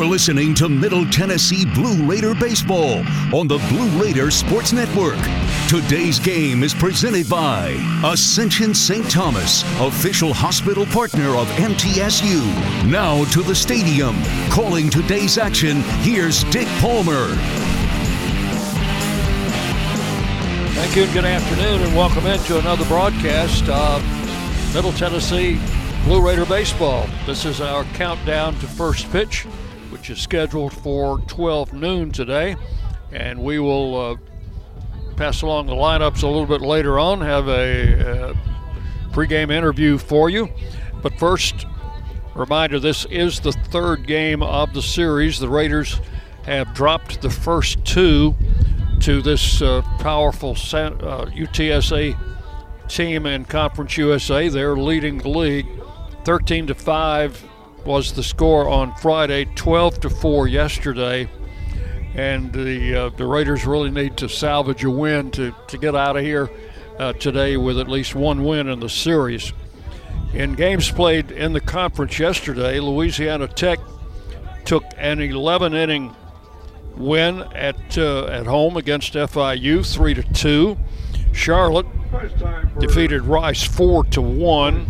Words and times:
You're 0.00 0.08
listening 0.08 0.54
to 0.54 0.66
Middle 0.66 1.04
Tennessee 1.10 1.66
Blue 1.66 2.06
Raider 2.06 2.34
Baseball 2.34 3.04
on 3.34 3.46
the 3.46 3.58
Blue 3.68 4.02
Raider 4.02 4.30
Sports 4.30 4.72
Network. 4.72 5.18
Today's 5.68 6.18
game 6.18 6.62
is 6.62 6.72
presented 6.72 7.28
by 7.28 7.76
Ascension 8.02 8.72
St. 8.72 9.10
Thomas, 9.10 9.62
official 9.78 10.32
hospital 10.32 10.86
partner 10.86 11.36
of 11.36 11.46
MTSU. 11.48 12.40
Now 12.90 13.26
to 13.26 13.42
the 13.42 13.54
stadium. 13.54 14.16
Calling 14.48 14.88
today's 14.88 15.36
action, 15.36 15.82
here's 16.00 16.44
Dick 16.44 16.68
Palmer. 16.78 17.34
Thank 20.76 20.96
you 20.96 21.02
and 21.02 21.12
good 21.12 21.26
afternoon, 21.26 21.82
and 21.82 21.94
welcome 21.94 22.26
into 22.26 22.58
another 22.58 22.86
broadcast 22.86 23.68
of 23.68 24.02
Middle 24.72 24.92
Tennessee 24.92 25.60
Blue 26.04 26.26
Raider 26.26 26.46
Baseball. 26.46 27.06
This 27.26 27.44
is 27.44 27.60
our 27.60 27.84
countdown 27.92 28.54
to 28.60 28.66
first 28.66 29.12
pitch, 29.12 29.46
which 30.00 30.08
is 30.08 30.18
scheduled 30.18 30.72
for 30.72 31.18
12 31.26 31.74
noon 31.74 32.10
today, 32.10 32.56
and 33.12 33.38
we 33.38 33.58
will 33.58 33.94
uh, 34.00 34.16
pass 35.16 35.42
along 35.42 35.66
the 35.66 35.74
lineups 35.74 36.22
a 36.22 36.26
little 36.26 36.46
bit 36.46 36.62
later 36.62 36.98
on, 36.98 37.20
have 37.20 37.46
a 37.48 38.30
uh, 38.30 38.34
pregame 39.10 39.52
interview 39.52 39.98
for 39.98 40.30
you. 40.30 40.48
But 41.02 41.18
first, 41.18 41.66
reminder 42.34 42.80
this 42.80 43.04
is 43.10 43.40
the 43.40 43.52
third 43.52 44.06
game 44.06 44.42
of 44.42 44.72
the 44.72 44.80
series. 44.80 45.38
The 45.38 45.50
Raiders 45.50 46.00
have 46.44 46.72
dropped 46.72 47.20
the 47.20 47.28
first 47.28 47.84
two 47.84 48.34
to 49.00 49.20
this 49.20 49.60
uh, 49.60 49.82
powerful 49.98 50.52
uh, 50.52 51.26
UTSA 51.26 52.18
team 52.88 53.26
in 53.26 53.44
Conference 53.44 53.98
USA. 53.98 54.48
They're 54.48 54.78
leading 54.78 55.18
the 55.18 55.28
league 55.28 55.68
13 56.24 56.68
to 56.68 56.74
5 56.74 57.49
was 57.84 58.12
the 58.12 58.22
score 58.22 58.68
on 58.68 58.94
Friday, 58.96 59.46
12 59.56 60.00
to 60.00 60.10
4 60.10 60.48
yesterday 60.48 61.28
and 62.14 62.52
the 62.52 62.94
uh, 62.94 63.08
the 63.10 63.26
Raiders 63.26 63.66
really 63.66 63.90
need 63.90 64.16
to 64.18 64.28
salvage 64.28 64.84
a 64.84 64.90
win 64.90 65.30
to, 65.32 65.54
to 65.68 65.78
get 65.78 65.94
out 65.94 66.16
of 66.16 66.22
here 66.22 66.50
uh, 66.98 67.12
today 67.14 67.56
with 67.56 67.78
at 67.78 67.88
least 67.88 68.14
one 68.14 68.44
win 68.44 68.68
in 68.68 68.80
the 68.80 68.88
series. 68.88 69.52
In 70.32 70.54
games 70.54 70.90
played 70.90 71.30
in 71.30 71.52
the 71.52 71.60
conference 71.60 72.18
yesterday, 72.18 72.80
Louisiana 72.80 73.48
Tech 73.48 73.78
took 74.64 74.84
an 74.96 75.20
11 75.20 75.74
inning 75.74 76.14
win 76.96 77.42
at 77.54 77.96
uh, 77.96 78.26
at 78.26 78.46
home 78.46 78.76
against 78.76 79.14
FIU, 79.14 79.84
three 79.84 80.14
to 80.14 80.22
two. 80.32 80.76
Charlotte 81.32 81.86
defeated 82.78 83.22
Rice 83.22 83.62
four 83.62 84.04
to 84.04 84.20
one. 84.20 84.86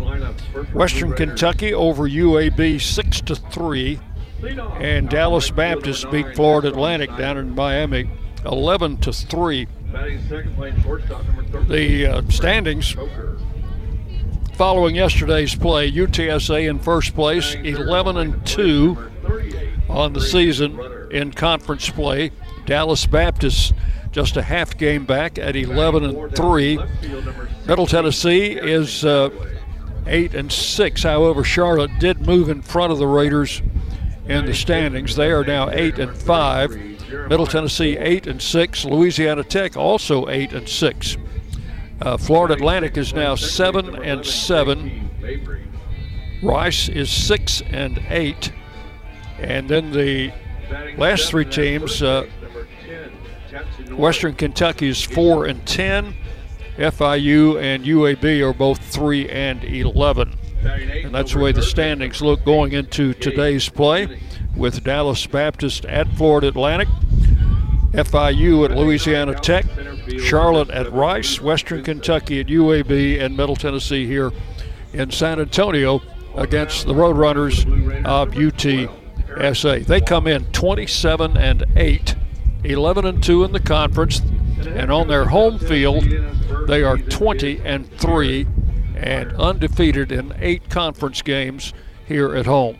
Western 0.73 1.13
Kentucky 1.13 1.73
over 1.73 2.07
UAB 2.07 2.81
six 2.81 3.21
to 3.21 3.35
three. 3.35 3.99
And 4.79 5.09
Dallas 5.09 5.51
Baptist 5.51 6.09
beat 6.09 6.35
Florida 6.35 6.69
Atlantic 6.69 7.15
down 7.15 7.37
in 7.37 7.53
Miami 7.53 8.09
11 8.45 8.97
to 8.97 9.13
3. 9.13 9.67
The 11.67 12.07
uh, 12.07 12.21
standings 12.29 12.95
following 14.53 14.95
yesterday's 14.95 15.55
play 15.55 15.91
UTSA 15.91 16.69
in 16.69 16.79
first 16.79 17.13
place, 17.13 17.55
11 17.55 18.17
and 18.17 18.45
2 18.45 19.11
on 19.89 20.13
the 20.13 20.21
season 20.21 20.79
in 21.11 21.31
conference 21.31 21.89
play. 21.89 22.31
Dallas 22.65 23.05
Baptist 23.05 23.73
just 24.11 24.37
a 24.37 24.41
half 24.41 24.77
game 24.77 25.05
back 25.05 25.37
at 25.37 25.55
11 25.55 26.03
and 26.03 26.35
3. 26.35 26.79
Middle 27.65 27.87
Tennessee 27.87 28.53
is 28.53 29.05
uh, 29.05 29.29
8 30.05 30.33
and 30.33 30.51
6. 30.51 31.03
However, 31.03 31.43
Charlotte 31.43 31.91
did 31.99 32.25
move 32.25 32.49
in 32.49 32.61
front 32.61 32.91
of 32.91 32.97
the 32.97 33.07
Raiders 33.07 33.61
in 34.31 34.45
the 34.45 34.53
standings. 34.53 35.15
They 35.15 35.31
are 35.31 35.43
now 35.43 35.69
eight 35.71 35.99
and 35.99 36.15
five. 36.15 36.71
Middle 37.29 37.47
Tennessee 37.47 37.97
eight 37.97 38.27
and 38.27 38.41
six. 38.41 38.85
Louisiana 38.85 39.43
Tech 39.43 39.75
also 39.75 40.29
eight 40.29 40.53
and 40.53 40.67
six. 40.67 41.17
Uh, 42.01 42.17
Florida 42.17 42.55
Atlantic 42.55 42.97
is 42.97 43.13
now 43.13 43.35
seven 43.35 43.95
and 44.03 44.25
seven. 44.25 45.09
Rice 46.41 46.89
is 46.89 47.09
six 47.11 47.61
and 47.69 48.01
eight. 48.09 48.51
And 49.37 49.69
then 49.69 49.91
the 49.91 50.31
last 50.97 51.29
three 51.29 51.45
teams, 51.45 52.01
uh, 52.01 52.27
Western 53.91 54.33
Kentucky 54.33 54.87
is 54.89 55.01
four 55.01 55.45
and 55.45 55.65
ten. 55.65 56.15
FIU 56.77 57.61
and 57.61 57.83
UAB 57.83 58.41
are 58.41 58.53
both 58.53 58.79
three 58.79 59.29
and 59.29 59.63
eleven. 59.63 60.35
And 60.63 61.13
that's 61.13 61.33
the 61.33 61.39
way 61.39 61.51
the 61.51 61.61
standings 61.61 62.21
look 62.21 62.45
going 62.45 62.71
into 62.71 63.13
today's 63.13 63.67
play 63.67 64.19
with 64.55 64.83
Dallas 64.83 65.25
Baptist 65.27 65.85
at 65.85 66.07
Florida 66.13 66.47
Atlantic, 66.47 66.87
FIU 67.93 68.65
at 68.65 68.77
Louisiana 68.77 69.33
Tech, 69.35 69.65
Charlotte 70.19 70.69
at 70.69 70.91
Rice, 70.91 71.41
Western 71.41 71.83
Kentucky 71.83 72.39
at 72.39 72.47
UAB, 72.47 73.19
and 73.19 73.35
Middle 73.35 73.55
Tennessee 73.55 74.05
here 74.05 74.31
in 74.93 75.09
San 75.11 75.39
Antonio 75.39 76.01
against 76.35 76.85
the 76.85 76.93
Roadrunners 76.93 77.65
of 78.05 78.31
UTSA. 78.31 79.85
They 79.85 80.01
come 80.01 80.27
in 80.27 80.45
27 80.45 81.37
and 81.37 81.65
8, 81.75 82.15
11 82.63 83.05
and 83.05 83.23
2 83.23 83.43
in 83.43 83.51
the 83.51 83.59
conference, 83.59 84.21
and 84.65 84.91
on 84.91 85.07
their 85.07 85.25
home 85.25 85.57
field, 85.59 86.05
they 86.67 86.83
are 86.83 86.97
20 86.97 87.61
and 87.61 87.91
3 87.99 88.47
and 88.95 89.33
undefeated 89.33 90.11
in 90.11 90.33
eight 90.39 90.69
conference 90.69 91.21
games 91.21 91.73
here 92.05 92.35
at 92.35 92.45
home. 92.45 92.79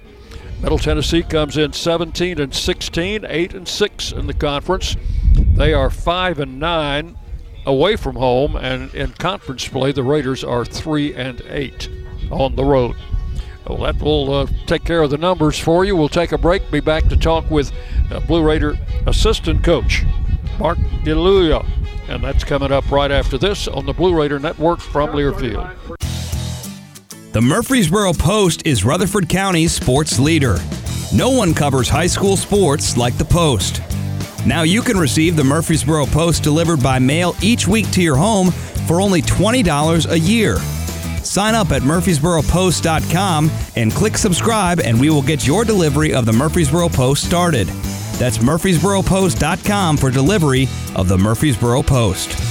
Middle 0.61 0.77
Tennessee 0.77 1.23
comes 1.23 1.57
in 1.57 1.73
17 1.73 2.39
and 2.39 2.53
16, 2.53 3.25
8 3.27 3.53
and 3.55 3.67
6 3.67 4.11
in 4.11 4.27
the 4.27 4.33
conference. 4.33 4.95
They 5.33 5.73
are 5.73 5.89
5 5.89 6.39
and 6.39 6.59
9 6.59 7.17
away 7.65 7.95
from 7.95 8.15
home, 8.15 8.55
and 8.55 8.93
in 8.93 9.11
conference 9.13 9.67
play, 9.67 9.91
the 9.91 10.03
Raiders 10.03 10.43
are 10.43 10.65
3 10.65 11.15
and 11.15 11.41
8 11.47 11.89
on 12.29 12.55
the 12.55 12.63
road. 12.63 12.95
Well, 13.67 13.79
that 13.79 14.01
will 14.01 14.33
uh, 14.33 14.47
take 14.65 14.83
care 14.83 15.01
of 15.01 15.11
the 15.11 15.17
numbers 15.17 15.57
for 15.57 15.85
you. 15.85 15.95
We'll 15.95 16.09
take 16.09 16.31
a 16.31 16.37
break, 16.37 16.69
be 16.71 16.79
back 16.79 17.07
to 17.09 17.17
talk 17.17 17.49
with 17.49 17.71
Blue 18.19 18.43
Raider 18.43 18.77
assistant 19.07 19.63
coach 19.63 20.03
Mark 20.59 20.77
DeLuia. 21.03 21.67
And 22.07 22.23
that's 22.23 22.43
coming 22.43 22.71
up 22.71 22.89
right 22.91 23.11
after 23.11 23.37
this 23.37 23.67
on 23.67 23.85
the 23.85 23.93
Blue 23.93 24.13
Raider 24.13 24.39
Network 24.39 24.79
from 24.79 25.09
Learfield. 25.11 25.75
The 27.31 27.41
Murfreesboro 27.41 28.13
Post 28.13 28.67
is 28.67 28.83
Rutherford 28.83 29.29
County's 29.29 29.71
sports 29.71 30.19
leader. 30.19 30.57
No 31.13 31.29
one 31.29 31.53
covers 31.53 31.87
high 31.87 32.07
school 32.07 32.35
sports 32.35 32.97
like 32.97 33.17
the 33.17 33.25
Post. 33.25 33.81
Now 34.45 34.63
you 34.63 34.81
can 34.81 34.97
receive 34.97 35.35
the 35.35 35.43
Murfreesboro 35.43 36.07
Post 36.07 36.43
delivered 36.43 36.83
by 36.83 36.99
mail 36.99 37.35
each 37.41 37.67
week 37.67 37.89
to 37.91 38.01
your 38.01 38.17
home 38.17 38.51
for 38.51 38.99
only 38.99 39.21
$20 39.21 40.11
a 40.11 40.19
year. 40.19 40.57
Sign 41.23 41.55
up 41.55 41.71
at 41.71 41.83
murfreesboropost.com 41.83 43.51
and 43.75 43.91
click 43.93 44.17
subscribe, 44.17 44.79
and 44.81 44.99
we 44.99 45.09
will 45.09 45.21
get 45.21 45.47
your 45.47 45.63
delivery 45.63 46.13
of 46.13 46.25
the 46.25 46.33
Murfreesboro 46.33 46.89
Post 46.89 47.23
started. 47.23 47.69
That's 48.21 48.37
murfreesboropost.com 48.37 49.97
for 49.97 50.11
delivery 50.11 50.67
of 50.95 51.07
the 51.07 51.17
Murfreesboro 51.17 51.81
Post. 51.81 52.50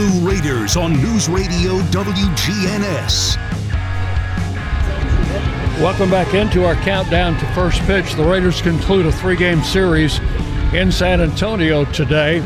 Blue 0.00 0.30
Raiders 0.30 0.78
on 0.78 0.94
News 0.94 1.28
Radio 1.28 1.78
WGNS. 1.90 3.36
Welcome 5.78 6.10
back 6.10 6.32
into 6.32 6.64
our 6.64 6.74
countdown 6.76 7.38
to 7.38 7.46
first 7.52 7.82
pitch. 7.82 8.14
The 8.14 8.24
Raiders 8.24 8.62
conclude 8.62 9.04
a 9.04 9.12
three 9.12 9.36
game 9.36 9.62
series 9.62 10.18
in 10.72 10.90
San 10.90 11.20
Antonio 11.20 11.84
today. 11.84 12.42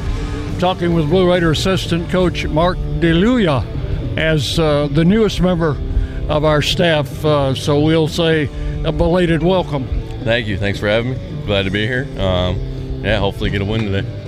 Talking 0.58 0.94
with 0.94 1.08
Blue 1.08 1.30
Raider 1.30 1.52
assistant 1.52 2.10
coach 2.10 2.44
Mark 2.44 2.76
DeLuia 2.76 4.18
as 4.18 4.58
uh, 4.58 4.88
the 4.90 5.04
newest 5.04 5.40
member 5.40 5.80
of 6.28 6.44
our 6.44 6.60
staff. 6.60 7.24
Uh, 7.24 7.54
so 7.54 7.78
we'll 7.78 8.08
say 8.08 8.48
a 8.84 8.90
belated 8.90 9.44
welcome. 9.44 9.86
Thank 10.24 10.48
you. 10.48 10.58
Thanks 10.58 10.80
for 10.80 10.88
having 10.88 11.12
me. 11.12 11.46
Glad 11.46 11.66
to 11.66 11.70
be 11.70 11.86
here. 11.86 12.08
Um, 12.18 13.04
yeah, 13.04 13.20
hopefully 13.20 13.50
get 13.50 13.60
a 13.60 13.64
win 13.64 13.92
today. 13.92 14.24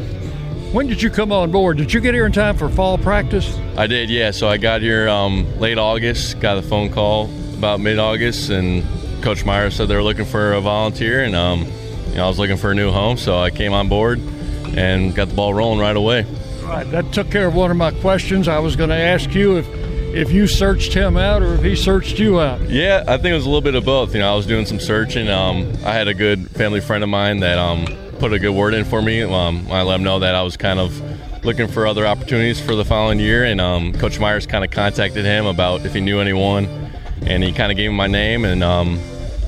When 0.72 0.86
did 0.88 1.00
you 1.00 1.10
come 1.10 1.32
on 1.32 1.50
board? 1.50 1.76
Did 1.76 1.92
you 1.92 2.00
get 2.00 2.12
here 2.12 2.26
in 2.26 2.32
time 2.32 2.56
for 2.56 2.68
fall 2.68 2.98
practice? 2.98 3.56
I 3.76 3.86
did, 3.86 4.10
yeah. 4.10 4.30
So 4.30 4.48
I 4.48 4.56
got 4.56 4.82
here 4.82 5.08
um, 5.08 5.58
late 5.58 5.78
August, 5.78 6.40
got 6.40 6.58
a 6.58 6.62
phone 6.62 6.90
call 6.90 7.30
about 7.54 7.80
mid 7.80 7.98
August, 7.98 8.50
and 8.50 8.84
Coach 9.22 9.44
Meyer 9.44 9.70
said 9.70 9.88
they 9.88 9.94
were 9.96 10.02
looking 10.02 10.24
for 10.24 10.52
a 10.52 10.60
volunteer, 10.60 11.24
and 11.24 11.34
um, 11.34 11.64
you 12.08 12.16
know, 12.16 12.24
I 12.24 12.28
was 12.28 12.38
looking 12.38 12.56
for 12.56 12.72
a 12.72 12.74
new 12.74 12.90
home, 12.90 13.16
so 13.16 13.38
I 13.38 13.50
came 13.50 13.72
on 13.72 13.88
board 13.88 14.18
and 14.76 15.14
got 15.14 15.28
the 15.28 15.34
ball 15.34 15.54
rolling 15.54 15.78
right 15.78 15.96
away. 15.96 16.26
Right, 16.62 16.90
that 16.90 17.12
took 17.12 17.30
care 17.30 17.46
of 17.46 17.54
one 17.54 17.70
of 17.70 17.76
my 17.76 17.92
questions. 17.92 18.48
I 18.48 18.58
was 18.58 18.74
going 18.76 18.90
to 18.90 18.96
ask 18.96 19.34
you 19.34 19.58
if 19.58 19.68
if 20.14 20.32
you 20.32 20.46
searched 20.46 20.94
him 20.94 21.16
out 21.16 21.42
or 21.42 21.54
if 21.54 21.62
he 21.62 21.76
searched 21.76 22.18
you 22.18 22.40
out. 22.40 22.60
Yeah, 22.68 23.04
I 23.06 23.18
think 23.18 23.26
it 23.26 23.34
was 23.34 23.44
a 23.44 23.48
little 23.48 23.60
bit 23.60 23.74
of 23.74 23.84
both. 23.84 24.14
You 24.14 24.20
know, 24.20 24.32
I 24.32 24.34
was 24.34 24.46
doing 24.46 24.64
some 24.66 24.80
searching. 24.80 25.28
Um, 25.28 25.72
I 25.84 25.92
had 25.92 26.08
a 26.08 26.14
good 26.14 26.50
family 26.50 26.80
friend 26.80 27.04
of 27.04 27.10
mine 27.10 27.40
that 27.40 27.58
um, 27.58 27.86
put 28.18 28.32
a 28.32 28.38
good 28.38 28.54
word 28.54 28.74
in 28.74 28.84
for 28.84 29.00
me. 29.02 29.22
Um, 29.22 29.66
I 29.70 29.82
let 29.82 29.96
him 29.96 30.04
know 30.04 30.18
that 30.20 30.34
I 30.34 30.42
was 30.42 30.56
kind 30.56 30.78
of 30.78 31.44
looking 31.44 31.68
for 31.68 31.86
other 31.86 32.06
opportunities 32.06 32.60
for 32.60 32.74
the 32.74 32.84
following 32.84 33.20
year, 33.20 33.44
and 33.44 33.60
um, 33.60 33.92
Coach 33.92 34.18
Myers 34.18 34.46
kind 34.46 34.64
of 34.64 34.70
contacted 34.70 35.24
him 35.24 35.46
about 35.46 35.84
if 35.86 35.94
he 35.94 36.00
knew 36.00 36.20
anyone, 36.20 36.66
and 37.22 37.42
he 37.42 37.52
kind 37.52 37.70
of 37.70 37.76
gave 37.76 37.90
him 37.90 37.96
my 37.96 38.06
name, 38.06 38.44
and 38.44 38.62
um, 38.64 38.98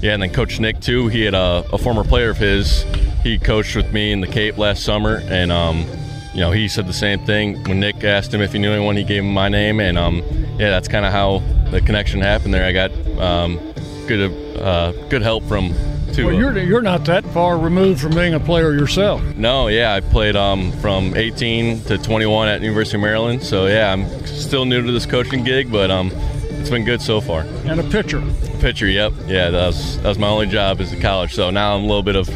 yeah, 0.01 0.13
and 0.13 0.23
then 0.23 0.31
Coach 0.31 0.61
Nick 0.61 0.81
too. 0.81 1.09
He 1.09 1.23
had 1.23 1.35
a, 1.35 1.65
a, 1.73 1.79
former 1.79 2.05
player 2.05 2.31
of 2.31 2.39
his. 2.39 2.85
He 3.23 3.39
coached 3.39 3.75
with 3.75 3.93
me 3.93 4.13
in 4.13 4.21
the 4.21 4.29
Cape 4.29 4.59
last 4.59 4.85
summer, 4.85 5.23
and 5.25 5.51
um, 5.51 5.85
you 6.33 6.41
know 6.41 6.53
he 6.53 6.69
said 6.69 6.87
the 6.87 6.93
same 6.93 7.19
thing 7.21 7.63
when 7.65 7.81
Nick 7.81 8.05
asked 8.05 8.33
him 8.33 8.41
if 8.41 8.53
he 8.53 8.59
knew 8.59 8.73
anyone. 8.73 8.97
He 8.97 9.05
gave 9.05 9.23
him 9.23 9.33
my 9.33 9.49
name, 9.49 9.81
and 9.81 9.99
um, 9.99 10.23
yeah, 10.59 10.71
that's 10.71 10.89
kind 10.89 11.05
of 11.05 11.13
how 11.13 11.43
the 11.71 11.81
connection 11.81 12.21
happened 12.21 12.55
there. 12.55 12.65
I 12.65 12.73
got 12.73 12.93
um, 13.19 13.59
good 14.07 14.59
uh, 14.59 14.93
good 15.09 15.23
help 15.23 15.43
from 15.45 15.75
to. 16.15 16.27
Well, 16.27 16.35
you're 16.35 16.59
you're 16.59 16.83
not 16.83 17.05
that 17.07 17.25
far 17.27 17.59
removed 17.59 18.01
from 18.01 18.15
being 18.15 18.35
a 18.35 18.41
player 18.41 18.73
yourself. 18.73 19.23
No, 19.37 19.69
yeah, 19.69 19.95
I 19.95 20.01
played 20.01 20.37
um, 20.37 20.73
from 20.73 21.17
18 21.17 21.83
to 21.85 21.99
21 21.99 22.49
at 22.49 22.61
University 22.61 22.97
of 22.97 23.03
Maryland. 23.03 23.43
So 23.43 23.67
yeah, 23.67 23.93
I'm 23.93 24.09
still 24.27 24.65
new 24.65 24.83
to 24.83 24.93
this 24.93 25.07
coaching 25.07 25.45
gig, 25.45 25.71
but 25.71 25.91
um, 25.91 26.11
it's 26.15 26.71
been 26.71 26.85
good 26.85 27.01
so 27.01 27.21
far. 27.21 27.43
And 27.65 27.81
a 27.81 27.85
pitcher. 27.85 28.23
Pitcher, 28.61 28.89
yep, 28.89 29.13
yeah. 29.27 29.51
That 29.51 29.67
was 29.67 30.01
that 30.03 30.09
was 30.09 30.19
my 30.19 30.29
only 30.29 30.47
job 30.47 30.81
is 30.81 30.93
a 30.93 31.01
college. 31.01 31.35
So 31.35 31.51
now 31.51 31.77
I'm 31.77 31.85
a 31.85 31.87
little 31.87 32.03
bit 32.03 32.17
of 32.17 32.27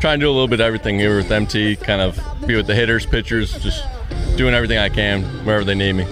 trying 0.00 0.20
to 0.20 0.24
do 0.24 0.30
a 0.30 0.32
little 0.32 0.48
bit 0.48 0.60
of 0.60 0.66
everything 0.66 0.98
here 0.98 1.16
with 1.16 1.30
MT. 1.30 1.76
Kind 1.76 2.00
of 2.00 2.18
be 2.46 2.56
with 2.56 2.66
the 2.66 2.74
hitters, 2.74 3.06
pitchers, 3.06 3.52
just 3.62 3.84
doing 4.36 4.54
everything 4.54 4.78
I 4.78 4.88
can 4.88 5.22
wherever 5.44 5.64
they 5.64 5.74
need 5.74 5.92
me. 5.92 6.06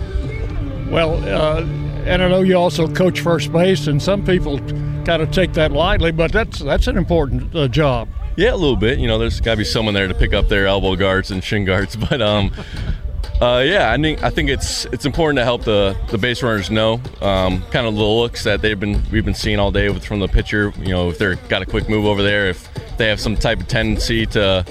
Well, 0.90 1.14
uh, 1.24 1.62
and 2.06 2.22
I 2.22 2.28
know 2.28 2.42
you 2.42 2.54
also 2.54 2.86
coach 2.86 3.20
first 3.20 3.52
base, 3.52 3.88
and 3.88 4.00
some 4.00 4.24
people 4.24 4.58
kind 5.06 5.23
of 5.23 5.31
take 5.31 5.53
that 5.53 5.70
lightly, 5.70 6.11
but 6.11 6.32
that's 6.32 6.58
that's 6.58 6.88
an 6.88 6.99
important 6.99 7.55
uh, 7.55 7.69
job. 7.69 8.08
Yeah, 8.37 8.53
a 8.53 8.56
little 8.56 8.76
bit. 8.76 8.99
You 8.99 9.06
know, 9.06 9.19
there's 9.19 9.41
got 9.41 9.53
to 9.53 9.56
be 9.58 9.64
someone 9.64 9.94
there 9.94 10.08
to 10.08 10.14
pick 10.14 10.35
up 10.35 10.49
their 10.49 10.67
elbow 10.67 10.97
guards 10.97 11.31
and 11.31 11.43
shin 11.43 11.64
guards, 11.64 11.97
but 12.11 12.20
um, 12.20 12.53
uh, 13.41 13.62
yeah, 13.64 13.93
I 13.93 13.97
think 13.97 14.23
I 14.23 14.31
think 14.31 14.50
it's 14.50 14.85
it's 14.87 15.06
important 15.06 15.38
to 15.38 15.44
help 15.44 15.64
the, 15.64 15.96
the 16.08 16.19
base 16.19 16.43
runners 16.43 16.70
know 16.70 16.94
um, 17.22 17.63
kind 17.70 17.86
of 17.86 17.94
the 17.94 18.03
looks 18.03 18.44
that 18.44 18.60
they've 18.60 18.79
been 18.79 19.01
we've 19.10 19.25
been 19.25 19.34
seeing 19.34 19.60
all 19.60 19.70
day 19.70 19.89
with, 19.89 20.05
from 20.05 20.19
the 20.19 20.29
pitcher. 20.29 20.72
You 20.79 20.89
know, 20.89 21.10
if 21.10 21.19
they're 21.19 21.36
got 21.36 21.63
a 21.63 21.67
quick 21.67 21.89
move 21.89 22.05
over 22.05 22.22
there, 22.22 22.48
if 22.48 22.69
they 22.96 23.08
have 23.08 23.20
some 23.20 23.36
type 23.36 23.60
of 23.60 23.69
tendency 23.69 24.27
to 24.27 24.65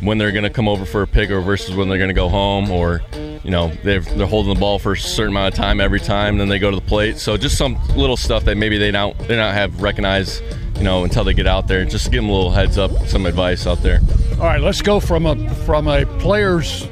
when 0.00 0.18
they're 0.18 0.32
going 0.32 0.44
to 0.44 0.50
come 0.50 0.68
over 0.68 0.84
for 0.84 1.02
a 1.02 1.06
pick 1.06 1.30
or 1.30 1.40
versus 1.40 1.74
when 1.74 1.88
they're 1.88 1.98
going 1.98 2.08
to 2.08 2.14
go 2.14 2.28
home 2.28 2.70
or 2.70 3.00
you 3.44 3.50
know 3.50 3.72
they're, 3.82 4.00
they're 4.00 4.26
holding 4.26 4.54
the 4.54 4.60
ball 4.60 4.78
for 4.78 4.92
a 4.92 4.98
certain 4.98 5.32
amount 5.32 5.54
of 5.54 5.58
time 5.58 5.80
every 5.80 6.00
time 6.00 6.34
and 6.34 6.40
then 6.40 6.48
they 6.48 6.58
go 6.58 6.70
to 6.70 6.76
the 6.76 6.86
plate. 6.86 7.18
So 7.18 7.36
just 7.36 7.58
some 7.58 7.76
little 7.96 8.16
stuff 8.16 8.44
that 8.44 8.56
maybe 8.56 8.78
they 8.78 8.90
don't 8.90 9.16
they 9.20 9.36
don't 9.36 9.54
have 9.54 9.82
recognized 9.82 10.42
you 10.76 10.84
know 10.84 11.04
until 11.04 11.24
they 11.24 11.34
get 11.34 11.46
out 11.46 11.68
there. 11.68 11.84
Just 11.84 12.10
give 12.10 12.22
them 12.22 12.30
a 12.30 12.32
little 12.32 12.50
heads 12.50 12.78
up 12.78 12.90
some 13.06 13.26
advice 13.26 13.66
out 13.66 13.82
there. 13.82 14.00
All 14.32 14.46
right 14.46 14.60
let's 14.60 14.82
go 14.82 15.00
from 15.00 15.26
a 15.26 15.54
from 15.66 15.88
a 15.88 16.06
player's 16.18 16.86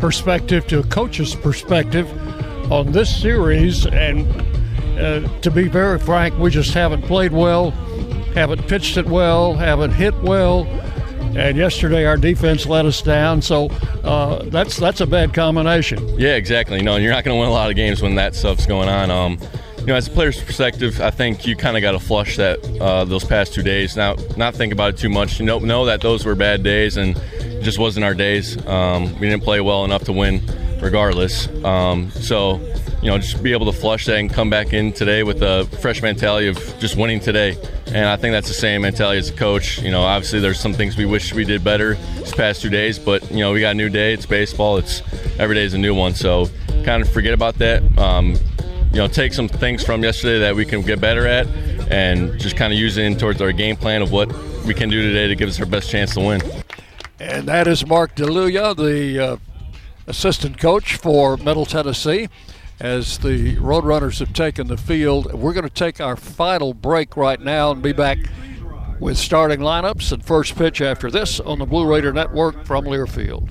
perspective 0.00 0.66
to 0.68 0.80
a 0.80 0.84
coach's 0.84 1.34
perspective 1.34 2.10
on 2.72 2.92
this 2.92 3.14
series. 3.20 3.86
And 3.86 4.26
uh, 4.98 5.26
to 5.40 5.50
be 5.50 5.68
very 5.68 5.98
frank 5.98 6.38
we 6.38 6.50
just 6.50 6.74
haven't 6.74 7.02
played 7.02 7.32
well 7.32 7.70
haven't 8.34 8.66
pitched 8.68 8.96
it 8.96 9.06
well 9.06 9.54
haven't 9.54 9.90
hit 9.90 10.14
well 10.22 10.64
and 11.36 11.56
yesterday 11.56 12.04
our 12.04 12.16
defense 12.16 12.66
let 12.66 12.86
us 12.86 13.02
down. 13.02 13.42
So 13.42 13.66
uh, 14.04 14.42
that's 14.44 14.76
that's 14.76 15.00
a 15.00 15.06
bad 15.06 15.34
combination. 15.34 16.18
Yeah, 16.18 16.36
exactly. 16.36 16.82
Know, 16.82 16.96
you're 16.96 17.12
not 17.12 17.24
going 17.24 17.36
to 17.36 17.40
win 17.40 17.48
a 17.48 17.52
lot 17.52 17.70
of 17.70 17.76
games 17.76 18.02
when 18.02 18.14
that 18.16 18.34
stuff's 18.34 18.66
going 18.66 18.88
on. 18.88 19.10
Um, 19.10 19.38
you 19.78 19.86
know, 19.86 19.96
as 19.96 20.06
a 20.06 20.10
player's 20.10 20.40
perspective, 20.40 21.00
I 21.00 21.10
think 21.10 21.44
you 21.44 21.56
kind 21.56 21.76
of 21.76 21.82
got 21.82 21.92
to 21.92 21.98
flush 21.98 22.36
that 22.36 22.60
uh, 22.80 23.04
those 23.04 23.24
past 23.24 23.52
two 23.52 23.62
days. 23.62 23.96
Now, 23.96 24.14
not 24.36 24.54
think 24.54 24.72
about 24.72 24.94
it 24.94 24.98
too 24.98 25.08
much. 25.08 25.40
You 25.40 25.46
know, 25.46 25.58
know 25.58 25.86
that 25.86 26.00
those 26.00 26.24
were 26.24 26.36
bad 26.36 26.62
days 26.62 26.96
and 26.96 27.20
just 27.62 27.80
wasn't 27.80 28.04
our 28.04 28.14
days. 28.14 28.64
Um, 28.66 29.12
we 29.18 29.28
didn't 29.28 29.42
play 29.42 29.60
well 29.60 29.84
enough 29.84 30.04
to 30.04 30.12
win, 30.12 30.40
regardless. 30.80 31.48
Um, 31.64 32.10
so 32.12 32.60
you 33.02 33.08
know, 33.08 33.18
just 33.18 33.42
be 33.42 33.52
able 33.52 33.66
to 33.66 33.72
flush 33.76 34.06
that 34.06 34.16
and 34.16 34.32
come 34.32 34.48
back 34.48 34.72
in 34.72 34.92
today 34.92 35.24
with 35.24 35.42
a 35.42 35.66
fresh 35.80 36.00
mentality 36.00 36.46
of 36.46 36.56
just 36.78 36.96
winning 36.96 37.18
today. 37.18 37.56
And 37.88 38.06
I 38.06 38.16
think 38.16 38.32
that's 38.32 38.46
the 38.46 38.54
same 38.54 38.82
mentality 38.82 39.18
as 39.18 39.28
a 39.28 39.32
coach. 39.32 39.82
You 39.82 39.90
know, 39.90 40.02
obviously 40.02 40.38
there's 40.38 40.60
some 40.60 40.72
things 40.72 40.96
we 40.96 41.04
wish 41.04 41.34
we 41.34 41.44
did 41.44 41.64
better 41.64 41.96
these 42.18 42.32
past 42.32 42.62
two 42.62 42.70
days, 42.70 43.00
but 43.00 43.28
you 43.32 43.38
know, 43.38 43.52
we 43.52 43.60
got 43.60 43.72
a 43.72 43.74
new 43.74 43.88
day. 43.88 44.12
It's 44.12 44.24
baseball. 44.24 44.76
It's 44.76 45.02
every 45.36 45.56
day 45.56 45.64
is 45.64 45.74
a 45.74 45.78
new 45.78 45.96
one. 45.96 46.14
So 46.14 46.46
kind 46.84 47.02
of 47.02 47.10
forget 47.10 47.34
about 47.34 47.56
that. 47.58 47.82
Um, 47.98 48.36
you 48.92 48.98
know, 48.98 49.08
take 49.08 49.32
some 49.32 49.48
things 49.48 49.82
from 49.82 50.04
yesterday 50.04 50.38
that 50.38 50.54
we 50.54 50.64
can 50.64 50.82
get 50.82 51.00
better 51.00 51.26
at, 51.26 51.48
and 51.90 52.38
just 52.38 52.56
kind 52.56 52.72
of 52.72 52.78
use 52.78 52.98
it 52.98 53.04
in 53.04 53.16
towards 53.16 53.40
our 53.40 53.50
game 53.50 53.74
plan 53.74 54.02
of 54.02 54.12
what 54.12 54.30
we 54.64 54.74
can 54.74 54.90
do 54.90 55.02
today 55.02 55.26
to 55.26 55.34
give 55.34 55.48
us 55.48 55.58
our 55.58 55.66
best 55.66 55.90
chance 55.90 56.14
to 56.14 56.20
win. 56.20 56.40
And 57.18 57.48
that 57.48 57.66
is 57.66 57.84
Mark 57.86 58.14
DeLuia, 58.14 58.76
the 58.76 59.18
uh, 59.18 59.36
assistant 60.06 60.58
coach 60.58 60.96
for 60.96 61.36
Middle 61.38 61.64
Tennessee 61.66 62.28
as 62.82 63.18
the 63.18 63.54
Roadrunners 63.58 64.18
have 64.18 64.32
taken 64.32 64.66
the 64.66 64.76
field. 64.76 65.32
We're 65.32 65.52
going 65.52 65.68
to 65.68 65.70
take 65.70 66.00
our 66.00 66.16
final 66.16 66.74
break 66.74 67.16
right 67.16 67.40
now 67.40 67.70
and 67.70 67.80
be 67.80 67.92
back 67.92 68.18
with 68.98 69.16
starting 69.16 69.60
lineups 69.60 70.10
and 70.10 70.24
first 70.24 70.56
pitch 70.56 70.80
after 70.80 71.08
this 71.08 71.38
on 71.38 71.60
the 71.60 71.64
Blue 71.64 71.86
Raider 71.86 72.12
Network 72.12 72.66
from 72.66 72.84
Learfield. 72.84 73.50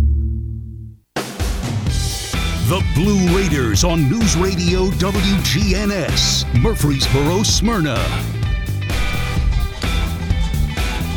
The 2.71 2.81
Blue 2.95 3.37
Raiders 3.37 3.83
on 3.83 4.09
News 4.09 4.37
Radio 4.37 4.85
WGNS, 4.91 6.45
Murfreesboro, 6.61 7.43
Smyrna. 7.43 7.97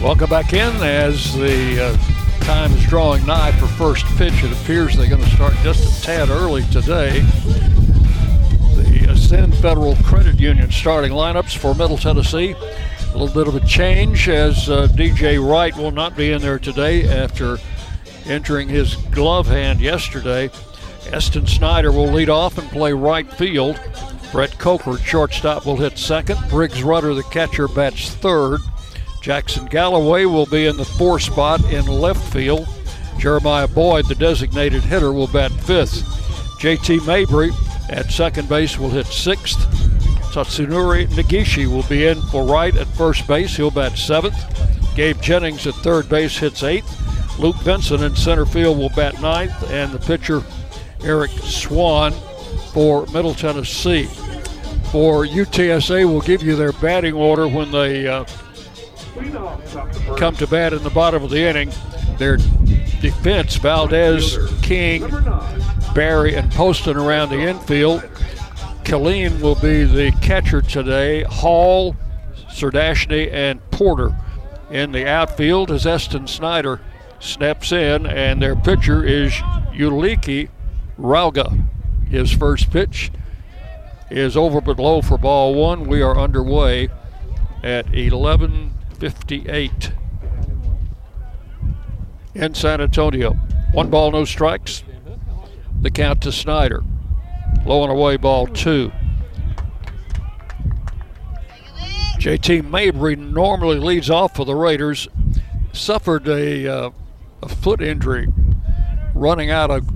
Welcome 0.02 0.28
back 0.28 0.52
in 0.52 0.74
as 0.82 1.32
the 1.36 1.80
uh, 1.80 2.44
time 2.44 2.72
is 2.72 2.84
drawing 2.86 3.24
nigh 3.24 3.52
for 3.52 3.68
first 3.68 4.04
pitch. 4.16 4.32
It 4.42 4.50
appears 4.50 4.96
they're 4.96 5.08
going 5.08 5.22
to 5.22 5.30
start 5.30 5.54
just 5.62 6.02
a 6.02 6.04
tad 6.04 6.28
early 6.28 6.64
today. 6.72 7.20
The 8.74 9.06
Ascend 9.10 9.54
Federal 9.58 9.94
Credit 10.02 10.40
Union 10.40 10.72
starting 10.72 11.12
lineups 11.12 11.56
for 11.56 11.72
Middle 11.72 11.98
Tennessee. 11.98 12.56
A 13.14 13.16
little 13.16 13.32
bit 13.32 13.46
of 13.46 13.54
a 13.54 13.64
change 13.64 14.28
as 14.28 14.68
uh, 14.68 14.88
DJ 14.88 15.38
Wright 15.40 15.76
will 15.76 15.92
not 15.92 16.16
be 16.16 16.32
in 16.32 16.42
there 16.42 16.58
today 16.58 17.08
after 17.08 17.58
entering 18.26 18.68
his 18.68 18.96
glove 19.12 19.46
hand 19.46 19.80
yesterday. 19.80 20.50
Eston 21.12 21.46
Snyder 21.46 21.92
will 21.92 22.10
lead 22.10 22.30
off 22.30 22.58
and 22.58 22.68
play 22.70 22.92
right 22.92 23.30
field. 23.34 23.80
Brett 24.32 24.58
Coker, 24.58 24.98
shortstop, 24.98 25.64
will 25.64 25.76
hit 25.76 25.98
second. 25.98 26.38
Briggs 26.48 26.82
Rudder, 26.82 27.14
the 27.14 27.22
catcher, 27.24 27.68
bats 27.68 28.10
third. 28.14 28.60
Jackson 29.22 29.66
Galloway 29.66 30.24
will 30.24 30.46
be 30.46 30.66
in 30.66 30.76
the 30.76 30.84
four 30.84 31.18
spot 31.20 31.64
in 31.72 31.86
left 31.86 32.32
field. 32.32 32.68
Jeremiah 33.18 33.68
Boyd, 33.68 34.06
the 34.06 34.14
designated 34.14 34.82
hitter, 34.82 35.12
will 35.12 35.28
bat 35.28 35.52
fifth. 35.52 36.02
JT 36.60 37.06
Mabry 37.06 37.50
at 37.90 38.10
second 38.10 38.48
base 38.48 38.78
will 38.78 38.90
hit 38.90 39.06
sixth. 39.06 39.58
Tatsunori 40.32 41.06
Nagishi 41.08 41.66
will 41.66 41.84
be 41.84 42.06
in 42.06 42.20
for 42.22 42.44
right 42.44 42.76
at 42.76 42.88
first 42.88 43.26
base. 43.28 43.56
He'll 43.56 43.70
bat 43.70 43.96
seventh. 43.96 44.34
Gabe 44.96 45.20
Jennings 45.20 45.66
at 45.66 45.74
third 45.74 46.08
base 46.08 46.36
hits 46.36 46.62
eighth. 46.62 47.38
Luke 47.38 47.56
Benson 47.64 48.02
in 48.02 48.16
center 48.16 48.44
field 48.44 48.78
will 48.78 48.90
bat 48.90 49.20
ninth. 49.20 49.70
And 49.70 49.92
the 49.92 49.98
pitcher 49.98 50.42
Eric 51.04 51.30
Swan 51.30 52.12
for 52.72 53.06
Middle 53.06 53.34
Tennessee. 53.34 54.06
For 54.90 55.26
UTSA, 55.26 56.08
we'll 56.08 56.20
give 56.20 56.42
you 56.42 56.56
their 56.56 56.72
batting 56.72 57.14
order 57.14 57.46
when 57.46 57.70
they 57.70 58.06
uh, 58.06 58.24
come 60.16 60.36
to 60.36 60.46
bat 60.46 60.72
in 60.72 60.82
the 60.82 60.90
bottom 60.94 61.22
of 61.22 61.30
the 61.30 61.40
inning. 61.40 61.70
Their 62.18 62.36
defense, 62.36 63.56
Valdez, 63.56 64.38
King, 64.62 65.08
Barry, 65.94 66.36
and 66.36 66.50
Poston 66.52 66.96
around 66.96 67.30
the 67.30 67.40
infield. 67.40 68.02
Killeen 68.84 69.40
will 69.40 69.56
be 69.56 69.84
the 69.84 70.12
catcher 70.22 70.62
today. 70.62 71.22
Hall, 71.24 71.96
Sardashny, 72.48 73.32
and 73.32 73.60
Porter 73.70 74.16
in 74.70 74.92
the 74.92 75.08
outfield 75.08 75.70
as 75.70 75.86
Eston 75.86 76.26
Snyder 76.26 76.80
steps 77.18 77.72
in, 77.72 78.06
and 78.06 78.40
their 78.40 78.56
pitcher 78.56 79.04
is 79.04 79.32
Ulises 79.72 80.48
Quiroga. 80.98 81.66
His 82.08 82.32
first 82.32 82.70
pitch 82.70 83.10
is 84.10 84.36
over 84.36 84.60
but 84.60 84.78
low 84.78 85.02
for 85.02 85.18
ball 85.18 85.54
one. 85.54 85.86
We 85.86 86.02
are 86.02 86.16
underway 86.16 86.88
at 87.62 87.86
11:58 87.86 89.92
in 92.34 92.54
San 92.54 92.80
Antonio. 92.80 93.32
One 93.72 93.90
ball, 93.90 94.12
no 94.12 94.24
strikes. 94.24 94.84
The 95.80 95.90
count 95.90 96.22
to 96.22 96.32
Snyder. 96.32 96.82
Low 97.66 97.82
and 97.82 97.92
away, 97.92 98.16
ball 98.16 98.46
two. 98.46 98.92
JT 102.18 102.70
Mabry 102.70 103.16
normally 103.16 103.78
leads 103.78 104.08
off 104.08 104.34
for 104.34 104.44
the 104.44 104.54
Raiders. 104.54 105.08
Suffered 105.72 106.28
a, 106.28 106.66
uh, 106.66 106.90
a 107.42 107.48
foot 107.48 107.82
injury 107.82 108.28
running 109.14 109.50
out 109.50 109.70
of 109.70 109.86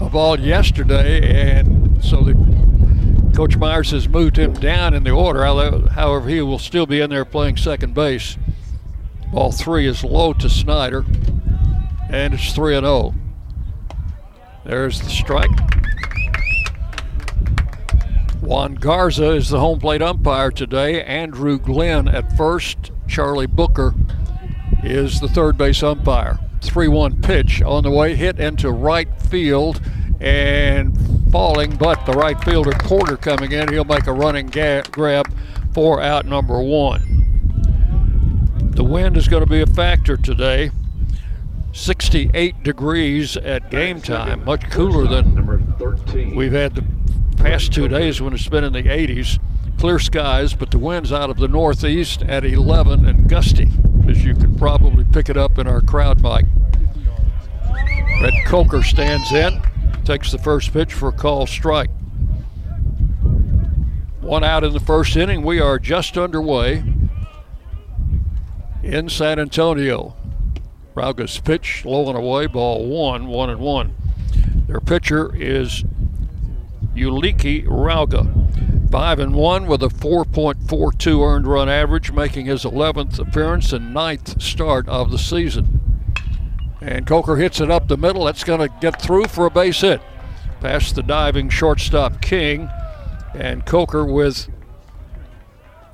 a 0.00 0.08
ball 0.08 0.40
yesterday, 0.40 1.50
and 1.52 2.02
so 2.02 2.22
the 2.22 2.34
Coach 3.36 3.56
Myers 3.56 3.90
has 3.90 4.08
moved 4.08 4.38
him 4.38 4.54
down 4.54 4.94
in 4.94 5.04
the 5.04 5.10
order. 5.10 5.44
However, 5.90 6.28
he 6.28 6.40
will 6.40 6.58
still 6.58 6.86
be 6.86 7.00
in 7.00 7.10
there 7.10 7.24
playing 7.24 7.56
second 7.58 7.94
base. 7.94 8.36
Ball 9.32 9.52
three 9.52 9.86
is 9.86 10.02
low 10.02 10.32
to 10.32 10.48
Snyder, 10.50 11.04
and 12.10 12.34
it's 12.34 12.52
3 12.52 12.76
and 12.76 12.84
0. 12.84 13.14
There's 14.64 15.00
the 15.00 15.10
strike. 15.10 15.50
Juan 18.40 18.74
Garza 18.74 19.30
is 19.30 19.50
the 19.50 19.60
home 19.60 19.78
plate 19.78 20.02
umpire 20.02 20.50
today. 20.50 21.04
Andrew 21.04 21.58
Glenn 21.58 22.08
at 22.08 22.36
first. 22.36 22.90
Charlie 23.06 23.46
Booker 23.46 23.94
is 24.82 25.20
the 25.20 25.28
third 25.28 25.56
base 25.56 25.82
umpire. 25.82 26.38
3 26.60 26.88
1 26.88 27.22
pitch 27.22 27.62
on 27.62 27.82
the 27.82 27.90
way, 27.90 28.14
hit 28.14 28.38
into 28.38 28.70
right 28.70 29.08
field 29.22 29.80
and 30.20 30.96
falling, 31.30 31.76
but 31.76 32.04
the 32.06 32.12
right 32.12 32.42
fielder 32.44 32.72
Porter 32.80 33.16
coming 33.16 33.52
in. 33.52 33.72
He'll 33.72 33.84
make 33.84 34.06
a 34.06 34.12
running 34.12 34.46
ga- 34.46 34.82
grab 34.90 35.32
for 35.72 36.00
out 36.00 36.26
number 36.26 36.60
one. 36.60 37.02
The 38.74 38.84
wind 38.84 39.16
is 39.16 39.28
going 39.28 39.44
to 39.44 39.48
be 39.50 39.60
a 39.60 39.66
factor 39.66 40.16
today. 40.16 40.70
68 41.72 42.62
degrees 42.64 43.36
at 43.36 43.70
game 43.70 44.00
time, 44.00 44.44
much 44.44 44.68
cooler 44.70 45.06
than 45.06 46.34
we've 46.34 46.52
had 46.52 46.74
the 46.74 46.84
past 47.36 47.72
two 47.72 47.86
days 47.86 48.20
when 48.20 48.32
it's 48.34 48.48
been 48.48 48.64
in 48.64 48.72
the 48.72 48.82
80s. 48.82 49.38
Clear 49.78 49.98
skies, 49.98 50.52
but 50.52 50.70
the 50.72 50.78
wind's 50.78 51.12
out 51.12 51.30
of 51.30 51.36
the 51.38 51.48
northeast 51.48 52.22
at 52.22 52.44
11 52.44 53.06
and 53.06 53.28
gusty, 53.28 53.70
as 54.10 54.24
you 54.24 54.34
can 54.34 54.56
probably 54.56 55.04
pick 55.04 55.28
it 55.28 55.36
up 55.36 55.56
in 55.58 55.68
our 55.68 55.80
crowd 55.80 56.20
mic. 56.20 56.44
Brett 58.18 58.32
Coker 58.44 58.82
stands 58.82 59.30
in, 59.32 59.62
takes 60.04 60.32
the 60.32 60.38
first 60.38 60.72
pitch 60.72 60.92
for 60.92 61.08
a 61.08 61.12
call 61.12 61.46
strike. 61.46 61.90
One 64.20 64.42
out 64.42 64.64
in 64.64 64.72
the 64.72 64.80
first 64.80 65.16
inning. 65.16 65.42
We 65.42 65.60
are 65.60 65.78
just 65.78 66.18
underway 66.18 66.82
in 68.82 69.08
San 69.08 69.38
Antonio. 69.38 70.16
Quiroga's 70.94 71.38
pitch 71.38 71.84
low 71.84 72.08
and 72.08 72.18
away, 72.18 72.46
ball 72.46 72.86
one, 72.86 73.28
one 73.28 73.48
and 73.48 73.60
one. 73.60 73.94
Their 74.66 74.80
pitcher 74.80 75.34
is 75.34 75.84
Ulises 76.94 77.64
Quiroga. 77.64 78.39
Five 78.90 79.20
and 79.20 79.34
one 79.34 79.66
with 79.66 79.84
a 79.84 79.88
4.42 79.88 81.24
earned 81.24 81.46
run 81.46 81.68
average, 81.68 82.10
making 82.10 82.46
his 82.46 82.64
11th 82.64 83.20
appearance 83.20 83.72
and 83.72 83.94
ninth 83.94 84.42
start 84.42 84.88
of 84.88 85.12
the 85.12 85.18
season. 85.18 85.80
And 86.80 87.06
Coker 87.06 87.36
hits 87.36 87.60
it 87.60 87.70
up 87.70 87.86
the 87.86 87.96
middle. 87.96 88.24
That's 88.24 88.42
going 88.42 88.60
to 88.60 88.74
get 88.80 89.00
through 89.00 89.26
for 89.26 89.46
a 89.46 89.50
base 89.50 89.82
hit. 89.82 90.00
Past 90.60 90.96
the 90.96 91.04
diving 91.04 91.50
shortstop 91.50 92.20
King. 92.20 92.68
And 93.32 93.64
Coker 93.64 94.04
with 94.04 94.48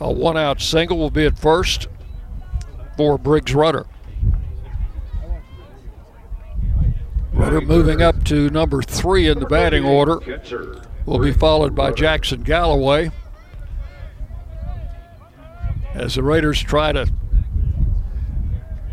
a 0.01 0.11
one 0.11 0.39
out 0.39 0.63
single 0.63 0.97
will 0.97 1.11
be 1.11 1.27
at 1.27 1.39
first 1.39 1.89
for 2.97 3.19
Briggs 3.19 3.55
Rudder. 3.55 3.87
Rudder 7.35 7.61
moving 7.61 8.01
up 8.01 8.25
to 8.25 8.49
number 8.49 8.81
three 8.81 9.29
in 9.29 9.39
the 9.41 9.47
batting 9.47 9.85
order. 9.85 10.19
Will 11.07 11.21
be 11.21 11.33
followed 11.33 11.75
by 11.75 11.93
Jackson 11.93 12.43
Galloway. 12.43 13.11
As 15.95 16.17
the 16.17 16.23
Raiders 16.23 16.61
try 16.61 16.93
to 16.93 17.11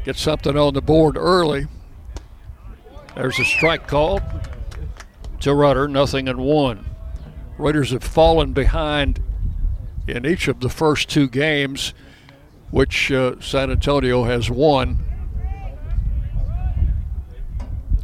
get 0.05 0.15
something 0.15 0.55
on 0.55 0.75
the 0.75 0.81
board 0.81 1.17
early. 1.17 1.65
There's 3.15 3.39
a 3.39 3.45
strike 3.45 3.87
call 3.87 4.21
to 5.39 5.53
Rudder, 5.53 5.87
nothing 5.87 6.27
in 6.27 6.37
one. 6.37 6.85
Raiders 7.57 7.91
have 7.91 8.03
fallen 8.03 8.53
behind 8.53 9.21
in 10.07 10.25
each 10.25 10.47
of 10.47 10.59
the 10.59 10.69
first 10.69 11.09
two 11.09 11.27
games, 11.27 11.93
which 12.71 13.11
uh, 13.11 13.39
San 13.39 13.71
Antonio 13.71 14.23
has 14.23 14.49
won. 14.49 14.99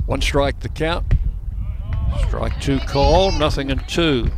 One 0.06 0.22
strike 0.22 0.62
the 0.62 0.70
count. 0.70 1.14
Strike 2.28 2.60
two 2.62 2.80
call, 2.80 3.32
nothing 3.32 3.70
in 3.70 3.80
two. 3.80 4.30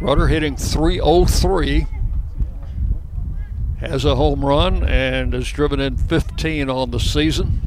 Rudder 0.00 0.28
hitting 0.28 0.56
303. 0.56 1.86
Has 3.80 4.04
a 4.04 4.14
home 4.14 4.44
run 4.44 4.84
and 4.84 5.32
has 5.32 5.48
driven 5.48 5.80
in 5.80 5.96
15 5.96 6.68
on 6.68 6.90
the 6.90 7.00
season. 7.00 7.62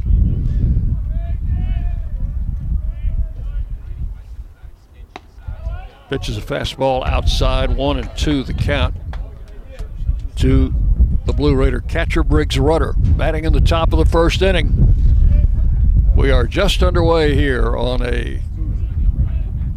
Pitches 6.09 6.37
a 6.37 6.41
fastball 6.41 7.05
outside, 7.07 7.75
one 7.75 7.99
and 7.99 8.09
two 8.17 8.43
the 8.43 8.53
count 8.53 8.95
to 10.37 10.73
the 11.25 11.33
Blue 11.33 11.55
Raider 11.55 11.81
catcher 11.81 12.23
Briggs 12.23 12.57
Rudder, 12.57 12.93
batting 12.97 13.45
in 13.45 13.53
the 13.53 13.61
top 13.61 13.93
of 13.93 13.99
the 13.99 14.05
first 14.05 14.41
inning. 14.41 15.08
We 16.19 16.31
are 16.31 16.45
just 16.45 16.83
underway 16.83 17.33
here 17.33 17.77
on 17.77 18.01
a 18.01 18.41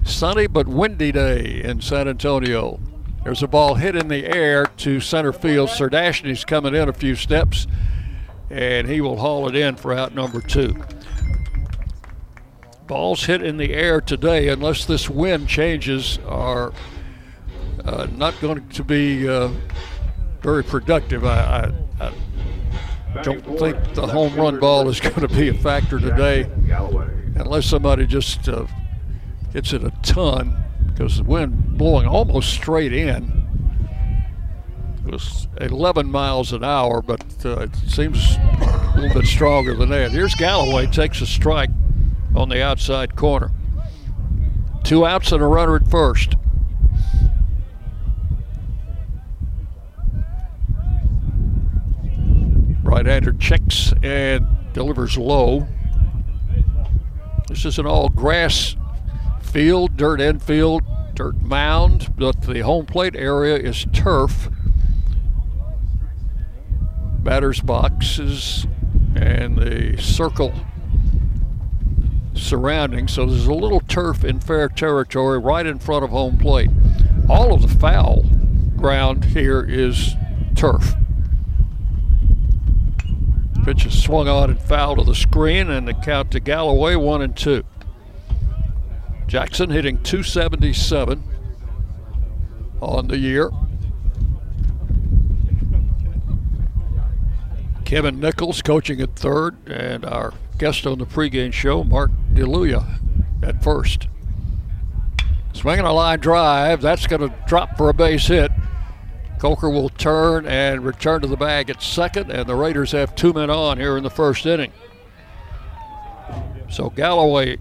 sunny 0.02 0.48
but 0.48 0.66
windy 0.66 1.12
day 1.12 1.62
in 1.62 1.80
San 1.80 2.08
Antonio. 2.08 2.80
There's 3.22 3.44
a 3.44 3.46
ball 3.46 3.76
hit 3.76 3.94
in 3.94 4.08
the 4.08 4.26
air 4.26 4.66
to 4.78 4.98
center 4.98 5.32
field. 5.32 5.70
Serdashny's 5.70 6.44
coming 6.44 6.74
in 6.74 6.88
a 6.88 6.92
few 6.92 7.14
steps, 7.14 7.68
and 8.50 8.88
he 8.88 9.00
will 9.00 9.18
haul 9.18 9.48
it 9.48 9.54
in 9.54 9.76
for 9.76 9.94
out 9.94 10.16
number 10.16 10.40
two. 10.40 10.74
Balls 12.88 13.26
hit 13.26 13.40
in 13.40 13.56
the 13.56 13.72
air 13.72 14.00
today, 14.00 14.48
unless 14.48 14.84
this 14.84 15.08
wind 15.08 15.48
changes, 15.48 16.18
are 16.26 16.72
uh, 17.84 18.08
not 18.16 18.34
going 18.40 18.68
to 18.68 18.82
be 18.82 19.28
uh, 19.28 19.48
very 20.40 20.64
productive. 20.64 21.24
I, 21.24 21.72
I, 22.00 22.06
I 22.06 22.12
don't 23.22 23.42
think 23.58 23.94
the 23.94 24.06
home 24.06 24.34
run 24.36 24.58
ball 24.58 24.88
is 24.88 25.00
going 25.00 25.20
to 25.20 25.28
be 25.28 25.48
a 25.48 25.54
factor 25.54 25.98
today 25.98 26.48
unless 27.36 27.66
somebody 27.66 28.06
just 28.06 28.48
uh, 28.48 28.66
hits 29.52 29.72
it 29.72 29.84
a 29.84 29.92
ton 30.02 30.56
because 30.86 31.18
the 31.18 31.24
wind 31.24 31.76
blowing 31.76 32.06
almost 32.06 32.50
straight 32.50 32.92
in. 32.92 33.40
It 35.06 35.12
was 35.12 35.48
11 35.60 36.10
miles 36.10 36.52
an 36.52 36.62
hour, 36.62 37.02
but 37.02 37.24
uh, 37.44 37.60
it 37.62 37.74
seems 37.88 38.36
a 38.36 38.92
little 38.96 39.20
bit 39.20 39.28
stronger 39.28 39.74
than 39.74 39.90
that. 39.90 40.12
Here's 40.12 40.34
Galloway, 40.34 40.86
takes 40.86 41.20
a 41.20 41.26
strike 41.26 41.70
on 42.36 42.48
the 42.48 42.62
outside 42.62 43.16
corner. 43.16 43.50
Two 44.84 45.04
outs 45.04 45.32
and 45.32 45.42
a 45.42 45.46
runner 45.46 45.76
at 45.76 45.88
first. 45.90 46.36
Right-hander 52.92 53.32
checks 53.32 53.94
and 54.02 54.46
delivers 54.74 55.16
low. 55.16 55.66
This 57.48 57.64
is 57.64 57.78
an 57.78 57.86
all 57.86 58.10
grass 58.10 58.76
field, 59.40 59.96
dirt 59.96 60.20
infield, 60.20 60.82
dirt 61.14 61.40
mound, 61.40 62.12
but 62.18 62.42
the 62.42 62.60
home 62.60 62.84
plate 62.84 63.16
area 63.16 63.56
is 63.56 63.86
turf. 63.94 64.50
Batter's 67.20 67.62
boxes 67.62 68.66
and 69.16 69.56
the 69.56 69.96
circle 69.96 70.52
surrounding. 72.34 73.08
So 73.08 73.24
there's 73.24 73.46
a 73.46 73.54
little 73.54 73.80
turf 73.80 74.22
in 74.22 74.38
fair 74.38 74.68
territory 74.68 75.38
right 75.38 75.64
in 75.64 75.78
front 75.78 76.04
of 76.04 76.10
home 76.10 76.36
plate. 76.36 76.68
All 77.30 77.54
of 77.54 77.62
the 77.62 77.68
foul 77.68 78.26
ground 78.76 79.24
here 79.24 79.62
is 79.62 80.14
turf. 80.54 80.94
Pitch 83.64 83.86
is 83.86 84.02
swung 84.02 84.28
on 84.28 84.50
and 84.50 84.60
foul 84.60 84.96
to 84.96 85.04
the 85.04 85.14
screen, 85.14 85.70
and 85.70 85.86
the 85.86 85.94
count 85.94 86.32
to 86.32 86.40
Galloway 86.40 86.96
one 86.96 87.22
and 87.22 87.36
two. 87.36 87.64
Jackson 89.28 89.70
hitting 89.70 90.02
277 90.02 91.22
on 92.80 93.08
the 93.08 93.18
year. 93.18 93.50
Kevin 97.84 98.20
Nichols 98.20 98.62
coaching 98.62 99.00
at 99.00 99.14
third, 99.16 99.56
and 99.68 100.04
our 100.04 100.32
guest 100.58 100.86
on 100.86 100.98
the 100.98 101.06
pregame 101.06 101.52
show, 101.52 101.84
Mark 101.84 102.10
DeLuia, 102.32 102.98
at 103.42 103.62
first. 103.62 104.08
Swinging 105.52 105.84
a 105.84 105.92
line 105.92 106.18
drive, 106.18 106.80
that's 106.80 107.06
going 107.06 107.20
to 107.20 107.34
drop 107.46 107.76
for 107.76 107.88
a 107.88 107.94
base 107.94 108.26
hit. 108.26 108.50
Coker 109.42 109.68
will 109.68 109.88
turn 109.88 110.46
and 110.46 110.84
return 110.84 111.20
to 111.20 111.26
the 111.26 111.36
bag 111.36 111.68
at 111.68 111.82
second, 111.82 112.30
and 112.30 112.48
the 112.48 112.54
Raiders 112.54 112.92
have 112.92 113.12
two 113.16 113.32
men 113.32 113.50
on 113.50 113.76
here 113.76 113.96
in 113.96 114.04
the 114.04 114.08
first 114.08 114.46
inning. 114.46 114.70
So 116.70 116.90
Galloway 116.90 117.58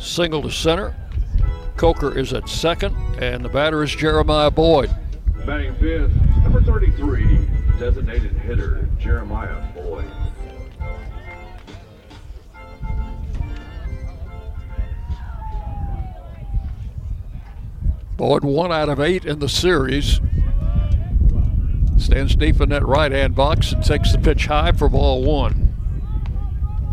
single 0.00 0.42
to 0.42 0.50
center. 0.50 0.96
Coker 1.76 2.18
is 2.18 2.32
at 2.32 2.48
second, 2.48 2.96
and 3.22 3.44
the 3.44 3.48
batter 3.48 3.84
is 3.84 3.94
Jeremiah 3.94 4.50
Boyd. 4.50 4.90
Batting 5.46 5.76
fifth, 5.76 6.12
number 6.42 6.60
33, 6.60 7.46
designated 7.78 8.32
hitter 8.32 8.88
Jeremiah 8.98 9.62
Boyd. 9.74 10.10
Boyd 18.16 18.42
one 18.42 18.72
out 18.72 18.88
of 18.88 18.98
eight 18.98 19.24
in 19.24 19.38
the 19.38 19.48
series. 19.48 20.20
Stands 22.02 22.34
deep 22.34 22.60
in 22.60 22.68
that 22.70 22.84
right 22.84 23.12
hand 23.12 23.36
box 23.36 23.70
and 23.70 23.84
takes 23.84 24.10
the 24.10 24.18
pitch 24.18 24.46
high 24.46 24.72
for 24.72 24.88
ball 24.88 25.22
one. 25.22 25.72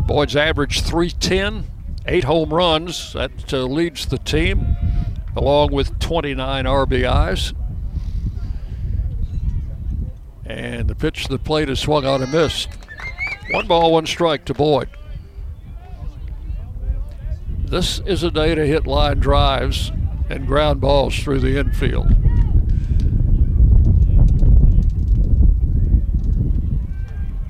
Boyd's 0.06 0.36
average 0.36 0.82
310, 0.82 1.64
eight 2.06 2.22
home 2.22 2.54
runs. 2.54 3.12
That 3.14 3.52
uh, 3.52 3.64
leads 3.64 4.06
the 4.06 4.18
team, 4.18 4.76
along 5.34 5.72
with 5.72 5.98
29 5.98 6.64
RBIs. 6.64 7.54
And 10.46 10.86
the 10.86 10.94
pitch 10.94 11.24
to 11.24 11.30
the 11.30 11.38
plate 11.40 11.68
is 11.68 11.80
swung 11.80 12.06
on 12.06 12.22
and 12.22 12.32
missed. 12.32 12.68
One 13.50 13.66
ball, 13.66 13.92
one 13.92 14.06
strike 14.06 14.44
to 14.44 14.54
Boyd. 14.54 14.90
This 17.64 17.98
is 18.06 18.22
a 18.22 18.30
day 18.30 18.54
to 18.54 18.64
hit 18.64 18.86
line 18.86 19.18
drives 19.18 19.90
and 20.28 20.46
ground 20.46 20.80
balls 20.80 21.18
through 21.18 21.40
the 21.40 21.58
infield. 21.58 22.29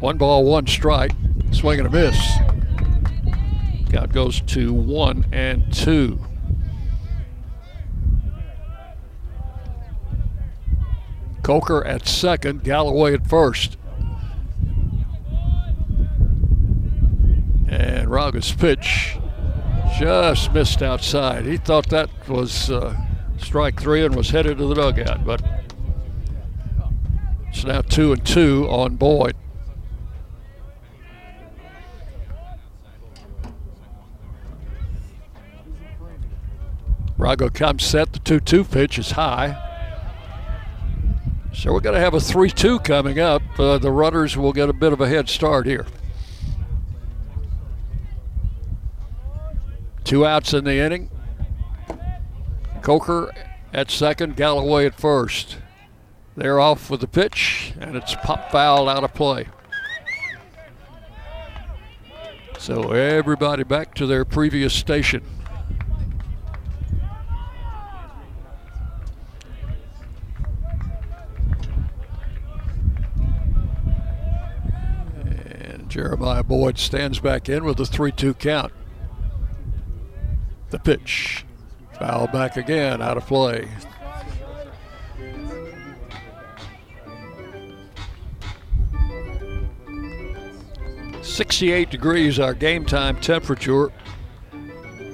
One 0.00 0.16
ball, 0.16 0.44
one 0.44 0.66
strike, 0.66 1.12
swing 1.52 1.78
and 1.78 1.86
a 1.86 1.90
miss. 1.90 2.18
Count 3.90 4.12
goes 4.12 4.40
to 4.40 4.72
one 4.72 5.26
and 5.30 5.70
two. 5.72 6.18
Coker 11.42 11.84
at 11.84 12.06
second, 12.06 12.64
Galloway 12.64 13.12
at 13.12 13.26
first. 13.26 13.76
And 17.68 18.08
Quiroga's 18.08 18.52
pitch 18.52 19.18
just 19.98 20.52
missed 20.52 20.82
outside. 20.82 21.44
He 21.44 21.58
thought 21.58 21.88
that 21.90 22.08
was 22.28 22.70
uh, 22.70 22.96
strike 23.38 23.80
three 23.80 24.04
and 24.04 24.14
was 24.14 24.30
headed 24.30 24.58
to 24.58 24.66
the 24.66 24.74
dugout, 24.74 25.24
but 25.26 25.42
it's 27.48 27.64
now 27.64 27.82
two 27.82 28.12
and 28.12 28.24
two 28.24 28.66
on 28.70 28.96
Boyd. 28.96 29.36
Quiroga 37.20 37.52
comes 37.52 37.84
set. 37.84 38.14
The 38.14 38.18
2 38.20 38.40
2 38.40 38.64
pitch 38.64 38.98
is 38.98 39.10
high. 39.10 39.66
So 41.52 41.72
we're 41.72 41.80
going 41.80 41.94
to 41.94 42.00
have 42.00 42.14
a 42.14 42.20
3 42.20 42.50
2 42.50 42.78
coming 42.80 43.18
up. 43.18 43.42
Uh, 43.58 43.76
the 43.76 43.90
runners 43.90 44.38
will 44.38 44.54
get 44.54 44.70
a 44.70 44.72
bit 44.72 44.92
of 44.92 45.02
a 45.02 45.08
head 45.08 45.28
start 45.28 45.66
here. 45.66 45.86
Two 50.04 50.24
outs 50.24 50.54
in 50.54 50.64
the 50.64 50.76
inning. 50.76 51.10
Coker 52.80 53.30
at 53.74 53.90
second, 53.90 54.36
Galloway 54.36 54.86
at 54.86 54.98
first. 54.98 55.58
They're 56.36 56.58
off 56.58 56.88
with 56.88 57.00
the 57.00 57.06
pitch, 57.06 57.74
and 57.78 57.96
it's 57.96 58.14
pop 58.14 58.50
foul 58.50 58.88
out 58.88 59.04
of 59.04 59.12
play. 59.12 59.46
So 62.58 62.92
everybody 62.92 63.62
back 63.62 63.94
to 63.96 64.06
their 64.06 64.24
previous 64.24 64.72
station. 64.72 65.22
Jeremiah 76.00 76.42
Boyd 76.42 76.78
stands 76.78 77.20
back 77.20 77.50
in 77.50 77.62
with 77.62 77.78
a 77.78 77.84
3 77.84 78.10
2 78.10 78.32
count. 78.32 78.72
The 80.70 80.78
pitch. 80.78 81.44
Foul 81.98 82.26
back 82.28 82.56
again, 82.56 83.02
out 83.02 83.18
of 83.18 83.26
play. 83.26 83.68
Sixty-eight 91.20 91.90
degrees 91.90 92.38
our 92.38 92.54
game 92.54 92.86
time 92.86 93.20
temperature, 93.20 93.92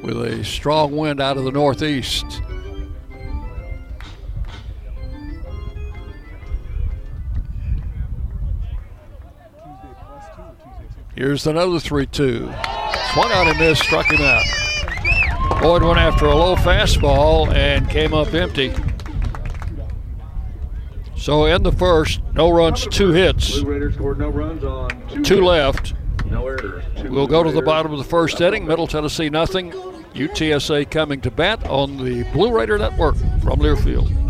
with 0.05 0.22
a 0.22 0.44
strong 0.44 0.96
wind 0.96 1.20
out 1.20 1.37
of 1.37 1.42
the 1.42 1.51
northeast. 1.51 2.40
Here's 11.16 11.46
another 11.46 11.81
3 11.81 12.05
2. 12.07 12.38
Swung 12.40 13.33
out 13.33 13.46
and 13.46 13.59
missed, 13.59 13.83
struck 13.83 14.05
him 14.07 14.20
out. 14.20 14.44
Boyd 15.62 15.83
went 15.83 15.98
after 15.98 16.26
a 16.26 16.35
low 16.35 16.57
fastball 16.57 17.50
and 17.55 17.88
came 17.88 18.12
up 18.12 18.35
empty. 18.35 18.74
So 21.16 21.46
in 21.46 21.62
the 21.62 21.72
first, 21.72 22.20
no 22.35 22.50
runs, 22.50 22.87
two 22.88 23.12
hits. 23.12 23.61
Two 25.22 25.40
left. 25.40 25.94
We'll 27.09 27.26
go 27.26 27.42
to 27.42 27.50
the 27.50 27.62
bottom 27.62 27.92
of 27.92 27.98
the 27.98 28.05
first 28.05 28.38
inning. 28.42 28.66
Middle 28.66 28.87
Tennessee 28.87 29.31
nothing. 29.31 29.72
UTSA 30.12 30.90
coming 30.90 31.22
to 31.22 31.31
bat 31.31 31.66
on 31.66 31.96
the 31.96 32.24
Blue 32.33 32.52
Raider 32.52 32.76
Network 32.76 33.16
from 33.16 33.61
Learfield. 33.61 34.26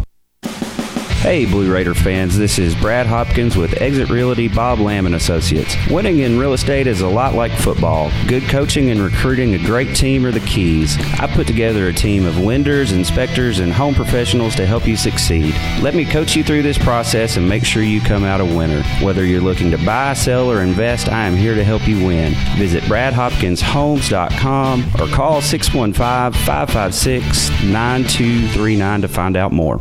Hey, 1.21 1.45
Blue 1.45 1.71
Raider 1.73 1.95
fans, 1.95 2.39
this 2.39 2.59
is 2.59 2.77
Brad 2.77 3.07
Hopkins 3.07 3.57
with 3.57 3.83
Exit 3.83 4.11
Realty 4.11 4.47
Bob 4.47 4.79
Lamb 4.79 5.07
and 5.07 5.17
Associates. 5.17 5.75
Winning 5.91 6.21
in 6.21 6.39
real 6.39 6.53
estate 6.53 6.87
is 6.87 7.01
a 7.01 7.09
lot 7.09 7.35
like 7.35 7.51
football. 7.51 8.13
Good 8.29 8.45
coaching 8.45 8.91
and 8.91 9.01
recruiting 9.01 9.55
a 9.55 9.59
great 9.59 9.97
team 9.97 10.25
are 10.25 10.31
the 10.31 10.39
keys. 10.41 10.97
I 11.19 11.27
put 11.27 11.49
together 11.49 11.89
a 11.89 11.93
team 11.93 12.27
of 12.27 12.39
lenders, 12.39 12.93
inspectors, 12.93 13.59
and 13.59 13.73
home 13.73 13.95
professionals 13.95 14.55
to 14.55 14.67
help 14.67 14.87
you 14.87 14.97
succeed. 14.97 15.53
Let 15.81 15.97
me 15.97 16.05
coach 16.05 16.37
you 16.37 16.45
through 16.45 16.63
this 16.63 16.79
process 16.79 17.37
and 17.37 17.49
make 17.49 17.65
sure 17.65 17.83
you 17.83 18.01
come 18.01 18.23
out 18.23 18.41
a 18.41 18.45
winner. 18.45 18.85
Whether 19.03 19.25
you're 19.25 19.41
looking 19.41 19.73
to 19.73 19.79
buy, 19.79 20.13
sell, 20.13 20.49
or 20.49 20.63
invest, 20.63 21.09
I 21.09 21.27
am 21.27 21.35
here 21.35 21.57
to 21.57 21.65
help 21.65 21.89
you 21.89 22.07
win. 22.07 22.35
Visit 22.57 22.85
bradhopkinshomes.com 22.85 24.85
or 25.01 25.09
call 25.09 25.41
615 25.41 26.41
556 26.45 27.51
9239 27.65 29.01
to 29.01 29.09
find 29.09 29.37
out 29.37 29.53
more. 29.53 29.81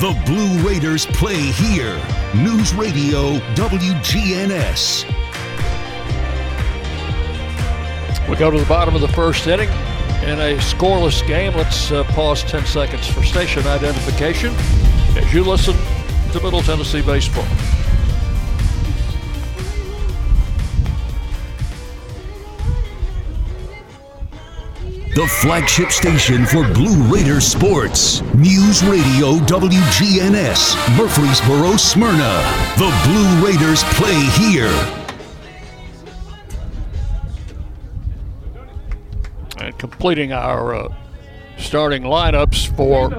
The 0.00 0.12
Blue 0.26 0.58
Raiders 0.68 1.06
play 1.06 1.36
here. 1.36 1.94
News 2.34 2.74
Radio 2.74 3.38
WGNS. 3.54 5.04
We 8.28 8.34
go 8.34 8.50
to 8.50 8.58
the 8.58 8.66
bottom 8.66 8.96
of 8.96 9.02
the 9.02 9.08
first 9.08 9.46
inning 9.46 9.68
in 10.24 10.40
a 10.40 10.56
scoreless 10.58 11.24
game. 11.28 11.54
Let's 11.54 11.92
uh, 11.92 12.02
pause 12.04 12.42
10 12.42 12.66
seconds 12.66 13.06
for 13.06 13.22
station 13.22 13.68
identification 13.68 14.52
as 15.16 15.32
you 15.32 15.44
listen 15.44 15.76
to 16.32 16.40
Middle 16.42 16.62
Tennessee 16.62 17.00
Baseball. 17.00 17.46
The 25.14 25.28
flagship 25.28 25.92
station 25.92 26.44
for 26.44 26.66
Blue 26.72 27.00
Raider 27.04 27.40
sports. 27.40 28.20
News 28.34 28.82
Radio 28.82 29.36
WGNS, 29.46 30.98
Murfreesboro, 30.98 31.76
Smyrna. 31.76 32.42
The 32.76 32.90
Blue 33.06 33.46
Raiders 33.46 33.84
play 33.94 34.20
here. 34.42 34.74
And 39.58 39.78
completing 39.78 40.32
our 40.32 40.74
uh, 40.74 40.92
starting 41.58 42.02
lineups 42.02 42.76
for 42.76 43.10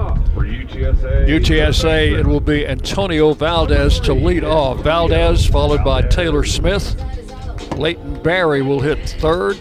UTSA, 0.44 2.18
it 2.18 2.26
will 2.26 2.40
be 2.40 2.66
Antonio 2.66 3.32
Valdez 3.32 3.98
to 4.00 4.12
lead 4.12 4.44
off. 4.44 4.80
Valdez 4.80 5.46
followed 5.46 5.82
by 5.82 6.02
Taylor 6.02 6.44
Smith. 6.44 6.94
Leighton 7.78 8.22
Barry 8.22 8.60
will 8.60 8.80
hit 8.80 8.98
third. 9.18 9.58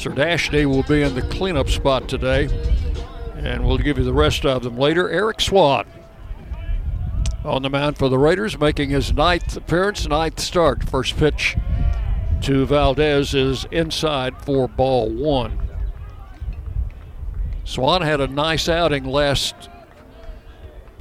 Serdashny 0.00 0.64
will 0.64 0.82
be 0.84 1.02
in 1.02 1.14
the 1.14 1.20
cleanup 1.20 1.68
spot 1.68 2.08
today, 2.08 2.48
and 3.36 3.62
we'll 3.66 3.76
give 3.76 3.98
you 3.98 4.04
the 4.04 4.14
rest 4.14 4.46
of 4.46 4.62
them 4.62 4.78
later. 4.78 5.10
Eric 5.10 5.42
Swan 5.42 5.86
on 7.44 7.60
the 7.60 7.68
mound 7.68 7.98
for 7.98 8.08
the 8.08 8.16
Raiders, 8.16 8.58
making 8.58 8.88
his 8.88 9.12
ninth 9.12 9.54
appearance, 9.58 10.08
ninth 10.08 10.40
start. 10.40 10.88
First 10.88 11.18
pitch 11.18 11.54
to 12.40 12.64
Valdez 12.64 13.34
is 13.34 13.66
inside 13.70 14.42
for 14.42 14.66
ball 14.66 15.10
one. 15.10 15.68
Swan 17.64 18.00
had 18.00 18.22
a 18.22 18.26
nice 18.26 18.70
outing 18.70 19.04
last 19.04 19.68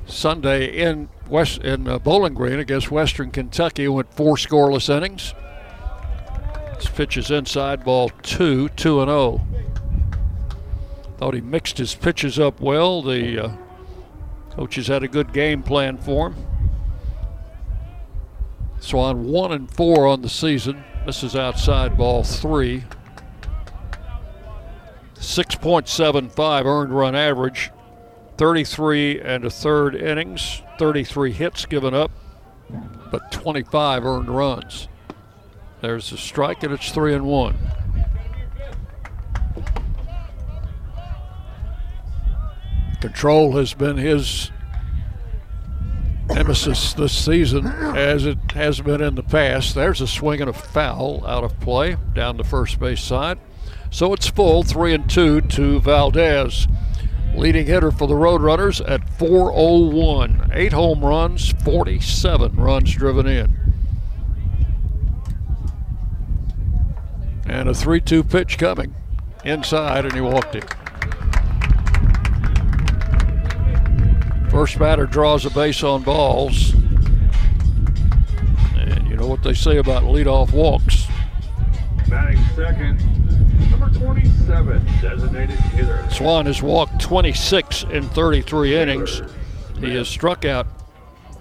Sunday 0.06 0.78
in 0.78 1.08
West 1.30 1.60
in 1.60 1.88
uh, 1.88 2.00
Bowling 2.00 2.34
Green 2.34 2.60
against 2.60 2.92
Western 2.92 3.32
Kentucky. 3.32 3.88
Went 3.88 4.14
four 4.14 4.36
scoreless 4.36 4.94
innings. 4.94 5.34
This 6.80 6.88
pitch 6.88 7.18
is 7.18 7.30
inside 7.30 7.84
ball 7.84 8.08
two, 8.24 8.70
2 8.70 9.02
and 9.02 9.10
0. 9.10 9.46
Thought 11.18 11.34
he 11.34 11.42
mixed 11.42 11.78
his 11.78 11.94
pitches 11.94 12.40
up 12.40 12.62
well. 12.62 13.02
The 13.02 13.48
uh, 13.48 13.52
coaches 14.52 14.88
had 14.88 15.04
a 15.04 15.10
good 15.10 15.34
game 15.34 15.62
plan 15.62 15.98
for 15.98 16.30
him. 16.30 16.36
Swan 18.80 19.26
1 19.26 19.52
and 19.52 19.70
4 19.70 20.08
on 20.08 20.22
the 20.22 20.30
season. 20.30 20.86
This 21.06 21.22
is 21.22 21.36
outside 21.36 21.98
ball 21.98 22.24
three. 22.24 22.86
6.75 25.16 26.66
earned 26.66 26.94
run 26.94 27.14
average, 27.14 27.72
33 28.38 29.20
and 29.20 29.44
a 29.44 29.50
third 29.50 29.96
innings, 29.96 30.62
33 30.78 31.34
hits 31.34 31.66
given 31.66 31.94
up, 31.94 32.12
but 33.12 33.34
25 33.34 34.06
earned 34.06 34.30
runs. 34.30 34.89
There's 35.82 36.12
a 36.12 36.18
strike, 36.18 36.64
and 36.64 36.74
it's 36.74 36.92
three 36.92 37.14
and 37.14 37.26
one. 37.26 37.58
Control 43.00 43.54
has 43.54 43.74
been 43.74 43.96
his 43.96 44.52
nemesis 46.28 46.94
this 46.94 47.14
season, 47.14 47.66
as 47.66 48.26
it 48.26 48.52
has 48.52 48.82
been 48.82 49.02
in 49.02 49.16
the 49.16 49.24
past. 49.24 49.74
There's 49.74 50.02
a 50.02 50.08
swing 50.08 50.42
and 50.42 50.50
a 50.50 50.54
foul 50.54 51.26
out 51.26 51.46
of 51.46 51.58
play 51.62 51.96
down 52.14 52.36
the 52.36 52.44
first 52.44 52.80
base 52.80 53.02
side. 53.02 53.40
So 53.90 54.14
it's 54.14 54.28
full, 54.28 54.64
three 54.64 54.94
and 54.94 55.10
two 55.10 55.42
to 55.42 55.80
Valdez. 55.80 56.68
Leading 57.36 57.68
hitter 57.68 57.92
for 57.92 58.08
the 58.08 58.16
Roadrunners 58.16 58.82
at 58.88 59.10
401. 59.18 60.52
Eight 60.54 60.74
home 60.74 61.06
runs, 61.06 61.54
47 61.64 62.56
runs 62.56 62.94
driven 62.94 63.28
in. 63.28 63.69
And 67.50 67.68
a 67.68 67.74
3 67.74 68.00
2 68.00 68.24
pitch 68.24 68.58
coming 68.60 68.94
inside, 69.44 70.06
and 70.06 70.14
he 70.14 70.22
walked 70.22 70.56
it. 70.56 70.64
First 74.52 74.78
batter 74.78 75.06
draws 75.06 75.46
a 75.46 75.50
base 75.50 75.84
on 75.84 76.04
balls. 76.04 76.74
And 78.76 79.08
you 79.08 79.16
know 79.16 79.28
what 79.28 79.42
they 79.42 79.54
say 79.54 79.78
about 79.78 80.04
leadoff 80.04 80.54
walks. 80.54 81.08
Batting 82.08 82.40
second, 82.56 83.00
number 83.72 83.90
27, 83.98 84.86
designated 85.02 85.60
hitter. 85.60 86.08
Swan 86.12 86.46
has 86.46 86.62
walked 86.62 87.02
26 87.02 87.84
in 87.92 88.08
33 88.10 88.78
innings. 88.78 89.22
He 89.80 89.96
has 89.96 90.08
struck 90.08 90.46
out 90.46 90.68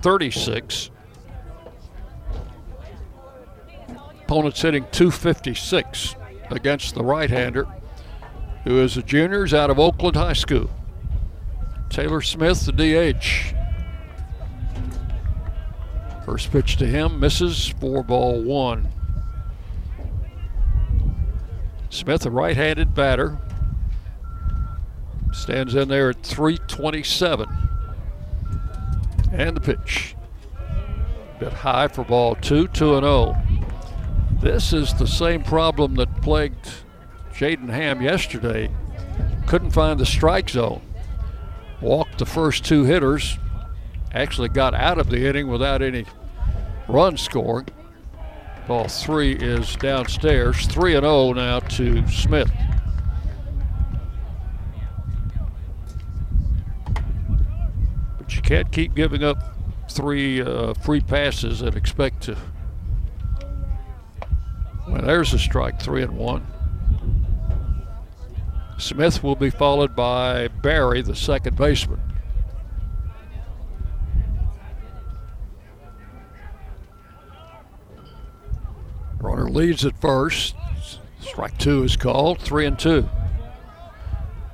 36. 0.02 0.90
Opponent's 4.28 4.60
hitting 4.60 4.84
256 4.92 6.14
against 6.50 6.94
the 6.94 7.02
right 7.02 7.30
hander, 7.30 7.66
who 8.64 8.78
is 8.78 8.98
a 8.98 9.02
junior, 9.02 9.44
is 9.44 9.54
out 9.54 9.70
of 9.70 9.78
Oakland 9.78 10.16
High 10.16 10.34
School. 10.34 10.68
Taylor 11.88 12.20
Smith, 12.20 12.66
the 12.66 12.72
DH. 12.72 13.54
First 16.26 16.52
pitch 16.52 16.76
to 16.76 16.86
him 16.86 17.18
misses, 17.18 17.68
four 17.80 18.02
ball 18.02 18.42
one. 18.42 18.90
Smith, 21.88 22.26
a 22.26 22.30
right 22.30 22.54
handed 22.54 22.94
batter, 22.94 23.38
stands 25.32 25.74
in 25.74 25.88
there 25.88 26.10
at 26.10 26.22
327. 26.22 27.48
And 29.32 29.56
the 29.56 29.60
pitch. 29.62 30.14
Bit 31.40 31.54
high 31.54 31.88
for 31.88 32.04
ball 32.04 32.34
two, 32.34 32.68
2 32.68 32.96
and 32.96 33.04
0. 33.04 33.34
This 34.40 34.72
is 34.72 34.94
the 34.94 35.06
same 35.06 35.42
problem 35.42 35.94
that 35.96 36.22
plagued 36.22 36.68
Jaden 37.32 37.70
Ham 37.70 38.00
yesterday. 38.00 38.70
Couldn't 39.46 39.70
find 39.70 39.98
the 39.98 40.06
strike 40.06 40.50
zone 40.50 40.82
walked 41.80 42.18
the 42.18 42.26
first 42.26 42.64
two 42.64 42.84
hitters, 42.84 43.38
actually 44.12 44.48
got 44.48 44.74
out 44.74 44.98
of 44.98 45.10
the 45.10 45.26
inning 45.26 45.48
without 45.48 45.82
any 45.82 46.04
run 46.88 47.16
scored. 47.16 47.72
Ball 48.66 48.88
three 48.88 49.32
is 49.32 49.76
downstairs, 49.76 50.66
3 50.66 50.96
and 50.96 51.04
0 51.04 51.32
now 51.32 51.60
to 51.60 52.06
Smith. 52.08 52.50
But 58.18 58.36
you 58.36 58.42
can't 58.42 58.70
keep 58.70 58.94
giving 58.94 59.24
up 59.24 59.56
three 59.90 60.42
uh, 60.42 60.74
free 60.74 61.00
passes 61.00 61.62
and 61.62 61.74
expect 61.76 62.24
to. 62.24 62.36
Well, 64.88 65.02
there's 65.02 65.34
a 65.34 65.38
strike, 65.38 65.80
3 65.80 66.02
and 66.02 66.16
1. 66.16 66.46
Smith 68.78 69.24
will 69.24 69.34
be 69.36 69.50
followed 69.50 69.96
by 69.96 70.48
Barry, 70.48 71.02
the 71.02 71.16
second 71.16 71.56
baseman. 71.56 72.00
Runner 79.20 79.50
leads 79.50 79.84
at 79.84 80.00
first. 80.00 80.54
Strike 81.20 81.58
two 81.58 81.82
is 81.82 81.96
called, 81.96 82.40
three 82.40 82.66
and 82.66 82.78
two. 82.78 83.08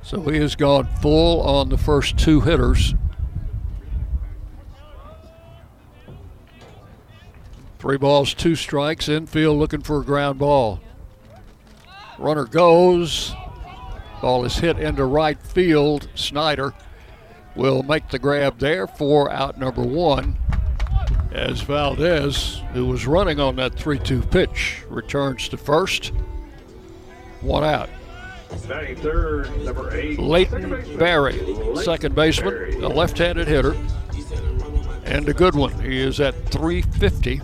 So 0.01 0.21
he 0.21 0.39
has 0.39 0.55
gone 0.55 0.87
full 1.01 1.41
on 1.41 1.69
the 1.69 1.77
first 1.77 2.17
two 2.17 2.41
hitters. 2.41 2.95
Three 7.85 7.97
balls, 7.97 8.33
two 8.33 8.55
strikes, 8.55 9.07
infield 9.07 9.59
looking 9.59 9.81
for 9.81 10.01
a 10.01 10.03
ground 10.03 10.39
ball. 10.39 10.81
Runner 12.17 12.45
goes, 12.45 13.35
Ball 14.23 14.43
is 14.43 14.55
hit 14.57 14.79
into 14.79 15.05
right 15.05 15.39
field. 15.39 16.09
Snyder 16.15 16.73
will 17.55 17.83
make 17.83 18.09
the 18.09 18.17
grab 18.17 18.57
there 18.57 18.87
for 18.87 19.31
out 19.31 19.59
number 19.59 19.83
one 19.83 20.35
as 21.31 21.61
Valdez, 21.61 22.63
who 22.73 22.87
was 22.87 23.05
running 23.05 23.39
on 23.39 23.55
that 23.57 23.75
3 23.75 23.99
2 23.99 24.19
pitch, 24.23 24.81
returns 24.89 25.47
to 25.49 25.57
first. 25.57 26.07
One 27.41 27.63
out. 27.63 27.89
Third, 28.49 29.63
number 29.63 29.95
eight, 29.95 30.17
Leighton 30.17 30.97
Barry, 30.97 31.39
second 31.75 32.15
baseman, 32.15 32.81
a 32.81 32.87
left 32.87 33.19
handed 33.19 33.47
hitter, 33.47 33.75
and 35.03 35.29
a 35.29 35.35
good 35.35 35.53
one. 35.53 35.79
He 35.81 35.99
is 35.99 36.19
at 36.19 36.33
350. 36.49 37.41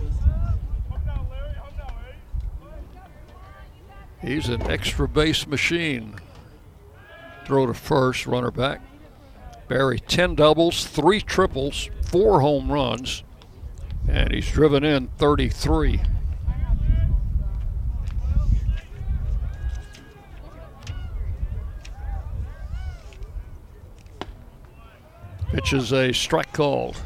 He's 4.22 4.48
an 4.48 4.62
extra 4.70 5.08
base 5.08 5.46
machine 5.46 6.14
throw 7.44 7.66
to 7.66 7.74
first, 7.74 8.26
runner 8.26 8.50
back. 8.50 8.80
Barry, 9.68 9.98
10 9.98 10.34
doubles, 10.34 10.86
three 10.86 11.20
triples, 11.20 11.90
four 12.04 12.40
home 12.40 12.70
runs, 12.70 13.24
and 14.08 14.32
he's 14.32 14.50
driven 14.50 14.84
in 14.84 15.08
33. 15.18 16.00
Pitches 25.50 25.92
a 25.92 26.12
strike 26.12 26.52
called. 26.52 26.96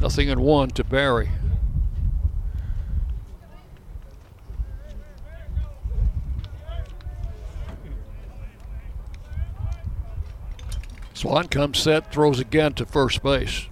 Nothing 0.00 0.28
in 0.28 0.40
one 0.40 0.70
to 0.70 0.82
Barry. 0.82 1.30
Swan 11.20 11.48
comes 11.48 11.78
set, 11.78 12.10
throws 12.10 12.40
again 12.40 12.72
to 12.72 12.86
first 12.86 13.22
base. 13.22 13.66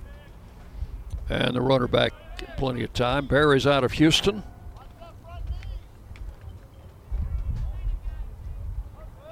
And 1.31 1.57
the 1.57 1.63
runner 1.63 1.89
back 1.89 2.13
plenty 2.59 2.85
of 2.85 2.93
time. 2.93 3.25
Barry's 3.27 3.67
out 3.67 3.85
of 3.85 3.93
Houston. 3.93 4.43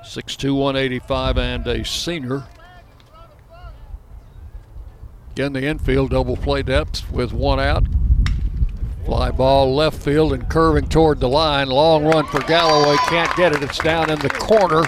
Six-two, 0.02 0.54
one 0.54 0.76
eighty-five, 0.76 1.36
and 1.36 1.66
a 1.66 1.84
senior. 1.84 2.44
Again, 5.32 5.52
the 5.52 5.66
infield 5.66 6.12
double 6.12 6.38
play 6.38 6.62
depth 6.62 7.12
with 7.12 7.34
one 7.34 7.60
out. 7.60 7.84
Fly 9.04 9.30
ball 9.30 9.74
left 9.74 10.02
field 10.02 10.32
and 10.32 10.48
curving 10.48 10.88
toward 10.88 11.20
the 11.20 11.28
line. 11.28 11.68
Long 11.68 12.06
run 12.06 12.24
for 12.28 12.40
Galloway. 12.40 12.96
Can't 13.08 13.36
get 13.36 13.54
it. 13.54 13.62
It's 13.62 13.78
down 13.78 14.08
in 14.08 14.18
the 14.20 14.30
corner. 14.30 14.84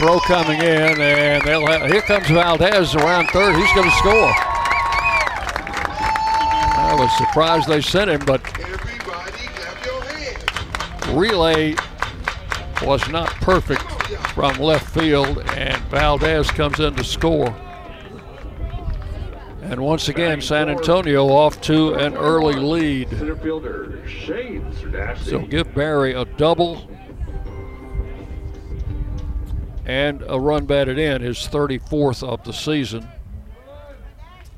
Throw 0.00 0.18
coming 0.20 0.58
in, 0.60 0.98
and 0.98 1.44
they'll 1.44 1.66
have, 1.66 1.90
here 1.90 2.00
comes 2.00 2.26
Valdez 2.28 2.94
around 2.94 3.26
third. 3.26 3.54
He's 3.54 3.70
going 3.74 3.90
to 3.90 3.96
score. 3.96 4.32
I 6.72 6.96
was 6.98 7.14
surprised 7.18 7.68
they 7.68 7.82
sent 7.82 8.08
him, 8.08 8.20
but 8.24 8.40
relay 11.10 11.74
was 12.82 13.06
not 13.10 13.28
perfect 13.42 13.82
from 14.32 14.56
left 14.56 14.88
field, 14.88 15.40
and 15.54 15.76
Valdez 15.90 16.50
comes 16.50 16.80
in 16.80 16.94
to 16.94 17.04
score. 17.04 17.54
And 19.60 19.80
once 19.80 20.08
again, 20.08 20.40
San 20.40 20.70
Antonio 20.70 21.28
off 21.28 21.60
to 21.60 21.92
an 21.92 22.16
early 22.16 22.54
lead. 22.54 23.10
So 25.18 25.40
give 25.40 25.74
Barry 25.74 26.14
a 26.14 26.24
double 26.24 26.88
and 29.90 30.22
a 30.28 30.38
run 30.38 30.66
batted 30.66 31.00
in, 31.00 31.20
his 31.20 31.38
34th 31.48 32.22
of 32.22 32.44
the 32.44 32.52
season. 32.52 33.08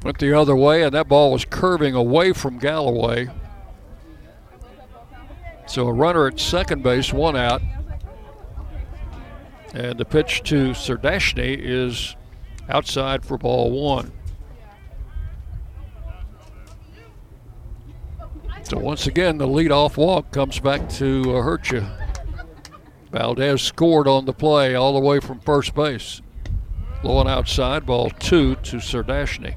Went 0.04 0.18
the 0.18 0.38
other 0.38 0.54
way, 0.54 0.82
and 0.82 0.92
that 0.92 1.08
ball 1.08 1.32
was 1.32 1.46
curving 1.46 1.94
away 1.94 2.34
from 2.34 2.58
Galloway. 2.58 3.28
So 5.66 5.88
a 5.88 5.92
runner 5.92 6.26
at 6.26 6.38
second 6.38 6.82
base, 6.82 7.14
one 7.14 7.34
out. 7.34 7.62
And 9.72 9.98
the 9.98 10.04
pitch 10.04 10.42
to 10.50 10.72
Serdashny 10.72 11.56
is 11.58 12.14
outside 12.68 13.24
for 13.24 13.38
ball 13.38 13.70
one. 13.70 14.12
So 18.64 18.76
once 18.76 19.06
again, 19.06 19.38
the 19.38 19.48
leadoff 19.48 19.96
walk 19.96 20.30
comes 20.30 20.60
back 20.60 20.90
to 20.90 21.36
uh, 21.36 21.40
hurt 21.40 21.70
you. 21.70 21.86
Valdez 23.12 23.60
scored 23.60 24.08
on 24.08 24.24
the 24.24 24.32
play 24.32 24.74
all 24.74 24.94
the 24.94 25.06
way 25.06 25.20
from 25.20 25.38
first 25.40 25.74
base. 25.74 26.22
Low 27.02 27.20
and 27.20 27.28
outside, 27.28 27.84
ball 27.84 28.08
two 28.08 28.56
to 28.56 28.76
Serdashny. 28.76 29.56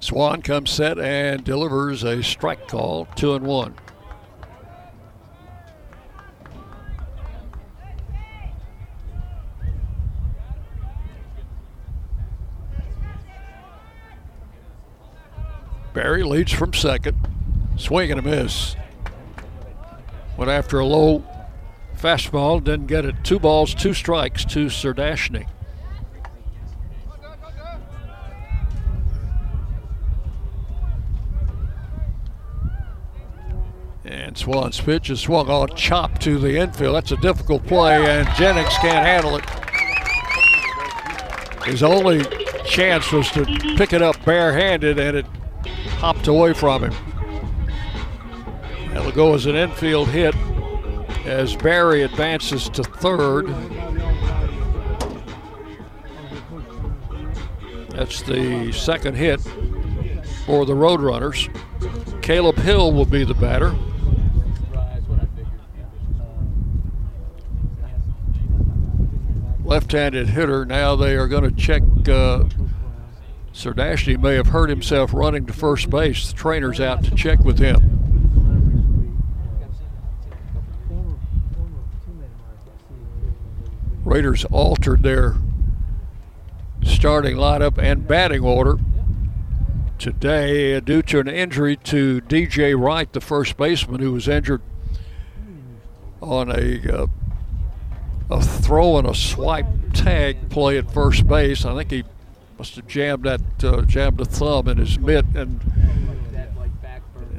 Swan 0.00 0.42
comes 0.42 0.70
set 0.70 0.98
and 0.98 1.44
delivers 1.44 2.02
a 2.02 2.22
strike 2.22 2.66
call, 2.66 3.04
two 3.14 3.34
and 3.34 3.46
one. 3.46 3.74
Barry 15.98 16.22
leads 16.22 16.52
from 16.52 16.72
second. 16.74 17.16
Swing 17.76 18.12
and 18.12 18.20
a 18.20 18.22
miss. 18.22 18.76
Went 20.36 20.48
after 20.48 20.78
a 20.78 20.86
low 20.86 21.24
fastball, 21.96 22.62
didn't 22.62 22.86
get 22.86 23.04
it. 23.04 23.16
Two 23.24 23.40
balls, 23.40 23.74
two 23.74 23.92
strikes 23.92 24.44
to 24.44 24.66
Serdashny. 24.66 25.48
And 34.04 34.38
Swan's 34.38 34.80
pitch 34.80 35.10
is 35.10 35.18
swung 35.18 35.50
on 35.50 35.74
chop 35.74 36.20
to 36.20 36.38
the 36.38 36.58
infield. 36.58 36.94
That's 36.94 37.10
a 37.10 37.16
difficult 37.16 37.66
play, 37.66 38.06
and 38.08 38.28
Jennings 38.36 38.78
can't 38.78 39.04
handle 39.04 39.34
it. 39.34 39.44
His 41.64 41.82
only 41.82 42.24
chance 42.64 43.10
was 43.10 43.28
to 43.32 43.44
pick 43.76 43.92
it 43.92 44.00
up 44.00 44.24
barehanded, 44.24 45.00
and 45.00 45.16
it 45.16 45.26
hopped 45.98 46.28
away 46.28 46.52
from 46.52 46.84
him. 46.84 46.94
That'll 48.92 49.12
go 49.12 49.34
as 49.34 49.46
an 49.46 49.56
infield 49.56 50.08
hit 50.08 50.34
as 51.26 51.56
Barry 51.56 52.02
advances 52.02 52.68
to 52.70 52.84
third. 52.84 53.48
That's 57.90 58.22
the 58.22 58.70
second 58.72 59.16
hit 59.16 59.40
for 60.46 60.64
the 60.64 60.72
Roadrunners. 60.72 61.52
Caleb 62.22 62.58
Hill 62.58 62.92
will 62.92 63.04
be 63.04 63.24
the 63.24 63.34
batter. 63.34 63.74
Left-handed 69.64 70.28
hitter. 70.28 70.64
Now 70.64 70.94
they 70.94 71.16
are 71.16 71.26
going 71.26 71.42
to 71.42 71.50
check 71.50 71.82
uh, 72.08 72.44
Serdashny 73.58 74.16
may 74.16 74.36
have 74.36 74.46
hurt 74.46 74.70
himself 74.70 75.12
running 75.12 75.44
to 75.46 75.52
first 75.52 75.90
base. 75.90 76.30
The 76.30 76.36
trainer's 76.36 76.78
out 76.78 77.02
to 77.02 77.14
check 77.16 77.40
with 77.40 77.58
him. 77.58 77.96
Raiders 84.04 84.44
altered 84.44 85.02
their 85.02 85.34
starting 86.84 87.36
lineup 87.36 87.78
and 87.78 88.06
batting 88.06 88.44
order 88.44 88.78
today 89.98 90.78
due 90.78 91.02
to 91.02 91.18
an 91.18 91.26
injury 91.26 91.74
to 91.78 92.20
DJ 92.20 92.80
Wright, 92.80 93.12
the 93.12 93.20
first 93.20 93.56
baseman, 93.56 93.98
who 93.98 94.12
was 94.12 94.28
injured 94.28 94.62
on 96.22 96.48
a 96.48 96.80
uh, 96.88 97.06
a 98.30 98.40
throw 98.40 98.98
and 98.98 99.08
a 99.08 99.16
swipe 99.16 99.66
tag 99.94 100.48
play 100.48 100.78
at 100.78 100.92
first 100.92 101.26
base. 101.26 101.64
I 101.64 101.74
think 101.74 101.90
he 101.90 102.04
must 102.58 102.74
have 102.74 102.88
jammed 102.88 103.22
that 103.22 103.40
uh, 103.62 103.82
jammed 103.82 104.20
a 104.20 104.24
thumb 104.24 104.66
in 104.66 104.78
his 104.78 104.98
mitt 104.98 105.24
and 105.34 105.60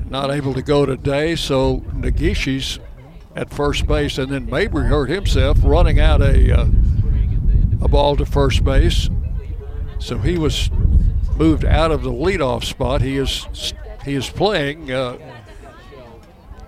not 0.10 0.32
able 0.32 0.54
to 0.54 0.62
go 0.62 0.86
today. 0.86 1.36
So 1.36 1.82
Nagishi's 1.94 2.80
at 3.36 3.54
first 3.54 3.86
base, 3.86 4.18
and 4.18 4.32
then 4.32 4.50
Mabry 4.50 4.88
hurt 4.88 5.10
himself 5.10 5.58
running 5.62 6.00
out 6.00 6.22
a 6.22 6.58
uh, 6.58 6.68
a 7.82 7.88
ball 7.88 8.16
to 8.16 8.26
first 8.26 8.64
base. 8.64 9.10
So 10.00 10.18
he 10.18 10.38
was 10.38 10.72
moved 11.36 11.66
out 11.66 11.92
of 11.92 12.04
the 12.04 12.12
leadoff 12.12 12.64
spot. 12.64 13.02
He 13.02 13.18
is 13.18 13.74
he 14.06 14.16
is 14.16 14.30
playing 14.30 14.90
uh, 14.90 15.18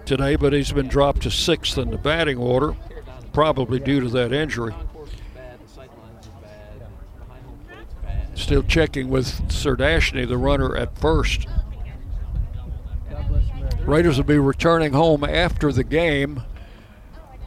today, 0.05 0.35
but 0.35 0.51
he's 0.51 0.73
been 0.73 0.89
dropped 0.89 1.21
to 1.21 1.31
sixth 1.31 1.77
in 1.77 1.89
the 1.89 1.97
batting 1.97 2.37
order, 2.37 2.75
probably 3.31 3.79
due 3.79 4.01
to 4.01 4.09
that 4.09 4.33
injury. 4.33 4.73
Still 8.41 8.63
checking 8.63 9.09
with 9.09 9.27
Serdashny, 9.49 10.27
the 10.27 10.35
runner 10.35 10.75
at 10.75 10.97
first. 10.97 11.45
Raiders 13.85 14.17
will 14.17 14.23
be 14.23 14.39
returning 14.39 14.93
home 14.93 15.23
after 15.23 15.71
the 15.71 15.83
game, 15.83 16.41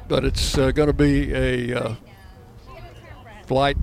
but 0.06 0.24
it's 0.24 0.56
uh, 0.56 0.70
going 0.70 0.86
to 0.86 0.92
be 0.92 1.34
a 1.34 1.74
uh, 1.76 1.94
flight 3.44 3.76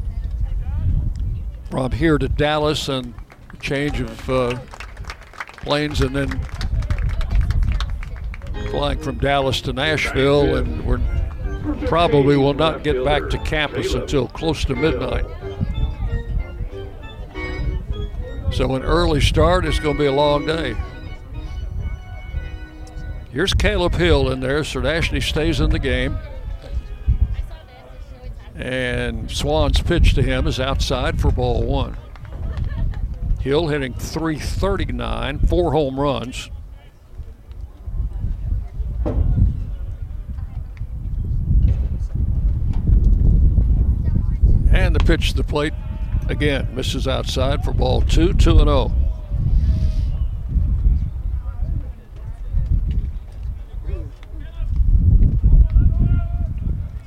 from 1.70 1.92
here 1.92 2.18
to 2.18 2.30
Dallas 2.30 2.88
and 2.88 3.14
change 3.60 4.00
of 4.00 4.30
uh, 4.30 4.58
planes 5.58 6.00
and 6.00 6.16
then 6.16 6.40
flying 8.70 9.00
from 9.00 9.18
Dallas 9.18 9.60
to 9.62 9.74
Nashville 9.74 10.56
and 10.56 10.86
we're 10.86 11.02
probably 11.88 12.38
will 12.38 12.54
not 12.54 12.84
get 12.84 13.04
back 13.04 13.30
to 13.32 13.38
campus 13.40 13.94
until 13.94 14.30
close 14.30 14.64
to 14.66 14.76
midnight. 14.76 15.26
So 18.52 18.76
an 18.76 18.84
early 18.84 19.22
start 19.22 19.66
is 19.66 19.80
going 19.80 19.96
to 19.96 20.00
be 20.04 20.08
a 20.08 20.12
long 20.12 20.46
day. 20.46 20.76
Here's 23.32 23.54
Caleb 23.54 23.96
Hill 23.96 24.30
in 24.30 24.42
there. 24.42 24.60
Serdashny 24.60 25.24
stays 25.24 25.62
in 25.62 25.70
the 25.70 25.80
game. 25.80 26.18
And 28.56 29.32
Swan's 29.32 29.82
pitch 29.82 30.16
to 30.16 30.22
him 30.22 30.48
is 30.48 30.60
outside 30.60 31.22
for 31.22 31.32
ball 31.32 31.64
one. 31.64 31.96
Hill 33.40 33.70
hitting 33.70 33.94
339, 33.94 35.40
four 35.48 35.72
home 35.72 35.98
runs. 35.98 36.52
And 44.74 44.94
the 44.94 45.04
pitch 45.06 45.32
to 45.32 45.38
the 45.38 45.44
plate 45.44 45.74
again 46.32 46.74
misses 46.74 47.08
outside 47.08 47.64
for 47.64 47.74
ball 47.74 48.02
two, 48.02 48.34
2 48.34 48.60
and 48.60 48.68
0. 48.68 48.88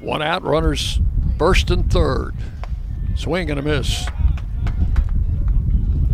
One 0.01 0.23
out, 0.23 0.43
runners 0.43 1.01
first 1.39 1.71
and 1.71 1.91
third. 1.91 2.35
Swing 3.17 3.51
and 3.51 3.59
a 3.59 3.63
miss. 3.63 4.07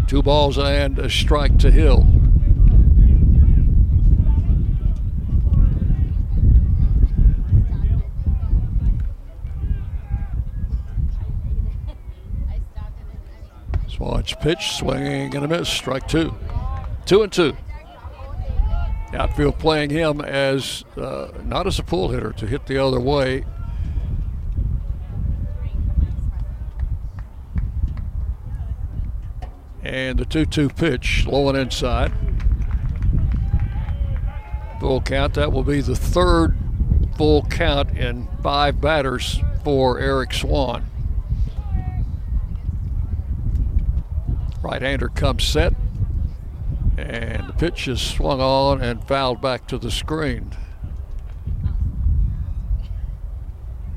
Two 0.06 0.22
balls 0.22 0.58
and 0.58 0.98
a 0.98 1.10
strike 1.10 1.58
to 1.58 1.70
Hill. 1.70 2.06
Swan's 14.00 14.32
pitch, 14.32 14.72
swinging 14.78 15.36
and 15.36 15.44
a 15.44 15.48
miss, 15.48 15.68
strike 15.68 16.08
two. 16.08 16.34
Two 17.04 17.22
and 17.22 17.30
two. 17.30 17.54
Outfield 19.12 19.58
playing 19.58 19.90
him 19.90 20.22
as 20.22 20.86
uh, 20.96 21.28
not 21.44 21.66
as 21.66 21.78
a 21.78 21.82
pull 21.82 22.08
hitter 22.08 22.32
to 22.32 22.46
hit 22.46 22.64
the 22.64 22.78
other 22.78 22.98
way. 22.98 23.44
And 29.82 30.18
the 30.18 30.24
2 30.24 30.46
2 30.46 30.70
pitch, 30.70 31.26
low 31.26 31.50
and 31.50 31.58
inside. 31.58 32.10
Full 34.80 35.02
count. 35.02 35.34
That 35.34 35.52
will 35.52 35.62
be 35.62 35.82
the 35.82 35.94
third 35.94 36.56
full 37.18 37.42
count 37.50 37.90
in 37.98 38.28
five 38.42 38.80
batters 38.80 39.40
for 39.62 39.98
Eric 39.98 40.32
Swan. 40.32 40.86
Right 44.62 44.82
hander 44.82 45.08
comes 45.08 45.44
set. 45.44 45.72
And 46.98 47.48
the 47.48 47.52
pitch 47.54 47.88
is 47.88 48.00
swung 48.00 48.40
on 48.40 48.82
and 48.82 49.02
fouled 49.06 49.40
back 49.40 49.66
to 49.68 49.78
the 49.78 49.90
screen. 49.90 50.50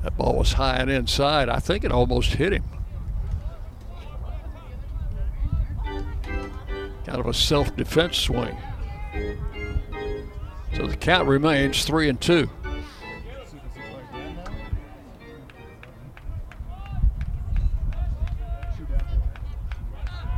That 0.04 0.18
ball 0.18 0.38
was 0.38 0.54
high 0.54 0.78
and 0.78 0.90
inside. 0.90 1.50
I 1.50 1.60
think 1.60 1.84
it 1.84 1.92
almost 1.92 2.36
hit 2.36 2.54
him. 2.54 2.64
Kind 7.06 7.20
of 7.20 7.26
a 7.26 7.34
self 7.34 7.76
defense 7.76 8.18
swing. 8.18 8.58
So 10.76 10.88
the 10.88 10.98
count 10.98 11.28
remains 11.28 11.84
three 11.86 12.10
and 12.10 12.20
two. 12.20 12.50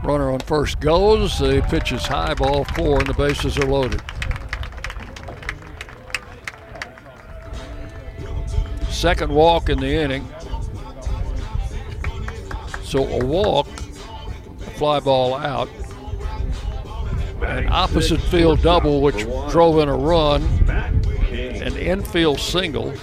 Runner 0.05 0.29
on 0.29 0.39
first 0.41 0.79
goes. 0.79 1.39
The 1.39 1.65
pitch 1.67 1.91
is 1.91 2.05
high, 2.05 2.35
ball 2.35 2.63
four, 2.75 2.99
and 2.99 3.07
the 3.07 3.13
bases 3.15 3.57
are 3.57 3.65
loaded. 3.65 4.01
Second 8.87 9.33
walk 9.33 9.69
in 9.69 9.79
the 9.79 9.87
inning. 9.87 10.27
So 12.83 13.03
a 13.03 13.25
walk, 13.25 13.67
a 13.67 14.69
fly 14.77 14.99
ball 14.99 15.33
out. 15.33 15.69
An 17.41 17.67
opposite 17.71 18.21
field 18.21 18.61
double, 18.61 19.01
which 19.01 19.23
drove 19.49 19.79
in 19.79 19.89
a 19.89 19.95
run, 19.95 20.43
an 21.31 21.75
infield 21.77 22.39
single, 22.39 22.93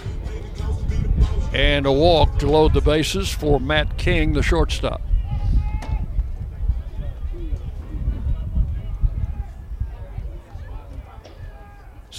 and 1.52 1.84
a 1.84 1.92
walk 1.92 2.38
to 2.38 2.46
load 2.46 2.74
the 2.74 2.80
bases 2.80 3.28
for 3.28 3.58
Matt 3.58 3.98
King, 3.98 4.34
the 4.34 4.42
shortstop. 4.42 5.02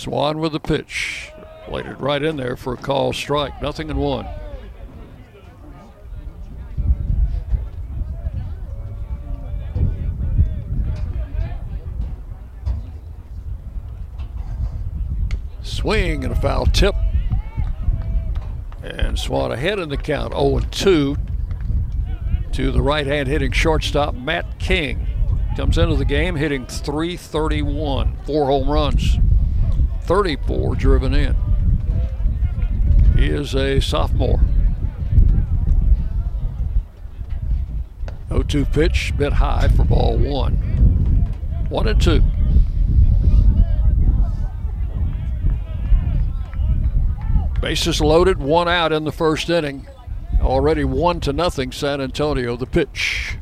Swan 0.04 0.40
with 0.40 0.52
the 0.52 0.60
pitch. 0.60 1.32
Laid 1.70 1.86
it 1.86 1.98
right 1.98 2.22
in 2.22 2.36
there 2.36 2.58
for 2.58 2.74
a 2.74 2.78
call 2.78 3.14
strike. 3.14 3.62
Nothing 3.62 3.90
in 3.90 3.96
one. 3.96 4.28
Swing 15.62 16.26
and 16.26 16.34
a 16.34 16.36
foul 16.36 16.66
tip. 16.66 16.96
And 18.84 19.18
Swan 19.18 19.54
ahead 19.54 19.80
in 19.80 19.88
the 19.88 19.96
count 19.96 20.34
0 20.34 20.60
2 20.70 21.16
to 22.52 22.72
the 22.74 22.82
right 22.82 23.08
hand 23.08 23.30
hitting 23.30 23.54
shortstop 23.54 24.14
Matt 24.16 24.60
King. 24.60 25.08
Comes 25.56 25.78
into 25.78 25.96
the 25.96 26.04
game 26.04 26.36
hitting 26.36 26.66
331, 26.66 28.18
four 28.26 28.48
home 28.48 28.70
runs, 28.70 29.18
34 30.04 30.76
driven 30.76 31.14
in. 31.14 31.36
He 33.16 33.28
is 33.28 33.56
a 33.56 33.80
sophomore. 33.80 34.42
0 38.30 38.44
2 38.44 38.66
pitch, 38.66 39.14
bit 39.18 39.34
high 39.34 39.68
for 39.70 39.84
ball 39.84 40.18
one. 40.18 40.54
One 41.70 41.88
and 41.88 42.02
two. 42.02 42.22
Bases 47.62 48.02
loaded, 48.02 48.40
one 48.40 48.68
out 48.68 48.92
in 48.92 49.06
the 49.06 49.12
first 49.12 49.50
inning. 49.50 49.88
Already 50.42 50.84
one 50.84 51.22
to 51.22 51.32
nothing, 51.32 51.72
San 51.72 52.02
Antonio. 52.02 52.58
The 52.58 52.66
pitch. 52.66 53.38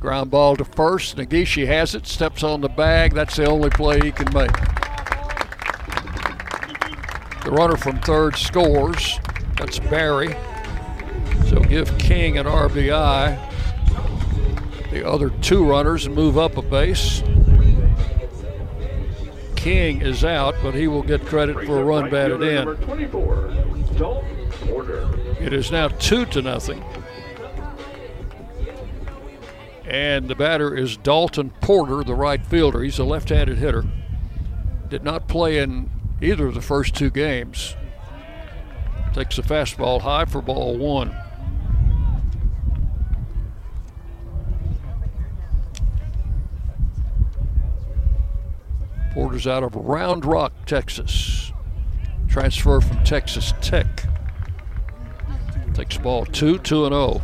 Ground 0.00 0.30
ball 0.30 0.54
to 0.56 0.64
first. 0.64 1.16
Nagishi 1.16 1.66
has 1.66 1.94
it, 1.94 2.06
steps 2.06 2.44
on 2.44 2.60
the 2.60 2.68
bag. 2.68 3.14
That's 3.14 3.36
the 3.36 3.46
only 3.46 3.70
play 3.70 3.98
he 4.00 4.12
can 4.12 4.32
make. 4.32 4.73
The 7.44 7.50
runner 7.50 7.76
from 7.76 8.00
third 8.00 8.36
scores. 8.36 9.18
That's 9.58 9.78
Barry. 9.78 10.34
So 11.48 11.60
give 11.60 11.96
King 11.98 12.38
an 12.38 12.46
RBI. 12.46 13.38
The 14.90 15.06
other 15.06 15.28
two 15.30 15.64
runners 15.64 16.08
move 16.08 16.38
up 16.38 16.56
a 16.56 16.62
base. 16.62 17.22
King 19.56 20.02
is 20.02 20.24
out, 20.24 20.54
but 20.62 20.74
he 20.74 20.88
will 20.88 21.02
get 21.02 21.24
credit 21.26 21.66
for 21.66 21.80
a 21.80 21.84
run 21.84 22.10
batted 22.10 22.42
in. 22.42 22.68
It 25.40 25.52
is 25.52 25.70
now 25.70 25.88
two 25.88 26.24
to 26.26 26.42
nothing. 26.42 26.82
And 29.86 30.28
the 30.28 30.34
batter 30.34 30.74
is 30.74 30.96
Dalton 30.96 31.50
Porter, 31.60 32.02
the 32.02 32.14
right 32.14 32.44
fielder. 32.44 32.82
He's 32.82 32.98
a 32.98 33.04
left 33.04 33.28
handed 33.28 33.58
hitter. 33.58 33.84
Did 34.88 35.04
not 35.04 35.28
play 35.28 35.58
in 35.58 35.90
either 36.24 36.46
of 36.46 36.54
the 36.54 36.62
first 36.62 36.94
two 36.94 37.10
games. 37.10 37.76
Takes 39.12 39.38
a 39.38 39.42
fastball 39.42 40.00
high 40.00 40.24
for 40.24 40.40
ball 40.40 40.76
one. 40.76 41.14
Porter's 49.12 49.46
out 49.46 49.62
of 49.62 49.76
Round 49.76 50.24
Rock, 50.24 50.52
Texas. 50.66 51.52
Transfer 52.26 52.80
from 52.80 53.04
Texas 53.04 53.52
Tech. 53.60 53.86
Takes 55.74 55.98
ball 55.98 56.24
two, 56.24 56.58
two 56.58 56.86
and 56.86 56.94
oh. 56.94 57.22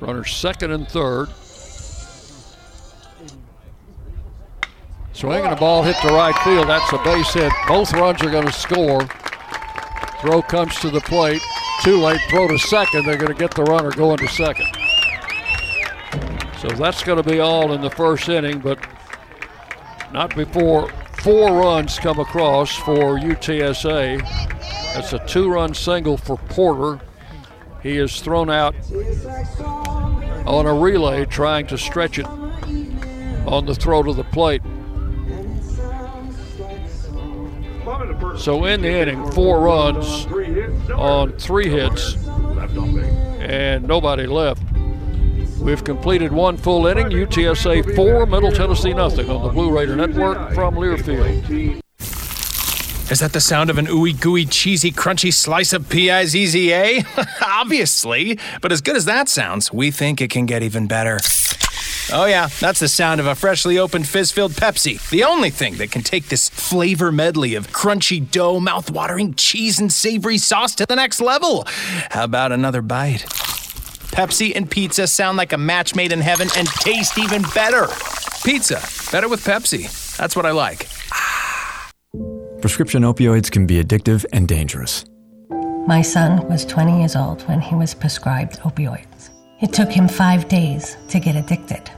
Runners 0.00 0.34
second 0.34 0.72
and 0.72 0.88
third. 0.88 1.28
Swinging 5.14 5.48
the 5.48 5.56
ball 5.56 5.84
hit 5.84 5.96
the 6.02 6.12
right 6.12 6.36
field. 6.40 6.66
That's 6.68 6.92
a 6.92 6.98
base 6.98 7.32
hit. 7.32 7.52
Both 7.68 7.92
runs 7.92 8.20
are 8.22 8.30
going 8.30 8.46
to 8.46 8.52
score. 8.52 9.06
Throw 10.20 10.42
comes 10.42 10.74
to 10.80 10.90
the 10.90 11.00
plate. 11.02 11.40
Too 11.84 11.98
late. 11.98 12.20
Throw 12.30 12.48
to 12.48 12.58
second. 12.58 13.06
They're 13.06 13.16
going 13.16 13.32
to 13.32 13.38
get 13.38 13.54
the 13.54 13.62
runner 13.62 13.92
going 13.92 14.18
to 14.18 14.26
second. 14.26 14.66
So 16.60 16.68
that's 16.70 17.04
going 17.04 17.22
to 17.22 17.30
be 17.30 17.38
all 17.38 17.72
in 17.72 17.80
the 17.80 17.90
first 17.90 18.28
inning, 18.28 18.58
but 18.58 18.80
not 20.12 20.34
before 20.34 20.90
four 21.22 21.60
runs 21.60 21.96
come 22.00 22.18
across 22.18 22.74
for 22.74 23.16
UTSA. 23.16 24.20
That's 24.94 25.12
a 25.12 25.24
two 25.26 25.48
run 25.48 25.74
single 25.74 26.16
for 26.16 26.38
Porter. 26.38 27.00
He 27.84 27.98
is 27.98 28.20
thrown 28.20 28.50
out 28.50 28.74
on 30.44 30.66
a 30.66 30.74
relay 30.74 31.24
trying 31.24 31.68
to 31.68 31.78
stretch 31.78 32.18
it 32.18 32.26
on 32.26 33.66
the 33.66 33.76
throw 33.76 34.02
to 34.02 34.12
the 34.12 34.24
plate. 34.24 34.62
So 38.38 38.64
in 38.64 38.82
the 38.82 38.90
inning, 38.90 39.30
four 39.32 39.60
runs 39.60 40.26
on 40.92 41.32
three 41.32 41.68
hits, 41.68 42.16
and 43.40 43.86
nobody 43.86 44.26
left. 44.26 44.62
We've 45.60 45.82
completed 45.82 46.32
one 46.32 46.56
full 46.56 46.86
inning. 46.86 47.06
UTSA 47.06 47.94
four, 47.96 48.26
Middle 48.26 48.52
Tennessee 48.52 48.92
nothing 48.92 49.30
on 49.30 49.42
the 49.42 49.48
Blue 49.48 49.70
Raider 49.70 49.96
Network 49.96 50.52
from 50.52 50.74
Learfield. 50.74 51.80
Is 53.10 53.20
that 53.20 53.32
the 53.32 53.40
sound 53.40 53.70
of 53.70 53.78
an 53.78 53.86
ooey 53.86 54.18
gooey 54.18 54.46
cheesy 54.46 54.90
crunchy 54.90 55.32
slice 55.32 55.72
of 55.72 55.88
P-I-Z-Z-A? 55.88 57.04
Obviously, 57.46 58.38
but 58.62 58.72
as 58.72 58.80
good 58.80 58.96
as 58.96 59.04
that 59.04 59.28
sounds, 59.28 59.72
we 59.72 59.90
think 59.90 60.20
it 60.20 60.30
can 60.30 60.46
get 60.46 60.62
even 60.62 60.86
better. 60.86 61.18
Oh, 62.12 62.26
yeah, 62.26 62.48
that's 62.60 62.80
the 62.80 62.88
sound 62.88 63.20
of 63.20 63.26
a 63.26 63.34
freshly 63.34 63.78
opened 63.78 64.06
fizz 64.06 64.30
filled 64.30 64.52
Pepsi. 64.52 65.08
The 65.10 65.24
only 65.24 65.50
thing 65.50 65.76
that 65.76 65.90
can 65.90 66.02
take 66.02 66.28
this 66.28 66.48
flavor 66.48 67.10
medley 67.10 67.54
of 67.54 67.68
crunchy 67.68 68.30
dough, 68.30 68.60
mouth-watering 68.60 69.34
cheese, 69.34 69.80
and 69.80 69.92
savory 69.92 70.38
sauce 70.38 70.74
to 70.76 70.86
the 70.86 70.96
next 70.96 71.20
level. 71.20 71.64
How 72.10 72.24
about 72.24 72.52
another 72.52 72.82
bite? 72.82 73.24
Pepsi 74.12 74.52
and 74.54 74.70
pizza 74.70 75.06
sound 75.06 75.38
like 75.38 75.52
a 75.52 75.58
match 75.58 75.94
made 75.94 76.12
in 76.12 76.20
heaven 76.20 76.48
and 76.56 76.68
taste 76.68 77.18
even 77.18 77.42
better. 77.54 77.88
Pizza, 78.44 78.80
better 79.10 79.28
with 79.28 79.44
Pepsi. 79.44 80.16
That's 80.16 80.36
what 80.36 80.46
I 80.46 80.52
like. 80.52 80.86
Prescription 82.60 83.02
opioids 83.02 83.50
can 83.50 83.66
be 83.66 83.82
addictive 83.82 84.24
and 84.32 84.46
dangerous. 84.46 85.04
My 85.86 86.00
son 86.00 86.46
was 86.48 86.64
20 86.64 87.00
years 87.00 87.16
old 87.16 87.42
when 87.42 87.60
he 87.60 87.74
was 87.74 87.92
prescribed 87.92 88.60
opioids. 88.60 89.30
It 89.60 89.72
took 89.72 89.90
him 89.90 90.08
five 90.08 90.48
days 90.48 90.96
to 91.08 91.20
get 91.20 91.36
addicted. 91.36 91.90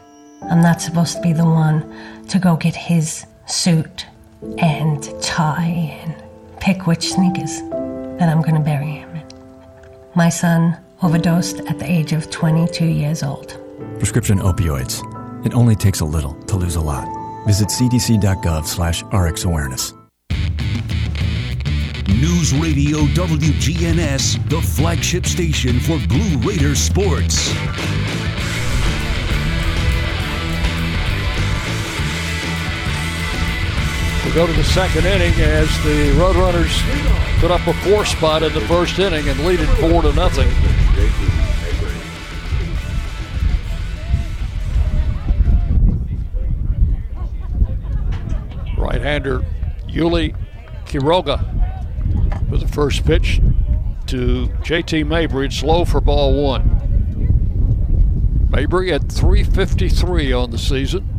I'm 0.43 0.61
not 0.61 0.83
supposed 0.83 1.17
to 1.17 1.23
be 1.23 1.33
the 1.33 1.45
one 1.45 2.27
to 2.29 2.39
go 2.39 2.57
get 2.57 2.77
his 2.77 3.25
suit 3.47 4.07
and 4.59 5.03
tie 5.23 6.01
and 6.05 6.15
pick 6.61 6.87
which 6.87 7.09
sneakers 7.13 7.61
that 8.19 8.29
I'm 8.29 8.43
going 8.43 8.55
to 8.57 8.61
bury 8.61 8.91
him 8.91 9.17
in. 9.17 9.27
My 10.15 10.29
son 10.29 10.77
overdosed 11.03 11.61
at 11.61 11.79
the 11.79 11.91
age 11.91 12.13
of 12.13 12.31
22 12.31 12.85
years 12.85 13.23
old. 13.23 13.59
Prescription 13.99 14.39
opioids. 14.39 15.03
It 15.47 15.55
only 15.55 15.77
takes 15.77 16.01
a 16.01 16.05
little 16.05 16.35
to 16.45 16.57
lose 16.57 16.77
a 16.77 16.81
lot. 16.81 17.07
Visit 17.47 17.69
cdc.gov 17.69 18.67
slash 18.67 19.03
rxawareness. 19.05 19.96
News 22.09 22.55
Radio 22.55 22.99
WGNS, 22.99 24.49
the 24.49 24.61
flagship 24.63 25.27
station 25.27 25.81
for 25.81 25.99
Blue 26.07 26.39
Raider 26.49 26.77
sports. 26.77 27.53
We 34.25 34.33
go 34.33 34.47
to 34.47 34.53
the 34.53 34.63
second 34.63 35.05
inning 35.05 35.35
as 35.41 35.69
the 35.83 36.13
Roadrunners 36.17 37.41
put 37.41 37.51
up 37.51 37.67
a 37.67 37.75
four 37.75 38.07
spot 38.07 38.45
in 38.45 38.55
the 38.55 38.61
first 38.63 38.99
inning 39.01 39.29
and 39.29 39.45
lead 39.45 39.59
it 39.59 39.67
four 39.67 40.03
to 40.03 40.13
nothing. 40.13 40.49
Right-hander 48.79 49.41
Yuli 49.89 50.37
Quiroga 50.87 51.57
with 52.51 52.61
the 52.61 52.69
first 52.69 53.05
pitch. 53.05 53.41
to 54.07 54.47
JT 54.63 55.05
Mabry. 55.07 55.47
It's 55.47 55.63
low 55.63 55.85
for 55.85 56.01
ball 56.01 56.41
one. 56.45 56.77
Mabry 58.51 58.93
at 58.93 59.11
353 59.11 60.33
on 60.33 60.51
the 60.53 60.59
season. 60.59 61.13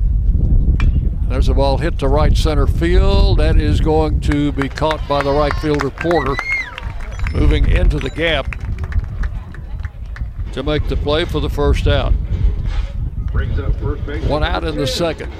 There's 1.28 1.50
a 1.50 1.54
ball 1.54 1.78
hit 1.78 2.00
to 2.00 2.08
right 2.08 2.36
center 2.36 2.66
field. 2.66 3.40
That 3.40 3.58
is 3.58 3.82
going 3.82 4.22
to 4.22 4.54
be 4.54 4.70
caught 4.70 5.06
by 5.10 5.22
the 5.22 5.34
right 5.34 5.54
fielder 5.56 5.90
Porter. 5.90 6.38
Moving 7.34 7.68
into 7.70 8.00
the 8.00 8.10
gap 8.10 8.56
to 10.54 10.64
make 10.64 10.88
the 10.88 10.96
play 10.96 11.26
for 11.26 11.42
the 11.42 11.50
first 11.50 11.88
out. 11.88 12.14
One 14.28 14.44
out 14.44 14.64
in 14.64 14.78
the 14.78 14.88
second. 14.88 15.32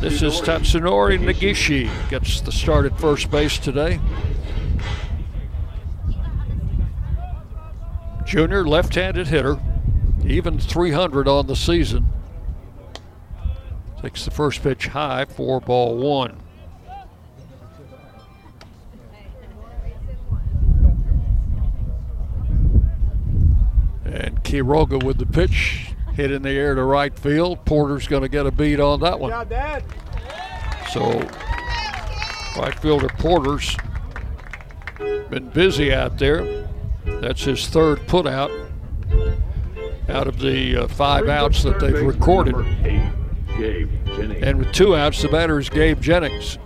This 0.00 0.22
is 0.22 0.40
Tatsunori 0.40 1.18
Nagishi. 1.18 1.90
Gets 2.08 2.40
the 2.40 2.50
start 2.50 2.86
at 2.86 2.98
first 2.98 3.30
base 3.30 3.58
today. 3.58 4.00
Junior 8.28 8.68
left 8.68 8.94
handed 8.94 9.28
hitter, 9.28 9.58
even 10.22 10.58
300 10.58 11.26
on 11.26 11.46
the 11.46 11.56
season. 11.56 12.12
Takes 14.02 14.26
the 14.26 14.30
first 14.30 14.62
pitch 14.62 14.88
high 14.88 15.24
for 15.24 15.62
ball 15.62 15.96
one. 15.96 16.38
And 24.04 24.44
Quiroga 24.44 25.02
with 25.02 25.16
the 25.16 25.24
pitch, 25.24 25.92
hit 26.12 26.30
in 26.30 26.42
the 26.42 26.50
air 26.50 26.74
to 26.74 26.84
right 26.84 27.18
field. 27.18 27.64
Porter's 27.64 28.06
going 28.06 28.22
to 28.22 28.28
get 28.28 28.44
a 28.44 28.50
beat 28.50 28.78
on 28.78 29.00
that 29.00 29.18
one. 29.18 29.30
So, 30.90 31.18
right 32.60 32.78
fielder 32.78 33.08
Porter's 33.08 33.74
been 35.30 35.48
busy 35.48 35.94
out 35.94 36.18
there. 36.18 36.57
That's 37.20 37.42
his 37.42 37.66
third 37.68 37.98
putout 38.06 38.68
out 40.08 40.26
of 40.26 40.38
the 40.38 40.76
uh, 40.76 40.88
five 40.88 41.28
outs 41.28 41.62
that 41.62 41.80
they've 41.80 42.02
recorded. 42.02 42.54
And 44.42 44.58
with 44.58 44.72
two 44.72 44.96
outs, 44.96 45.20
the 45.22 45.28
batter 45.28 45.58
is 45.58 45.68
Gabe 45.68 46.00
Jennings. 46.00 46.58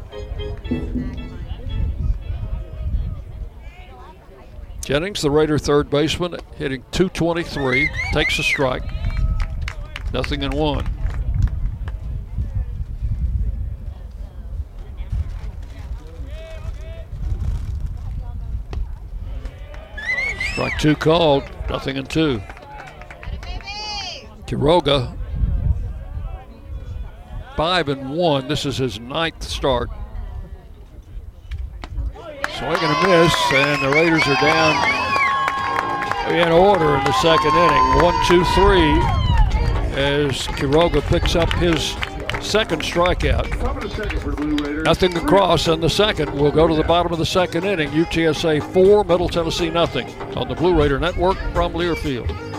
Jennings, 4.85 5.23
the 5.23 5.31
Raider 5.31 5.59
third 5.59 5.89
baseman, 5.91 6.37
hitting 6.57 6.85
223, 6.93 7.89
takes 8.13 8.39
a 8.39 8.43
strike. 8.43 8.83
Nothing 10.13 10.43
in 10.43 10.51
one. 10.51 10.87
Strike 20.53 20.79
two 20.79 20.95
called, 20.95 21.45
nothing 21.71 21.97
in 21.97 22.05
two. 22.05 22.43
Quiroga, 24.47 25.17
five 27.57 27.89
and 27.89 28.11
one. 28.11 28.49
This 28.49 28.67
is 28.67 28.77
his 28.77 29.01
ninth 29.01 29.43
start. 29.43 29.89
Swing 32.59 32.77
and 32.81 32.83
a 32.83 33.09
miss, 33.09 33.35
and 33.53 33.83
the 33.83 33.91
Raiders 33.91 34.23
are 34.29 34.41
down 34.43 34.77
in 36.31 36.53
order 36.53 36.97
in 36.97 37.05
the 37.05 37.13
second 37.13 37.55
inning. 37.55 38.03
One, 38.03 38.15
two, 38.27 38.45
three, 38.53 38.93
as 39.99 40.47
Quiroga 40.49 41.01
picks 41.09 41.35
up 41.35 41.51
his 41.55 41.95
second 42.43 42.83
strikeout. 42.83 43.49
Nothing 44.85 45.17
across 45.17 45.69
in 45.69 45.81
the 45.81 45.91
second. 45.91 46.33
We'll 46.35 46.53
go 46.53 46.67
to 46.67 46.75
the 46.75 46.85
bottom 46.85 47.13
of 47.13 47.19
the 47.19 47.27
second 47.27 47.65
inning. 47.65 47.89
UTSA 47.91 48.63
4, 48.73 49.05
Middle 49.05 49.29
Tennessee 49.29 49.71
nothing 49.71 50.09
on 50.37 50.49
the 50.49 50.55
Blue 50.55 50.79
Raider 50.79 50.99
Network 50.99 51.37
from 51.53 51.73
Learfield. 51.73 52.53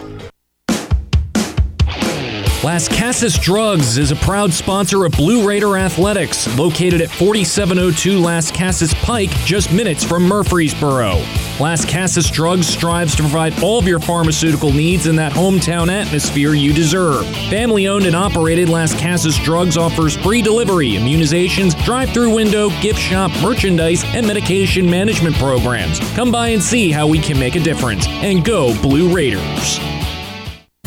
Lascassas 2.64 3.38
Drugs 3.42 3.98
is 3.98 4.12
a 4.12 4.16
proud 4.16 4.54
sponsor 4.54 5.04
of 5.04 5.12
Blue 5.12 5.46
Raider 5.46 5.76
Athletics, 5.76 6.48
located 6.58 7.02
at 7.02 7.10
4702 7.10 8.22
Lascassas 8.22 8.96
Pike, 9.04 9.32
just 9.44 9.74
minutes 9.74 10.06
from 10.06 10.24
Murfreesboro. 10.24 11.22
Lascassas 11.64 12.30
Drugs 12.30 12.68
strives 12.68 13.16
to 13.16 13.22
provide 13.22 13.64
all 13.64 13.80
of 13.80 13.88
your 13.88 14.02
pharmaceutical 14.02 14.74
needs 14.74 15.08
in 15.08 15.16
that 15.16 15.32
hometown 15.32 15.90
atmosphere 15.90 16.54
you 16.54 16.74
deserve. 16.74 17.26
Family 17.50 17.88
owned 17.88 18.06
and 18.06 18.18
operated, 18.18 18.68
Lascassas 18.68 19.42
Drugs 19.46 19.78
offers 19.78 20.18
free 20.18 20.42
delivery, 20.42 20.90
immunizations, 20.90 21.82
drive 21.86 22.10
through 22.10 22.36
window, 22.36 22.70
gift 22.82 23.00
shop, 23.00 23.32
merchandise, 23.42 24.04
and 24.08 24.28
medication 24.28 24.90
management 24.90 25.38
programs. 25.38 26.02
Come 26.16 26.34
by 26.34 26.50
and 26.50 26.62
see 26.62 26.92
how 26.92 27.08
we 27.08 27.18
can 27.18 27.40
make 27.40 27.56
a 27.56 27.62
difference. 27.62 28.08
And 28.10 28.44
go 28.44 28.78
Blue 28.82 29.16
Raiders. 29.16 29.80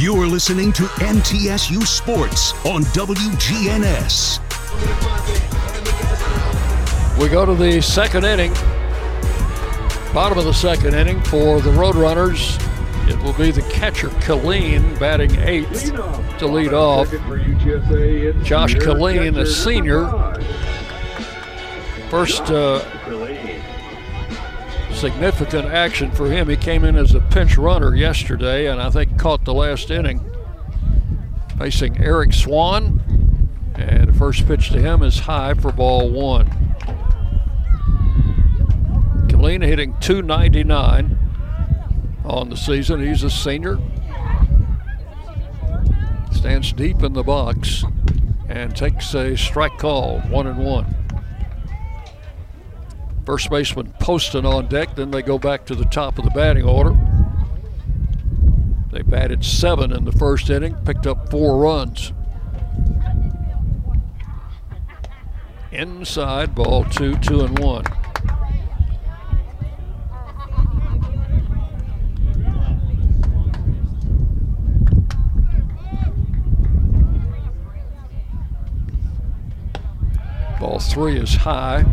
You 0.00 0.16
are 0.22 0.26
listening 0.26 0.72
to 0.72 0.84
MTSU 0.84 1.86
Sports 1.86 2.54
on 2.64 2.84
WGNS. 2.94 4.40
We 7.20 7.28
go 7.28 7.44
to 7.44 7.54
the 7.54 7.82
second 7.82 8.24
inning, 8.24 8.54
bottom 10.14 10.38
of 10.38 10.46
the 10.46 10.54
second 10.54 10.94
inning 10.94 11.20
for 11.24 11.60
the 11.60 11.68
Roadrunners. 11.72 12.58
It 13.10 13.22
will 13.22 13.34
be 13.34 13.50
the 13.50 13.60
catcher, 13.70 14.08
Killeen, 14.08 14.98
batting 14.98 15.36
eighth 15.36 15.92
to 16.38 16.46
lead 16.46 16.72
off. 16.72 17.10
Josh 18.42 18.76
Killeen, 18.76 19.36
a 19.36 19.44
senior. 19.44 20.06
First 22.08 22.50
uh, 22.50 22.80
significant 24.94 25.66
action 25.66 26.10
for 26.10 26.30
him. 26.30 26.48
He 26.48 26.56
came 26.56 26.84
in 26.84 26.96
as 26.96 27.14
a 27.14 27.20
pinch 27.20 27.56
runner 27.56 27.94
yesterday 27.94 28.66
and 28.66 28.80
I 28.80 28.90
think 28.90 29.18
caught 29.18 29.44
the 29.44 29.54
last 29.54 29.90
inning 29.90 30.24
facing 31.58 32.02
Eric 32.02 32.32
Swan. 32.32 33.48
And 33.74 34.08
the 34.08 34.12
first 34.12 34.46
pitch 34.46 34.70
to 34.70 34.80
him 34.80 35.02
is 35.02 35.20
high 35.20 35.54
for 35.54 35.72
ball 35.72 36.10
one. 36.10 36.46
Killeen 39.28 39.64
hitting 39.64 39.94
299 40.00 41.18
on 42.24 42.50
the 42.50 42.56
season. 42.56 43.06
He's 43.06 43.22
a 43.22 43.30
senior. 43.30 43.78
Stands 46.32 46.72
deep 46.72 47.02
in 47.02 47.12
the 47.12 47.22
box 47.22 47.84
and 48.48 48.74
takes 48.76 49.14
a 49.14 49.36
strike 49.36 49.78
call, 49.78 50.20
one 50.20 50.46
and 50.46 50.58
one. 50.58 50.99
First 53.24 53.50
baseman 53.50 53.92
Poston 54.00 54.44
on 54.44 54.66
deck. 54.66 54.96
Then 54.96 55.10
they 55.10 55.22
go 55.22 55.38
back 55.38 55.64
to 55.66 55.74
the 55.74 55.84
top 55.84 56.18
of 56.18 56.24
the 56.24 56.30
batting 56.30 56.64
order. 56.64 56.96
They 58.92 59.02
batted 59.02 59.44
seven 59.44 59.92
in 59.92 60.04
the 60.04 60.12
first 60.12 60.50
inning, 60.50 60.74
picked 60.84 61.06
up 61.06 61.30
four 61.30 61.58
runs. 61.58 62.12
Inside, 65.70 66.56
ball 66.56 66.84
two, 66.84 67.16
two 67.18 67.42
and 67.42 67.56
one. 67.60 67.84
Ball 80.58 80.80
three 80.80 81.16
is 81.16 81.36
high. 81.36 81.84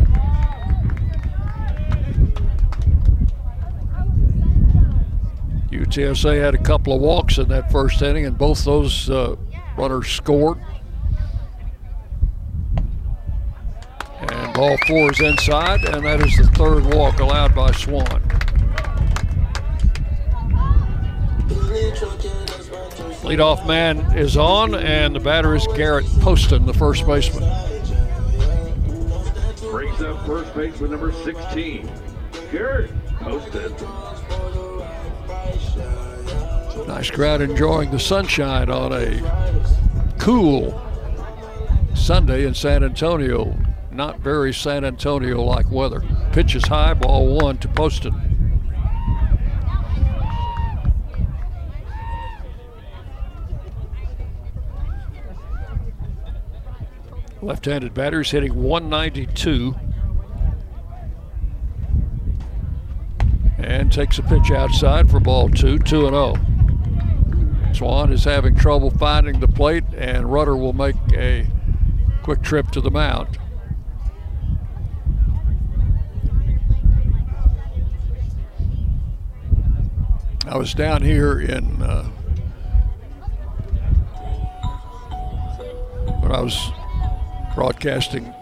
UTSA 5.78 6.40
had 6.40 6.54
a 6.56 6.62
couple 6.62 6.92
of 6.92 7.00
walks 7.00 7.38
in 7.38 7.48
that 7.48 7.70
first 7.70 8.02
inning, 8.02 8.26
and 8.26 8.36
both 8.36 8.64
those 8.64 9.08
uh, 9.08 9.36
runners 9.76 10.08
scored. 10.08 10.58
And 14.20 14.54
ball 14.54 14.76
four 14.88 15.12
is 15.12 15.20
inside, 15.20 15.84
and 15.84 16.04
that 16.04 16.20
is 16.20 16.36
the 16.36 16.50
third 16.56 16.84
walk 16.86 17.20
allowed 17.20 17.54
by 17.54 17.70
Swan. 17.72 18.04
Leadoff 23.22 23.64
man 23.66 23.98
is 24.18 24.36
on, 24.36 24.74
and 24.74 25.14
the 25.14 25.20
batter 25.20 25.54
is 25.54 25.64
Garrett 25.76 26.06
Poston, 26.20 26.66
the 26.66 26.74
first 26.74 27.06
baseman. 27.06 27.48
Brings 29.70 30.02
up 30.02 30.26
first 30.26 30.52
baseman 30.56 30.90
number 30.90 31.12
16, 31.12 31.88
Garrett 32.50 32.90
Poston. 33.20 34.17
Nice 36.88 37.10
crowd 37.10 37.42
enjoying 37.42 37.90
the 37.90 37.98
sunshine 37.98 38.70
on 38.70 38.94
a 38.94 40.14
cool 40.18 40.82
Sunday 41.94 42.46
in 42.46 42.54
San 42.54 42.82
Antonio. 42.82 43.54
Not 43.92 44.20
very 44.20 44.54
San 44.54 44.86
Antonio 44.86 45.44
like 45.44 45.70
weather. 45.70 46.02
Pitch 46.32 46.54
is 46.54 46.66
high, 46.66 46.94
ball 46.94 47.36
one 47.36 47.58
to 47.58 47.68
Poston. 47.68 48.14
Left 57.42 57.66
handed 57.66 57.92
batters 57.92 58.30
hitting 58.30 58.54
192. 58.54 59.74
And 63.58 63.92
takes 63.92 64.18
a 64.18 64.22
pitch 64.22 64.50
outside 64.50 65.10
for 65.10 65.20
ball 65.20 65.50
two, 65.50 65.78
2 65.78 66.06
and 66.06 66.14
0. 66.14 66.57
Swan 67.74 68.12
is 68.12 68.24
having 68.24 68.56
trouble 68.56 68.90
finding 68.90 69.40
the 69.40 69.48
plate, 69.48 69.84
and 69.96 70.32
Rudder 70.32 70.56
will 70.56 70.72
make 70.72 70.96
a 71.12 71.46
quick 72.22 72.42
trip 72.42 72.70
to 72.72 72.80
the 72.80 72.90
mound. 72.90 73.38
I 80.46 80.56
was 80.56 80.72
down 80.74 81.02
here 81.02 81.40
in 81.40 81.82
uh, 81.82 82.04
when 86.20 86.32
I 86.32 86.40
was 86.40 86.70
broadcasting 87.54 88.34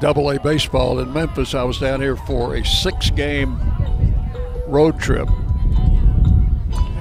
Double 0.00 0.30
A 0.30 0.38
baseball 0.38 1.00
in 1.00 1.12
Memphis. 1.12 1.54
I 1.54 1.64
was 1.64 1.80
down 1.80 2.00
here 2.00 2.16
for 2.16 2.54
a 2.54 2.64
six-game 2.64 3.58
road 4.68 5.00
trip. 5.00 5.28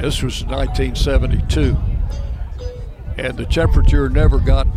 This 0.01 0.21
was 0.21 0.45
1972, 0.45 1.75
and 3.17 3.35
the 3.35 3.45
temperature 3.45 4.07
never 4.09 4.37
got 4.37 4.67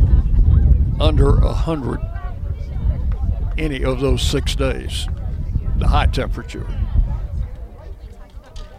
under 0.98 1.38
100 1.40 2.00
any 3.58 3.84
of 3.84 4.00
those 4.00 4.22
six 4.22 4.54
days. 4.54 5.06
The 5.76 5.88
high 5.88 6.06
temperature. 6.06 6.66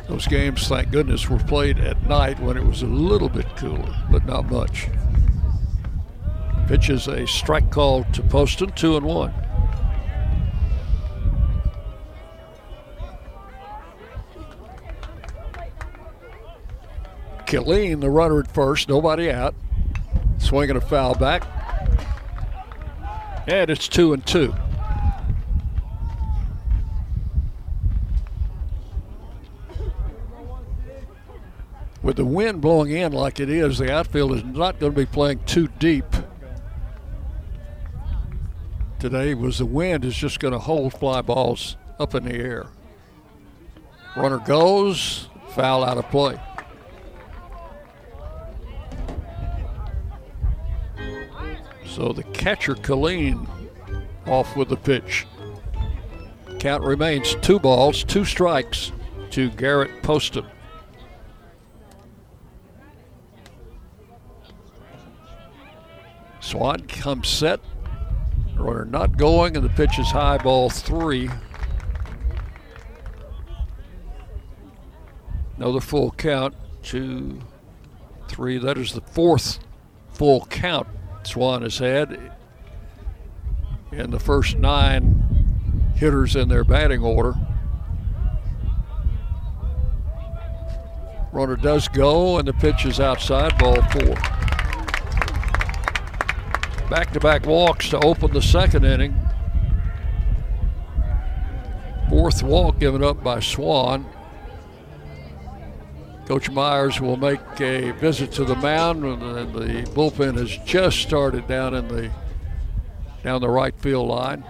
Those 0.07 0.25
games, 0.25 0.67
thank 0.67 0.91
goodness, 0.91 1.29
were 1.29 1.37
played 1.37 1.79
at 1.79 2.01
night 2.07 2.39
when 2.39 2.57
it 2.57 2.65
was 2.65 2.81
a 2.81 2.87
little 2.87 3.29
bit 3.29 3.45
cooler, 3.55 3.95
but 4.09 4.25
not 4.25 4.49
much. 4.51 4.87
Pitches 6.67 7.07
a 7.07 7.27
strike 7.27 7.69
call 7.69 8.03
to 8.05 8.23
Poston, 8.23 8.71
two 8.71 8.97
and 8.97 9.05
one. 9.05 9.33
Killeen, 17.51 17.99
the 17.99 18.09
runner 18.09 18.39
at 18.39 18.49
first, 18.49 18.87
nobody 18.87 19.29
out. 19.29 19.53
Swinging 20.37 20.77
a 20.77 20.81
foul 20.81 21.15
back. 21.15 21.45
And 23.45 23.69
it's 23.69 23.89
two 23.89 24.13
and 24.13 24.25
two. 24.25 24.55
With 32.01 32.15
the 32.15 32.25
wind 32.25 32.61
blowing 32.61 32.91
in 32.91 33.11
like 33.11 33.41
it 33.41 33.49
is, 33.49 33.79
the 33.79 33.91
outfield 33.91 34.33
is 34.33 34.45
not 34.45 34.79
going 34.79 34.93
to 34.93 34.97
be 34.97 35.05
playing 35.05 35.43
too 35.45 35.67
deep 35.77 36.05
today. 38.97 39.33
Was 39.33 39.57
the 39.57 39.65
wind 39.65 40.05
is 40.05 40.15
just 40.15 40.39
going 40.39 40.53
to 40.53 40.59
hold 40.59 40.93
fly 40.93 41.21
balls 41.21 41.75
up 41.99 42.15
in 42.15 42.23
the 42.23 42.33
air. 42.33 42.67
Runner 44.15 44.39
goes, 44.39 45.27
foul 45.49 45.83
out 45.83 45.97
of 45.97 46.09
play. 46.09 46.39
So 51.91 52.13
the 52.13 52.23
catcher 52.23 52.73
Killeen 52.73 53.45
off 54.25 54.55
with 54.55 54.69
the 54.69 54.77
pitch. 54.77 55.27
Count 56.57 56.85
remains 56.85 57.35
two 57.41 57.59
balls, 57.59 58.05
two 58.05 58.23
strikes 58.23 58.93
to 59.31 59.49
Garrett 59.51 60.01
Poston. 60.01 60.45
Swan 66.39 66.87
comes 66.87 67.27
set. 67.27 67.59
Runner 68.55 68.85
not 68.85 69.17
going, 69.17 69.57
and 69.57 69.65
the 69.65 69.69
pitch 69.69 69.99
is 69.99 70.11
high 70.11 70.37
ball 70.37 70.69
three. 70.69 71.29
Another 75.57 75.81
full 75.81 76.11
count, 76.11 76.55
two, 76.83 77.41
three. 78.29 78.57
That 78.59 78.77
is 78.77 78.93
the 78.93 79.01
fourth 79.01 79.59
full 80.13 80.45
count 80.45 80.87
Swan 81.23 81.61
has 81.61 81.77
had 81.77 82.19
in 83.91 84.11
the 84.11 84.19
first 84.19 84.57
nine 84.57 85.93
hitters 85.95 86.35
in 86.35 86.49
their 86.49 86.63
batting 86.63 87.01
order. 87.01 87.35
Runner 91.31 91.55
does 91.55 91.87
go, 91.87 92.37
and 92.37 92.47
the 92.47 92.53
pitch 92.53 92.85
is 92.85 92.99
outside, 92.99 93.57
ball 93.57 93.81
four. 93.91 94.15
Back 96.89 97.13
to 97.13 97.19
back 97.21 97.45
walks 97.45 97.89
to 97.91 97.99
open 97.99 98.33
the 98.33 98.41
second 98.41 98.83
inning. 98.83 99.15
Fourth 102.09 102.43
walk 102.43 102.79
given 102.79 103.01
up 103.01 103.23
by 103.23 103.39
Swan. 103.39 104.05
Coach 106.31 106.49
Myers 106.49 107.01
will 107.01 107.17
make 107.17 107.41
a 107.59 107.91
visit 107.91 108.31
to 108.31 108.45
the 108.45 108.55
mound, 108.55 109.03
and 109.03 109.53
the 109.53 109.83
bullpen 109.91 110.37
has 110.37 110.57
just 110.59 110.99
started 110.99 111.45
down 111.45 111.73
in 111.73 111.89
the 111.89 112.09
down 113.21 113.41
the 113.41 113.49
right 113.49 113.75
field 113.75 114.07
line. 114.07 114.45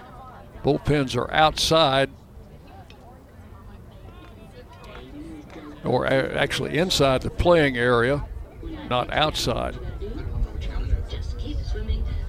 Bullpens 0.62 1.16
are 1.16 1.28
outside, 1.32 2.08
or 5.82 6.06
actually 6.06 6.78
inside 6.78 7.22
the 7.22 7.30
playing 7.30 7.76
area, 7.76 8.24
not 8.88 9.12
outside. 9.12 9.76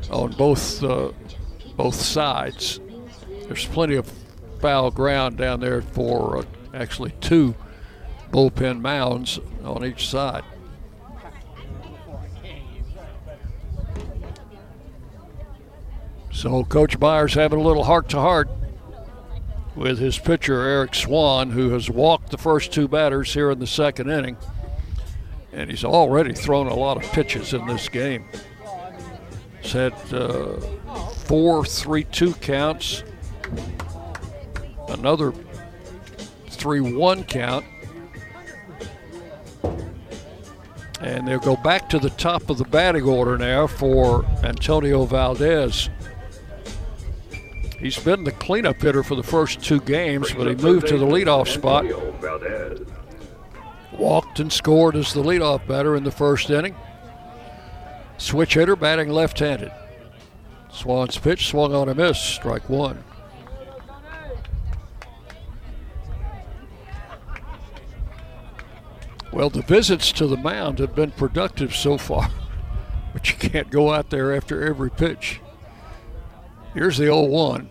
On 0.09 0.31
both 0.31 0.83
uh, 0.83 1.11
both 1.77 1.93
sides, 1.93 2.79
there's 3.43 3.67
plenty 3.67 3.97
of 3.97 4.11
foul 4.59 4.89
ground 4.89 5.37
down 5.37 5.59
there 5.59 5.83
for 5.83 6.37
uh, 6.37 6.43
actually 6.73 7.11
two 7.21 7.53
bullpen 8.33 8.81
mounds 8.81 9.39
on 9.63 9.85
each 9.85 10.09
side. 10.09 10.43
So 16.31 16.63
Coach 16.63 16.97
Myers 16.97 17.35
having 17.35 17.59
a 17.59 17.63
little 17.63 17.83
heart 17.83 18.09
to 18.09 18.19
heart 18.19 18.49
with 19.75 19.99
his 19.99 20.17
pitcher 20.17 20.61
Eric 20.61 20.95
Swan, 20.95 21.51
who 21.51 21.69
has 21.69 21.89
walked 21.89 22.31
the 22.31 22.37
first 22.39 22.73
two 22.73 22.87
batters 22.87 23.31
here 23.33 23.51
in 23.51 23.59
the 23.59 23.67
second 23.67 24.09
inning, 24.09 24.35
and 25.51 25.69
he's 25.69 25.83
already 25.83 26.33
thrown 26.33 26.67
a 26.67 26.73
lot 26.73 26.97
of 26.97 27.03
pitches 27.11 27.53
in 27.53 27.65
this 27.67 27.87
game. 27.87 28.25
He's 29.61 29.73
had 29.73 29.93
uh, 30.11 30.59
four 31.25 31.61
3-2 31.63 32.41
counts, 32.41 33.03
another 34.89 35.33
3-1 36.49 37.27
count, 37.27 37.65
And 41.01 41.27
they'll 41.27 41.39
go 41.39 41.55
back 41.57 41.89
to 41.89 41.99
the 41.99 42.09
top 42.11 42.49
of 42.49 42.57
the 42.57 42.63
batting 42.63 43.03
order 43.03 43.37
now 43.37 43.67
for 43.67 44.25
Antonio 44.43 45.05
Valdez. 45.05 45.89
He's 47.79 47.99
been 47.99 48.23
the 48.23 48.31
cleanup 48.31 48.81
hitter 48.81 49.03
for 49.03 49.15
the 49.15 49.23
first 49.23 49.61
two 49.61 49.81
games, 49.81 50.33
but 50.33 50.47
he 50.47 50.55
moved 50.55 50.87
to 50.87 50.97
the 50.97 51.05
leadoff 51.05 51.49
spot. 51.49 51.83
Walked 53.91 54.39
and 54.39 54.51
scored 54.51 54.95
as 54.95 55.13
the 55.13 55.21
leadoff 55.21 55.67
batter 55.67 55.97
in 55.97 56.05
the 56.05 56.11
first 56.11 56.49
inning. 56.49 56.75
Switch 58.17 58.53
hitter 58.53 58.77
batting 58.77 59.09
left 59.09 59.39
handed. 59.39 59.73
Swan's 60.71 61.17
pitch 61.17 61.47
swung 61.47 61.75
on 61.75 61.89
a 61.89 61.93
miss, 61.93 62.17
strike 62.17 62.69
one. 62.69 63.03
Well, 69.33 69.49
the 69.49 69.63
visits 69.63 70.11
to 70.13 70.27
the 70.27 70.37
mound 70.37 70.77
have 70.77 70.93
been 70.93 71.09
productive 71.09 71.75
so 71.75 71.97
far, 71.97 72.29
but 73.13 73.27
you 73.31 73.49
can't 73.49 73.71
go 73.71 73.91
out 73.91 74.11
there 74.11 74.31
after 74.31 74.63
every 74.63 74.91
pitch. 74.91 75.41
Here's 76.75 76.97
the 76.97 77.05
0 77.05 77.23
1. 77.23 77.69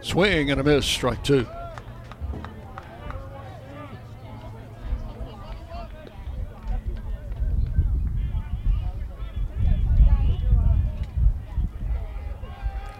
Swing 0.00 0.50
and 0.50 0.60
a 0.60 0.64
miss, 0.64 0.84
strike 0.84 1.22
two. 1.22 1.46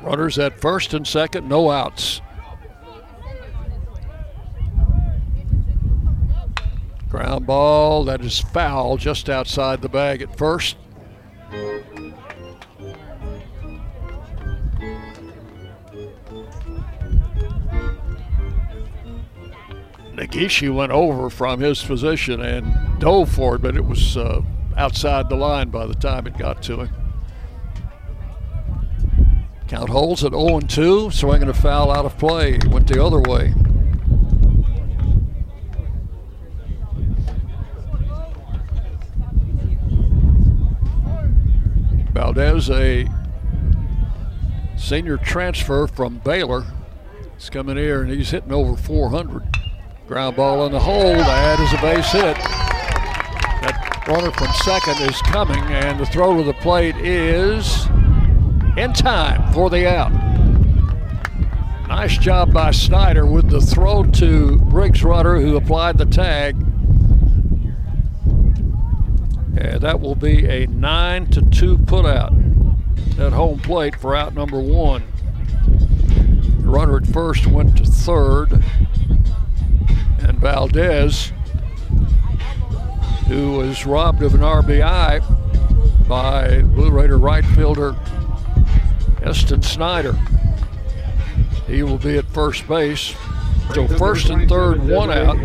Runners 0.02 0.38
at 0.38 0.60
first 0.60 0.94
and 0.94 1.04
second, 1.04 1.48
no 1.48 1.68
outs. 1.68 2.20
Ground 7.14 7.46
ball 7.46 8.02
that 8.06 8.22
is 8.22 8.40
foul 8.40 8.96
just 8.96 9.30
outside 9.30 9.82
the 9.82 9.88
bag 9.88 10.20
at 10.20 10.36
first. 10.36 10.76
Nagishi 20.16 20.74
went 20.74 20.90
over 20.90 21.30
from 21.30 21.60
his 21.60 21.84
position 21.84 22.40
and 22.40 22.74
dove 22.98 23.30
for 23.30 23.54
it, 23.54 23.62
but 23.62 23.76
it 23.76 23.84
was 23.84 24.16
uh, 24.16 24.42
outside 24.76 25.28
the 25.28 25.36
line 25.36 25.68
by 25.68 25.86
the 25.86 25.94
time 25.94 26.26
it 26.26 26.36
got 26.36 26.64
to 26.64 26.80
him. 26.80 26.90
Count 29.68 29.88
holds 29.88 30.24
at 30.24 30.32
0 30.32 30.58
2, 30.58 31.12
swinging 31.12 31.48
a 31.48 31.54
foul 31.54 31.92
out 31.92 32.06
of 32.06 32.18
play. 32.18 32.58
Went 32.66 32.88
the 32.88 33.00
other 33.00 33.20
way. 33.20 33.54
Valdez, 42.14 42.70
a 42.70 43.08
senior 44.76 45.16
transfer 45.16 45.88
from 45.88 46.18
Baylor, 46.18 46.64
is 47.36 47.50
coming 47.50 47.76
here 47.76 48.02
and 48.02 48.10
he's 48.10 48.30
hitting 48.30 48.52
over 48.52 48.76
400. 48.76 49.42
Ground 50.06 50.36
ball 50.36 50.64
in 50.64 50.70
the 50.70 50.78
hole. 50.78 51.02
That 51.02 51.58
is 51.58 51.72
a 51.72 51.82
base 51.82 52.12
hit. 52.12 52.36
That 53.62 54.04
runner 54.06 54.30
from 54.30 54.52
second 54.62 55.10
is 55.10 55.20
coming, 55.22 55.58
and 55.64 55.98
the 55.98 56.06
throw 56.06 56.36
to 56.36 56.44
the 56.44 56.52
plate 56.54 56.94
is 56.98 57.86
in 58.76 58.92
time 58.92 59.52
for 59.52 59.68
the 59.68 59.88
out. 59.90 60.12
Nice 61.88 62.16
job 62.16 62.52
by 62.52 62.70
Snyder 62.70 63.26
with 63.26 63.50
the 63.50 63.60
throw 63.60 64.04
to 64.04 64.58
Briggs 64.58 65.02
Rudder, 65.02 65.40
who 65.40 65.56
applied 65.56 65.98
the 65.98 66.06
tag. 66.06 66.54
And 69.64 69.80
that 69.80 70.00
will 70.00 70.14
be 70.14 70.46
a 70.46 70.66
9 70.66 71.26
to 71.28 71.42
2 71.42 71.78
putout 71.78 73.18
at 73.18 73.32
home 73.32 73.58
plate 73.58 73.96
for 73.96 74.14
out 74.14 74.34
number 74.34 74.60
one. 74.60 75.02
The 76.60 76.68
runner 76.68 76.96
at 76.98 77.06
first 77.06 77.46
went 77.46 77.76
to 77.78 77.84
third 77.84 78.62
and 80.20 80.38
Valdez, 80.38 81.32
who 83.28 83.52
was 83.52 83.86
robbed 83.86 84.22
of 84.22 84.34
an 84.34 84.42
RBI 84.42 86.08
by 86.08 86.60
Blue 86.62 86.90
Raider 86.90 87.18
right 87.18 87.44
fielder 87.44 87.96
Eston 89.22 89.62
Snyder. 89.62 90.16
He 91.66 91.82
will 91.82 91.98
be 91.98 92.18
at 92.18 92.26
first 92.26 92.68
base. 92.68 93.14
So 93.74 93.88
first 93.88 94.28
and 94.28 94.46
third, 94.46 94.86
one 94.86 95.10
out. 95.10 95.38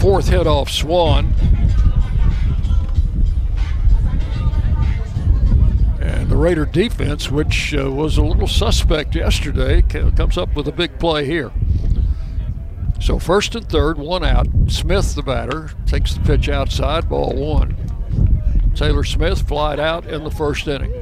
Fourth 0.00 0.28
hit 0.28 0.46
off 0.46 0.70
Swan. 0.70 1.26
And 6.00 6.30
the 6.30 6.36
Raider 6.36 6.64
defense, 6.64 7.30
which 7.30 7.74
uh, 7.74 7.90
was 7.90 8.16
a 8.16 8.22
little 8.22 8.46
suspect 8.46 9.14
yesterday, 9.14 9.82
comes 9.82 10.38
up 10.38 10.54
with 10.56 10.66
a 10.68 10.72
big 10.72 10.98
play 10.98 11.26
here. 11.26 11.52
So 12.98 13.18
first 13.18 13.54
and 13.54 13.68
third, 13.68 13.98
one 13.98 14.24
out. 14.24 14.46
Smith, 14.68 15.14
the 15.14 15.22
batter, 15.22 15.70
takes 15.86 16.14
the 16.14 16.20
pitch 16.20 16.48
outside, 16.48 17.08
ball 17.08 17.34
one. 17.34 17.76
Taylor 18.74 19.04
Smith 19.04 19.46
flied 19.46 19.78
out 19.78 20.06
in 20.06 20.24
the 20.24 20.30
first 20.30 20.66
inning. 20.66 20.99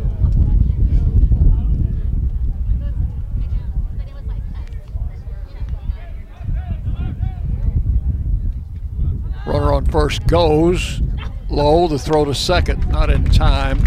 On 9.73 9.85
first 9.87 10.27
goes 10.27 11.01
low. 11.49 11.89
The 11.89 11.99
throw 11.99 12.25
to 12.25 12.35
second, 12.35 12.89
not 12.89 13.11
in 13.11 13.25
time. 13.25 13.79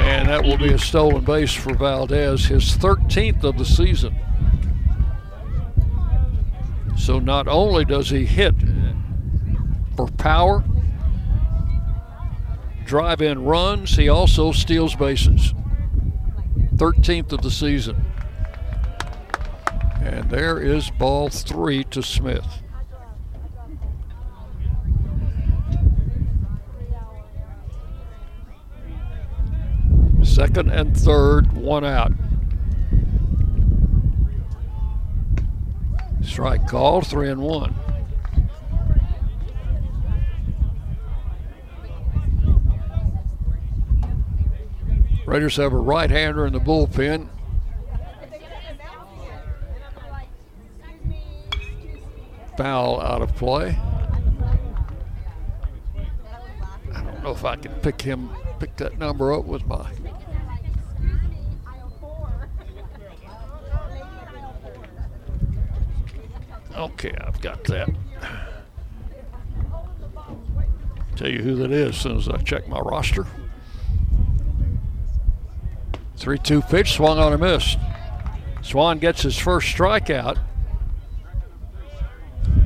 And 0.00 0.28
that 0.28 0.42
will 0.42 0.58
be 0.58 0.72
a 0.72 0.78
stolen 0.78 1.24
base 1.24 1.52
for 1.52 1.74
Valdez, 1.74 2.46
his 2.46 2.76
13th 2.76 3.44
of 3.44 3.58
the 3.58 3.64
season. 3.64 4.16
So 6.96 7.18
not 7.18 7.48
only 7.48 7.84
does 7.84 8.10
he 8.10 8.24
hit 8.24 8.54
for 9.96 10.06
power, 10.06 10.64
drive 12.84 13.22
in 13.22 13.44
runs, 13.44 13.96
he 13.96 14.08
also 14.08 14.52
steals 14.52 14.94
bases. 14.94 15.54
13th 16.76 17.32
of 17.32 17.42
the 17.42 17.50
season. 17.50 18.04
And 20.00 20.30
there 20.30 20.58
is 20.58 20.90
ball 20.90 21.28
three 21.28 21.84
to 21.84 22.02
Smith. 22.02 22.61
Second 30.22 30.70
and 30.70 30.96
third, 30.96 31.52
one 31.52 31.84
out. 31.84 32.12
Strike 36.22 36.66
call, 36.66 37.02
three 37.02 37.28
and 37.28 37.40
one. 37.40 37.74
Raiders 45.26 45.56
have 45.56 45.72
a 45.72 45.76
right 45.76 46.10
hander 46.10 46.46
in 46.46 46.52
the 46.52 46.60
bullpen. 46.60 47.28
Foul 52.56 53.00
out 53.00 53.22
of 53.22 53.34
play. 53.36 53.78
I 56.94 57.02
don't 57.02 57.22
know 57.22 57.30
if 57.30 57.44
I 57.44 57.56
can 57.56 57.72
pick 57.80 58.02
him, 58.02 58.30
pick 58.58 58.76
that 58.76 58.98
number 58.98 59.32
up 59.32 59.46
with 59.46 59.66
my 59.66 59.90
Okay, 66.76 67.14
I've 67.20 67.40
got 67.40 67.64
that. 67.64 67.88
Tell 71.16 71.28
you 71.28 71.42
who 71.42 71.56
that 71.56 71.70
is 71.70 71.90
as 71.90 71.96
soon 71.96 72.16
as 72.16 72.28
I 72.28 72.38
check 72.38 72.66
my 72.68 72.80
roster. 72.80 73.26
3 76.16 76.38
2 76.38 76.62
pitch, 76.62 76.92
swung 76.94 77.18
on 77.18 77.32
a 77.32 77.38
miss. 77.38 77.76
Swan 78.62 78.98
gets 78.98 79.22
his 79.22 79.36
first 79.36 79.74
strikeout 79.74 80.38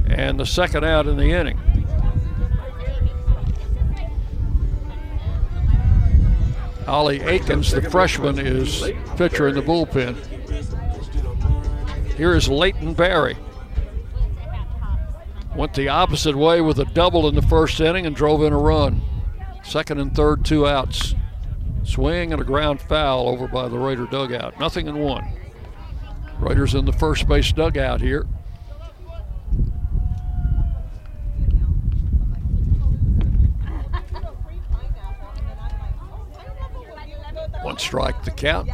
and 0.06 0.38
the 0.38 0.46
second 0.46 0.84
out 0.84 1.06
in 1.06 1.16
the 1.16 1.30
inning. 1.30 1.58
Ollie 6.86 7.20
Aikens, 7.22 7.72
the 7.72 7.82
freshman, 7.82 8.38
is 8.38 8.88
pitcher 9.16 9.48
in 9.48 9.56
the 9.56 9.62
bullpen. 9.62 10.14
Here 12.14 12.34
is 12.34 12.48
Leighton 12.48 12.94
Barry. 12.94 13.36
Went 15.56 15.72
the 15.72 15.88
opposite 15.88 16.36
way 16.36 16.60
with 16.60 16.78
a 16.78 16.84
double 16.84 17.26
in 17.28 17.34
the 17.34 17.40
first 17.40 17.80
inning 17.80 18.04
and 18.04 18.14
drove 18.14 18.42
in 18.42 18.52
a 18.52 18.58
run. 18.58 19.00
Second 19.64 19.98
and 19.98 20.14
third, 20.14 20.44
two 20.44 20.66
outs. 20.66 21.14
Swing 21.82 22.32
and 22.32 22.42
a 22.42 22.44
ground 22.44 22.80
foul 22.80 23.26
over 23.26 23.48
by 23.48 23.66
the 23.66 23.78
Raider 23.78 24.06
dugout. 24.06 24.60
Nothing 24.60 24.86
in 24.86 24.98
one. 24.98 25.26
Raiders 26.40 26.74
in 26.74 26.84
the 26.84 26.92
first 26.92 27.26
base 27.26 27.52
dugout 27.52 28.02
here. 28.02 28.26
One 37.62 37.78
strike 37.78 38.22
the 38.24 38.30
count. 38.30 38.68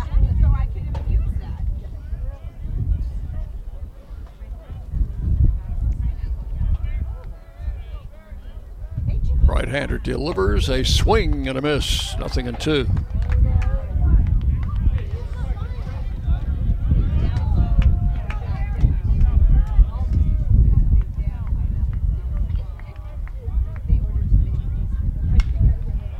Right-hander 9.44 9.98
delivers 9.98 10.68
a 10.68 10.84
swing 10.84 11.48
and 11.48 11.58
a 11.58 11.62
miss. 11.62 12.16
Nothing 12.18 12.46
in 12.46 12.56
two. 12.56 12.88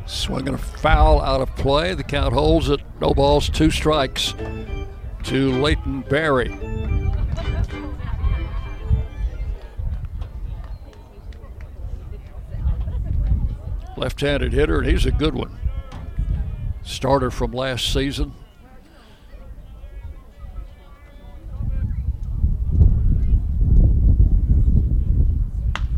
Swinging 0.06 0.54
a 0.54 0.58
foul 0.58 1.20
out 1.20 1.40
of 1.40 1.54
play. 1.56 1.94
The 1.94 2.04
count 2.04 2.34
holds 2.34 2.68
it. 2.68 2.80
No 3.00 3.14
balls, 3.14 3.48
two 3.48 3.70
strikes 3.70 4.34
to 5.24 5.52
Leighton 5.52 6.02
Barry. 6.02 7.01
Left-handed 14.02 14.52
hitter, 14.52 14.80
and 14.80 14.90
he's 14.90 15.06
a 15.06 15.12
good 15.12 15.32
one. 15.32 15.56
Starter 16.82 17.30
from 17.30 17.52
last 17.52 17.92
season.– 17.92 18.34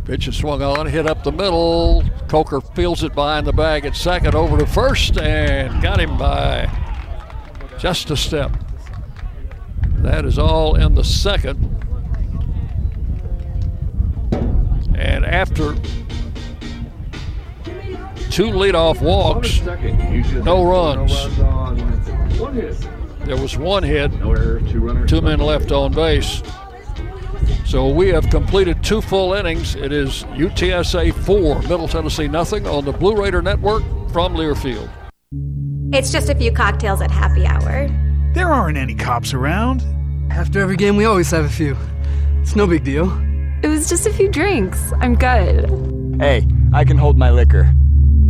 Pitch 0.05 0.29
is 0.29 0.37
swung 0.37 0.61
on, 0.61 0.85
hit 0.85 1.07
up 1.07 1.25
the 1.25 1.33
middle. 1.33 2.05
Coker 2.29 2.61
feels 2.61 3.03
it 3.03 3.15
behind 3.15 3.47
the 3.47 3.55
bag 3.55 3.87
at 3.87 3.97
second, 3.97 4.35
over 4.35 4.59
to 4.59 4.67
first, 4.67 5.17
and 5.17 5.83
got 5.83 5.99
him 5.99 6.19
by 6.19 6.71
just 7.79 8.11
a 8.11 8.17
step. 8.19 8.55
That 10.03 10.27
is 10.27 10.39
all 10.39 10.75
in 10.75 10.95
the 10.95 11.05
second. 11.05 11.71
And 14.95 15.25
after 15.25 15.75
two 18.35 18.51
leadoff 18.51 19.01
walks, 19.01 19.62
no 20.45 20.64
runs. 20.64 21.12
There 23.24 23.37
was 23.37 23.57
one 23.57 23.85
hit, 23.85 24.11
two 25.07 25.20
men 25.20 25.39
left 25.39 25.70
on 25.70 25.93
base. 25.93 26.43
So 27.64 27.89
we 27.89 28.09
have 28.09 28.28
completed 28.30 28.82
two 28.82 29.01
full 29.01 29.35
innings. 29.35 29.76
It 29.76 29.93
is 29.93 30.24
UTSA 30.24 31.14
4, 31.14 31.62
Middle 31.62 31.87
Tennessee 31.87 32.26
nothing 32.26 32.66
on 32.66 32.85
the 32.85 32.91
Blue 32.91 33.14
Raider 33.14 33.41
Network 33.41 33.85
from 34.11 34.35
Learfield. 34.35 34.91
It's 35.93 36.11
just 36.11 36.28
a 36.28 36.35
few 36.35 36.51
cocktails 36.51 37.01
at 37.03 37.12
happy 37.12 37.47
hour. 37.47 37.89
There 38.32 38.49
aren't 38.49 38.76
any 38.76 38.97
cops 38.97 39.32
around. 39.32 39.85
After 40.32 40.59
every 40.59 40.76
game, 40.76 40.97
we 40.97 41.05
always 41.05 41.30
have 41.30 41.45
a 41.45 41.49
few. 41.49 41.76
It's 42.41 42.57
no 42.57 42.66
big 42.66 42.82
deal. 42.82 43.16
It 43.62 43.68
was 43.68 43.89
just 43.89 44.09
a 44.09 44.12
few 44.12 44.28
drinks. 44.28 44.93
I'm 44.99 45.14
good. 45.14 45.70
Hey, 46.18 46.49
I 46.72 46.85
can 46.85 46.99
hold 46.99 47.16
my 47.16 47.30
liquor. 47.30 47.72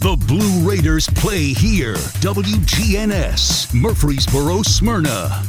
The 0.00 0.16
Blue 0.28 0.68
Raiders 0.68 1.08
play 1.08 1.52
here. 1.52 1.96
WGNS, 2.22 3.74
Murfreesboro, 3.74 4.62
Smyrna. 4.62 5.42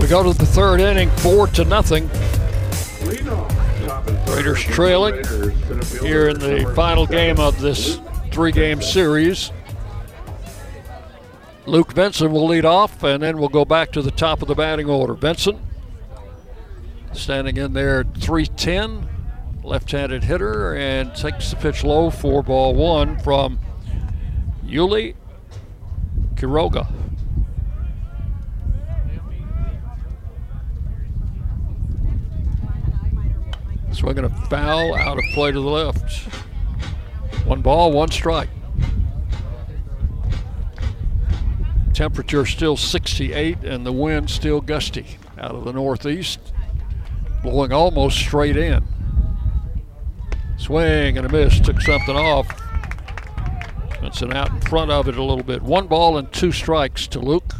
We 0.00 0.08
go 0.08 0.22
to 0.22 0.32
the 0.32 0.46
third 0.46 0.80
inning, 0.80 1.10
four 1.18 1.48
to 1.48 1.66
nothing. 1.66 2.08
Raiders 4.34 4.62
trailing 4.62 5.22
here 6.00 6.30
in 6.30 6.38
the 6.38 6.72
final 6.74 7.06
game 7.06 7.38
of 7.38 7.60
this 7.60 8.00
three-game 8.30 8.80
series. 8.80 9.52
Luke 11.66 11.94
Benson 11.94 12.32
will 12.32 12.46
lead 12.46 12.64
off, 12.64 13.02
and 13.02 13.22
then 13.22 13.36
we'll 13.36 13.50
go 13.50 13.66
back 13.66 13.92
to 13.92 14.00
the 14.00 14.12
top 14.12 14.40
of 14.40 14.48
the 14.48 14.54
batting 14.54 14.88
order. 14.88 15.12
Benson 15.12 15.60
standing 17.12 17.58
in 17.58 17.74
there 17.74 18.00
at 18.00 18.14
310 18.16 19.10
left-handed 19.64 20.24
hitter 20.24 20.74
and 20.74 21.14
takes 21.14 21.50
the 21.50 21.56
pitch 21.56 21.84
low 21.84 22.10
for 22.10 22.42
ball 22.42 22.74
one 22.74 23.18
from 23.20 23.58
Yuli 24.64 25.14
Quiroga. 26.34 26.90
Swinging 33.92 34.24
a 34.24 34.30
foul 34.48 34.94
out 34.96 35.18
of 35.18 35.24
play 35.34 35.52
to 35.52 35.60
the 35.60 35.68
left. 35.68 36.26
One 37.46 37.60
ball, 37.60 37.92
one 37.92 38.10
strike. 38.10 38.48
Temperature 41.92 42.46
still 42.46 42.76
68 42.76 43.58
and 43.64 43.84
the 43.84 43.92
wind 43.92 44.30
still 44.30 44.60
gusty 44.60 45.18
out 45.38 45.54
of 45.54 45.64
the 45.64 45.72
northeast, 45.72 46.40
blowing 47.42 47.72
almost 47.72 48.16
straight 48.16 48.56
in. 48.56 48.82
Swing 50.62 51.18
and 51.18 51.26
a 51.26 51.28
miss, 51.28 51.58
took 51.58 51.80
something 51.80 52.14
off. 52.14 52.46
Benson 54.00 54.32
out 54.32 54.50
in 54.50 54.60
front 54.60 54.92
of 54.92 55.08
it 55.08 55.16
a 55.16 55.22
little 55.22 55.42
bit. 55.42 55.60
One 55.60 55.88
ball 55.88 56.16
and 56.16 56.32
two 56.32 56.52
strikes 56.52 57.08
to 57.08 57.18
Luke. 57.18 57.56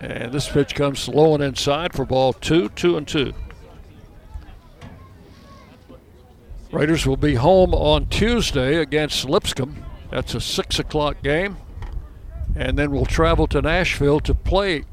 And 0.00 0.32
this 0.32 0.48
pitch 0.48 0.74
comes 0.74 1.06
low 1.06 1.34
and 1.34 1.42
inside 1.42 1.92
for 1.92 2.04
ball 2.04 2.32
two, 2.32 2.68
two 2.70 2.96
and 2.96 3.06
two. 3.06 3.32
Raiders 6.72 7.06
will 7.06 7.16
be 7.16 7.36
home 7.36 7.72
on 7.72 8.08
Tuesday 8.08 8.74
against 8.78 9.24
Lipscomb. 9.24 9.84
That's 10.10 10.34
a 10.34 10.40
six 10.40 10.80
o'clock 10.80 11.22
game. 11.22 11.58
And 12.56 12.76
then 12.76 12.90
we'll 12.90 13.06
travel 13.06 13.46
to 13.46 13.62
Nashville 13.62 14.18
to 14.20 14.34
play 14.34 14.84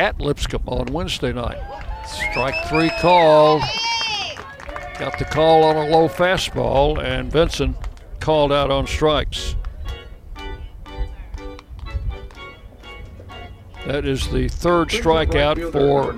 at 0.00 0.18
Lipscomb 0.18 0.62
on 0.66 0.86
Wednesday 0.86 1.30
night. 1.30 1.58
Strike 2.06 2.54
three 2.68 2.90
called. 3.02 3.60
Got 4.98 5.18
the 5.18 5.26
call 5.26 5.62
on 5.62 5.76
a 5.76 5.84
low 5.90 6.08
fastball, 6.08 6.98
and 6.98 7.30
Benson 7.30 7.76
called 8.18 8.50
out 8.50 8.70
on 8.70 8.86
strikes. 8.86 9.56
That 13.86 14.06
is 14.06 14.26
the 14.30 14.48
third 14.48 14.88
strikeout 14.88 15.70
for 15.70 16.14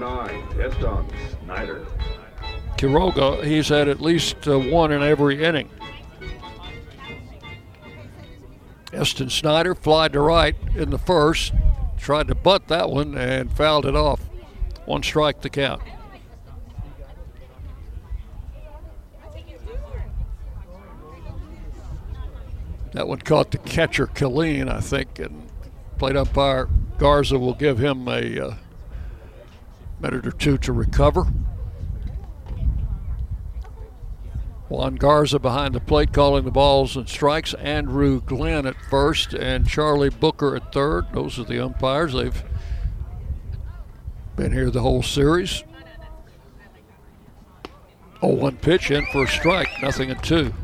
Quiroga. 2.77 3.43
He's 3.45 3.69
had 3.69 3.89
at 3.89 4.01
least 4.01 4.47
uh, 4.47 4.61
one 4.61 4.93
in 4.93 5.03
every 5.03 5.43
inning. 5.43 5.69
Eston 8.93 9.31
Snyder 9.31 9.75
flied 9.75 10.13
to 10.13 10.21
right 10.21 10.55
in 10.77 10.91
the 10.91 10.99
first, 10.99 11.53
tried 12.03 12.27
to 12.27 12.35
butt 12.35 12.67
that 12.67 12.91
one 12.91 13.17
and 13.17 13.51
fouled 13.53 13.87
it 13.87 13.95
off. 13.95 14.21
One 14.87 15.03
strike 15.05 15.41
to 15.43 15.49
count. 15.49 15.83
That 22.93 23.09
one 23.09 23.21
caught 23.21 23.53
the 23.53 23.59
catcher 23.59 24.07
Killeen, 24.07 24.69
I 24.69 24.81
think, 24.81 25.19
and 25.19 25.49
plate 25.97 26.17
umpire 26.17 26.69
Garza 26.99 27.39
will 27.39 27.55
give 27.55 27.79
him 27.79 28.07
a 28.09 28.39
uh, 28.39 28.55
minute 30.01 30.27
or 30.27 30.33
two 30.33 30.59
to 30.59 30.73
recover. 30.73 31.27
Juan 34.73 34.95
Garza 34.95 35.39
behind 35.39 35.75
the 35.75 35.81
plate 35.81 36.15
calling 36.15 36.47
the 36.47 36.51
balls 36.51 36.97
and 36.97 37.07
strikes. 37.07 37.53
Andrew 37.55 38.23
Glenn 38.23 38.67
at 38.67 38.75
first 38.89 39.35
and 39.35 39.69
Charlie 39.69 40.09
Booker 40.09 40.57
at 40.57 40.73
third. 40.73 41.05
Those 41.13 41.39
are 41.39 41.45
the 41.45 41.63
umpires. 41.63 42.15
They've 42.15 42.43
been 44.35 44.51
here 44.51 44.71
the 44.71 44.81
whole 44.81 45.03
series. 45.03 45.63
Oh, 48.23 48.29
one 48.29 48.57
pitch 48.57 48.91
in 48.91 49.05
for 49.13 49.25
a 49.25 49.29
strike, 49.29 49.69
nothing 49.83 50.09
in 50.09 50.19
two. 50.21 50.55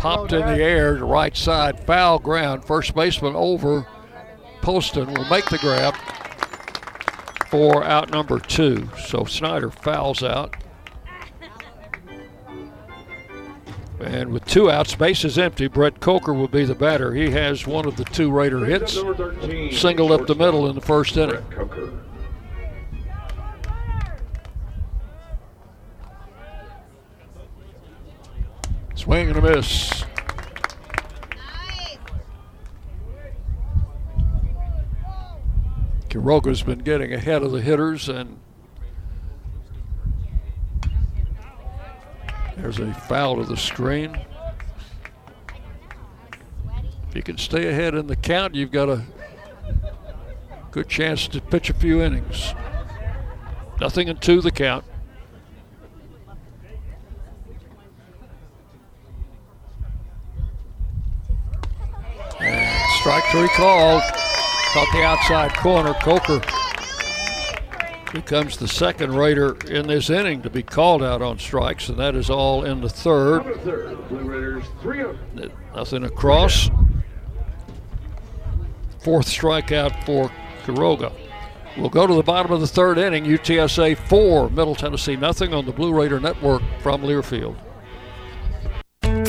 Popped 0.00 0.32
in 0.32 0.40
the 0.40 0.62
air 0.62 0.96
to 0.96 1.04
right 1.04 1.36
side, 1.36 1.78
foul 1.86 2.18
ground. 2.18 2.64
First 2.64 2.94
baseman 2.94 3.36
over. 3.36 3.86
Poston 4.62 5.12
will 5.12 5.26
make 5.26 5.44
the 5.46 5.58
grab 5.58 5.94
for 7.48 7.84
out 7.84 8.10
number 8.10 8.38
two. 8.38 8.88
So 9.06 9.24
Snyder 9.24 9.70
fouls 9.70 10.22
out. 10.22 10.56
And 14.00 14.32
with 14.32 14.46
two 14.46 14.70
outs, 14.70 14.94
bases 14.94 15.36
empty, 15.36 15.68
Brett 15.68 16.00
Coker 16.00 16.32
will 16.32 16.48
be 16.48 16.64
the 16.64 16.74
batter. 16.74 17.12
He 17.12 17.30
has 17.30 17.66
one 17.66 17.86
of 17.86 17.96
the 17.96 18.04
two 18.04 18.30
Raider 18.30 18.64
hits, 18.64 18.94
singled 19.78 20.12
up 20.12 20.26
the 20.26 20.34
middle 20.34 20.66
in 20.68 20.74
the 20.74 20.80
first 20.80 21.18
inning. 21.18 21.44
Swing 29.00 29.28
and 29.30 29.38
a 29.38 29.40
miss. 29.40 30.04
Quiroga's 36.10 36.62
been 36.62 36.80
getting 36.80 37.14
ahead 37.14 37.42
of 37.42 37.50
the 37.50 37.62
hitters, 37.62 38.10
and 38.10 38.38
there's 42.58 42.78
a 42.78 42.92
foul 42.92 43.36
to 43.36 43.44
the 43.44 43.56
screen. 43.56 44.18
If 47.08 47.16
you 47.16 47.22
can 47.22 47.38
stay 47.38 47.68
ahead 47.68 47.94
in 47.94 48.06
the 48.06 48.16
count, 48.16 48.54
you've 48.54 48.70
got 48.70 48.90
a 48.90 49.02
good 50.72 50.90
chance 50.90 51.26
to 51.28 51.40
pitch 51.40 51.70
a 51.70 51.74
few 51.74 52.02
innings. 52.02 52.52
Nothing 53.80 54.08
in 54.08 54.18
two 54.18 54.42
the 54.42 54.50
count. 54.50 54.84
Strike 63.10 63.32
three 63.32 63.48
called. 63.48 64.02
Caught 64.72 64.92
the 64.92 65.02
outside 65.02 65.52
corner. 65.54 65.94
Coker 65.94 66.40
becomes 68.12 68.56
the 68.56 68.68
second 68.68 69.14
Raider 69.14 69.56
in 69.66 69.88
this 69.88 70.10
inning 70.10 70.42
to 70.42 70.50
be 70.50 70.62
called 70.62 71.02
out 71.02 71.20
on 71.20 71.40
strikes, 71.40 71.88
and 71.88 71.98
that 71.98 72.14
is 72.14 72.30
all 72.30 72.64
in 72.64 72.80
the 72.80 72.88
third. 72.88 73.44
Nothing 75.74 76.04
across. 76.04 76.70
Fourth 79.00 79.26
strikeout 79.26 80.04
for 80.06 80.30
Quiroga. 80.62 81.12
We'll 81.76 81.88
go 81.88 82.06
to 82.06 82.14
the 82.14 82.22
bottom 82.22 82.52
of 82.52 82.60
the 82.60 82.68
third 82.68 82.96
inning. 82.96 83.24
UTSA 83.24 83.96
4, 84.08 84.50
Middle 84.50 84.76
Tennessee 84.76 85.16
nothing 85.16 85.52
on 85.52 85.66
the 85.66 85.72
Blue 85.72 85.92
Raider 85.92 86.20
Network 86.20 86.62
from 86.80 87.02
Learfield. 87.02 87.56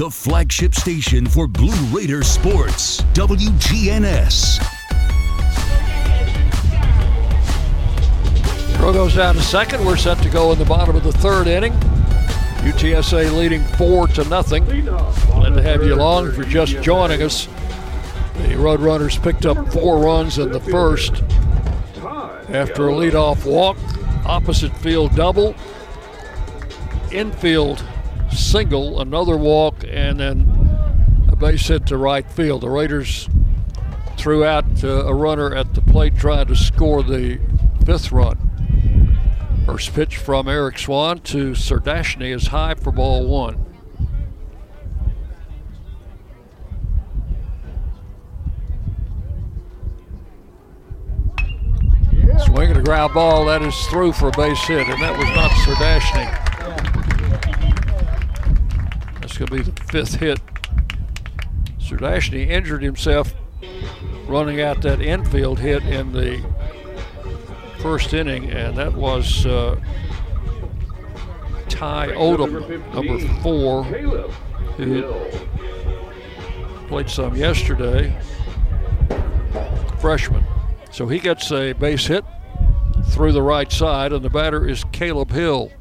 the 0.00 0.10
flagship 0.10 0.74
station 0.74 1.26
for 1.26 1.46
Blue 1.46 1.76
Raider 1.94 2.24
sports, 2.24 3.02
WGNS. 3.12 4.58
Throw 8.78 8.94
goes 8.94 9.14
down 9.14 9.34
to 9.34 9.42
second. 9.42 9.84
We're 9.84 9.98
set 9.98 10.16
to 10.22 10.30
go 10.30 10.52
in 10.52 10.58
the 10.58 10.64
bottom 10.64 10.96
of 10.96 11.04
the 11.04 11.12
third 11.12 11.48
inning. 11.48 11.74
UTSA 12.62 13.30
leading 13.36 13.62
four 13.76 14.08
to 14.08 14.24
nothing. 14.30 14.64
Glad 14.64 15.52
to 15.52 15.60
have 15.60 15.84
you 15.84 15.92
along 15.92 16.32
for 16.32 16.44
just 16.44 16.80
joining 16.80 17.20
us. 17.20 17.44
The 18.36 18.54
Roadrunners 18.54 19.22
picked 19.22 19.44
up 19.44 19.70
four 19.70 19.98
runs 19.98 20.38
in 20.38 20.50
the 20.50 20.60
first 20.60 21.22
after 22.48 22.88
a 22.88 22.92
leadoff 22.92 23.44
walk, 23.44 23.76
opposite 24.24 24.74
field 24.78 25.14
double, 25.14 25.54
infield 27.12 27.84
single, 28.32 29.00
another 29.00 29.36
walk, 29.36 29.84
and 29.88 30.20
then 30.20 31.26
a 31.28 31.36
base 31.36 31.68
hit 31.68 31.86
to 31.86 31.96
right 31.96 32.28
field. 32.30 32.62
The 32.62 32.68
Raiders 32.68 33.28
threw 34.16 34.44
out 34.44 34.84
uh, 34.84 35.06
a 35.06 35.14
runner 35.14 35.54
at 35.54 35.74
the 35.74 35.80
plate 35.80 36.16
trying 36.16 36.46
to 36.46 36.56
score 36.56 37.02
the 37.02 37.40
fifth 37.84 38.12
run. 38.12 39.18
First 39.66 39.94
pitch 39.94 40.16
from 40.16 40.48
Eric 40.48 40.78
Swan 40.78 41.20
to 41.20 41.52
Serdashny 41.52 42.34
is 42.34 42.48
high 42.48 42.74
for 42.74 42.92
ball 42.92 43.26
one. 43.26 43.66
Swing 52.44 52.70
and 52.70 52.78
a 52.78 52.82
ground 52.82 53.14
ball, 53.14 53.44
that 53.46 53.62
is 53.62 53.74
through 53.86 54.12
for 54.12 54.28
a 54.28 54.32
base 54.32 54.58
hit, 54.66 54.88
and 54.88 55.02
that 55.02 55.16
was 55.16 55.28
not 55.36 55.50
Serdashny 55.50 56.49
going 59.40 59.64
to 59.64 59.70
be 59.70 59.70
the 59.70 59.84
fifth 59.84 60.16
hit. 60.16 60.38
Serdashny 61.78 62.48
injured 62.48 62.82
himself 62.82 63.32
running 64.26 64.60
out 64.60 64.82
that 64.82 65.00
infield 65.00 65.58
hit 65.58 65.82
in 65.84 66.12
the 66.12 66.44
first 67.78 68.12
inning, 68.12 68.50
and 68.50 68.76
that 68.76 68.92
was 68.92 69.46
uh, 69.46 69.80
Ty 71.70 72.08
Odom, 72.08 72.94
number 72.94 73.18
four, 73.42 73.84
who 74.76 75.10
played 76.88 77.08
some 77.08 77.34
yesterday, 77.34 78.14
freshman. 80.02 80.44
So 80.92 81.06
he 81.06 81.18
gets 81.18 81.50
a 81.50 81.72
base 81.72 82.06
hit 82.06 82.26
through 83.06 83.32
the 83.32 83.42
right 83.42 83.72
side, 83.72 84.12
and 84.12 84.22
the 84.22 84.28
batter 84.28 84.68
is 84.68 84.84
Caleb 84.92 85.30
Hill. 85.32 85.72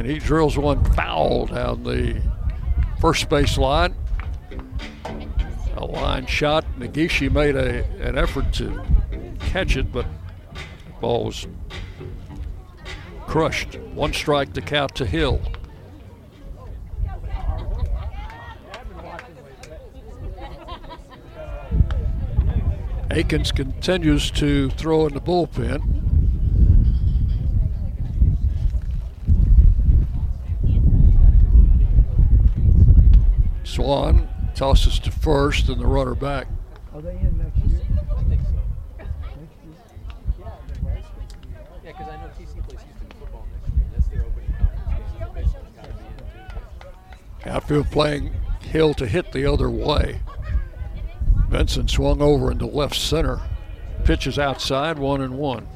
And 0.00 0.08
he 0.08 0.18
drills 0.18 0.56
one 0.56 0.82
foul 0.94 1.44
down 1.44 1.82
the 1.82 2.22
first 3.02 3.28
base 3.28 3.58
line. 3.58 3.94
A 5.76 5.84
line 5.84 6.24
shot. 6.24 6.64
Nagishi 6.78 7.30
made 7.30 7.54
a, 7.54 7.84
an 8.00 8.16
effort 8.16 8.50
to 8.54 8.82
catch 9.40 9.76
it, 9.76 9.92
but 9.92 10.06
the 10.86 10.92
ball 11.02 11.26
was 11.26 11.46
crushed. 13.26 13.74
One 13.92 14.14
strike 14.14 14.54
to 14.54 14.62
count 14.62 14.94
to 14.94 15.04
Hill. 15.04 15.42
Akins 23.10 23.52
continues 23.52 24.30
to 24.30 24.70
throw 24.70 25.08
in 25.08 25.12
the 25.12 25.20
bullpen. 25.20 26.09
Swan 33.70 34.28
tosses 34.56 34.98
to 34.98 35.12
first 35.12 35.68
and 35.68 35.80
the 35.80 35.86
runner 35.86 36.16
back. 36.16 36.48
Are 36.92 37.00
they 37.00 37.12
in 37.12 37.38
next 37.38 37.56
year? 37.70 37.80
I 38.16 38.22
think 38.24 38.40
so. 38.42 38.48
Yeah, 41.84 41.92
because 41.92 42.08
I 42.08 42.16
know 42.16 42.30
TC 42.36 42.68
plays 42.68 42.82
Houston 42.82 43.08
football 43.20 43.46
next 43.52 43.72
year. 43.76 43.86
That's 43.92 44.08
their 44.08 44.24
opening 44.24 44.52
conference. 45.22 45.54
Outfield 47.46 47.90
playing 47.92 48.32
Hill 48.60 48.92
to 48.94 49.06
hit 49.06 49.30
the 49.30 49.46
other 49.46 49.70
way. 49.70 50.20
Benson 51.48 51.86
swung 51.86 52.20
over 52.20 52.50
into 52.50 52.66
left 52.66 52.96
center. 52.96 53.40
Pitches 54.04 54.36
outside, 54.36 54.98
one 54.98 55.20
and 55.20 55.38
one. 55.38 55.68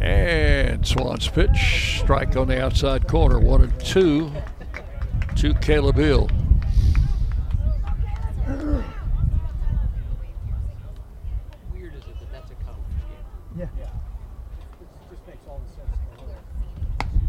And 0.00 0.86
Swan's 0.86 1.28
pitch, 1.28 2.00
strike 2.00 2.36
on 2.36 2.48
the 2.48 2.62
outside 2.62 3.08
corner, 3.08 3.38
one 3.38 3.62
and 3.62 3.80
two 3.80 4.30
to 5.36 5.54
Caleb 5.54 5.96
Hill. 5.96 6.28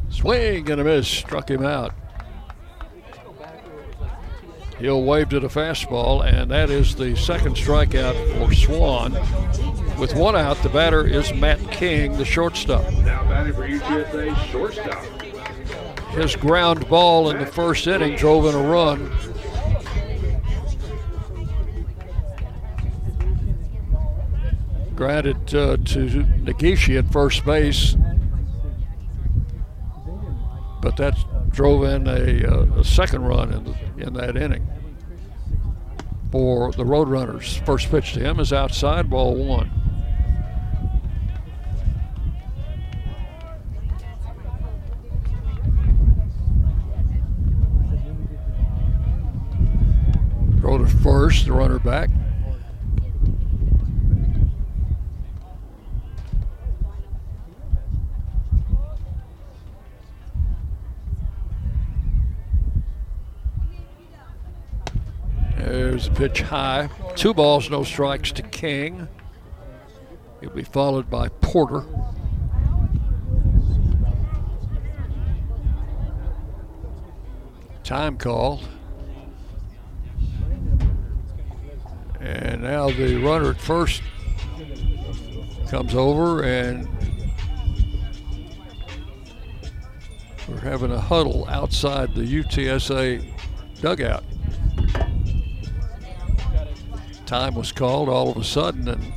Swing 0.09 0.69
and 0.69 0.81
a 0.81 0.83
miss, 0.83 1.07
struck 1.07 1.49
him 1.49 1.63
out. 1.63 1.93
Hill 4.77 5.03
waved 5.03 5.33
at 5.33 5.43
a 5.43 5.47
fastball, 5.47 6.25
and 6.25 6.51
that 6.51 6.69
is 6.69 6.95
the 6.95 7.15
second 7.15 7.55
strikeout 7.55 8.15
for 8.37 8.53
Swan. 8.53 9.13
With 9.99 10.15
one 10.15 10.37
out, 10.37 10.55
the 10.63 10.69
batter 10.69 11.05
is 11.05 11.33
Matt 11.33 11.59
King, 11.71 12.17
the 12.17 12.23
shortstop. 12.23 12.89
Now 13.03 13.21
batting 13.25 13.53
for 13.53 13.67
UTSA 13.67 14.33
shortstop. 14.49 15.03
His 16.11 16.37
ground 16.37 16.87
ball 16.87 17.29
in 17.29 17.37
the 17.37 17.45
first 17.45 17.85
inning 17.85 18.15
drove 18.15 18.45
in 18.45 18.55
a 18.55 18.63
run. 18.63 19.11
Grounded 24.95 25.35
uh, 25.53 25.75
to 25.75 26.25
Nagishi 26.43 26.97
at 26.97 27.11
first 27.11 27.45
base, 27.45 27.97
but 30.81 30.95
that 30.95 31.17
drove 31.49 31.83
in 31.83 32.07
a, 32.07 32.45
uh, 32.45 32.79
a 32.79 32.83
second 32.85 33.25
run 33.25 33.53
in, 33.53 33.63
the, 33.65 34.07
in 34.07 34.13
that 34.13 34.37
inning 34.37 34.65
for 36.31 36.71
the 36.71 36.85
Roadrunners. 36.85 37.63
First 37.65 37.89
pitch 37.89 38.13
to 38.13 38.21
him 38.21 38.39
is 38.39 38.53
outside, 38.53 39.09
ball 39.09 39.35
one. 39.35 39.88
Throw 50.59 50.77
to 50.77 50.87
first, 50.87 51.45
the 51.45 51.53
runner 51.53 51.79
back. 51.79 52.09
There's 65.57 66.07
a 66.07 66.11
pitch 66.11 66.41
high. 66.41 66.89
Two 67.15 67.33
balls, 67.33 67.69
no 67.69 67.83
strikes 67.83 68.31
to 68.33 68.41
King. 68.41 69.07
He'll 70.41 70.49
be 70.49 70.63
followed 70.63 71.09
by 71.09 71.29
Porter. 71.29 71.85
Time 77.83 78.17
call. 78.17 78.61
And 82.19 82.58
now 82.69 82.87
the 82.91 83.15
runner 83.15 83.49
at 83.49 83.59
first 83.59 84.03
comes 85.71 85.95
over 85.95 86.43
and 86.43 86.87
we're 90.47 90.59
having 90.59 90.91
a 90.91 90.99
huddle 90.99 91.47
outside 91.49 92.13
the 92.13 92.21
UTSA 92.21 93.27
dugout. 93.81 94.23
Time 97.25 97.55
was 97.55 97.71
called 97.71 98.07
all 98.07 98.29
of 98.29 98.37
a 98.37 98.43
sudden 98.43 98.87
and 98.87 99.13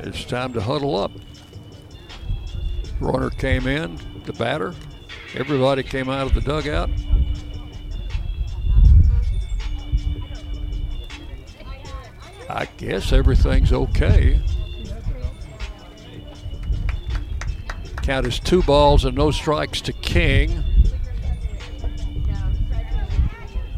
it's 0.00 0.24
time 0.24 0.52
to 0.54 0.60
huddle 0.60 0.96
up. 0.96 1.12
Runner 2.98 3.30
came 3.30 3.68
in, 3.68 3.96
the 4.24 4.32
batter. 4.32 4.74
Everybody 5.36 5.84
came 5.84 6.10
out 6.10 6.26
of 6.26 6.34
the 6.34 6.40
dugout. 6.40 6.90
I 12.52 12.66
guess 12.76 13.12
everything's 13.12 13.72
okay. 13.72 14.40
Count 18.02 18.26
is 18.26 18.40
two 18.40 18.62
balls 18.62 19.04
and 19.04 19.16
no 19.16 19.30
strikes 19.30 19.80
to 19.82 19.92
King. 19.92 20.64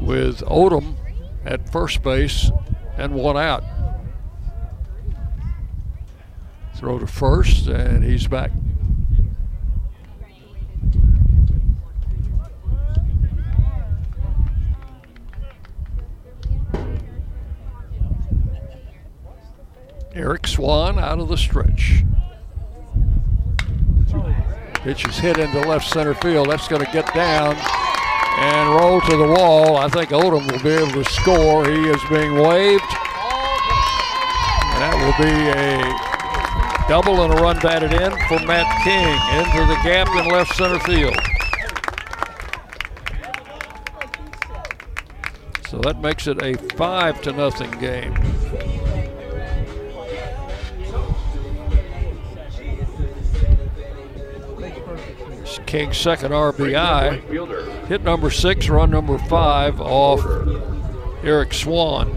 With 0.01 0.41
Odom 0.41 0.97
at 1.45 1.71
first 1.71 2.03
base 2.03 2.51
and 2.97 3.15
one 3.15 3.37
out. 3.37 3.65
Throw 6.77 6.99
to 6.99 7.07
first, 7.07 7.67
and 7.67 8.03
he's 8.03 8.27
back. 8.27 8.51
Eric 20.23 20.47
Swan 20.47 21.01
out 21.01 21.19
of 21.19 21.27
the 21.27 21.37
stretch. 21.37 22.05
Pitch 24.75 25.05
is 25.05 25.19
hit 25.19 25.37
into 25.37 25.59
left 25.63 25.89
center 25.89 26.15
field. 26.15 26.49
That's 26.49 26.69
going 26.69 26.85
to 26.85 26.93
get 26.93 27.13
down 27.13 27.57
and 28.39 28.69
roll 28.71 29.01
to 29.01 29.17
the 29.17 29.27
wall. 29.27 29.77
I 29.77 29.89
think 29.89 30.11
Odom 30.11 30.49
will 30.51 30.63
be 30.63 30.71
able 30.71 30.93
to 30.93 31.05
score. 31.11 31.69
He 31.69 31.89
is 31.89 32.01
being 32.09 32.37
waved. 32.37 32.85
And 34.71 34.79
that 34.79 34.95
will 35.03 35.25
be 35.25 35.33
a 35.59 36.89
double 36.89 37.25
and 37.25 37.33
a 37.33 37.43
run 37.43 37.59
batted 37.59 37.93
in 37.93 38.13
for 38.29 38.39
Matt 38.47 38.69
King 38.85 39.19
into 39.41 39.67
the 39.67 39.75
gap 39.83 40.07
in 40.17 40.31
left 40.31 40.55
center 40.55 40.79
field. 40.79 41.17
So 45.69 45.79
that 45.79 46.01
makes 46.01 46.29
it 46.29 46.41
a 46.41 46.55
five 46.77 47.21
to 47.23 47.33
nothing 47.33 47.73
game. 47.81 48.15
King's 55.73 55.97
second 55.97 56.33
RBI. 56.33 57.87
Hit 57.87 58.03
number 58.03 58.31
six, 58.31 58.69
run 58.69 58.91
number 58.91 59.17
five 59.17 59.81
off 59.81 60.23
Eric 61.25 61.55
Swan. 61.55 62.15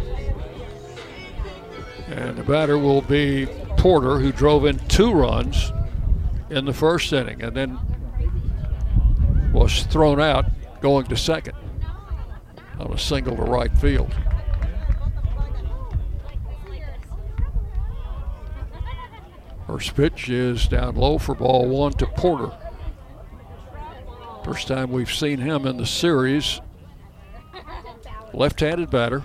And 2.08 2.36
the 2.36 2.44
batter 2.44 2.78
will 2.78 3.02
be 3.02 3.46
Porter, 3.78 4.20
who 4.20 4.34
drove 4.34 4.66
in 4.66 4.78
two 4.90 5.14
runs 5.14 5.72
in 6.50 6.66
the 6.66 6.74
first 6.74 7.14
inning 7.14 7.42
and 7.42 7.56
then 7.56 7.80
was 9.54 9.84
thrown 9.84 10.20
out 10.20 10.48
going 10.82 11.06
to 11.06 11.16
second 11.16 11.56
on 12.78 12.92
a 12.92 12.98
single 12.98 13.38
to 13.38 13.44
right 13.44 13.72
field. 13.78 14.14
First 19.66 19.96
pitch 19.96 20.28
is 20.28 20.68
down 20.68 20.98
low 20.98 21.18
for 21.18 21.34
ball 21.36 21.70
one 21.70 21.94
to 21.94 22.06
Porter. 22.06 22.52
First 24.46 24.68
time 24.68 24.92
we've 24.92 25.12
seen 25.12 25.40
him 25.40 25.66
in 25.66 25.78
the 25.78 25.88
series. 25.88 26.62
Left 28.32 28.60
handed 28.60 28.92
batter. 28.92 29.24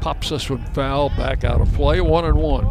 Pops 0.00 0.30
this 0.30 0.50
one 0.50 0.64
foul, 0.74 1.10
back 1.10 1.44
out 1.44 1.60
of 1.60 1.72
play, 1.74 2.00
one 2.00 2.24
and 2.24 2.36
one. 2.36 2.68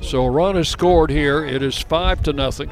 So 0.00 0.26
a 0.26 0.30
run 0.30 0.56
is 0.56 0.68
scored 0.68 1.10
here. 1.10 1.44
It 1.44 1.64
is 1.64 1.76
five 1.76 2.22
to 2.22 2.32
nothing. 2.32 2.70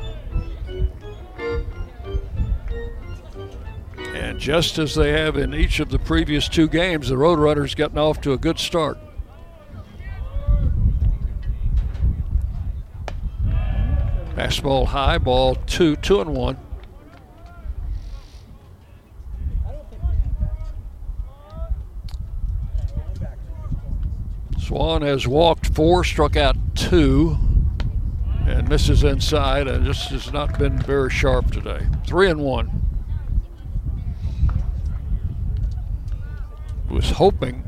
And 4.14 4.38
just 4.38 4.78
as 4.78 4.94
they 4.94 5.10
have 5.10 5.36
in 5.36 5.54
each 5.54 5.80
of 5.80 5.88
the 5.88 5.98
previous 5.98 6.48
two 6.48 6.68
games, 6.68 7.08
the 7.08 7.16
Roadrunners 7.16 7.74
getting 7.74 7.98
off 7.98 8.20
to 8.20 8.32
a 8.32 8.38
good 8.38 8.60
start. 8.60 8.96
Fastball 14.36 14.86
high, 14.88 15.16
ball 15.16 15.54
two, 15.54 15.96
two 15.96 16.20
and 16.20 16.34
one. 16.34 16.58
Swan 24.58 25.00
has 25.00 25.26
walked 25.26 25.74
four, 25.74 26.04
struck 26.04 26.36
out 26.36 26.54
two, 26.74 27.38
and 28.46 28.68
misses 28.68 29.04
inside, 29.04 29.68
and 29.68 29.86
just 29.86 30.10
has 30.10 30.30
not 30.30 30.58
been 30.58 30.78
very 30.80 31.08
sharp 31.08 31.50
today. 31.50 31.86
Three 32.06 32.28
and 32.28 32.40
one. 32.40 32.82
Was 36.90 37.12
hoping 37.12 37.64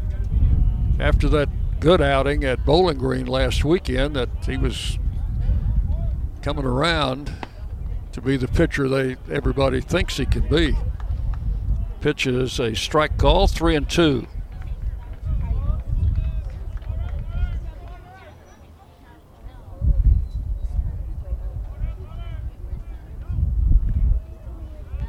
after 1.00 1.30
that 1.30 1.48
good 1.80 2.02
outing 2.02 2.44
at 2.44 2.66
Bowling 2.66 2.98
Green 2.98 3.26
last 3.26 3.64
weekend 3.64 4.16
that 4.16 4.28
he 4.44 4.58
was 4.58 4.98
coming 6.48 6.64
around 6.64 7.30
to 8.10 8.22
be 8.22 8.38
the 8.38 8.48
pitcher 8.48 8.88
they 8.88 9.16
everybody 9.30 9.82
thinks 9.82 10.16
he 10.16 10.24
can 10.24 10.48
be. 10.48 10.74
Pitch 12.00 12.26
is 12.26 12.58
a 12.58 12.74
strike 12.74 13.18
call, 13.18 13.46
three 13.46 13.76
and 13.76 13.86
two. 13.86 14.26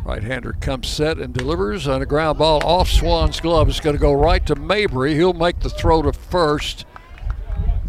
Right-hander 0.04 0.58
comes 0.60 0.90
set 0.90 1.20
and 1.20 1.34
delivers 1.34 1.88
on 1.88 2.02
a 2.02 2.06
ground 2.06 2.40
ball 2.40 2.62
off 2.66 2.90
Swan's 2.90 3.40
glove. 3.40 3.70
It's 3.70 3.80
going 3.80 3.96
to 3.96 4.02
go 4.02 4.12
right 4.12 4.46
to 4.46 4.58
Mabry. 4.58 5.16
He'll 5.16 5.32
make 5.32 5.62
the 5.62 5.70
throw 5.70 6.02
to 6.02 6.12
first 6.12 6.86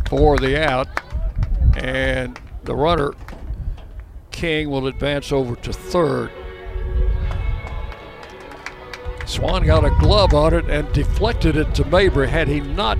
for 0.09 0.39
the 0.39 0.57
out. 0.65 0.87
And 1.77 2.39
the 2.63 2.77
runner, 2.77 3.13
King, 4.31 4.71
will 4.71 4.87
advance 4.87 5.33
over 5.33 5.57
to 5.57 5.73
third. 5.73 6.31
Swan 9.27 9.65
got 9.65 9.85
a 9.85 9.91
glove 10.01 10.35
on 10.35 10.55
it 10.55 10.69
and 10.69 10.93
deflected 10.93 11.57
it 11.57 11.75
to 11.77 11.85
Mabry. 11.85 12.29
Had 12.29 12.49
he 12.49 12.61
not 12.61 12.99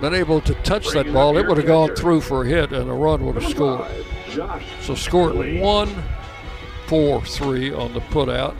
been 0.00 0.12
able 0.12 0.40
to 0.40 0.54
touch 0.62 0.88
that 0.90 1.12
ball, 1.12 1.36
it 1.36 1.46
would 1.46 1.56
have 1.56 1.66
gone 1.66 1.94
through 1.94 2.20
for 2.20 2.44
a 2.44 2.48
hit 2.48 2.72
and 2.72 2.90
a 2.90 2.92
run 2.92 3.24
would 3.24 3.36
have 3.36 3.50
scored. 3.50 3.88
So 4.82 4.94
scored 4.94 5.60
one, 5.60 5.88
four, 6.86 7.24
three 7.24 7.72
on 7.72 7.92
the 7.94 8.00
put 8.00 8.28
out. 8.28 8.56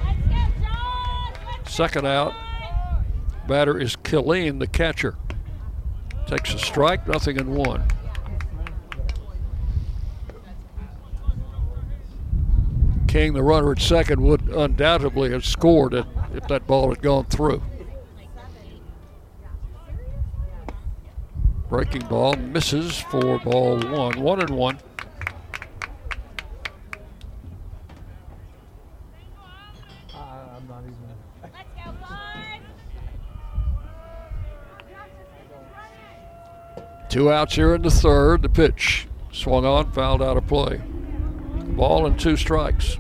Second 1.67 2.07
out, 2.07 2.33
batter 3.49 3.79
is 3.79 3.97
Killeen, 3.97 4.61
the 4.61 4.67
catcher. 4.67 5.17
Takes 6.27 6.55
a 6.55 6.59
strike, 6.59 7.07
nothing 7.07 7.37
in 7.37 7.55
one. 7.55 7.87
King, 13.07 13.33
the 13.33 13.43
runner 13.43 13.73
at 13.73 13.81
second, 13.81 14.21
would 14.21 14.49
undoubtedly 14.49 15.31
have 15.31 15.45
scored 15.45 15.95
it 15.95 16.07
if 16.35 16.47
that 16.49 16.67
ball 16.67 16.91
had 16.91 17.01
gone 17.01 17.25
through. 17.27 17.63
Breaking 21.69 22.07
ball 22.07 22.35
misses 22.35 22.99
for 22.99 23.39
ball 23.41 23.79
one. 23.79 24.21
One 24.21 24.41
and 24.41 24.51
one. 24.51 24.79
Two 37.09 37.33
outs 37.33 37.55
here 37.55 37.75
in 37.75 37.83
the 37.83 37.91
third. 37.91 38.43
The 38.43 38.49
pitch 38.49 39.09
swung 39.33 39.65
on, 39.65 39.91
fouled 39.93 40.21
out 40.21 40.37
of 40.37 40.47
play. 40.47 40.81
Ball 41.77 42.07
and 42.07 42.19
two 42.19 42.37
strikes. 42.39 42.97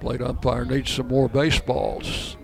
Plate 0.00 0.22
umpire 0.22 0.64
needs 0.64 0.90
some 0.90 1.08
more 1.08 1.28
baseballs. 1.28 2.38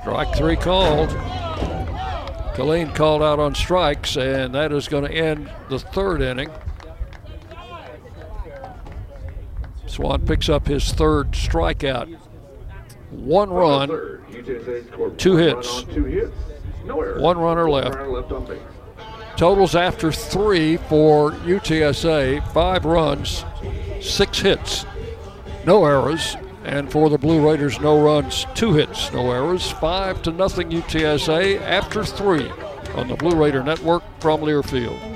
Strike 0.00 0.34
three 0.36 0.56
called. 0.56 1.10
Killeen 2.54 2.92
called 2.92 3.22
out 3.22 3.38
on 3.38 3.54
strikes, 3.54 4.16
and 4.16 4.54
that 4.54 4.72
is 4.72 4.88
going 4.88 5.04
to 5.04 5.12
end 5.12 5.48
the 5.68 5.78
third 5.78 6.22
inning. 6.22 6.50
Swan 9.96 10.26
picks 10.26 10.50
up 10.50 10.66
his 10.66 10.92
third 10.92 11.30
strikeout. 11.30 12.14
One 13.12 13.48
run, 13.48 13.88
two 15.16 15.36
hits, 15.36 15.84
one 16.84 17.38
runner 17.38 17.70
left. 17.70 17.96
Totals 19.38 19.74
after 19.74 20.12
three 20.12 20.76
for 20.76 21.32
UTSA 21.32 22.46
five 22.52 22.84
runs, 22.84 23.46
six 24.02 24.40
hits, 24.40 24.84
no 25.64 25.86
errors, 25.86 26.36
and 26.66 26.92
for 26.92 27.08
the 27.08 27.16
Blue 27.16 27.48
Raiders, 27.48 27.80
no 27.80 27.98
runs, 27.98 28.44
two 28.54 28.74
hits, 28.74 29.10
no 29.14 29.32
errors. 29.32 29.70
Five 29.70 30.20
to 30.24 30.30
nothing 30.30 30.68
UTSA 30.68 31.58
after 31.62 32.04
three 32.04 32.50
on 32.96 33.08
the 33.08 33.16
Blue 33.16 33.34
Raider 33.34 33.62
Network 33.62 34.02
from 34.20 34.42
Learfield. 34.42 35.15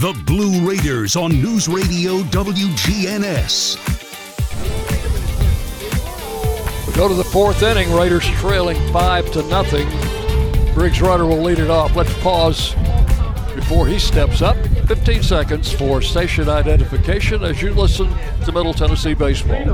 The 0.00 0.18
Blue 0.24 0.66
Raiders 0.66 1.14
on 1.14 1.30
News 1.30 1.68
Radio 1.68 2.20
WGNS. 2.30 3.76
We 6.86 6.92
go 6.94 7.06
to 7.06 7.12
the 7.12 7.22
fourth 7.22 7.62
inning. 7.62 7.92
Raiders 7.92 8.26
trailing 8.38 8.78
five 8.94 9.30
to 9.32 9.42
nothing. 9.48 9.86
Briggs 10.72 11.02
Rudder 11.02 11.26
will 11.26 11.42
lead 11.42 11.58
it 11.58 11.68
off. 11.68 11.94
Let's 11.96 12.14
pause 12.20 12.72
before 13.54 13.86
he 13.86 13.98
steps 13.98 14.40
up. 14.40 14.56
15 14.90 15.22
seconds 15.22 15.70
for 15.70 16.02
station 16.02 16.48
identification 16.48 17.44
as 17.44 17.62
you 17.62 17.72
listen 17.72 18.08
to 18.44 18.50
Middle 18.50 18.74
Tennessee 18.74 19.14
baseball. 19.14 19.64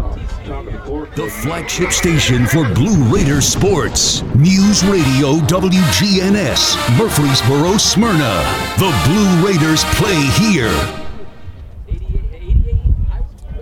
The 0.44 1.34
flagship 1.40 1.90
station 1.90 2.47
for 2.47 2.68
Blue 2.74 3.02
Raider 3.05 3.40
sports. 3.40 4.20
News 4.34 4.84
Radio 4.84 5.38
WGNS, 5.47 6.98
Murfreesboro, 6.98 7.78
Smyrna. 7.78 8.44
The 8.76 8.93
Blue 9.06 9.48
Raiders 9.48 9.84
play 9.94 10.20
here. 10.36 11.06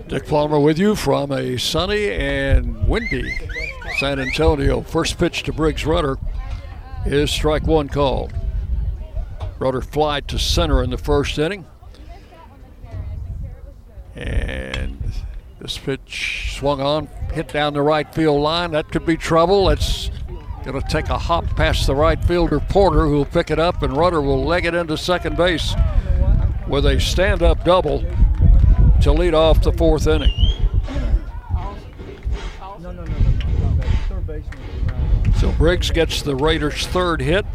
Dick 0.09 0.27
Palmer 0.27 0.59
with 0.59 0.77
you 0.77 0.93
from 0.93 1.31
a 1.31 1.57
sunny 1.57 2.11
and 2.11 2.85
windy 2.85 3.33
San 3.99 4.19
Antonio. 4.19 4.81
First 4.81 5.17
pitch 5.17 5.43
to 5.43 5.53
Briggs 5.53 5.85
Rudder 5.85 6.17
is 7.05 7.31
strike 7.31 7.65
one 7.65 7.87
called. 7.87 8.33
Rudder 9.59 9.81
fly 9.81 10.19
to 10.21 10.37
center 10.37 10.83
in 10.83 10.89
the 10.89 10.97
first 10.97 11.37
inning. 11.37 11.65
And 14.15 14.97
this 15.59 15.77
pitch 15.77 16.55
swung 16.57 16.81
on, 16.81 17.07
hit 17.33 17.49
down 17.49 17.73
the 17.73 17.81
right 17.81 18.13
field 18.13 18.41
line. 18.41 18.71
That 18.71 18.91
could 18.91 19.05
be 19.05 19.17
trouble. 19.17 19.69
It's 19.69 20.09
going 20.63 20.81
to 20.81 20.87
take 20.87 21.09
a 21.09 21.17
hop 21.17 21.45
past 21.55 21.87
the 21.87 21.95
right 21.95 22.23
fielder 22.25 22.59
Porter, 22.59 23.05
who 23.05 23.17
will 23.17 23.25
pick 23.25 23.51
it 23.51 23.59
up, 23.59 23.83
and 23.83 23.95
Rudder 23.95 24.21
will 24.21 24.43
leg 24.43 24.65
it 24.65 24.73
into 24.73 24.97
second 24.97 25.37
base 25.37 25.73
with 26.67 26.85
a 26.85 26.99
stand 26.99 27.43
up 27.43 27.63
double 27.63 28.03
to 29.01 29.11
lead 29.11 29.33
off 29.33 29.61
the 29.61 29.71
fourth 29.71 30.07
inning. 30.07 30.31
So 35.39 35.51
Briggs 35.53 35.91
gets 35.91 36.21
the 36.21 36.35
Raiders' 36.35 36.87
third 36.87 37.21
hit, 37.21 37.45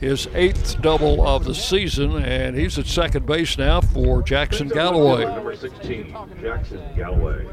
his 0.00 0.28
eighth 0.34 0.80
double 0.82 1.26
of 1.26 1.44
the 1.44 1.54
season, 1.54 2.16
and 2.22 2.56
he's 2.56 2.78
at 2.78 2.86
second 2.86 3.26
base 3.26 3.56
now 3.56 3.80
for 3.80 4.22
Jackson 4.22 4.68
Galloway. 4.68 5.24
Number 5.24 5.56
16, 5.56 6.14
Jackson 6.40 6.82
Galloway. 6.94 7.46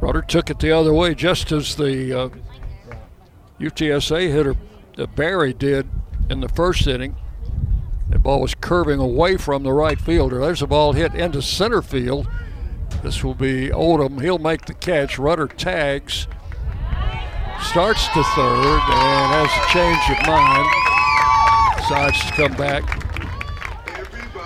Rudder 0.00 0.22
took 0.22 0.50
it 0.50 0.58
the 0.58 0.72
other 0.72 0.92
way 0.92 1.14
just 1.14 1.52
as 1.52 1.74
the 1.76 2.18
uh, 2.18 2.28
UTSA 3.58 4.30
hitter 4.30 4.54
uh, 4.98 5.06
Barry 5.06 5.52
did 5.52 5.88
in 6.30 6.40
the 6.40 6.48
first 6.48 6.86
inning. 6.86 7.16
The 8.08 8.18
ball 8.18 8.40
was 8.40 8.54
curving 8.54 9.00
away 9.00 9.36
from 9.36 9.62
the 9.62 9.72
right 9.72 10.00
fielder. 10.00 10.38
There's 10.40 10.62
a 10.62 10.66
ball 10.66 10.92
hit 10.92 11.14
into 11.14 11.42
center 11.42 11.82
field. 11.82 12.28
This 13.02 13.24
will 13.24 13.34
be 13.34 13.68
Odom. 13.68 14.20
He'll 14.22 14.38
make 14.38 14.66
the 14.66 14.74
catch. 14.74 15.18
Rudder 15.18 15.48
tags, 15.48 16.28
starts 17.62 18.08
to 18.08 18.22
third, 18.22 18.80
and 18.88 19.32
has 19.32 19.50
a 19.50 19.66
change 19.72 20.10
of 20.10 20.26
mind. 20.26 20.68
Decides 21.76 22.24
to 22.24 22.32
come 22.32 22.54
back. 22.56 23.06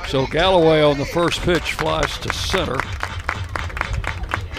So 0.08 0.26
Galloway 0.26 0.82
on 0.82 0.98
the 0.98 1.04
first 1.04 1.40
pitch 1.42 1.74
flies 1.74 2.18
to 2.18 2.32
center. 2.32 2.80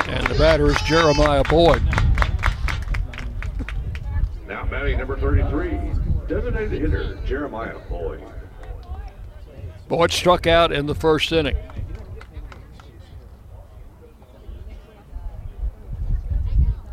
And 0.07 0.25
the 0.27 0.35
batter 0.37 0.67
is 0.67 0.81
Jeremiah 0.81 1.43
Boyd. 1.43 1.83
Now 4.47 4.65
batting 4.65 4.97
number 4.97 5.17
33, 5.17 5.77
designated 6.27 6.71
hitter 6.81 7.17
Jeremiah 7.25 7.77
Boyd. 7.89 8.21
Boyd 9.87 10.11
struck 10.11 10.47
out 10.47 10.71
in 10.71 10.85
the 10.85 10.95
first 10.95 11.31
inning. 11.31 11.57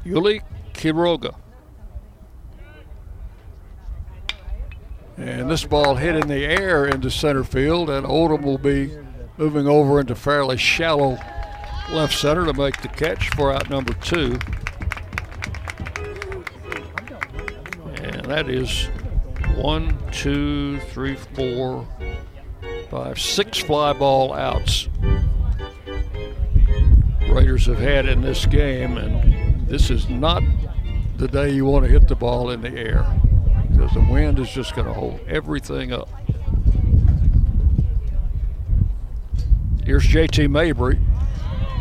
Yuli 0.04 0.42
Quiroga. 0.74 1.36
And 5.18 5.50
this 5.50 5.64
ball 5.64 5.96
hit 5.96 6.14
in 6.14 6.28
the 6.28 6.44
air 6.44 6.86
into 6.86 7.10
center 7.10 7.42
field, 7.42 7.90
and 7.90 8.06
Odom 8.06 8.42
will 8.42 8.56
be 8.56 8.96
moving 9.36 9.66
over 9.66 9.98
into 9.98 10.14
fairly 10.14 10.56
shallow 10.56 11.18
left 11.90 12.16
center 12.16 12.44
to 12.44 12.52
make 12.52 12.80
the 12.82 12.88
catch 12.88 13.28
for 13.30 13.52
out 13.52 13.68
number 13.68 13.94
two. 13.94 14.38
And 17.96 18.24
that 18.26 18.48
is 18.48 18.86
one, 19.56 19.98
two, 20.12 20.78
three, 20.92 21.16
four, 21.16 21.88
five, 22.88 23.20
six 23.20 23.58
fly 23.58 23.92
ball 23.94 24.32
outs. 24.32 24.88
Raiders 27.28 27.66
have 27.66 27.78
had 27.78 28.06
in 28.06 28.22
this 28.22 28.46
game, 28.46 28.96
and 28.96 29.66
this 29.66 29.90
is 29.90 30.08
not 30.08 30.44
the 31.16 31.26
day 31.26 31.50
you 31.50 31.64
want 31.64 31.84
to 31.84 31.90
hit 31.90 32.06
the 32.06 32.14
ball 32.14 32.50
in 32.50 32.60
the 32.60 32.70
air 32.70 33.04
because 33.78 33.94
the 33.94 34.12
wind 34.12 34.40
is 34.40 34.50
just 34.50 34.74
going 34.74 34.88
to 34.88 34.92
hold 34.92 35.20
everything 35.28 35.92
up. 35.92 36.08
Here's 39.84 40.04
JT 40.04 40.50
Mabry. 40.50 40.98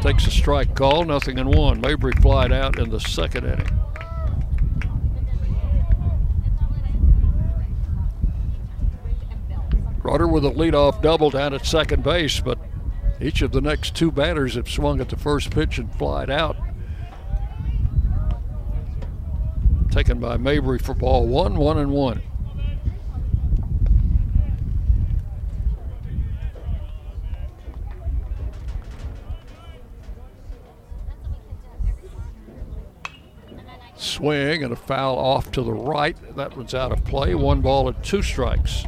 Takes 0.01 0.27
a 0.27 0.31
strike 0.31 0.75
call, 0.75 1.05
nothing 1.05 1.39
in 1.39 1.49
one. 1.49 1.81
Mabry 1.81 2.11
flied 2.21 2.51
out 2.51 2.77
in 2.77 2.91
the 2.91 2.99
second 2.99 3.45
inning. 3.45 3.79
Rudder 10.03 10.27
with 10.27 10.45
a 10.45 10.51
leadoff 10.51 11.01
double 11.01 11.31
down 11.31 11.55
at 11.55 11.65
second 11.65 12.03
base, 12.03 12.39
but 12.39 12.59
each 13.19 13.41
of 13.41 13.51
the 13.51 13.61
next 13.61 13.95
two 13.95 14.11
batters 14.11 14.53
have 14.53 14.69
swung 14.69 15.01
at 15.01 15.09
the 15.09 15.17
first 15.17 15.49
pitch 15.49 15.79
and 15.79 15.91
flied 15.95 16.29
out. 16.29 16.66
Taken 19.91 20.19
by 20.19 20.37
Mabry 20.37 20.79
for 20.79 20.93
ball 20.93 21.25
one, 21.25 21.55
one 21.55 21.77
and 21.77 21.91
one. 21.91 22.21
Swing 33.95 34.63
and 34.63 34.71
a 34.71 34.75
foul 34.75 35.17
off 35.17 35.51
to 35.51 35.61
the 35.61 35.73
right. 35.73 36.15
That 36.35 36.55
one's 36.55 36.73
out 36.73 36.91
of 36.91 37.03
play. 37.05 37.33
One 37.35 37.61
ball 37.61 37.87
and 37.87 38.03
two 38.03 38.21
strikes. 38.21 38.85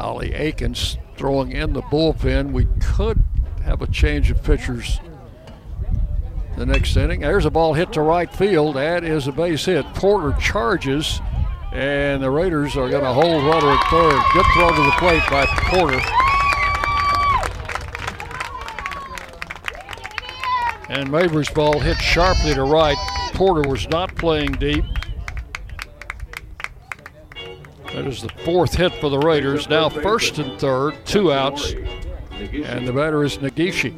Ollie 0.00 0.34
Akins 0.34 0.96
throwing 1.16 1.52
in 1.52 1.72
the 1.74 1.82
bullpen. 1.82 2.52
We 2.52 2.66
could 2.80 3.22
have 3.64 3.82
a 3.82 3.86
change 3.86 4.30
of 4.30 4.42
pitchers 4.42 4.98
the 6.60 6.66
next 6.66 6.94
inning. 6.94 7.20
There's 7.20 7.46
a 7.46 7.50
ball 7.50 7.72
hit 7.72 7.94
to 7.94 8.02
right 8.02 8.30
field. 8.32 8.76
That 8.76 9.02
is 9.02 9.26
a 9.26 9.32
base 9.32 9.64
hit. 9.64 9.86
Porter 9.94 10.36
charges, 10.38 11.20
and 11.72 12.22
the 12.22 12.30
Raiders 12.30 12.76
are 12.76 12.88
going 12.90 13.02
to 13.02 13.12
hold 13.14 13.44
Rudder 13.44 13.70
at 13.70 13.90
third. 13.90 14.22
Good 14.34 14.46
throw 14.54 14.68
to 14.68 14.82
the 14.82 14.94
plate 14.98 15.22
by 15.30 15.46
Porter. 15.70 16.00
And 20.90 21.10
Mabry's 21.10 21.48
ball 21.48 21.80
hit 21.80 21.96
sharply 21.96 22.52
to 22.52 22.64
right. 22.64 22.98
Porter 23.32 23.66
was 23.66 23.88
not 23.88 24.14
playing 24.16 24.52
deep. 24.52 24.84
That 27.94 28.06
is 28.06 28.22
the 28.22 28.28
fourth 28.44 28.74
hit 28.74 28.94
for 28.94 29.10
the 29.10 29.18
Raiders. 29.18 29.68
Now 29.68 29.88
first 29.88 30.38
and 30.38 30.58
third, 30.60 30.94
two 31.04 31.32
outs. 31.32 31.72
And 31.72 32.86
the 32.86 32.92
batter 32.92 33.24
is 33.24 33.38
Nagishi. 33.38 33.92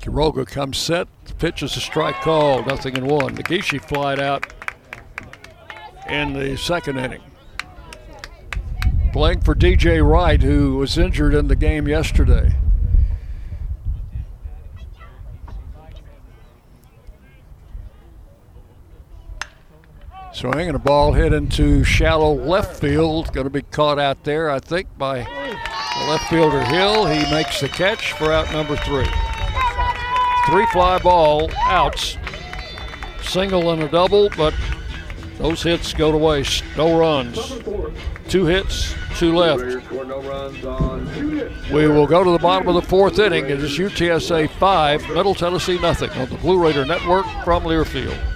Quiroga 0.00 0.46
comes 0.46 0.78
set. 0.78 1.08
The 1.24 1.34
pitch 1.34 1.62
is 1.62 1.76
a 1.76 1.80
strike 1.80 2.20
call, 2.22 2.64
nothing 2.64 2.96
in 2.96 3.06
one. 3.06 3.36
Nagishi 3.36 3.80
flied 3.80 4.20
out 4.20 4.52
in 6.08 6.32
the 6.32 6.56
second 6.56 6.98
inning. 6.98 7.22
Playing 9.12 9.40
for 9.40 9.54
DJ 9.54 10.06
Wright, 10.06 10.42
who 10.42 10.76
was 10.76 10.98
injured 10.98 11.34
in 11.34 11.48
the 11.48 11.56
game 11.56 11.88
yesterday. 11.88 12.54
Swing 20.32 20.68
and 20.68 20.76
a 20.76 20.78
ball 20.78 21.14
hit 21.14 21.32
into 21.32 21.82
shallow 21.82 22.34
left 22.34 22.78
field. 22.78 23.32
Going 23.32 23.46
to 23.46 23.50
be 23.50 23.62
caught 23.62 23.98
out 23.98 24.22
there, 24.24 24.50
I 24.50 24.58
think, 24.58 24.86
by 24.98 25.20
the 25.20 26.10
left 26.10 26.28
fielder 26.28 26.62
Hill. 26.62 27.06
He 27.06 27.28
makes 27.30 27.62
the 27.62 27.68
catch 27.68 28.12
for 28.12 28.30
out 28.34 28.52
number 28.52 28.76
three. 28.76 29.08
Three 30.46 30.66
fly 30.66 30.98
ball 30.98 31.50
outs, 31.62 32.18
single 33.22 33.70
and 33.70 33.82
a 33.82 33.88
double, 33.88 34.28
but 34.36 34.52
those 35.38 35.62
hits 35.62 35.92
go 35.92 36.10
to 36.12 36.18
waste. 36.18 36.64
No 36.76 36.98
runs. 36.98 37.38
Two 38.28 38.46
hits, 38.46 38.94
two 39.16 39.34
left. 39.34 39.62
We 41.72 41.88
will 41.88 42.06
go 42.06 42.24
to 42.24 42.30
the 42.30 42.38
bottom 42.40 42.68
of 42.68 42.74
the 42.74 42.82
fourth 42.82 43.18
inning. 43.18 43.44
It 43.44 43.62
is 43.62 43.78
UTSA 43.78 44.50
5, 44.50 45.08
Middle 45.10 45.34
Tennessee 45.34 45.78
nothing 45.78 46.10
on 46.10 46.28
the 46.28 46.36
Blue 46.36 46.58
Raider 46.62 46.84
Network 46.84 47.26
from 47.44 47.64
Learfield. 47.64 48.35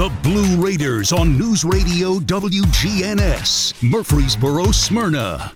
The 0.00 0.08
Blue 0.22 0.56
Raiders 0.56 1.12
on 1.12 1.36
News 1.36 1.62
Radio 1.62 2.20
WGNS, 2.20 3.82
Murfreesboro, 3.82 4.72
Smyrna. 4.72 5.52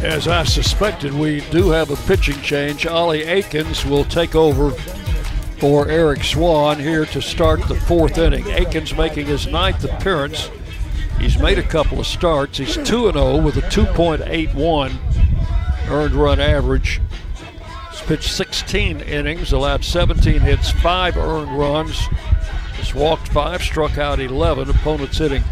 As 0.00 0.26
I 0.26 0.42
suspected, 0.42 1.14
we 1.14 1.42
do 1.52 1.70
have 1.70 1.92
a 1.92 1.96
pitching 2.08 2.40
change. 2.42 2.84
Ollie 2.84 3.22
Akins 3.22 3.86
will 3.86 4.04
take 4.04 4.34
over 4.34 4.72
for 5.60 5.88
Eric 5.88 6.24
Swan 6.24 6.80
here 6.80 7.06
to 7.06 7.22
start 7.22 7.60
the 7.68 7.76
fourth 7.76 8.18
inning. 8.18 8.50
Akins 8.50 8.96
making 8.96 9.26
his 9.26 9.46
ninth 9.46 9.84
appearance. 9.84 10.50
He's 11.20 11.38
made 11.38 11.60
a 11.60 11.62
couple 11.62 12.00
of 12.00 12.08
starts. 12.08 12.58
He's 12.58 12.74
2 12.74 12.82
0 13.12 13.40
with 13.40 13.56
a 13.56 13.62
2.81 13.62 14.98
earned 15.88 16.14
run 16.14 16.40
average. 16.40 17.00
He's 17.92 18.00
pitched 18.00 18.32
16 18.32 19.02
innings, 19.02 19.52
allowed 19.52 19.84
17 19.84 20.40
hits, 20.40 20.70
5 20.70 21.18
earned 21.18 21.58
runs. 21.58 22.00
He's 22.76 22.94
walked 22.94 23.28
5, 23.28 23.62
struck 23.62 23.98
out 23.98 24.18
11. 24.18 24.70
Opponents 24.70 25.18
hitting 25.18 25.42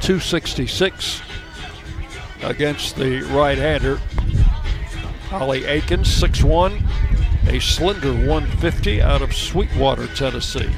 266 0.00 1.20
against 2.42 2.94
the 2.94 3.22
right 3.32 3.58
hander. 3.58 4.00
Ollie 5.32 5.64
Akins, 5.66 6.08
6'1, 6.22 6.80
a 7.48 7.60
slender 7.60 8.12
150 8.12 9.02
out 9.02 9.20
of 9.20 9.34
Sweetwater, 9.34 10.06
Tennessee. 10.14 10.70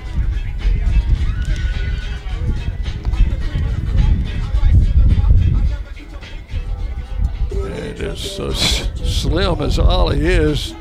And 7.52 8.00
as 8.00 8.40
uh, 8.40 8.54
slim 8.54 9.60
as 9.60 9.78
Ollie 9.78 10.26
is, 10.26 10.74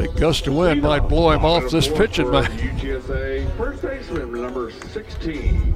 the 0.00 0.08
gust 0.18 0.46
of 0.46 0.54
wind 0.54 0.80
might 0.80 1.08
blow 1.08 1.30
him 1.30 1.44
off 1.44 1.70
this 1.70 1.86
pitching 1.86 2.30
mound. 2.30 2.48
UTSA 2.48 3.56
first 3.56 3.82
baseman 3.82 4.32
number 4.32 4.70
16, 4.70 5.74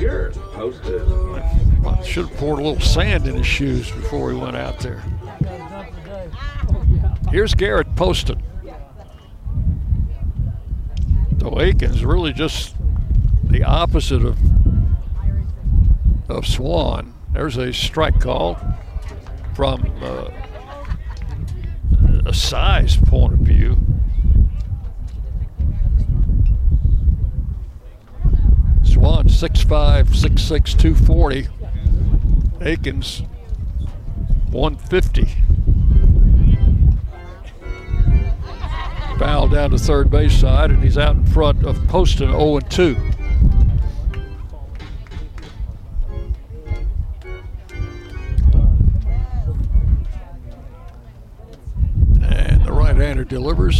Garrett 0.00 0.34
Poston. 0.34 1.42
Should 2.02 2.28
have 2.28 2.36
poured 2.36 2.58
a 2.58 2.62
little 2.62 2.80
sand 2.80 3.28
in 3.28 3.36
his 3.36 3.46
shoes 3.46 3.90
before 3.92 4.32
he 4.32 4.36
went 4.36 4.56
out 4.56 4.80
there. 4.80 5.04
Here's 7.30 7.54
Garrett 7.54 7.94
Poston. 7.94 8.42
So 11.40 11.60
Aikens 11.60 12.04
really 12.04 12.32
just 12.32 12.74
the 13.44 13.62
opposite 13.62 14.24
of 14.24 14.38
of 16.28 16.46
Swan. 16.46 17.14
There's 17.32 17.58
a 17.58 17.72
strike 17.72 18.18
call 18.18 18.58
from 19.54 19.92
uh, 20.02 20.30
a 22.26 22.32
size 22.32 22.96
point 22.96 23.32
of 23.34 23.40
view. 23.40 23.76
Swan 28.82 29.28
6'5, 29.28 30.06
6'6, 30.08 30.78
240. 30.78 31.48
Aikens 32.60 33.22
150. 34.50 35.24
Foul 39.18 39.48
down 39.48 39.70
to 39.70 39.78
third 39.78 40.10
base 40.10 40.32
side, 40.32 40.70
and 40.70 40.82
he's 40.82 40.98
out 40.98 41.16
in 41.16 41.26
front 41.26 41.64
of 41.64 41.76
Poston 41.88 42.30
0 42.30 42.60
2. 42.60 43.13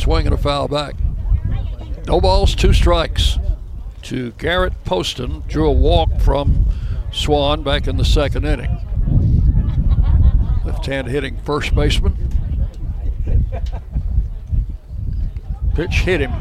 Swinging 0.00 0.32
a 0.32 0.36
foul 0.36 0.68
back. 0.68 0.94
No 2.06 2.20
balls, 2.20 2.54
two 2.54 2.72
strikes 2.72 3.38
to 4.02 4.32
Garrett 4.32 4.84
Poston. 4.84 5.42
Drew 5.48 5.68
a 5.68 5.72
walk 5.72 6.20
from 6.20 6.66
Swan 7.12 7.62
back 7.62 7.86
in 7.86 7.96
the 7.96 8.04
second 8.04 8.44
inning. 8.44 8.70
Left 10.64 10.84
hand 10.86 11.08
hitting 11.08 11.36
first 11.38 11.74
baseman. 11.74 12.16
Pitch 15.74 16.00
hit 16.00 16.20
him. 16.20 16.32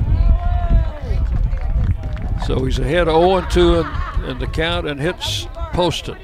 So 2.46 2.66
he's 2.66 2.80
ahead 2.80 3.08
0 3.08 3.46
2 3.50 3.76
in, 3.76 3.88
in 4.30 4.40
the 4.40 4.48
count 4.48 4.88
and 4.88 5.00
hits 5.00 5.48
Poston. 5.72 6.18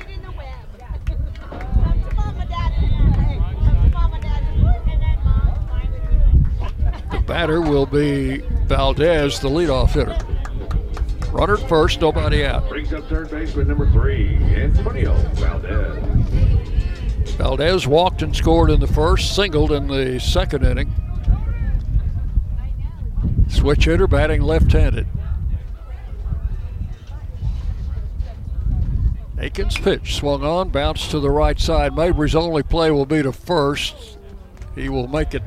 Batter 7.30 7.62
will 7.62 7.86
be 7.86 8.40
Valdez, 8.66 9.40
the 9.40 9.48
leadoff 9.48 9.92
hitter. 9.92 10.18
Runner 11.32 11.58
at 11.58 11.70
first, 11.70 12.02
nobody 12.02 12.44
out. 12.44 12.68
Brings 12.68 12.92
up 12.92 13.08
third 13.08 13.30
baseman 13.30 13.68
number 13.68 13.88
three, 13.92 14.36
Antonio 14.56 15.14
Valdez. 15.36 17.36
Valdez 17.36 17.86
walked 17.86 18.24
and 18.24 18.36
scored 18.36 18.72
in 18.72 18.80
the 18.80 18.88
first, 18.88 19.36
singled 19.36 19.72
in 19.72 19.86
the 19.86 20.20
second 20.20 20.66
inning. 20.66 20.92
Switch 23.48 23.86
hitter 23.86 24.08
batting 24.08 24.42
left 24.42 24.72
handed. 24.72 25.06
Aikens 29.38 29.78
pitch 29.78 30.16
swung 30.16 30.44
on, 30.44 30.70
bounced 30.70 31.12
to 31.12 31.20
the 31.20 31.30
right 31.30 31.60
side. 31.60 31.96
Mabry's 31.96 32.34
only 32.34 32.64
play 32.64 32.90
will 32.90 33.06
be 33.06 33.22
to 33.22 33.32
first. 33.32 34.18
He 34.74 34.90
will 34.90 35.08
make 35.08 35.36
it. 35.36 35.44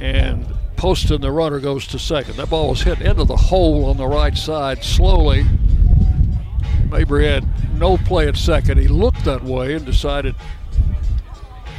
And 0.00 0.46
Poston, 0.76 1.20
the 1.20 1.32
runner, 1.32 1.58
goes 1.58 1.86
to 1.88 1.98
second. 1.98 2.36
That 2.36 2.50
ball 2.50 2.70
was 2.70 2.82
hit 2.82 3.00
into 3.00 3.24
the 3.24 3.36
hole 3.36 3.86
on 3.86 3.96
the 3.96 4.06
right 4.06 4.36
side 4.36 4.84
slowly. 4.84 5.44
Mabry 6.90 7.26
had 7.26 7.44
no 7.78 7.96
play 7.96 8.28
at 8.28 8.36
second. 8.36 8.78
He 8.78 8.88
looked 8.88 9.24
that 9.24 9.42
way 9.42 9.74
and 9.74 9.84
decided 9.84 10.34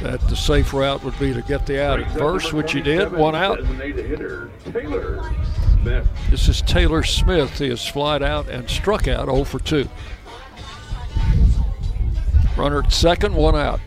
that 0.02 0.20
the 0.28 0.36
safe 0.36 0.72
route 0.72 1.02
would 1.02 1.18
be 1.18 1.32
to 1.32 1.42
get 1.42 1.66
the 1.66 1.82
out 1.82 2.00
at 2.00 2.12
first, 2.16 2.52
which 2.52 2.72
he 2.72 2.80
did. 2.80 3.12
One 3.12 3.34
out. 3.34 3.58
Taylor 4.72 5.30
Smith. 5.80 6.08
This 6.30 6.48
is 6.48 6.62
Taylor 6.62 7.02
Smith. 7.02 7.58
He 7.58 7.68
has 7.68 7.86
flied 7.86 8.22
out 8.22 8.48
and 8.48 8.68
struck 8.68 9.08
out 9.08 9.26
0 9.26 9.44
for 9.44 9.58
2. 9.58 9.88
Runner 12.56 12.82
at 12.82 12.92
second, 12.92 13.34
one 13.34 13.56
out. 13.56 13.80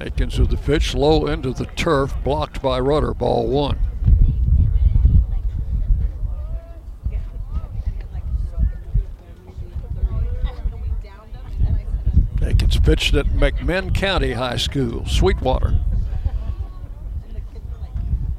Aikens 0.00 0.38
with 0.38 0.50
the 0.50 0.56
pitch, 0.56 0.94
low 0.94 1.26
into 1.26 1.52
the 1.52 1.66
turf, 1.66 2.14
blocked 2.24 2.60
by 2.60 2.78
Rudder, 2.80 3.14
ball 3.14 3.46
one. 3.46 3.78
Aikens 12.42 12.78
pitched 12.78 13.14
at 13.14 13.26
McMinn 13.26 13.94
County 13.94 14.32
High 14.32 14.56
School, 14.56 15.06
Sweetwater, 15.06 15.78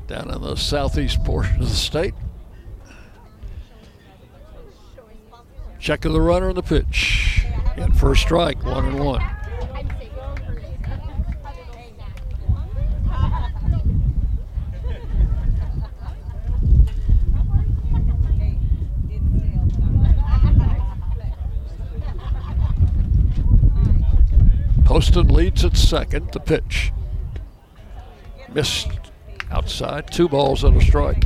down 0.07 0.29
in 0.29 0.41
the 0.41 0.55
southeast 0.55 1.23
portion 1.23 1.61
of 1.61 1.69
the 1.69 1.75
state. 1.75 2.13
Check 5.79 6.05
of 6.05 6.13
the 6.13 6.21
runner 6.21 6.49
and 6.49 6.57
the 6.57 6.63
pitch. 6.63 7.45
In 7.77 7.91
first 7.93 8.21
strike, 8.21 8.63
one 8.63 8.85
and 8.85 8.99
one. 8.99 9.23
Poston 24.85 25.27
leads 25.27 25.65
at 25.65 25.75
second. 25.75 26.31
The 26.31 26.39
pitch. 26.39 26.93
Missed 28.53 28.87
outside. 29.51 30.11
Two 30.11 30.29
balls 30.29 30.63
and 30.63 30.77
a 30.77 30.85
strike. 30.85 31.25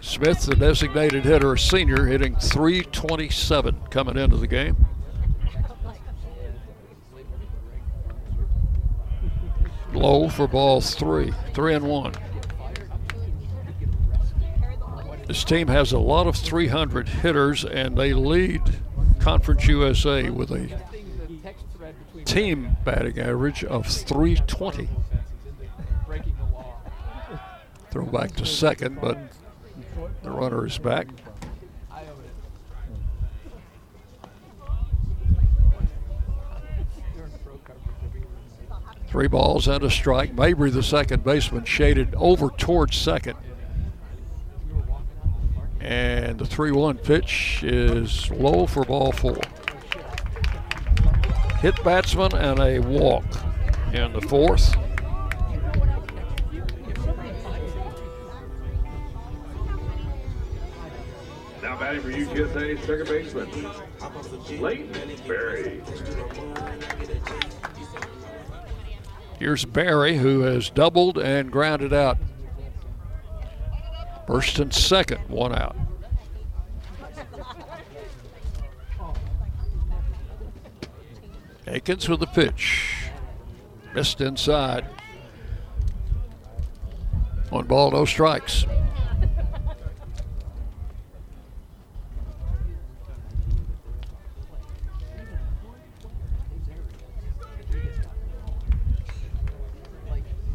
Smith, 0.00 0.42
the 0.42 0.54
designated 0.54 1.24
hitter, 1.24 1.56
senior, 1.56 2.06
hitting 2.06 2.36
327 2.36 3.76
coming 3.90 4.16
into 4.16 4.36
the 4.36 4.46
game. 4.46 4.76
Low 9.92 10.28
for 10.28 10.46
ball 10.46 10.80
three, 10.80 11.32
three 11.54 11.74
and 11.74 11.86
one. 11.86 12.12
This 15.30 15.44
team 15.44 15.68
has 15.68 15.92
a 15.92 15.98
lot 16.00 16.26
of 16.26 16.34
300 16.34 17.08
hitters, 17.08 17.64
and 17.64 17.96
they 17.96 18.12
lead 18.12 18.62
Conference 19.20 19.64
USA 19.68 20.28
with 20.28 20.50
a 20.50 20.76
team 22.24 22.76
batting 22.84 23.16
average 23.20 23.62
of 23.62 23.86
320. 23.86 24.88
Throw 27.92 28.06
back 28.06 28.32
to 28.32 28.44
second, 28.44 29.00
but 29.00 29.16
the 30.24 30.32
runner 30.32 30.66
is 30.66 30.78
back. 30.78 31.06
Three 39.06 39.28
balls 39.28 39.68
and 39.68 39.84
a 39.84 39.90
strike. 39.92 40.34
Mabry, 40.34 40.70
the 40.70 40.82
second 40.82 41.22
baseman, 41.22 41.66
shaded 41.66 42.16
over 42.16 42.50
towards 42.50 42.96
second. 42.96 43.36
And 45.80 46.38
the 46.38 46.46
3 46.46 46.72
1 46.72 46.98
pitch 46.98 47.62
is 47.62 48.30
low 48.30 48.66
for 48.66 48.84
ball 48.84 49.12
four. 49.12 49.38
Hit 51.60 51.82
batsman 51.84 52.34
and 52.34 52.58
a 52.58 52.78
walk 52.78 53.24
in 53.92 54.12
the 54.12 54.20
fourth. 54.20 54.74
Now 61.62 61.78
batting 61.78 62.00
for 62.00 62.10
UTSA, 62.10 62.80
second 62.80 63.08
baseman, 63.08 64.60
Leighton 64.60 65.16
Berry. 65.26 65.82
Here's 69.38 69.64
Barry, 69.64 70.18
who 70.18 70.40
has 70.40 70.70
doubled 70.70 71.18
and 71.18 71.50
grounded 71.50 71.92
out. 71.92 72.18
First 74.30 74.60
and 74.60 74.72
second, 74.72 75.18
one 75.28 75.52
out. 75.52 75.74
Akins 81.66 82.08
with 82.08 82.20
the 82.20 82.28
pitch. 82.28 83.08
Missed 83.92 84.20
inside. 84.20 84.86
One 87.48 87.66
ball, 87.66 87.90
no 87.90 88.04
strikes. 88.04 88.66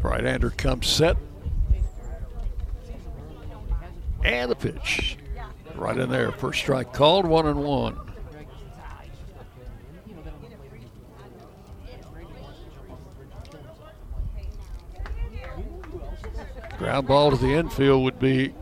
Right-hander 0.02 0.52
comes 0.52 0.88
set. 0.88 1.18
And 4.26 4.50
the 4.50 4.56
pitch. 4.56 5.18
Right 5.76 5.98
in 5.98 6.10
there. 6.10 6.32
First 6.32 6.60
strike 6.60 6.92
called, 6.94 7.28
one 7.28 7.46
and 7.46 7.64
one. 7.64 7.96
Ground 16.80 17.08
ball 17.08 17.30
to 17.32 17.38
the 17.38 17.54
infield 17.54 18.04
would 18.04 18.18
be 18.18 18.56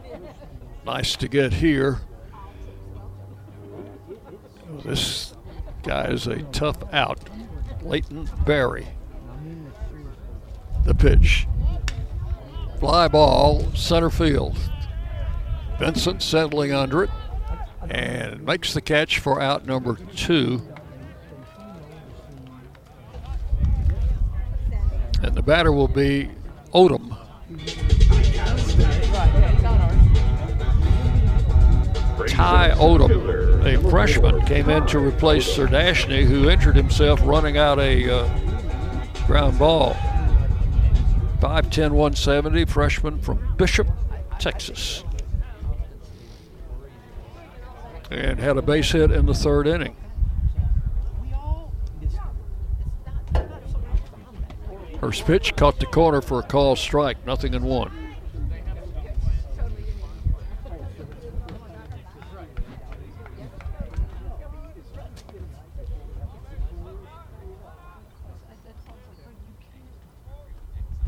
nice 0.85 1.15
to 1.15 1.29
get 1.29 1.53
here. 1.53 2.01
This 4.83 5.33
guy 5.83 6.07
is 6.07 6.27
a 6.27 6.43
tough 6.43 6.77
out. 6.93 7.29
Leighton 7.83 8.29
Barry. 8.45 8.87
The 10.83 10.93
pitch. 10.93 11.47
Fly 12.81 13.07
ball, 13.07 13.71
center 13.73 14.09
field. 14.09 14.57
Vincent 15.83 16.21
settling 16.21 16.71
under 16.71 17.03
it 17.03 17.09
and 17.89 18.41
makes 18.45 18.73
the 18.73 18.79
catch 18.79 19.19
for 19.19 19.41
out 19.41 19.65
number 19.65 19.97
two. 20.15 20.61
And 25.21 25.35
the 25.35 25.41
batter 25.41 25.73
will 25.73 25.89
be 25.89 26.29
Odom. 26.73 27.09
Ty 32.29 32.71
Odom, 32.77 33.65
a 33.65 33.89
freshman, 33.89 34.45
came 34.45 34.69
in 34.69 34.87
to 34.87 34.99
replace 34.99 35.45
Serdashny, 35.45 36.23
who 36.23 36.49
injured 36.49 36.77
himself 36.77 37.19
running 37.25 37.57
out 37.57 37.77
a 37.79 38.09
uh, 38.09 39.27
ground 39.27 39.59
ball. 39.59 39.95
5'10, 41.41 41.91
170, 41.91 42.63
freshman 42.63 43.19
from 43.19 43.53
Bishop, 43.57 43.89
Texas. 44.39 45.03
And 48.13 48.39
had 48.39 48.57
a 48.57 48.61
base 48.61 48.91
hit 48.91 49.09
in 49.11 49.25
the 49.25 49.33
third 49.33 49.65
inning. 49.65 49.95
First 54.99 55.25
pitch 55.25 55.55
caught 55.55 55.79
the 55.79 55.87
corner 55.87 56.21
for 56.21 56.39
a 56.39 56.43
call 56.43 56.75
strike, 56.75 57.25
nothing 57.25 57.55
in 57.55 57.63
one. 57.63 57.91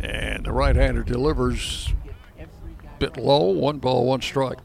And 0.01 0.43
the 0.43 0.51
right 0.51 0.75
hander 0.75 1.03
delivers 1.03 1.93
a 2.39 2.47
bit 2.97 3.15
low, 3.15 3.51
one 3.51 3.77
ball, 3.77 4.07
one 4.07 4.21
strike. 4.21 4.57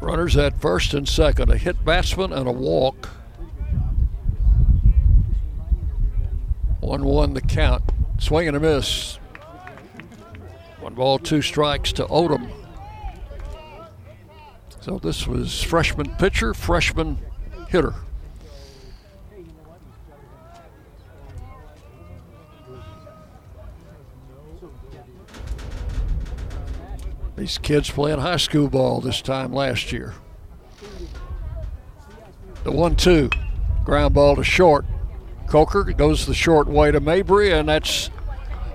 Runners 0.00 0.36
at 0.36 0.60
first 0.60 0.94
and 0.94 1.08
second, 1.08 1.50
a 1.50 1.56
hit 1.56 1.84
batsman 1.84 2.32
and 2.32 2.48
a 2.48 2.52
walk. 2.52 3.08
1 6.80 7.04
1 7.04 7.34
the 7.34 7.40
count. 7.40 7.84
Swing 8.18 8.48
and 8.48 8.56
a 8.56 8.60
miss. 8.60 9.16
One 10.80 10.94
ball, 10.94 11.18
two 11.18 11.42
strikes 11.42 11.92
to 11.92 12.06
Odom. 12.06 12.50
So 14.80 14.98
this 14.98 15.26
was 15.26 15.62
freshman 15.62 16.14
pitcher, 16.16 16.54
freshman 16.54 17.18
hitter. 17.68 17.94
These 27.40 27.56
kids 27.56 27.90
playing 27.90 28.18
high 28.18 28.36
school 28.36 28.68
ball 28.68 29.00
this 29.00 29.22
time 29.22 29.50
last 29.50 29.92
year. 29.92 30.12
The 32.64 32.70
one 32.70 32.96
two, 32.96 33.30
ground 33.82 34.12
ball 34.12 34.36
to 34.36 34.44
short. 34.44 34.84
Coker 35.46 35.84
goes 35.84 36.26
the 36.26 36.34
short 36.34 36.68
way 36.68 36.90
to 36.90 37.00
Mabry, 37.00 37.50
and 37.50 37.66
that's 37.66 38.10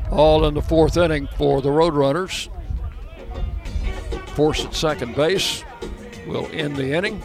all 0.10 0.46
in 0.48 0.56
the 0.56 0.64
fourth 0.64 0.98
inning 0.98 1.28
for 1.38 1.62
the 1.62 1.70
Roadrunners. 1.70 2.50
Force 4.30 4.66
at 4.66 4.74
second 4.74 5.16
base 5.16 5.64
will 6.26 6.50
end 6.52 6.76
the 6.76 6.92
inning. 6.92 7.22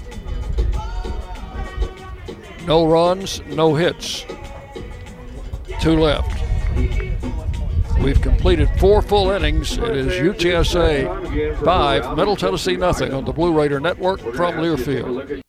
No 2.66 2.86
runs, 2.86 3.40
no 3.46 3.74
hits. 3.74 4.26
Two 5.80 5.98
left. 5.98 6.38
We've 8.02 8.20
completed 8.20 8.68
four 8.78 9.02
full 9.02 9.30
innings. 9.30 9.76
It 9.76 9.96
is 9.96 10.12
UTSA 10.14 11.62
5, 11.62 12.16
Middle 12.16 12.36
Tennessee 12.36 12.76
nothing 12.76 13.12
on 13.12 13.24
the 13.24 13.32
Blue 13.32 13.52
Raider 13.52 13.78
Network 13.78 14.20
from 14.20 14.54
Learfield. 14.54 15.42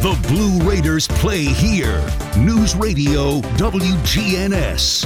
The 0.00 0.18
Blue 0.28 0.66
Raiders 0.66 1.06
play 1.06 1.44
here. 1.44 2.02
News 2.38 2.74
Radio 2.74 3.42
WGNS. 3.58 5.04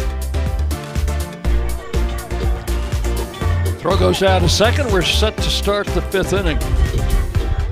Throw 3.81 3.97
goes 3.97 4.23
out 4.23 4.45
a 4.45 4.49
second. 4.49 4.93
We're 4.93 5.03
set 5.03 5.37
to 5.39 5.51
start 5.51 5.89
the 5.89 6.01
fifth 6.01 6.33
inning. 6.33 6.61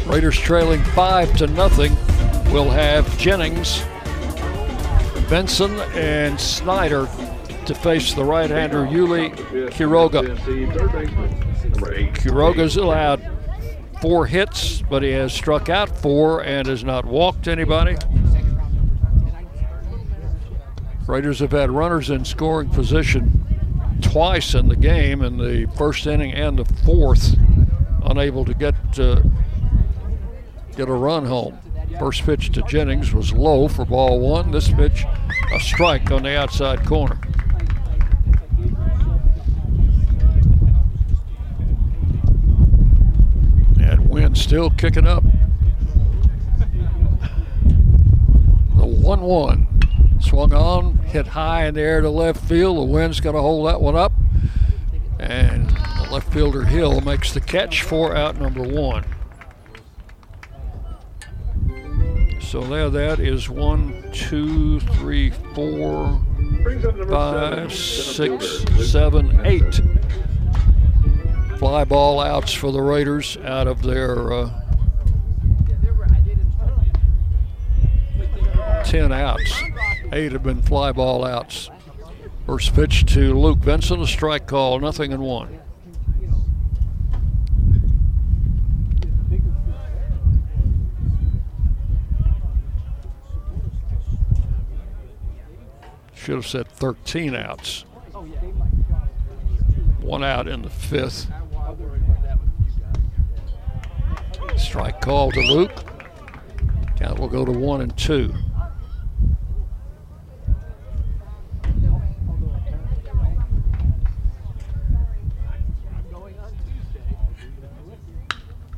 Raiders 0.05 0.37
trailing 0.37 0.83
five 0.83 1.33
to 1.37 1.47
nothing. 1.47 1.95
We'll 2.53 2.69
have 2.69 3.17
Jennings, 3.19 3.85
Benson, 5.31 5.79
and 5.95 6.41
Snyder 6.41 7.09
to 7.67 7.75
face 7.77 8.15
the 8.15 8.25
right-hander 8.25 8.85
Yuli 8.87 9.33
Quiroga. 9.71 10.37
Quiroga's 12.17 12.77
allowed 12.77 13.23
four 14.03 14.27
hits, 14.27 14.83
but 14.91 15.05
he 15.05 15.13
has 15.13 15.33
struck 15.33 15.69
out 15.69 15.89
four 15.89 16.43
and 16.45 16.67
has 16.67 16.83
not 16.83 17.05
walked 17.05 17.47
anybody. 17.47 17.97
Raiders 21.07 21.39
have 21.39 21.53
had 21.53 21.71
runners 21.71 22.11
in 22.11 22.25
scoring 22.25 22.69
position 22.69 23.39
twice 24.03 24.55
in 24.55 24.69
the 24.69 24.77
game 24.77 25.23
in 25.23 25.39
the 25.39 25.71
first 25.77 26.07
inning 26.07 26.33
and 26.33 26.59
the 26.59 26.65
fourth, 26.85 27.37
unable 28.05 28.45
to 28.45 28.55
get 28.55 28.75
uh, 28.99 29.23
get 30.77 30.89
a 30.89 30.93
run 30.93 31.25
home. 31.25 31.57
First 32.01 32.25
pitch 32.25 32.51
to 32.53 32.63
Jennings 32.63 33.15
was 33.15 33.33
low 33.33 33.69
for 33.69 33.85
ball 33.85 34.19
one. 34.19 34.51
This 34.51 34.69
pitch, 34.69 35.05
a 35.55 35.61
strike 35.61 36.11
on 36.11 36.25
the 36.25 36.37
outside 36.37 36.85
corner. 36.85 37.19
And 44.33 44.39
still 44.39 44.71
kicking 44.71 45.07
up. 45.07 45.23
The 48.77 48.87
1 48.87 49.21
1 49.21 50.21
swung 50.23 50.55
on, 50.55 50.97
hit 51.01 51.27
high 51.27 51.67
in 51.67 51.75
the 51.75 51.83
air 51.83 52.01
to 52.01 52.09
left 52.09 52.43
field. 52.43 52.79
The 52.79 52.85
wind's 52.85 53.21
going 53.21 53.37
to 53.37 53.43
hold 53.43 53.69
that 53.69 53.83
one 53.83 53.95
up. 53.95 54.11
And 55.19 55.69
the 55.69 56.09
left 56.11 56.33
fielder 56.33 56.65
Hill 56.65 57.03
makes 57.03 57.35
the 57.35 57.43
catch 57.43 57.83
for 57.83 58.17
out 58.17 58.39
number 58.39 58.63
one. 58.63 59.05
So 62.41 62.63
there 62.63 62.89
that 62.89 63.21
is 63.21 63.51
one, 63.51 64.03
two, 64.15 64.81
three, 64.81 65.29
four, 65.55 66.23
five, 67.07 67.71
six, 67.71 68.65
seven, 68.91 69.45
eight 69.45 69.83
fly 71.63 71.85
ball 71.85 72.19
outs 72.19 72.53
for 72.53 72.73
the 72.73 72.83
Raiders 72.83 73.37
out 73.45 73.69
of 73.69 73.83
their 73.83 74.33
uh, 74.33 74.51
10 78.85 79.13
outs. 79.13 79.63
Eight 80.13 80.33
have 80.33 80.43
been 80.43 80.61
fly 80.61 80.91
ball 80.91 81.25
outs. 81.25 81.71
First 82.47 82.75
pitch 82.75 83.07
to 83.15 83.39
Luke 83.39 83.61
Benson, 83.61 84.01
a 84.01 84.09
strike 84.09 84.49
call, 84.49 84.81
nothing 84.81 85.13
in 85.13 85.21
one. 85.21 85.61
Should 96.13 96.35
have 96.35 96.47
said 96.49 96.67
13 96.67 97.37
outs. 97.37 97.85
One 100.01 100.25
out 100.25 100.49
in 100.49 100.63
the 100.63 100.71
fifth. 100.71 101.31
Strike 104.73 105.03
call 105.03 105.31
to 105.31 105.41
Luke. 105.41 105.85
Count 106.97 107.19
will 107.19 107.29
go 107.29 107.45
to 107.45 107.53
one 107.53 107.83
and 107.83 107.95
two. 107.95 108.33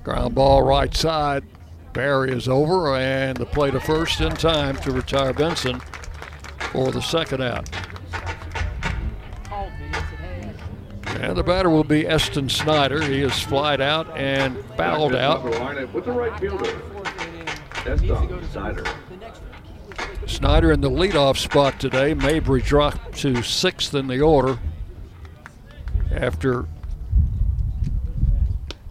Ground 0.03 0.35
ball 0.35 0.63
right 0.63 0.93
side. 0.93 1.45
Barry 1.93 2.33
is 2.33 2.49
over 2.49 2.97
and 2.97 3.37
the 3.37 3.47
play 3.47 3.71
to 3.71 3.79
first 3.79 4.21
in 4.21 4.33
time 4.33 4.75
to 4.79 4.91
retire 4.91 5.33
Benson 5.33 5.79
for 6.73 6.91
the 6.91 7.03
second 7.03 7.41
out. 7.41 7.71
And 11.25 11.39
the 11.39 11.43
batter 11.43 11.71
will 11.71 11.85
be 11.85 12.07
Eston 12.07 12.51
Snyder. 12.51 13.01
He 13.03 13.23
is 13.23 13.41
flied 13.41 13.81
out 13.81 14.15
and 14.15 14.63
fouled 14.77 15.15
out. 15.15 15.43
With 15.43 16.05
the 16.05 16.13
right 16.13 16.39
fielder, 16.39 16.83
Eston 17.87 18.51
Snyder. 18.51 18.85
Snyder 20.27 20.71
in 20.71 20.83
the 20.83 20.91
leadoff 20.91 21.39
spot 21.39 21.81
today. 21.81 22.13
Mabry 22.13 22.61
dropped 22.61 23.17
to 23.21 23.43
sixth 23.43 23.95
in 23.95 24.07
the 24.07 24.21
order 24.21 24.59
after 26.13 26.67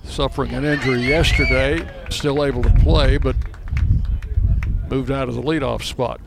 suffering 0.03 0.53
an 0.53 0.65
injury 0.65 1.01
yesterday. 1.01 1.88
Still 2.10 2.43
able 2.43 2.64
to 2.64 2.73
play, 2.80 3.18
but 3.18 3.35
moved 4.89 5.11
out 5.11 5.30
of 5.30 5.35
the 5.35 5.41
leadoff 5.41 5.84
spot. 5.84 6.19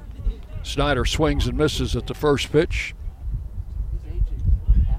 Snyder 0.62 1.04
swings 1.04 1.48
and 1.48 1.58
misses 1.58 1.96
at 1.96 2.06
the 2.06 2.14
first 2.14 2.52
pitch. 2.52 2.94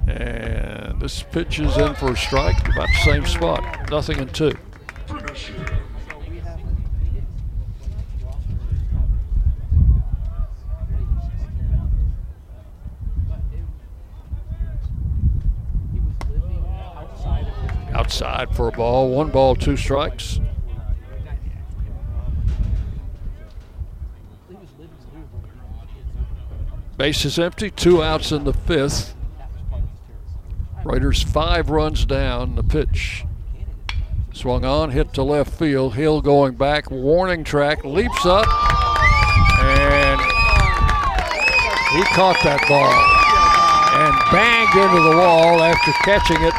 And 0.07 0.86
this 1.07 1.23
pitch 1.23 1.57
is 1.61 1.77
in 1.77 1.95
for 1.95 2.11
a 2.11 2.17
strike, 2.17 2.59
about 2.67 2.85
the 2.85 3.01
same 3.05 3.25
spot. 3.25 3.89
Nothing 3.89 4.19
in 4.19 4.27
two. 4.27 4.51
Outside 17.93 18.53
for 18.53 18.67
a 18.67 18.71
ball, 18.73 19.09
one 19.09 19.29
ball, 19.29 19.55
two 19.55 19.77
strikes. 19.77 20.41
Base 26.97 27.23
is 27.23 27.39
empty, 27.39 27.71
two 27.71 28.03
outs 28.03 28.33
in 28.33 28.43
the 28.43 28.51
fifth. 28.51 29.16
Raiders 30.87 31.21
five 31.21 31.69
runs 31.69 32.05
down. 32.05 32.55
The 32.55 32.63
pitch 32.63 33.25
swung 34.31 34.63
on, 34.63 34.91
hit 34.91 35.11
to 35.15 35.23
left 35.23 35.51
field. 35.51 35.95
Hill 35.95 36.21
going 36.21 36.55
back, 36.55 36.89
warning 36.89 37.43
track, 37.43 37.83
leaps 37.83 38.25
up, 38.25 38.47
and 39.59 40.21
he 41.91 42.03
caught 42.15 42.37
that 42.43 42.63
ball 42.69 42.89
and 43.99 44.15
banged 44.31 44.77
into 44.77 45.01
the 45.09 45.17
wall 45.17 45.61
after 45.61 45.91
catching 46.05 46.37
it. 46.39 46.53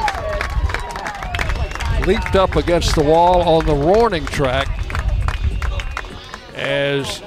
Leaped 2.07 2.37
up 2.37 2.57
against 2.57 2.95
the 2.97 3.03
wall 3.03 3.41
on 3.41 3.65
the 3.65 3.75
warning 3.75 4.27
track 4.27 4.69
as 6.55 7.23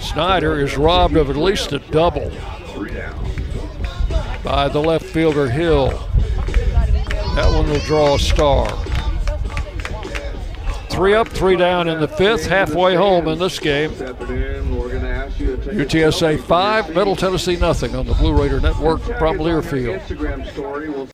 Snyder 0.00 0.60
is 0.60 0.76
robbed 0.76 1.16
of 1.16 1.30
at 1.30 1.36
least 1.36 1.72
a 1.72 1.80
double 1.80 2.30
by 4.44 4.68
the 4.68 4.78
left 4.78 5.06
fielder 5.06 5.48
Hill. 5.48 5.88
That 7.34 7.50
one 7.52 7.68
will 7.68 7.80
draw 7.80 8.14
a 8.14 8.18
star. 8.18 8.68
Three 10.90 11.14
up, 11.14 11.26
three 11.28 11.56
down 11.56 11.88
in 11.88 11.98
the 11.98 12.06
fifth, 12.06 12.46
halfway 12.46 12.94
home 12.94 13.26
in 13.26 13.40
this 13.40 13.58
game. 13.58 13.90
UTSA 15.72 16.40
five, 16.44 16.94
Middle 16.94 17.16
Tennessee 17.16 17.56
nothing 17.56 17.96
on 17.96 18.06
the 18.06 18.14
Blue 18.14 18.32
Raider 18.32 18.60
Network 18.60 19.00
from 19.00 19.38
Learfield. 19.38 21.13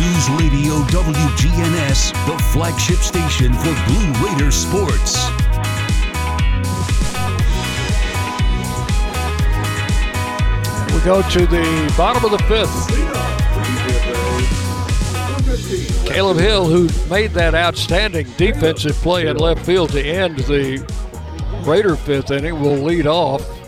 News 0.00 0.30
Radio 0.30 0.76
WGNS, 0.84 2.12
the 2.24 2.42
flagship 2.54 2.96
station 2.96 3.52
for 3.52 3.74
Blue 3.86 4.12
Raider 4.24 4.50
sports. 4.50 5.26
We 10.94 11.00
go 11.04 11.20
to 11.20 11.46
the 11.46 11.94
bottom 11.98 12.24
of 12.24 12.30
the 12.30 12.38
fifth. 12.48 12.88
Caleb 16.06 16.38
Hill, 16.38 16.64
who 16.66 16.88
made 17.10 17.32
that 17.32 17.54
outstanding 17.54 18.26
defensive 18.38 18.96
play 18.96 19.26
in 19.26 19.36
left 19.36 19.66
field 19.66 19.90
to 19.90 20.02
end 20.02 20.38
the 20.38 20.82
Raider 21.66 21.96
fifth 21.96 22.30
inning, 22.30 22.58
will 22.58 22.78
lead 22.78 23.06
off 23.06 23.59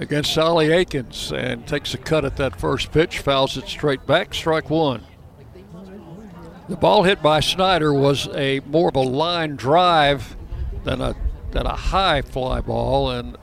against 0.00 0.32
Solly 0.32 0.72
Akins 0.72 1.30
and 1.30 1.66
takes 1.66 1.94
a 1.94 1.98
cut 1.98 2.24
at 2.24 2.36
that 2.38 2.58
first 2.58 2.90
pitch, 2.90 3.18
fouls 3.18 3.56
it 3.56 3.68
straight 3.68 4.06
back, 4.06 4.34
strike 4.34 4.70
one. 4.70 5.04
The 6.68 6.76
ball 6.76 7.02
hit 7.02 7.22
by 7.22 7.40
Snyder 7.40 7.92
was 7.92 8.28
a 8.34 8.60
more 8.60 8.88
of 8.88 8.96
a 8.96 9.00
line 9.00 9.56
drive 9.56 10.36
than 10.84 11.00
a 11.00 11.14
than 11.50 11.66
a 11.66 11.74
high 11.74 12.22
fly 12.22 12.60
ball, 12.60 13.10
and 13.10 13.36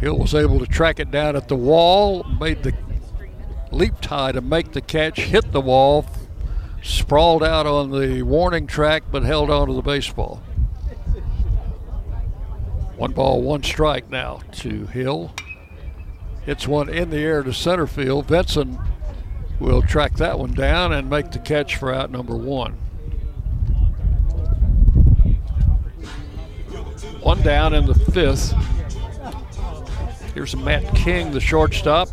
Hill 0.00 0.18
was 0.18 0.34
able 0.34 0.58
to 0.58 0.66
track 0.66 0.98
it 0.98 1.10
down 1.10 1.36
at 1.36 1.48
the 1.48 1.56
wall, 1.56 2.24
made 2.40 2.62
the 2.64 2.74
leap 3.70 4.04
high 4.04 4.32
to 4.32 4.40
make 4.40 4.72
the 4.72 4.80
catch, 4.80 5.20
hit 5.20 5.52
the 5.52 5.60
wall, 5.60 6.04
sprawled 6.82 7.44
out 7.44 7.66
on 7.66 7.90
the 7.90 8.22
warning 8.22 8.66
track, 8.66 9.04
but 9.10 9.22
held 9.22 9.50
on 9.50 9.68
to 9.68 9.72
the 9.72 9.82
baseball. 9.82 10.42
One 13.00 13.12
ball, 13.12 13.40
one 13.40 13.62
strike 13.62 14.10
now 14.10 14.40
to 14.56 14.84
Hill. 14.88 15.34
Hits 16.44 16.68
one 16.68 16.90
in 16.90 17.08
the 17.08 17.16
air 17.16 17.42
to 17.42 17.50
center 17.50 17.86
field. 17.86 18.26
Benson 18.26 18.78
will 19.58 19.80
track 19.80 20.16
that 20.16 20.38
one 20.38 20.52
down 20.52 20.92
and 20.92 21.08
make 21.08 21.30
the 21.30 21.38
catch 21.38 21.76
for 21.76 21.94
out 21.94 22.10
number 22.10 22.36
one. 22.36 22.72
One 27.22 27.40
down 27.40 27.72
in 27.72 27.86
the 27.86 27.94
fifth. 27.94 28.52
Here's 30.34 30.54
Matt 30.54 30.94
King, 30.94 31.30
the 31.30 31.40
shortstop. 31.40 32.10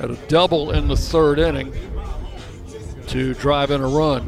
at 0.00 0.10
a 0.10 0.16
double 0.26 0.72
in 0.72 0.88
the 0.88 0.96
third 0.96 1.38
inning 1.38 1.72
to 3.06 3.34
drive 3.34 3.70
in 3.70 3.80
a 3.80 3.88
run. 3.88 4.24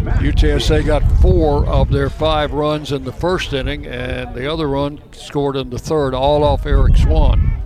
UTSA 0.00 0.86
got 0.86 1.02
four 1.20 1.66
of 1.66 1.90
their 1.90 2.08
five 2.08 2.52
runs 2.52 2.90
in 2.90 3.04
the 3.04 3.12
first 3.12 3.52
inning, 3.52 3.86
and 3.86 4.34
the 4.34 4.50
other 4.50 4.66
run 4.66 4.98
scored 5.12 5.56
in 5.56 5.68
the 5.68 5.78
third, 5.78 6.14
all 6.14 6.42
off 6.42 6.64
Eric 6.64 6.96
Swan, 6.96 7.62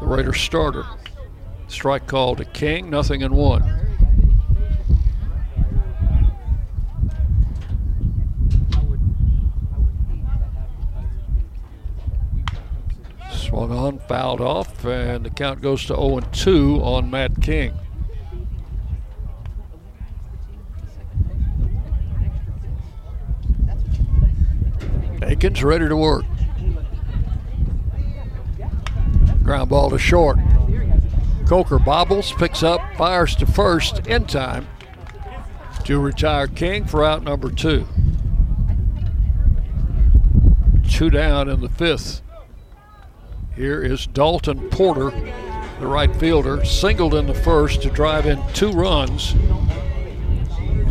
the 0.00 0.06
Raiders 0.06 0.40
starter. 0.40 0.84
Strike 1.68 2.08
call 2.08 2.34
to 2.34 2.44
King, 2.44 2.90
nothing 2.90 3.20
in 3.20 3.32
one. 3.32 3.62
Swung 13.32 13.70
on, 13.70 14.00
fouled 14.00 14.40
off, 14.40 14.84
and 14.84 15.24
the 15.24 15.30
count 15.30 15.60
goes 15.60 15.82
to 15.82 15.94
0 15.94 16.20
2 16.32 16.80
on 16.82 17.08
Matt 17.08 17.40
King. 17.40 17.72
Akins 25.40 25.64
ready 25.64 25.88
to 25.88 25.96
work. 25.96 26.26
Ground 29.42 29.70
ball 29.70 29.88
to 29.88 29.98
short. 29.98 30.36
Coker 31.46 31.78
bobbles, 31.78 32.30
picks 32.32 32.62
up, 32.62 32.82
fires 32.98 33.34
to 33.36 33.46
first 33.46 34.06
in 34.06 34.26
time 34.26 34.68
to 35.84 35.98
retire 35.98 36.46
King 36.46 36.84
for 36.84 37.06
out 37.06 37.22
number 37.22 37.50
two. 37.50 37.86
Two 40.90 41.08
down 41.08 41.48
in 41.48 41.62
the 41.62 41.70
fifth. 41.70 42.20
Here 43.56 43.82
is 43.82 44.06
Dalton 44.06 44.68
Porter, 44.68 45.10
the 45.80 45.86
right 45.86 46.14
fielder, 46.16 46.62
singled 46.66 47.14
in 47.14 47.26
the 47.26 47.32
first 47.32 47.80
to 47.80 47.88
drive 47.88 48.26
in 48.26 48.42
two 48.52 48.72
runs 48.72 49.32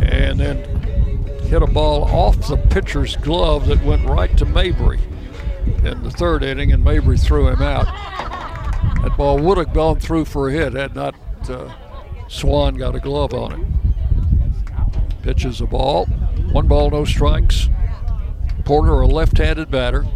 and 0.02 0.40
then 0.40 0.69
hit 1.50 1.62
a 1.62 1.66
ball 1.66 2.04
off 2.04 2.46
the 2.46 2.56
pitcher's 2.56 3.16
glove 3.16 3.66
that 3.66 3.84
went 3.84 4.08
right 4.08 4.38
to 4.38 4.44
Mabry 4.44 5.00
in 5.82 6.00
the 6.04 6.10
third 6.12 6.44
inning, 6.44 6.70
and 6.70 6.84
Mabry 6.84 7.18
threw 7.18 7.48
him 7.48 7.60
out. 7.60 7.86
That 9.02 9.16
ball 9.16 9.36
would 9.36 9.58
have 9.58 9.74
gone 9.74 9.98
through 9.98 10.26
for 10.26 10.48
a 10.48 10.52
hit 10.52 10.74
had 10.74 10.94
not 10.94 11.16
uh, 11.50 11.74
Swan 12.28 12.74
got 12.74 12.94
a 12.94 13.00
glove 13.00 13.34
on 13.34 13.60
it. 13.60 15.22
Pitches 15.22 15.60
a 15.60 15.66
ball. 15.66 16.06
One 16.52 16.68
ball, 16.68 16.88
no 16.88 17.04
strikes. 17.04 17.68
Porter, 18.64 19.00
a 19.00 19.06
left 19.08 19.36
handed 19.36 19.72
batter. 19.72 20.06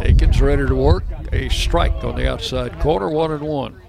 Akins 0.00 0.40
ready 0.40 0.66
to 0.66 0.74
work. 0.74 1.04
A 1.32 1.48
strike 1.48 2.02
on 2.02 2.16
the 2.16 2.28
outside 2.28 2.80
corner, 2.80 3.08
one 3.08 3.30
and 3.30 3.42
one. 3.44 3.80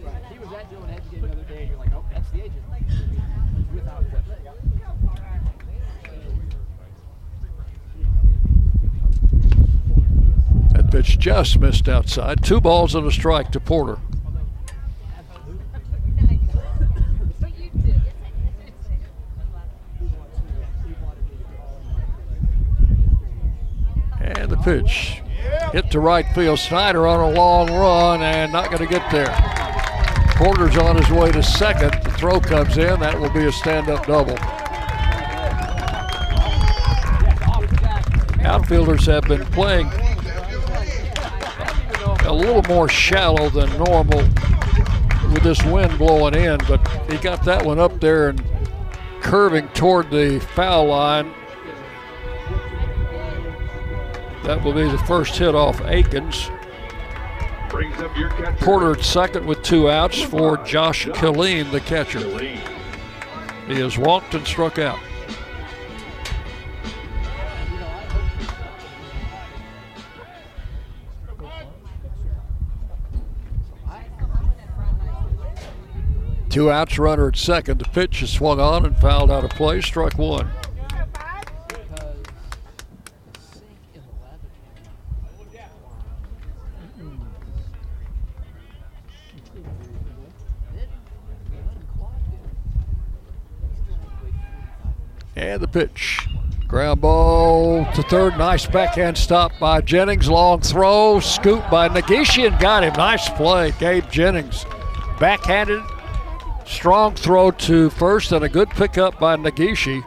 Pitch 11.04 11.20
just 11.20 11.60
missed 11.60 11.90
outside. 11.90 12.42
Two 12.46 12.62
balls 12.62 12.96
and 12.96 13.06
a 13.06 13.12
strike 13.12 13.52
to 13.52 13.60
Porter. 13.60 13.98
And 24.22 24.50
the 24.50 24.56
pitch 24.64 25.22
hit 25.74 25.92
to 25.92 26.00
right 26.00 26.26
field. 26.34 26.60
Snyder 26.60 27.06
on 27.06 27.20
a 27.20 27.36
long 27.36 27.68
run 27.74 28.22
and 28.22 28.54
not 28.54 28.68
going 28.68 28.78
to 28.78 28.88
get 28.88 29.12
there. 29.12 29.36
Porter's 30.38 30.78
on 30.78 30.96
his 30.96 31.10
way 31.10 31.34
to 31.34 31.44
second. 31.44 32.02
The 32.04 32.12
throw 32.12 32.40
comes 32.40 32.78
in. 32.78 33.02
That 33.02 33.20
will 33.20 33.30
be 33.32 33.46
a 33.46 33.52
stand 33.52 33.90
up 33.90 34.06
double. 34.06 34.38
Outfielders 38.46 39.06
have 39.08 39.24
been 39.24 39.44
playing 39.48 39.90
a 42.34 42.36
little 42.36 42.64
more 42.64 42.90
shallow 42.90 43.48
than 43.50 43.70
normal 43.78 44.18
with 45.32 45.44
this 45.44 45.64
wind 45.66 45.96
blowing 46.00 46.34
in, 46.34 46.58
but 46.68 46.86
he 47.08 47.18
got 47.18 47.46
that 47.46 47.64
one 47.64 47.80
up 47.80 48.00
there 48.00 48.30
and 48.30 48.44
curving 49.22 49.68
toward 49.70 50.10
the 50.10 50.40
foul 50.40 50.88
line. 50.88 51.32
That 54.46 54.64
will 54.64 54.74
be 54.74 54.90
the 54.90 54.98
first 55.06 55.38
hit 55.38 55.54
off 55.54 55.80
Akins. 55.82 56.50
Porter 58.62 58.94
at 58.94 59.04
second 59.04 59.46
with 59.46 59.62
two 59.62 59.90
outs 59.90 60.20
for 60.20 60.58
Josh 60.58 61.06
Killeen, 61.06 61.72
the 61.72 61.82
catcher. 61.82 62.20
He 63.68 63.80
has 63.80 63.96
walked 63.98 64.34
and 64.34 64.46
struck 64.48 64.80
out. 64.80 65.00
Two 76.54 76.70
outs, 76.70 77.00
runner 77.00 77.30
at 77.30 77.36
second. 77.36 77.80
The 77.80 77.86
pitch 77.86 78.22
is 78.22 78.30
swung 78.30 78.60
on 78.60 78.86
and 78.86 78.96
fouled 78.96 79.32
out 79.32 79.44
of 79.44 79.50
play, 79.50 79.82
struck 79.82 80.20
one. 80.20 80.48
And 95.36 95.60
the 95.60 95.68
pitch. 95.68 96.20
Ground 96.68 97.02
ball 97.02 97.92
to 97.96 98.04
third. 98.04 98.38
Nice 98.38 98.68
backhand 98.68 99.18
stop 99.18 99.54
by 99.60 99.82
Jennings. 99.82 100.30
Long 100.30 100.62
throw. 100.62 101.20
Scoop 101.20 101.68
by 101.72 101.90
Nagishi 101.90 102.46
and 102.46 102.60
got 102.60 102.84
him. 102.84 102.94
Nice 102.94 103.28
play. 103.30 103.74
Gabe 103.80 104.08
Jennings 104.12 104.68
backhanded. 105.20 105.82
Strong 106.66 107.16
throw 107.16 107.52
to 107.52 107.90
first 107.92 108.32
and 108.32 108.44
a 108.44 108.50
good 108.50 108.70
pickup 108.70 109.20
by 109.20 109.36
Nagishi, 109.36 110.04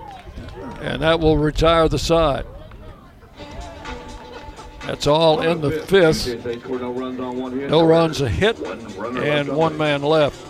And 0.80 1.02
that 1.02 1.20
will 1.20 1.36
retire 1.38 1.88
the 1.88 1.98
side. 1.98 2.46
That's 4.86 5.06
all 5.06 5.40
in 5.40 5.60
the 5.60 5.70
fifth. 5.70 6.26
No 7.68 7.84
runs, 7.84 8.20
a 8.20 8.28
hit, 8.28 8.58
and 8.60 9.48
one 9.48 9.76
man 9.76 10.02
left. 10.02 10.40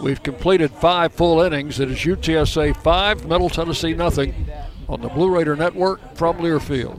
We've 0.00 0.22
completed 0.22 0.70
five 0.70 1.12
full 1.12 1.40
innings. 1.42 1.78
It 1.78 1.90
is 1.90 1.98
UTSA 1.98 2.82
5, 2.82 3.26
Middle 3.28 3.50
Tennessee 3.50 3.92
nothing 3.94 4.48
on 4.88 5.00
the 5.00 5.08
Blue 5.08 5.30
Raider 5.30 5.54
Network 5.54 6.16
from 6.16 6.38
Learfield. 6.38 6.98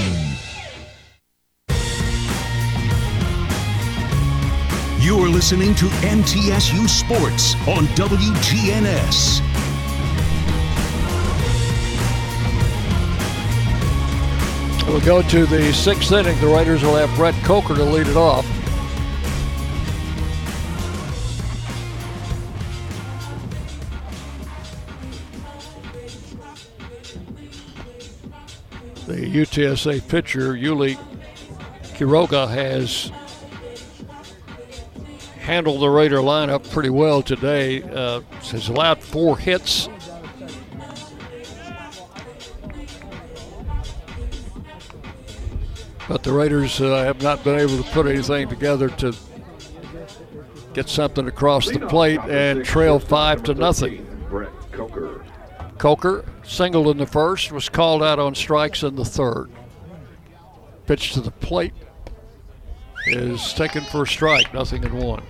You're 5.11 5.27
listening 5.27 5.75
to 5.75 5.87
MTSU 5.87 6.87
Sports 6.87 7.55
on 7.67 7.85
WGNS. 7.97 9.41
We'll 14.87 15.01
go 15.01 15.21
to 15.21 15.45
the 15.45 15.73
sixth 15.73 16.13
inning. 16.13 16.39
The 16.39 16.47
Raiders 16.47 16.81
will 16.81 16.95
have 16.95 17.13
Brett 17.17 17.35
Coker 17.43 17.75
to 17.75 17.83
lead 17.83 18.07
it 18.07 18.15
off. 18.15 18.45
The 29.07 29.17
UTSA 29.17 30.07
pitcher, 30.07 30.53
Ulises 30.53 30.95
Quiroga, 31.97 32.47
has 32.47 33.11
handled 35.41 35.81
the 35.81 35.89
Raider 35.89 36.17
lineup 36.17 36.69
pretty 36.71 36.91
well 36.91 37.21
today. 37.21 37.81
Uh, 37.81 38.21
has 38.51 38.69
allowed 38.69 39.01
four 39.01 39.37
hits. 39.37 39.89
But 46.07 46.23
the 46.23 46.31
Raiders 46.31 46.79
uh, 46.79 47.03
have 47.03 47.21
not 47.21 47.43
been 47.43 47.57
able 47.57 47.81
to 47.81 47.89
put 47.91 48.05
anything 48.05 48.49
together 48.49 48.89
to 48.89 49.15
get 50.73 50.89
something 50.89 51.27
across 51.27 51.69
the 51.69 51.79
plate 51.79 52.19
and 52.21 52.63
trail 52.63 52.99
five 52.99 53.43
to 53.43 53.53
nothing. 53.53 54.05
Brett 54.29 54.51
Coker. 54.71 55.25
Coker 55.77 56.25
singled 56.43 56.87
in 56.89 56.97
the 56.97 57.07
first, 57.07 57.51
was 57.51 57.69
called 57.69 58.03
out 58.03 58.19
on 58.19 58.35
strikes 58.35 58.83
in 58.83 58.95
the 58.95 59.05
third. 59.05 59.49
Pitch 60.85 61.13
to 61.13 61.21
the 61.21 61.31
plate 61.31 61.73
is 63.05 63.53
taken 63.53 63.83
for 63.83 64.03
a 64.03 64.07
strike, 64.07 64.53
nothing 64.53 64.83
in 64.83 64.95
one. 64.95 65.23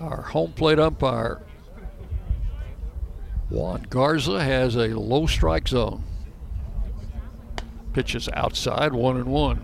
Our 0.00 0.22
home 0.22 0.52
plate 0.52 0.78
umpire, 0.78 1.42
Juan 3.50 3.86
Garza, 3.88 4.42
has 4.42 4.76
a 4.76 4.88
low 4.88 5.26
strike 5.26 5.68
zone. 5.68 6.02
Pitches 7.92 8.28
outside, 8.32 8.92
one 8.92 9.16
and 9.16 9.26
one. 9.26 9.60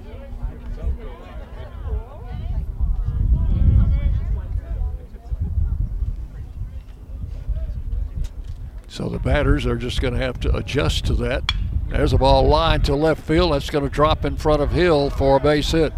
So 8.87 9.09
the 9.09 9.19
batters 9.19 9.65
are 9.65 9.77
just 9.77 10.01
going 10.01 10.15
to 10.15 10.21
have 10.21 10.41
to 10.41 10.55
adjust 10.57 11.07
to 11.07 11.15
that. 11.15 11.53
There's 11.89 12.13
a 12.13 12.19
ball 12.19 12.47
line 12.47 12.83
to 12.83 12.95
left 12.95 13.23
field. 13.23 13.53
That's 13.53 13.71
going 13.71 13.85
to 13.85 13.91
drop 13.91 14.25
in 14.25 14.37
front 14.37 14.63
of 14.63 14.71
Hill 14.71 15.11
for 15.11 15.37
a 15.37 15.41
base 15.41 15.71
hit. 15.73 15.93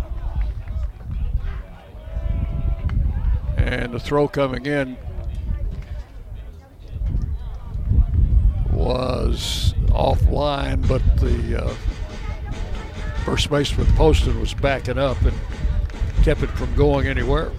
And 3.56 3.92
the 3.92 4.00
throw 4.00 4.28
coming 4.28 4.66
in 4.66 4.96
was 8.72 9.74
offline, 9.88 10.86
but 10.88 11.02
the 11.18 11.64
uh, 11.64 11.74
first 13.24 13.50
baseman 13.50 13.86
Poston 13.94 14.40
was 14.40 14.54
backing 14.54 14.98
up 14.98 15.20
and 15.22 15.36
kept 16.22 16.42
it 16.42 16.50
from 16.50 16.74
going 16.74 17.06
anywhere. 17.06 17.52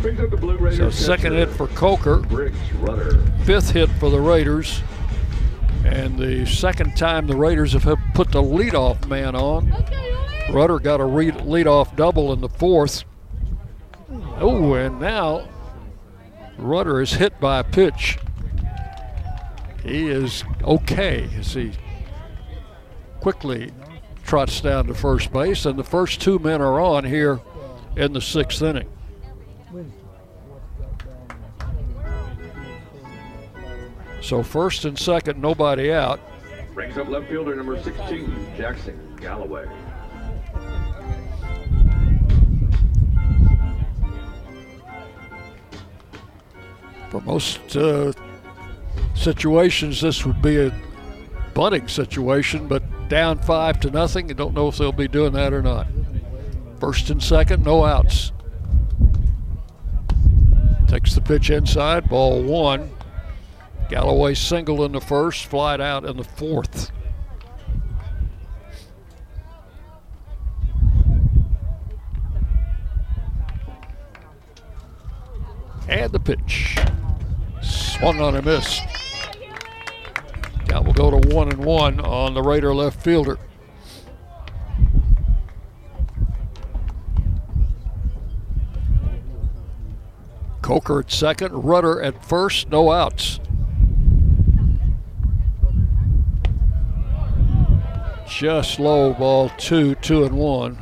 Brings 0.00 0.20
up 0.20 0.30
the 0.30 0.36
Blue 0.36 0.56
Raiders. 0.56 0.78
So 0.78 0.90
second 0.90 1.34
hit 1.34 1.48
for 1.48 1.68
Coker, 1.68 2.18
Briggs 2.20 2.58
fifth 3.44 3.70
hit 3.70 3.90
for 3.90 4.10
the 4.10 4.20
Raiders, 4.20 4.82
and 5.84 6.18
the 6.18 6.46
second 6.46 6.96
time 6.96 7.26
the 7.26 7.36
Raiders 7.36 7.72
have 7.72 7.84
put 8.14 8.30
the 8.30 8.42
leadoff 8.42 9.06
man 9.08 9.34
on. 9.34 9.72
Rudder 10.50 10.78
got 10.78 11.00
a 11.00 11.04
read, 11.04 11.34
leadoff 11.34 11.94
double 11.96 12.32
in 12.32 12.40
the 12.40 12.48
fourth. 12.48 13.04
Oh, 14.38 14.74
and 14.74 15.00
now 15.00 15.48
Rudder 16.58 17.00
is 17.00 17.14
hit 17.14 17.38
by 17.40 17.60
a 17.60 17.64
pitch. 17.64 18.18
He 19.82 20.08
is 20.08 20.44
okay 20.62 21.28
as 21.38 21.54
he 21.54 21.72
quickly 23.20 23.72
trots 24.24 24.60
down 24.60 24.86
to 24.86 24.94
first 24.94 25.32
base, 25.32 25.66
and 25.66 25.78
the 25.78 25.84
first 25.84 26.20
two 26.20 26.38
men 26.38 26.60
are 26.60 26.80
on 26.80 27.04
here 27.04 27.40
in 27.96 28.12
the 28.12 28.20
sixth 28.20 28.62
inning. 28.62 28.88
So 34.22 34.42
first 34.42 34.84
and 34.84 34.96
second, 34.96 35.40
nobody 35.40 35.92
out. 35.92 36.20
Brings 36.74 36.96
up 36.96 37.08
left 37.08 37.28
fielder 37.28 37.56
number 37.56 37.82
16, 37.82 38.54
Jackson 38.56 39.16
Galloway. 39.20 39.66
For 47.10 47.20
most 47.22 47.76
uh, 47.76 48.12
situations, 49.14 50.00
this 50.00 50.24
would 50.24 50.40
be 50.40 50.66
a 50.66 50.72
bunting 51.52 51.88
situation, 51.88 52.68
but 52.68 52.82
down 53.08 53.38
five 53.38 53.80
to 53.80 53.90
nothing. 53.90 54.30
I 54.30 54.34
don't 54.34 54.54
know 54.54 54.68
if 54.68 54.78
they'll 54.78 54.92
be 54.92 55.08
doing 55.08 55.32
that 55.32 55.52
or 55.52 55.62
not. 55.62 55.88
First 56.80 57.10
and 57.10 57.22
second, 57.22 57.64
no 57.64 57.84
outs. 57.84 58.32
Takes 60.86 61.14
the 61.14 61.20
pitch 61.20 61.50
inside, 61.50 62.08
ball 62.08 62.40
one. 62.42 62.90
Galloway 63.88 64.34
single 64.34 64.84
in 64.84 64.92
the 64.92 65.00
first, 65.00 65.46
flied 65.46 65.80
out 65.80 66.04
in 66.04 66.16
the 66.16 66.24
fourth. 66.24 66.90
And 75.88 76.10
the 76.10 76.18
pitch. 76.18 76.78
Swung 77.60 78.20
on 78.20 78.34
a 78.34 78.42
miss. 78.42 78.80
Count 80.68 80.86
will 80.86 80.94
go 80.94 81.10
to 81.10 81.34
one 81.34 81.50
and 81.50 81.62
one 81.62 82.00
on 82.00 82.32
the 82.32 82.42
Raider 82.42 82.74
left 82.74 83.02
fielder. 83.02 83.38
Coker 90.62 91.00
at 91.00 91.10
second, 91.10 91.52
Rudder 91.52 92.00
at 92.00 92.24
first, 92.24 92.70
no 92.70 92.90
outs. 92.90 93.40
Just 98.38 98.80
low 98.80 99.12
ball 99.12 99.50
two, 99.50 99.94
two 99.96 100.24
and 100.24 100.36
one. 100.36 100.76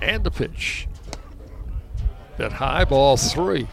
And 0.00 0.24
the 0.24 0.30
pitch. 0.30 0.88
That 2.38 2.52
high 2.52 2.86
ball 2.86 3.18
three. 3.18 3.66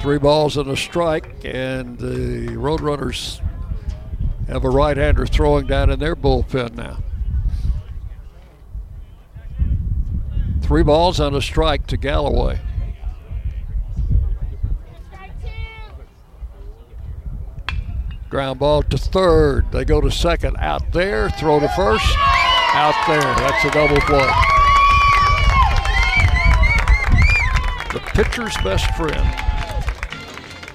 Three 0.00 0.18
balls 0.18 0.56
and 0.56 0.70
a 0.70 0.76
strike, 0.76 1.44
and 1.44 1.98
the 1.98 2.48
Roadrunners 2.56 3.42
have 4.48 4.64
a 4.64 4.70
right-hander 4.70 5.26
throwing 5.26 5.66
down 5.66 5.90
in 5.90 5.98
their 5.98 6.16
bullpen 6.16 6.76
now. 6.76 6.98
Three 10.72 10.82
balls 10.82 11.20
and 11.20 11.36
a 11.36 11.42
strike 11.42 11.86
to 11.88 11.98
Galloway. 11.98 12.58
Ground 18.30 18.58
ball 18.58 18.82
to 18.84 18.96
third. 18.96 19.70
They 19.70 19.84
go 19.84 20.00
to 20.00 20.10
second. 20.10 20.56
Out 20.56 20.90
there. 20.94 21.28
Throw 21.28 21.60
to 21.60 21.68
first. 21.76 22.06
Out 22.72 22.94
there. 23.06 23.20
That's 23.20 23.64
a 23.66 23.70
double 23.70 24.00
play. 24.00 24.32
The 27.92 28.00
pitcher's 28.14 28.56
best 28.64 28.86
friend. 28.94 29.30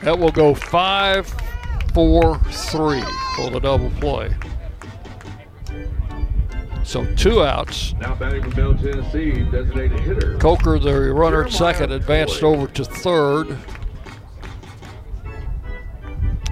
That 0.03 0.19
will 0.19 0.31
go 0.31 0.53
five, 0.53 1.25
four, 1.95 2.37
three 2.51 3.01
for 3.35 3.49
the 3.49 3.59
double 3.59 3.89
play. 3.99 4.29
So 6.87 7.05
two 7.15 7.43
outs. 7.43 7.93
Now 7.99 8.15
batting 8.15 8.43
for 8.43 8.55
Middle 8.55 8.77
Tennessee, 8.77 9.43
designated 9.51 9.99
hitter. 9.99 10.37
Coker, 10.37 10.79
the 10.79 11.13
runner 11.13 11.43
at 11.43 11.51
second, 11.51 11.91
advanced 11.91 12.41
over 12.43 12.65
to 12.65 12.85
third. 12.85 13.57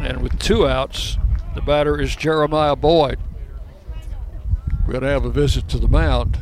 And 0.01 0.21
with 0.21 0.37
two 0.37 0.67
outs, 0.67 1.17
the 1.55 1.61
batter 1.61 2.01
is 2.01 2.17
Jeremiah 2.17 2.75
Boyd. 2.75 3.17
We're 4.85 4.91
going 4.91 5.03
to 5.03 5.09
have 5.09 5.23
a 5.23 5.29
visit 5.29 5.69
to 5.69 5.79
the 5.79 5.87
mound. 5.87 6.37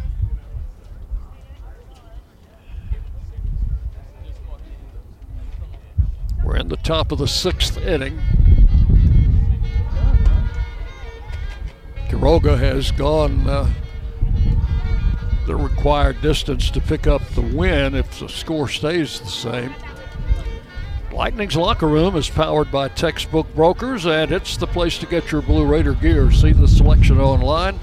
We're 6.43 6.57
in 6.57 6.69
the 6.69 6.77
top 6.77 7.11
of 7.11 7.19
the 7.19 7.27
sixth 7.27 7.77
inning. 7.77 8.19
Quiroga 12.09 12.57
has 12.57 12.89
gone 12.91 13.47
uh, 13.47 13.71
the 15.45 15.55
required 15.55 16.19
distance 16.21 16.69
to 16.71 16.81
pick 16.81 17.05
up 17.07 17.25
the 17.29 17.41
win 17.41 17.95
if 17.95 18.19
the 18.19 18.27
score 18.29 18.69
stays 18.69 19.19
the 19.19 19.27
same. 19.27 19.73
Lightning's 21.11 21.55
locker 21.55 21.87
room 21.87 22.15
is 22.15 22.29
powered 22.29 22.71
by 22.71 22.87
Textbook 22.87 23.53
Brokers, 23.53 24.07
and 24.07 24.31
it's 24.31 24.57
the 24.57 24.65
place 24.65 24.97
to 24.97 25.05
get 25.05 25.31
your 25.31 25.43
Blue 25.43 25.65
Raider 25.65 25.93
gear. 25.93 26.31
See 26.31 26.53
the 26.53 26.67
selection 26.67 27.19
online 27.19 27.79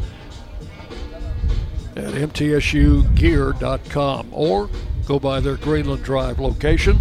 at 1.94 2.14
mtsugear.com 2.14 4.28
or 4.32 4.68
go 5.06 5.20
by 5.20 5.40
their 5.40 5.56
Greenland 5.56 6.02
Drive 6.02 6.40
location. 6.40 6.98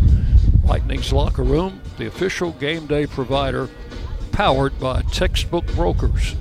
Lightning's 0.63 1.11
Locker 1.11 1.43
Room, 1.43 1.81
the 1.97 2.05
official 2.05 2.51
game 2.53 2.85
day 2.85 3.07
provider, 3.07 3.67
powered 4.31 4.79
by 4.79 5.01
Textbook 5.03 5.65
Brokers. 5.73 6.35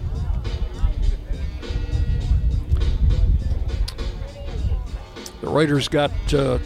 The 5.49 5.55
Raiders 5.55 5.89
got 5.89 6.13
uh, 6.35 6.59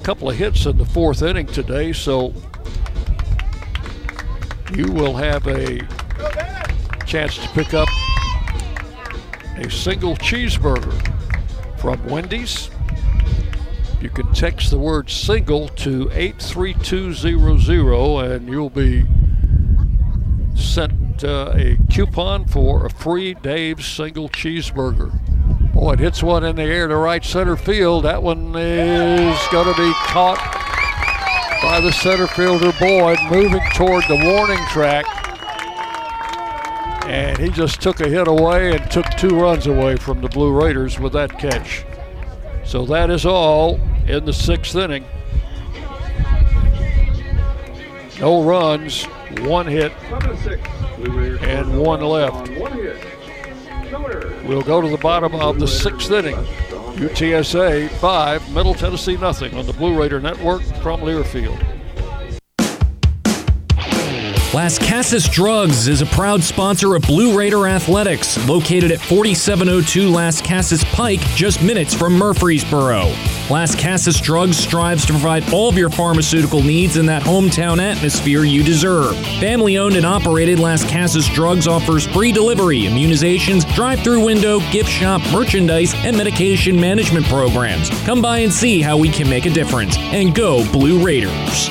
a 0.00 0.02
couple 0.02 0.28
of 0.28 0.34
hits 0.34 0.66
in 0.66 0.78
the 0.78 0.84
fourth 0.84 1.22
inning 1.22 1.46
today, 1.46 1.92
so 1.92 2.34
you 4.74 4.90
will 4.90 5.14
have 5.14 5.46
a 5.46 5.78
chance 7.06 7.38
to 7.38 7.48
pick 7.50 7.72
up 7.72 7.88
a 9.58 9.70
single 9.70 10.16
cheeseburger 10.16 10.92
from 11.78 12.04
Wendy's. 12.06 12.68
You 14.00 14.10
can 14.10 14.32
text 14.32 14.70
the 14.70 14.78
word 14.78 15.08
single 15.08 15.68
to 15.68 16.10
83200 16.12 18.32
and 18.32 18.48
you'll 18.48 18.70
be 18.70 19.06
sent 20.56 21.22
uh, 21.22 21.52
a 21.54 21.78
coupon 21.92 22.46
for 22.46 22.86
a 22.86 22.90
free 22.90 23.34
Dave's 23.34 23.86
single 23.86 24.28
cheeseburger. 24.28 25.16
Boy, 25.76 25.92
it 25.92 25.98
hits 25.98 26.22
one 26.22 26.42
in 26.42 26.56
the 26.56 26.62
air 26.62 26.88
to 26.88 26.96
right 26.96 27.22
center 27.22 27.54
field. 27.54 28.04
That 28.06 28.22
one 28.22 28.56
is 28.56 29.38
going 29.52 29.72
to 29.72 29.78
be 29.78 29.92
caught 30.06 30.38
by 31.62 31.80
the 31.80 31.92
center 31.92 32.26
fielder 32.26 32.72
Boyd 32.80 33.18
moving 33.30 33.60
toward 33.74 34.02
the 34.04 34.18
warning 34.24 34.58
track. 34.68 35.04
And 37.04 37.36
he 37.36 37.50
just 37.50 37.82
took 37.82 38.00
a 38.00 38.08
hit 38.08 38.26
away 38.26 38.74
and 38.74 38.90
took 38.90 39.04
two 39.18 39.38
runs 39.38 39.66
away 39.66 39.96
from 39.96 40.22
the 40.22 40.30
Blue 40.30 40.50
Raiders 40.50 40.98
with 40.98 41.12
that 41.12 41.38
catch. 41.38 41.84
So 42.64 42.86
that 42.86 43.10
is 43.10 43.26
all 43.26 43.78
in 44.08 44.24
the 44.24 44.32
sixth 44.32 44.74
inning. 44.74 45.04
No 48.18 48.42
runs, 48.42 49.04
one 49.40 49.66
hit, 49.66 49.92
and 51.42 51.78
one 51.78 52.00
left. 52.00 52.48
We'll 54.44 54.62
go 54.62 54.80
to 54.80 54.88
the 54.88 54.98
bottom 54.98 55.34
of 55.34 55.58
the 55.58 55.66
sixth 55.66 56.10
inning. 56.10 56.36
UTSA 56.96 57.90
5, 57.90 58.54
Middle 58.54 58.74
Tennessee 58.74 59.16
nothing 59.16 59.54
on 59.54 59.66
the 59.66 59.72
Blue 59.72 59.98
Raider 59.98 60.20
Network 60.20 60.62
from 60.82 61.00
Learfield. 61.00 61.58
Lascassas 64.52 65.30
Drugs 65.30 65.86
is 65.86 66.00
a 66.00 66.06
proud 66.06 66.42
sponsor 66.42 66.94
of 66.94 67.02
Blue 67.02 67.36
Raider 67.36 67.66
Athletics, 67.66 68.38
located 68.48 68.90
at 68.90 69.00
4702 69.00 70.10
Lascassas 70.10 70.82
Pike, 70.94 71.20
just 71.34 71.62
minutes 71.62 71.92
from 71.92 72.14
Murfreesboro. 72.14 73.12
Lascassas 73.48 74.20
Drugs 74.20 74.56
strives 74.56 75.06
to 75.06 75.12
provide 75.12 75.52
all 75.52 75.68
of 75.68 75.78
your 75.78 75.88
pharmaceutical 75.88 76.64
needs 76.64 76.96
in 76.96 77.06
that 77.06 77.22
hometown 77.22 77.80
atmosphere 77.80 78.42
you 78.42 78.64
deserve. 78.64 79.16
Family 79.38 79.78
owned 79.78 79.94
and 79.94 80.04
operated, 80.04 80.58
Lascassas 80.58 81.32
Drugs 81.32 81.68
offers 81.68 82.08
free 82.08 82.32
delivery, 82.32 82.80
immunizations, 82.80 83.72
drive 83.76 84.00
through 84.00 84.24
window, 84.24 84.58
gift 84.72 84.90
shop, 84.90 85.22
merchandise, 85.30 85.94
and 85.94 86.16
medication 86.16 86.80
management 86.80 87.24
programs. 87.26 87.88
Come 88.04 88.20
by 88.20 88.38
and 88.38 88.52
see 88.52 88.82
how 88.82 88.96
we 88.96 89.08
can 89.08 89.30
make 89.30 89.46
a 89.46 89.50
difference. 89.50 89.96
And 89.96 90.34
go, 90.34 90.68
Blue 90.72 91.04
Raiders. 91.04 91.70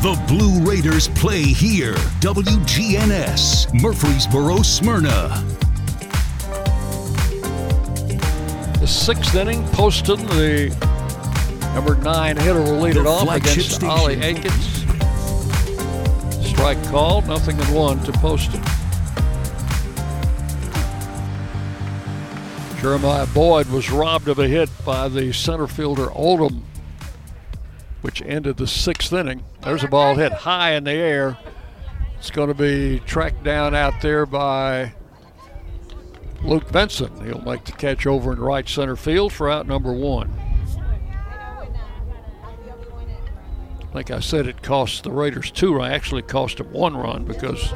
The 0.00 0.14
Blue 0.28 0.64
Raiders 0.64 1.08
play 1.08 1.42
here. 1.42 1.94
WGNS, 2.20 3.82
Murfreesboro, 3.82 4.62
Smyrna. 4.62 5.44
The 8.78 8.86
sixth 8.86 9.34
inning, 9.34 9.64
Poston, 9.70 10.24
the 10.28 10.68
number 11.74 11.96
nine 11.96 12.36
hitter, 12.36 12.62
will 12.62 12.78
lead 12.78 12.94
The 12.94 13.00
it 13.00 13.06
off 13.08 13.28
against 13.28 13.72
station. 13.72 13.88
Ollie 13.88 14.20
Akins. 14.20 14.84
Strike 16.48 16.80
called, 16.84 17.26
nothing 17.26 17.58
in 17.58 17.74
one 17.74 18.00
to 18.04 18.12
Poston. 18.12 18.62
Jeremiah 22.80 23.26
Boyd 23.34 23.66
was 23.66 23.90
robbed 23.90 24.28
of 24.28 24.38
a 24.38 24.46
hit 24.46 24.70
by 24.84 25.08
the 25.08 25.32
center 25.32 25.66
fielder 25.66 26.06
Odom, 26.10 26.62
which 28.02 28.22
ended 28.22 28.56
the 28.56 28.66
sixth 28.66 29.12
inning. 29.12 29.44
There's 29.62 29.84
a 29.84 29.88
ball 29.88 30.14
hit 30.14 30.32
high 30.32 30.72
in 30.72 30.84
the 30.84 30.92
air. 30.92 31.38
It's 32.18 32.30
going 32.30 32.48
to 32.48 32.54
be 32.54 33.00
tracked 33.06 33.44
down 33.44 33.74
out 33.74 34.00
there 34.00 34.26
by 34.26 34.92
Luke 36.42 36.70
Benson. 36.70 37.24
He'll 37.24 37.42
make 37.42 37.64
the 37.64 37.72
catch 37.72 38.06
over 38.06 38.32
in 38.32 38.40
right 38.40 38.68
center 38.68 38.96
field 38.96 39.32
for 39.32 39.48
out 39.50 39.66
number 39.66 39.92
one. 39.92 40.32
Like 43.94 44.10
I 44.10 44.20
said 44.20 44.46
it 44.46 44.62
cost 44.62 45.02
the 45.04 45.10
Raiders 45.10 45.50
two 45.50 45.74
run. 45.74 45.90
Actually, 45.90 46.22
cost 46.22 46.58
them 46.58 46.70
one 46.72 46.96
run 46.96 47.24
because 47.24 47.72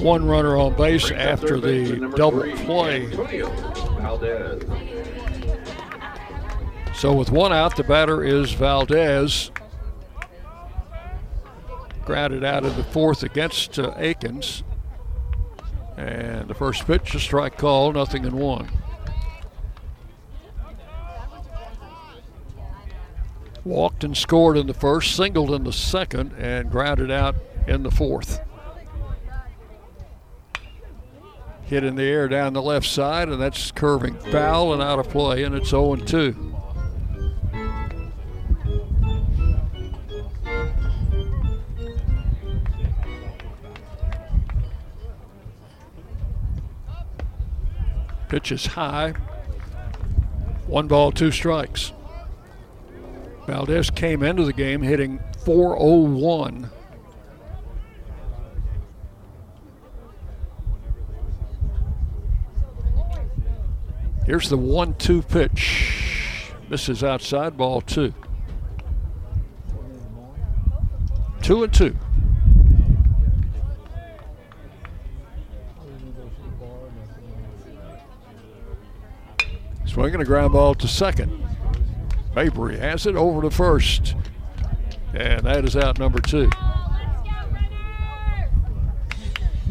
one 0.00 0.24
runner 0.26 0.56
on 0.56 0.74
base 0.76 1.10
after 1.10 1.58
the 1.58 2.12
double 2.16 2.42
play. 2.64 3.06
So 6.98 7.12
with 7.12 7.30
one 7.30 7.52
out, 7.52 7.76
the 7.76 7.84
batter 7.84 8.24
is 8.24 8.50
Valdez. 8.54 9.52
Grounded 12.04 12.42
out 12.42 12.64
of 12.64 12.76
the 12.76 12.82
fourth 12.82 13.22
against 13.22 13.78
uh, 13.78 13.94
Akins. 13.96 14.64
And 15.96 16.48
the 16.48 16.54
first 16.54 16.88
pitch, 16.88 17.14
a 17.14 17.20
strike 17.20 17.56
call, 17.56 17.92
nothing 17.92 18.24
in 18.24 18.36
one. 18.36 18.68
Walked 23.64 24.02
and 24.02 24.16
scored 24.16 24.56
in 24.56 24.66
the 24.66 24.74
first, 24.74 25.14
singled 25.14 25.52
in 25.52 25.62
the 25.62 25.72
second, 25.72 26.32
and 26.36 26.68
grounded 26.68 27.12
out 27.12 27.36
in 27.68 27.84
the 27.84 27.92
fourth. 27.92 28.40
Hit 31.62 31.84
in 31.84 31.94
the 31.94 32.02
air 32.02 32.26
down 32.26 32.54
the 32.54 32.62
left 32.62 32.86
side, 32.88 33.28
and 33.28 33.40
that's 33.40 33.70
curving 33.70 34.18
foul 34.18 34.72
and 34.72 34.82
out 34.82 34.98
of 34.98 35.08
play, 35.08 35.44
and 35.44 35.54
it's 35.54 35.68
0 35.68 35.94
2. 35.94 36.47
Pitch 48.28 48.52
is 48.52 48.66
high. 48.66 49.12
One 50.66 50.86
ball, 50.86 51.12
two 51.12 51.30
strikes. 51.30 51.92
Valdez 53.46 53.88
came 53.90 54.22
into 54.22 54.44
the 54.44 54.52
game 54.52 54.82
hitting 54.82 55.20
401. 55.44 56.70
Here's 64.26 64.50
the 64.50 64.58
one 64.58 64.92
two 64.92 65.22
pitch. 65.22 66.52
Misses 66.68 67.02
outside 67.02 67.56
ball 67.56 67.80
two. 67.80 68.12
Two 71.40 71.64
and 71.64 71.72
two. 71.72 71.96
Swinging 79.88 80.20
a 80.20 80.24
ground 80.24 80.52
ball 80.52 80.74
to 80.74 80.86
second. 80.86 81.32
Mabry 82.36 82.78
has 82.78 83.06
it 83.06 83.16
over 83.16 83.42
to 83.42 83.50
first. 83.50 84.14
And 85.14 85.40
that 85.46 85.64
is 85.64 85.76
out 85.76 85.98
number 85.98 86.20
two. 86.20 86.50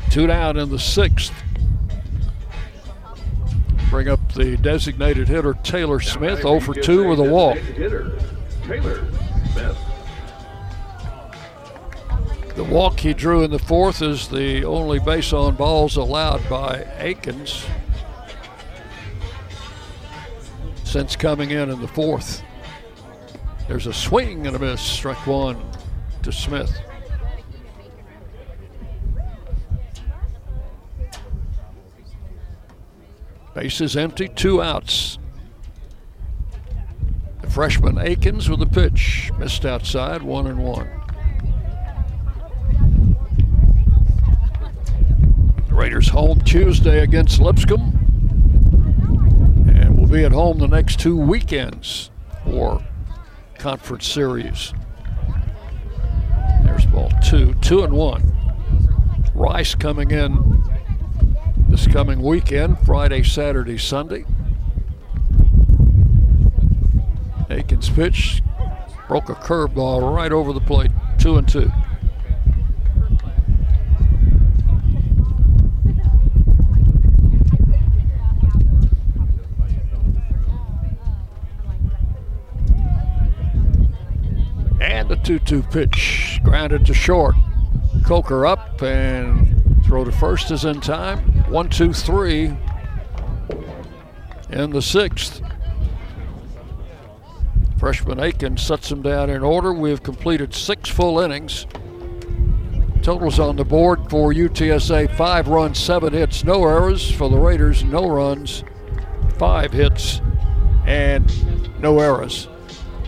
Two 0.10 0.26
down 0.26 0.58
in 0.58 0.70
the 0.70 0.80
sixth. 0.80 1.32
Bring 3.92 4.10
up 4.10 4.34
the 4.34 4.58
designated 4.58 5.28
hitter 5.28 5.54
Taylor 5.64 6.02
Smith, 6.02 6.42
0 6.42 6.60
for 6.60 6.74
2 6.74 7.08
with 7.08 7.20
a 7.20 7.24
walk. 7.24 7.58
Taylor 7.76 8.18
Smith. 9.54 9.78
The 12.56 12.64
walk 12.64 13.00
he 13.00 13.14
drew 13.14 13.44
in 13.44 13.52
the 13.52 13.60
fourth 13.60 14.02
is 14.02 14.28
the 14.28 14.66
only 14.66 15.00
base 15.00 15.32
on 15.32 15.56
balls 15.56 15.96
allowed 15.96 16.50
by 16.50 16.88
Akins 16.98 17.64
since 20.88 21.18
coming 21.18 21.52
in 21.52 21.70
in 21.70 21.82
the 21.82 21.88
fourth. 21.88 22.42
There's 23.68 23.88
a 23.88 23.94
swing 23.94 24.48
and 24.48 24.56
a 24.56 24.60
miss, 24.60 24.82
strike 24.82 25.28
one 25.28 25.62
to 26.24 26.32
Smith. 26.32 26.72
Base 33.54 33.82
is 33.82 33.98
empty, 33.98 34.30
two 34.30 34.62
outs. 34.62 35.20
The 37.42 37.50
freshman 37.50 37.98
Akins 37.98 38.50
with 38.50 38.60
the 38.60 38.66
pitch, 38.66 39.30
missed 39.38 39.66
outside, 39.66 40.22
one 40.22 40.48
and 40.48 40.64
one. 40.64 40.90
The 45.68 45.74
Raiders 45.74 46.08
home 46.08 46.40
Tuesday 46.42 47.00
against 47.02 47.42
Lipscomb, 47.42 48.17
will 50.08 50.14
be 50.16 50.24
at 50.24 50.32
home 50.32 50.58
the 50.58 50.68
next 50.68 51.00
two 51.00 51.18
weekends 51.18 52.12
for 52.46 52.82
conference 53.58 54.08
series. 54.08 54.74
There's 56.64 56.86
ball 56.86 57.12
two, 57.28 57.54
two 57.56 57.84
and 57.84 57.92
one. 57.94 58.24
Rice 59.34 59.76
coming 59.76 60.12
in 60.12 60.64
this 61.68 61.88
coming 61.88 62.22
weekend, 62.22 62.80
Friday, 62.86 63.24
Saturday, 63.24 63.78
Sunday. 63.78 64.24
Akins 67.50 67.90
pitch 67.90 68.42
broke 69.10 69.28
a 69.28 69.36
curveball 69.36 70.16
right 70.16 70.32
over 70.32 70.54
the 70.54 70.62
plate, 70.62 70.92
two 71.20 71.38
and 71.38 71.48
two. 71.48 71.70
And 85.30 85.40
the 85.40 85.46
2 85.46 85.62
2 85.62 85.64
pitch 85.64 86.40
grounded 86.44 86.86
to 86.86 86.94
short. 86.94 87.36
Coker 88.06 88.46
up 88.46 88.82
and 88.82 89.84
throw 89.86 90.06
to 90.06 90.12
first 90.12 90.52
is 90.52 90.64
in 90.64 90.80
time. 90.80 91.20
One, 91.50 91.70
two, 91.70 91.92
three 91.92 92.56
in 94.50 94.70
the 94.72 94.82
sixth. 94.82 95.42
Freshman 97.78 98.20
Aiken 98.20 98.58
sets 98.58 98.90
them 98.90 99.02
down 99.02 99.30
in 99.30 99.44
order. 99.44 99.74
We've 99.74 100.02
completed 100.02 100.54
six 100.54 100.90
full 100.90 101.20
innings. 101.20 101.68
Totals 103.02 103.40
on 103.40 103.56
the 103.56 103.66
board 103.66 104.10
for 104.10 104.34
UTSA 104.34 105.16
five 105.16 105.48
runs, 105.48 105.80
seven 105.80 106.14
hits, 106.14 106.44
no 106.44 106.64
errors. 106.66 107.12
For 107.12 107.30
the 107.30 107.38
Raiders, 107.38 107.84
no 107.84 108.08
runs, 108.10 108.64
five 109.38 109.72
hits, 109.72 110.22
and 110.86 111.82
no 111.82 112.00
errors. 112.00 112.48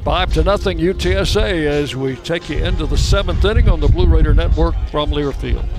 Five 0.10 0.34
to 0.34 0.44
nothing 0.44 0.80
UTSA 0.80 1.68
as 1.68 1.96
we 1.96 2.16
take 2.16 2.50
you 2.50 2.58
into 2.58 2.88
the 2.88 2.98
seventh 2.98 3.46
inning 3.46 3.70
on 3.70 3.80
the 3.80 3.88
Blue 3.88 4.08
Raider 4.08 4.34
Network 4.34 4.74
from 4.90 5.12
Learfield. 5.12 5.79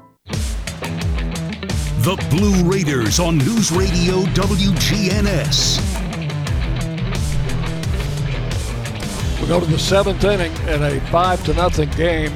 The 2.01 2.15
Blue 2.29 2.63
Raiders 2.69 3.19
on 3.19 3.37
News 3.37 3.71
Radio 3.71 4.23
WGNS. 4.33 5.79
We 9.39 9.47
go 9.47 9.59
to 9.59 9.65
the 9.65 9.77
seventh 9.77 10.23
inning 10.23 10.51
in 10.67 10.81
a 10.81 10.99
five 11.11 11.43
to 11.45 11.53
nothing 11.53 11.89
game. 11.91 12.31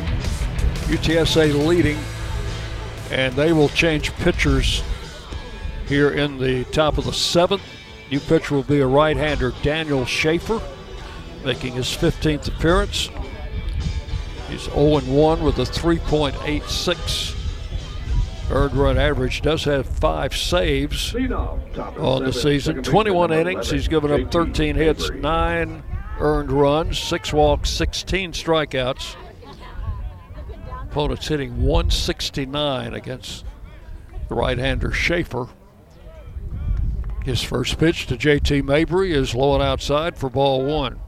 UTSA 0.86 1.66
leading, 1.68 1.98
and 3.10 3.34
they 3.34 3.54
will 3.54 3.70
change 3.70 4.14
pitchers 4.18 4.84
here 5.88 6.12
in 6.12 6.38
the 6.38 6.64
top 6.66 7.00
of 7.00 7.06
the 7.06 7.14
seventh. 7.14 7.64
New 8.12 8.20
pitcher 8.20 8.54
will 8.54 8.64
be 8.64 8.82
a 8.82 8.88
right-hander, 8.88 9.52
Daniel 9.64 10.06
Schaefer, 10.06 10.62
making 11.44 11.74
his 11.74 11.88
15th 11.88 12.48
appearance. 12.48 13.10
He's 14.48 14.68
0-1 14.68 15.42
with 15.42 15.58
a 15.58 15.64
3.86 15.64 17.45
earned 18.52 18.76
run 18.76 18.98
average. 18.98 19.42
Does 19.42 19.64
have 19.66 19.88
five 19.88 20.36
saves 20.36 21.14
on 21.16 22.24
the 22.24 22.34
season. 22.34 22.84
21 22.84 23.34
innings. 23.34 23.70
He's 23.70 23.88
given 23.88 24.12
up 24.12 24.32
13 24.32 24.76
hits, 24.76 25.10
nine 25.12 25.84
earned 26.20 26.52
runs, 26.52 26.98
six 27.00 27.34
walks, 27.34 27.70
16 27.70 28.32
strikeouts. 28.34 29.16
Opponents 30.84 31.28
hitting 31.28 31.62
169 31.62 32.94
against 32.94 33.46
the 34.30 34.36
right-hander 34.36 34.92
Schaefer. 34.92 35.48
His 37.26 37.42
first 37.42 37.78
pitch 37.78 38.08
to 38.08 38.16
JT 38.16 38.64
Mabry 38.64 39.12
is 39.12 39.36
low 39.36 39.56
and 39.56 39.64
outside 39.64 40.18
for 40.18 40.30
ball 40.30 40.64
one. 40.64 41.00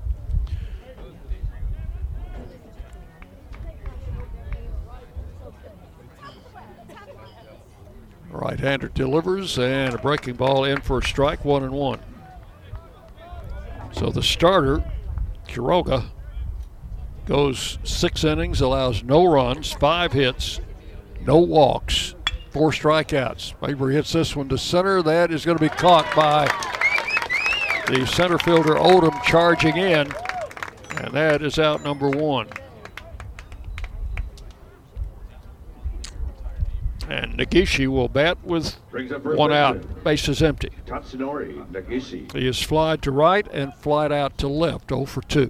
Right-hander 8.37 8.89
delivers 8.89 9.57
and 9.57 9.95
a 9.95 9.97
breaking 9.97 10.35
ball 10.35 10.63
in 10.63 10.79
for 10.81 10.99
a 10.99 11.03
strike, 11.03 11.43
one 11.43 11.63
and 11.63 11.73
one. 11.73 11.99
So 13.91 14.11
the 14.11 14.21
starter, 14.21 14.83
Quiroga, 15.47 16.05
goes 17.25 17.79
six 17.83 18.23
innings, 18.23 18.61
allows 18.61 19.03
no 19.03 19.25
runs, 19.25 19.73
five 19.73 20.13
hits, 20.13 20.61
no 21.25 21.39
walks, 21.39 22.13
four 22.51 22.69
strikeouts. 22.71 23.59
Mabry 23.59 23.95
hits 23.95 24.13
this 24.13 24.35
one 24.35 24.49
to 24.49 24.57
center. 24.57 25.01
That 25.01 25.31
is 25.31 25.43
going 25.43 25.57
to 25.57 25.63
be 25.63 25.69
caught 25.69 26.05
by 26.15 26.45
the 27.87 28.05
center 28.05 28.37
fielder 28.37 28.75
Odom 28.75 29.19
charging 29.23 29.77
in, 29.77 30.11
and 30.97 31.13
that 31.13 31.41
is 31.41 31.57
out 31.57 31.83
number 31.83 32.09
one. 32.09 32.47
And 37.09 37.37
Nagishi 37.37 37.87
will 37.87 38.09
bat 38.09 38.37
with 38.43 38.75
one 38.91 39.53
out. 39.53 40.03
Base 40.03 40.27
is 40.27 40.43
empty. 40.43 40.69
Tatsunori 40.85 41.65
Nagishi. 41.71 42.29
He 42.33 42.47
is 42.47 42.61
flied 42.61 43.01
to 43.03 43.11
right 43.11 43.47
and 43.53 43.73
flied 43.75 44.11
out 44.11 44.37
to 44.39 44.47
left, 44.47 44.89
0 44.89 45.05
for 45.05 45.21
2. 45.21 45.49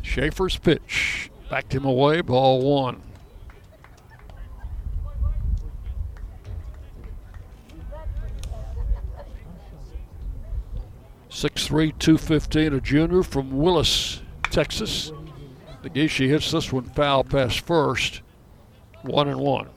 Schaefer's 0.00 0.56
pitch. 0.56 1.30
Backed 1.50 1.74
him 1.74 1.84
away, 1.84 2.20
ball 2.20 2.62
one. 2.62 3.02
Six 11.28 11.66
three, 11.66 11.92
two 11.92 12.16
fifteen, 12.16 12.72
a 12.72 12.80
junior 12.80 13.22
from 13.22 13.58
Willis, 13.58 14.22
Texas. 14.50 15.10
Nagishi 15.84 16.28
hits 16.28 16.50
this 16.50 16.72
one 16.72 16.84
foul 16.84 17.24
past 17.24 17.60
first. 17.60 18.22
One 19.02 19.28
and 19.28 19.38
one. 19.38 19.68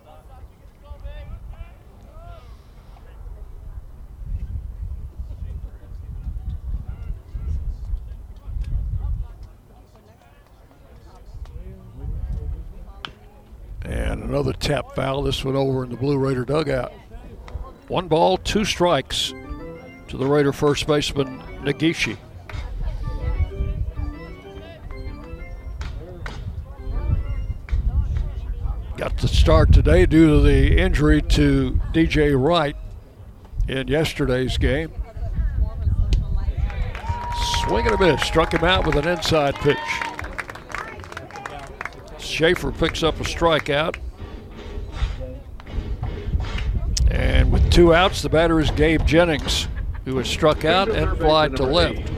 And 13.83 14.23
another 14.23 14.53
tap 14.53 14.95
foul, 14.95 15.23
this 15.23 15.43
one 15.43 15.57
over 15.57 15.83
in 15.83 15.89
the 15.89 15.97
Blue 15.97 16.17
Raider 16.17 16.45
dugout. 16.45 16.93
One 17.89 18.07
ball, 18.07 18.37
two 18.37 18.63
strikes 18.63 19.33
to 20.07 20.15
the 20.15 20.25
Raider 20.25 20.53
first 20.53 20.87
baseman, 20.87 21.41
Nagishi. 21.63 22.17
Got 28.97 29.17
the 29.17 29.27
start 29.27 29.71
today 29.71 30.07
due 30.07 30.27
to 30.27 30.41
the 30.41 30.75
injury 30.75 31.21
to 31.21 31.79
DJ 31.93 32.33
Wright 32.35 32.75
in 33.67 33.87
yesterday's 33.87 34.57
game. 34.57 34.91
Swing 37.61 37.85
and 37.85 37.93
a 37.93 37.99
miss, 37.99 38.23
struck 38.23 38.51
him 38.51 38.63
out 38.63 38.87
with 38.87 38.95
an 38.95 39.07
inside 39.07 39.53
pitch. 39.57 39.77
Schaefer 42.17 42.71
picks 42.71 43.03
up 43.03 43.19
a 43.19 43.23
strikeout. 43.23 43.97
And 47.11 47.51
with 47.51 47.71
two 47.71 47.93
outs, 47.93 48.23
the 48.23 48.29
batter 48.29 48.59
is 48.59 48.71
Gabe 48.71 49.05
Jennings, 49.05 49.67
who 50.05 50.17
has 50.17 50.27
struck 50.27 50.65
out 50.65 50.89
and 50.89 51.15
flied 51.19 51.55
to 51.57 51.63
left. 51.63 52.09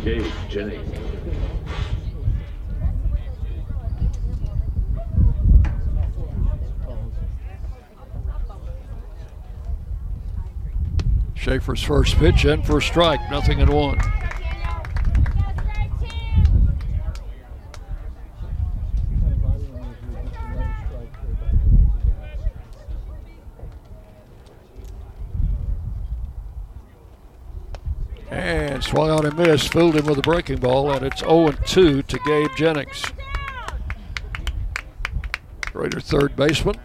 Schaefer's 11.39 11.81
first 11.81 12.17
pitch 12.17 12.43
in 12.43 12.61
for 12.63 12.79
a 12.79 12.81
strike, 12.81 13.21
nothing 13.31 13.59
in 13.59 13.71
one. 13.71 13.97
And 28.29 28.83
swung 28.83 29.09
on 29.09 29.25
and 29.25 29.37
missed, 29.37 29.71
fooled 29.71 29.95
him 29.95 30.07
with 30.07 30.17
a 30.17 30.21
breaking 30.21 30.57
ball, 30.57 30.91
and 30.91 31.05
it's 31.05 31.21
0 31.21 31.51
2 31.51 32.01
to 32.01 32.19
Gabe 32.19 32.51
Jennings. 32.57 33.05
Raider 35.73 36.01
third 36.01 36.35
baseman. 36.35 36.75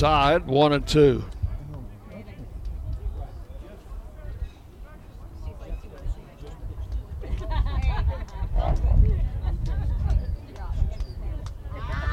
Ball 0.00 0.38
one 0.40 0.72
and 0.72 0.86
two. 0.86 1.24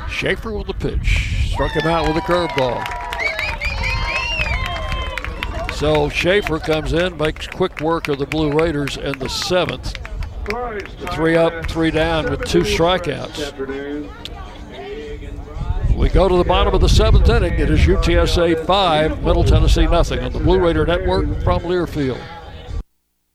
Schaefer 0.09 0.53
with 0.53 0.67
the 0.67 0.73
pitch. 0.73 1.51
Struck 1.51 1.71
him 1.73 1.85
out 1.85 2.07
with 2.07 2.17
a 2.17 2.21
curveball. 2.21 2.83
So 5.73 6.07
Schaefer 6.09 6.57
comes 6.59 6.93
in, 6.93 7.17
makes 7.17 7.47
quick 7.47 7.81
work 7.81 8.07
of 8.07 8.17
the 8.17 8.25
Blue 8.25 8.51
Raiders 8.51 8.95
in 8.95 9.19
the 9.19 9.27
seventh. 9.27 9.97
Three 11.13 11.35
up, 11.35 11.65
three 11.65 11.91
down 11.91 12.29
with 12.31 12.45
two 12.45 12.61
strikeouts. 12.61 13.51
We 16.05 16.11
go 16.11 16.29
to 16.29 16.37
the 16.37 16.43
bottom 16.43 16.75
of 16.75 16.81
the 16.81 16.87
seventh 16.87 17.27
inning. 17.29 17.53
It 17.53 17.71
is 17.71 17.79
UTSA 17.79 18.63
5, 18.67 19.23
Middle 19.23 19.43
Tennessee 19.43 19.87
nothing 19.87 20.19
on 20.19 20.31
the 20.31 20.37
Blue 20.37 20.59
Raider 20.59 20.85
Network 20.85 21.25
from 21.41 21.63
Learfield. 21.63 22.21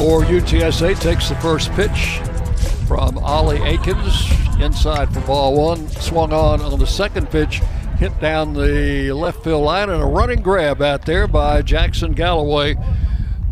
Or 0.00 0.22
UTSA 0.22 1.00
takes 1.00 1.28
the 1.28 1.34
first 1.36 1.72
pitch 1.72 2.20
from 2.86 3.18
Ollie 3.18 3.60
Akins 3.62 4.30
inside 4.60 5.12
for 5.12 5.20
ball 5.22 5.54
one. 5.54 5.88
Swung 5.88 6.32
on 6.32 6.60
on 6.60 6.78
the 6.78 6.86
second 6.86 7.30
pitch, 7.30 7.60
hit 7.98 8.18
down 8.20 8.54
the 8.54 9.12
left 9.12 9.42
field 9.42 9.64
line, 9.64 9.90
and 9.90 10.00
a 10.00 10.06
running 10.06 10.40
grab 10.40 10.80
out 10.82 11.04
there 11.04 11.26
by 11.26 11.62
Jackson 11.62 12.12
Galloway 12.12 12.76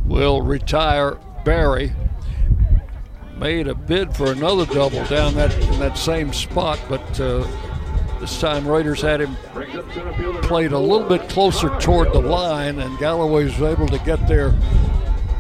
will 0.05 0.41
retire 0.41 1.19
Barry. 1.45 1.93
Made 3.37 3.67
a 3.67 3.75
bid 3.75 4.17
for 4.17 4.31
another 4.31 4.67
double 4.67 5.05
down 5.07 5.35
that 5.35 5.53
in 5.59 5.81
that 5.81 5.99
same 5.99 6.33
spot, 6.33 6.81
but 6.89 7.21
uh, 7.21 7.47
this 8.21 8.41
time 8.41 8.67
Raiders 8.67 9.03
had 9.03 9.21
him 9.21 9.35
played 10.43 10.73
a 10.73 10.79
little 10.79 11.09
bit 11.09 11.29
closer 11.29 11.69
toward 11.81 12.13
the 12.13 12.21
line, 12.21 12.79
and 12.79 12.99
Galloway 12.99 13.45
was 13.45 13.61
able 13.61 13.89
to 13.89 13.99
get 13.99 14.27
there 14.29 14.55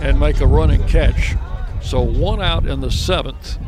and 0.00 0.18
make 0.18 0.40
a 0.40 0.46
running 0.46 0.86
catch. 0.86 1.34
So 1.82 2.00
one 2.00 2.40
out 2.40 2.66
in 2.66 2.80
the 2.80 2.90
seventh. 2.90 3.58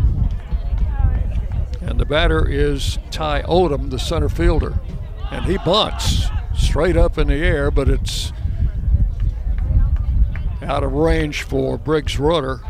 And 1.81 1.99
the 1.99 2.05
batter 2.05 2.49
is 2.49 2.99
Ty 3.11 3.43
Odom, 3.43 3.91
the 3.91 3.99
center 3.99 4.29
fielder. 4.29 4.79
And 5.31 5.45
he 5.45 5.59
bunts 5.59 6.27
straight 6.57 6.97
up 6.97 7.19
in 7.19 7.29
the 7.29 7.35
air, 7.35 7.71
but 7.71 7.89
it's 7.89 8.33
out 10.63 10.83
of 10.83 10.93
range 10.93 11.45
for 11.45 11.79
Briggs 11.79 12.19
Rudder. 12.19 12.61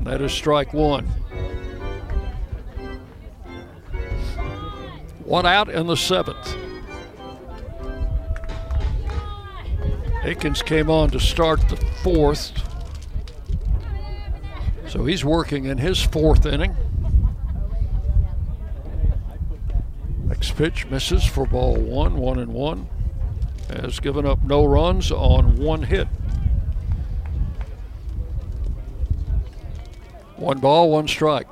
That 0.00 0.20
is 0.20 0.32
strike 0.32 0.74
one. 0.74 1.06
One 5.24 5.46
out 5.46 5.68
in 5.68 5.86
the 5.86 5.96
seventh. 5.96 6.56
Akins 10.24 10.62
came 10.62 10.88
on 10.88 11.10
to 11.10 11.20
start 11.20 11.68
the 11.68 11.76
fourth. 12.02 12.52
So 14.88 15.04
he's 15.04 15.22
working 15.22 15.66
in 15.66 15.76
his 15.76 16.02
fourth 16.02 16.46
inning. 16.46 16.74
Next 20.24 20.56
pitch 20.56 20.86
misses 20.86 21.26
for 21.26 21.44
ball 21.44 21.76
one, 21.76 22.16
one 22.16 22.38
and 22.38 22.54
one. 22.54 22.88
Has 23.68 24.00
given 24.00 24.24
up 24.24 24.42
no 24.42 24.64
runs 24.64 25.12
on 25.12 25.56
one 25.56 25.82
hit. 25.82 26.08
One 30.36 30.58
ball, 30.58 30.90
one 30.90 31.06
strike. 31.06 31.48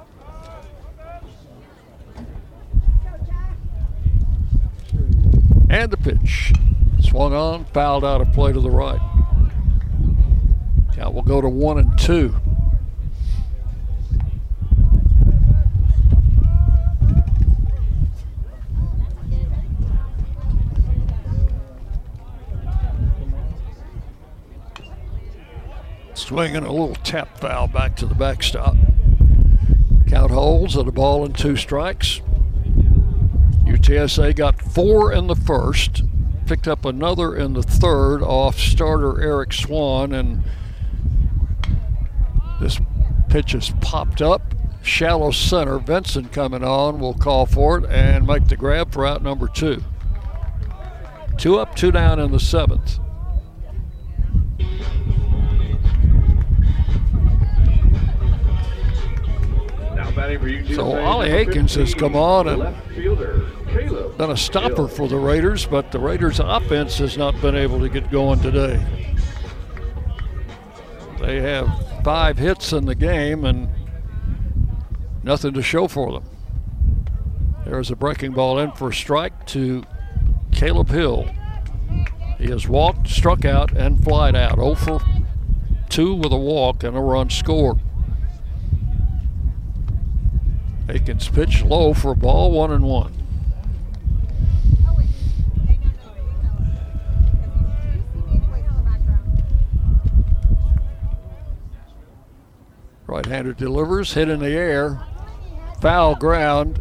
And 5.69 5.91
the 5.91 5.99
pitch. 5.99 6.55
Swung 7.03 7.35
on, 7.35 7.65
fouled 7.67 8.05
out 8.05 8.21
of 8.21 8.33
play 8.33 8.53
to 8.53 8.61
the 8.61 8.71
right. 8.71 9.01
Count 10.95 11.15
will 11.15 11.23
go 11.23 11.41
to 11.41 11.49
one 11.49 11.79
and 11.79 11.99
two. 11.99 12.35
Swinging 26.15 26.57
a 26.57 26.71
little 26.71 26.95
tap 26.95 27.37
foul 27.39 27.67
back 27.67 27.97
to 27.97 28.07
the 28.07 28.15
backstop. 28.15 28.77
Count 30.09 30.31
holds 30.31 30.77
at 30.77 30.87
a 30.87 30.93
ball 30.93 31.25
and 31.25 31.37
two 31.37 31.57
strikes. 31.57 32.21
UTSA 33.65 34.35
got 34.37 34.61
four 34.63 35.13
in 35.13 35.27
the 35.27 35.35
first, 35.35 36.03
picked 36.53 36.69
up 36.69 36.85
another 36.85 37.35
in 37.35 37.55
the 37.55 37.63
third 37.63 38.23
off 38.23 38.59
starter 38.59 39.23
Eric 39.23 39.55
Swan, 39.55 40.13
and 40.13 40.45
this 42.61 42.79
pitch 43.31 43.55
is 43.55 43.73
popped 43.81 44.21
up. 44.21 44.43
Shallow 44.83 45.31
center. 45.31 45.79
Benson 45.79 46.29
coming 46.29 46.63
on 46.63 47.01
will 47.01 47.15
call 47.15 47.47
for 47.47 47.79
it 47.79 47.91
and 47.91 48.27
make 48.27 48.49
the 48.49 48.57
grab 48.59 48.93
for 48.93 49.07
out 49.07 49.23
number 49.23 49.49
two. 49.49 49.83
Two 51.39 51.59
up, 51.59 51.75
two 51.75 51.91
down 51.91 52.21
in 52.21 52.31
the 52.33 52.39
seventh. 52.39 52.99
So 60.75 60.99
Ollie 60.99 61.31
Akins 61.31 61.77
has 61.77 61.95
come 61.95 62.15
on 62.15 62.47
and 62.47 63.62
done 64.19 64.31
a 64.31 64.37
stopper 64.37 64.89
for 64.89 65.09
the 65.09 65.17
Raiders, 65.17 65.67
but 65.67 65.91
the 65.91 65.99
Raiders' 65.99 66.41
offense 66.41 66.99
has 66.99 67.17
not 67.17 67.41
been 67.41 67.57
able 67.57 67.81
to 67.81 67.89
get 67.89 68.11
going 68.11 68.41
today. 68.41 68.85
They 71.21 71.41
have 71.41 71.69
five 72.05 72.39
hits 72.39 72.73
in 72.73 72.85
the 72.85 72.95
game 72.95 73.45
and 73.45 73.69
nothing 75.23 75.55
to 75.55 75.63
show 75.63 75.89
for 75.89 76.13
them. 76.13 76.25
There's 77.65 77.91
a 77.91 77.97
breaking 77.97 78.33
ball 78.33 78.59
in 78.59 78.73
for 78.73 78.89
a 78.89 78.95
strike 78.95 79.47
to 79.49 79.85
Caleb 80.51 80.91
Hill. 80.91 81.31
He 82.39 82.51
has 82.51 82.67
walked, 82.67 83.09
struck 83.09 83.45
out, 83.45 83.73
and 83.77 84.03
flied 84.03 84.35
out. 84.35 84.57
0 84.57 84.75
for 84.75 85.01
2 85.89 86.15
with 86.15 86.33
a 86.33 86.37
walk 86.37 86.83
and 86.83 86.97
a 86.97 87.01
run 87.01 87.31
scored. 87.31 87.79
Akins 90.89 91.29
pitch 91.29 91.65
low 91.65 91.95
for 91.95 92.15
ball, 92.15 92.51
one 92.51 92.73
and 92.73 92.85
one. 92.85 93.22
Right-hander 103.13 103.53
delivers, 103.53 104.15
hit 104.15 104.31
in 104.31 104.41
the 104.41 104.53
air, 104.53 104.99
foul 105.83 106.15
ground. 106.15 106.81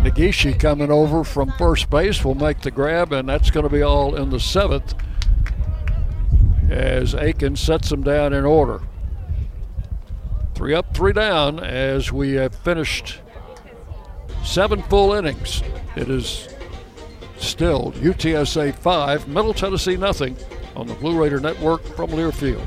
Nagishi 0.00 0.58
coming 0.58 0.90
over 0.90 1.22
from 1.22 1.52
first 1.52 1.88
base 1.88 2.24
will 2.24 2.34
make 2.34 2.62
the 2.62 2.72
grab, 2.72 3.12
and 3.12 3.28
that's 3.28 3.52
going 3.52 3.62
to 3.62 3.70
be 3.70 3.80
all 3.80 4.16
in 4.16 4.30
the 4.30 4.40
seventh 4.40 4.94
as 6.68 7.14
Aiken 7.14 7.54
sets 7.54 7.90
them 7.90 8.02
down 8.02 8.32
in 8.32 8.44
order. 8.44 8.80
Three 10.56 10.74
up, 10.74 10.92
three 10.96 11.12
down 11.12 11.60
as 11.60 12.10
we 12.10 12.32
have 12.32 12.52
finished 12.52 13.20
seven 14.42 14.82
full 14.82 15.12
innings. 15.12 15.62
It 15.94 16.10
is 16.10 16.48
still 17.38 17.92
UTSA 17.92 18.74
5, 18.74 19.28
Middle 19.28 19.54
Tennessee 19.54 19.96
nothing 19.96 20.36
on 20.74 20.88
the 20.88 20.94
Blue 20.94 21.16
Raider 21.16 21.38
Network 21.38 21.84
from 21.94 22.10
Learfield. 22.10 22.66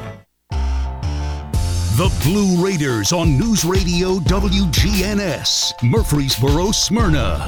The 2.01 2.21
Blue 2.23 2.65
Raiders 2.65 3.13
on 3.13 3.37
News 3.37 3.63
Radio 3.63 4.17
WGNS, 4.21 5.83
Murfreesboro, 5.83 6.71
Smyrna. 6.71 7.47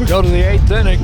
We 0.00 0.06
go 0.06 0.22
to 0.22 0.28
the 0.30 0.42
eighth 0.42 0.70
inning. 0.70 1.00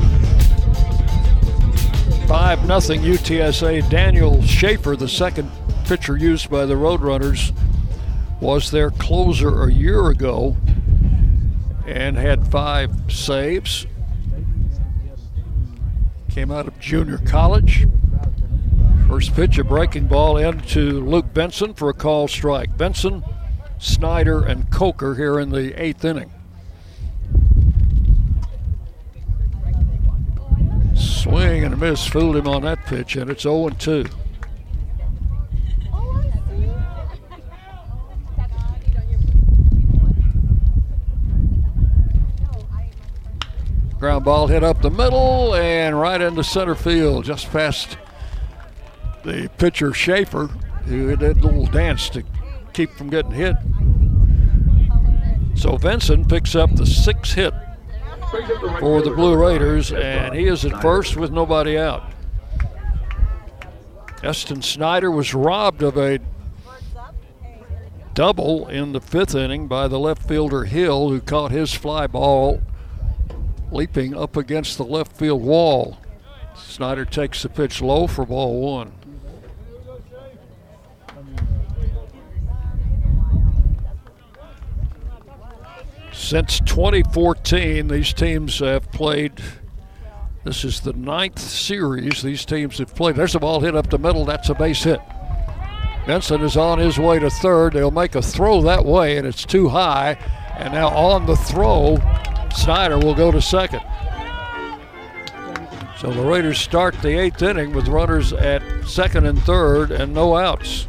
5 2.27 2.65
nothing 2.65 3.01
UTSA. 3.01 3.87
Daniel 3.91 4.41
Schaefer, 4.41 4.95
the 4.95 5.07
second 5.07 5.51
pitcher 5.85 6.17
used 6.17 6.49
by 6.49 6.65
the 6.65 6.73
Roadrunners, 6.73 7.53
was 8.41 8.71
their 8.71 8.89
closer 8.89 9.61
a 9.61 9.71
year 9.71 10.07
ago 10.07 10.57
and 11.85 12.17
had 12.17 12.47
five 12.47 12.91
saves. 13.09 13.85
Came 16.31 16.49
out 16.49 16.67
of 16.67 16.79
junior 16.79 17.19
college. 17.19 17.85
First 19.09 19.33
pitch, 19.33 19.57
a 19.57 19.63
breaking 19.63 20.05
ball 20.05 20.37
into 20.37 21.03
Luke 21.03 21.33
Benson 21.33 21.73
for 21.73 21.89
a 21.89 21.93
call 21.95 22.27
strike. 22.27 22.77
Benson, 22.77 23.23
Snyder, 23.79 24.45
and 24.45 24.69
Coker 24.69 25.15
here 25.15 25.39
in 25.39 25.49
the 25.49 25.73
eighth 25.81 26.05
inning. 26.05 26.31
Swing 30.93 31.65
and 31.65 31.73
a 31.73 31.77
miss, 31.77 32.05
fooled 32.05 32.35
him 32.35 32.47
on 32.47 32.61
that 32.61 32.85
pitch, 32.85 33.15
and 33.15 33.31
it's 33.31 33.41
0 33.41 33.69
2. 33.69 34.05
Ground 43.97 44.23
ball 44.23 44.45
hit 44.45 44.63
up 44.63 44.83
the 44.83 44.91
middle 44.91 45.55
and 45.55 45.99
right 45.99 46.21
into 46.21 46.43
center 46.43 46.75
field, 46.75 47.25
just 47.25 47.51
past 47.51 47.97
the 49.29 49.49
pitcher 49.57 49.93
Schaefer, 49.93 50.47
who 50.85 51.15
did 51.15 51.37
a 51.37 51.41
little 51.41 51.67
dance 51.67 52.09
to 52.09 52.23
keep 52.73 52.91
from 52.91 53.09
getting 53.09 53.31
hit. 53.31 53.55
So 55.55 55.77
Benson 55.77 56.25
picks 56.25 56.55
up 56.55 56.75
the 56.75 56.85
sixth 56.85 57.33
hit 57.33 57.53
for 58.79 59.01
the 59.01 59.11
Blue 59.11 59.35
Raiders, 59.35 59.91
and 59.91 60.33
he 60.33 60.47
is 60.47 60.65
at 60.65 60.81
first 60.81 61.15
with 61.15 61.31
nobody 61.31 61.77
out. 61.77 62.11
Eston 64.23 64.61
Snyder 64.61 65.11
was 65.11 65.33
robbed 65.33 65.81
of 65.81 65.97
a 65.97 66.19
double 68.13 68.67
in 68.67 68.91
the 68.91 69.01
fifth 69.01 69.35
inning 69.35 69.67
by 69.67 69.87
the 69.87 69.99
left 69.99 70.27
fielder 70.27 70.65
Hill, 70.65 71.09
who 71.09 71.21
caught 71.21 71.51
his 71.51 71.73
fly 71.73 72.07
ball 72.07 72.61
leaping 73.71 74.15
up 74.15 74.35
against 74.35 74.77
the 74.77 74.83
left 74.85 75.15
field 75.15 75.41
wall. 75.41 75.97
Snyder 76.55 77.05
takes 77.05 77.43
the 77.43 77.49
pitch 77.49 77.81
low 77.81 78.07
for 78.07 78.25
ball 78.25 78.59
one. 78.59 78.98
Since 86.19 86.59
2014, 86.59 87.87
these 87.87 88.13
teams 88.13 88.59
have 88.59 88.91
played. 88.91 89.41
This 90.43 90.65
is 90.65 90.81
the 90.81 90.91
ninth 90.91 91.39
series 91.39 92.21
these 92.21 92.43
teams 92.45 92.77
have 92.79 92.93
played. 92.93 93.15
There's 93.15 93.35
a 93.35 93.39
ball 93.39 93.61
hit 93.61 93.73
up 93.73 93.89
the 93.89 93.97
middle. 93.97 94.25
That's 94.25 94.49
a 94.49 94.53
base 94.53 94.83
hit. 94.83 94.99
Benson 96.05 96.41
is 96.41 96.57
on 96.57 96.77
his 96.77 96.99
way 96.99 97.19
to 97.19 97.29
third. 97.29 97.73
They'll 97.73 97.89
make 97.89 98.15
a 98.15 98.21
throw 98.21 98.61
that 98.63 98.83
way, 98.83 99.17
and 99.17 99.25
it's 99.25 99.45
too 99.45 99.69
high. 99.69 100.17
And 100.57 100.73
now 100.73 100.89
on 100.89 101.25
the 101.25 101.37
throw, 101.37 101.97
Snyder 102.53 102.99
will 102.99 103.15
go 103.15 103.31
to 103.31 103.41
second. 103.41 103.81
So 105.97 106.11
the 106.11 106.21
Raiders 106.21 106.59
start 106.59 107.01
the 107.01 107.17
eighth 107.17 107.41
inning 107.41 107.73
with 107.73 107.87
runners 107.87 108.33
at 108.33 108.61
second 108.85 109.25
and 109.25 109.41
third 109.43 109.89
and 109.89 110.13
no 110.13 110.35
outs. 110.35 110.88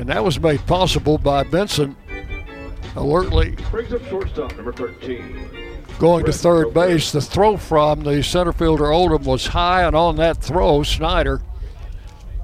And 0.00 0.08
that 0.08 0.24
was 0.24 0.40
made 0.40 0.64
possible 0.66 1.18
by 1.18 1.44
Benson 1.44 1.94
alertly 2.96 3.54
Brings 3.70 3.92
up 3.92 4.02
shortstop 4.06 4.56
number 4.56 4.72
13. 4.72 5.86
going 5.98 6.24
to 6.24 6.32
third 6.32 6.72
base. 6.72 7.12
The 7.12 7.20
throw 7.20 7.58
from 7.58 8.02
the 8.04 8.22
center 8.22 8.54
fielder 8.54 8.84
Odom 8.84 9.24
was 9.24 9.48
high, 9.48 9.82
and 9.82 9.94
on 9.94 10.16
that 10.16 10.38
throw, 10.38 10.82
Snyder 10.84 11.42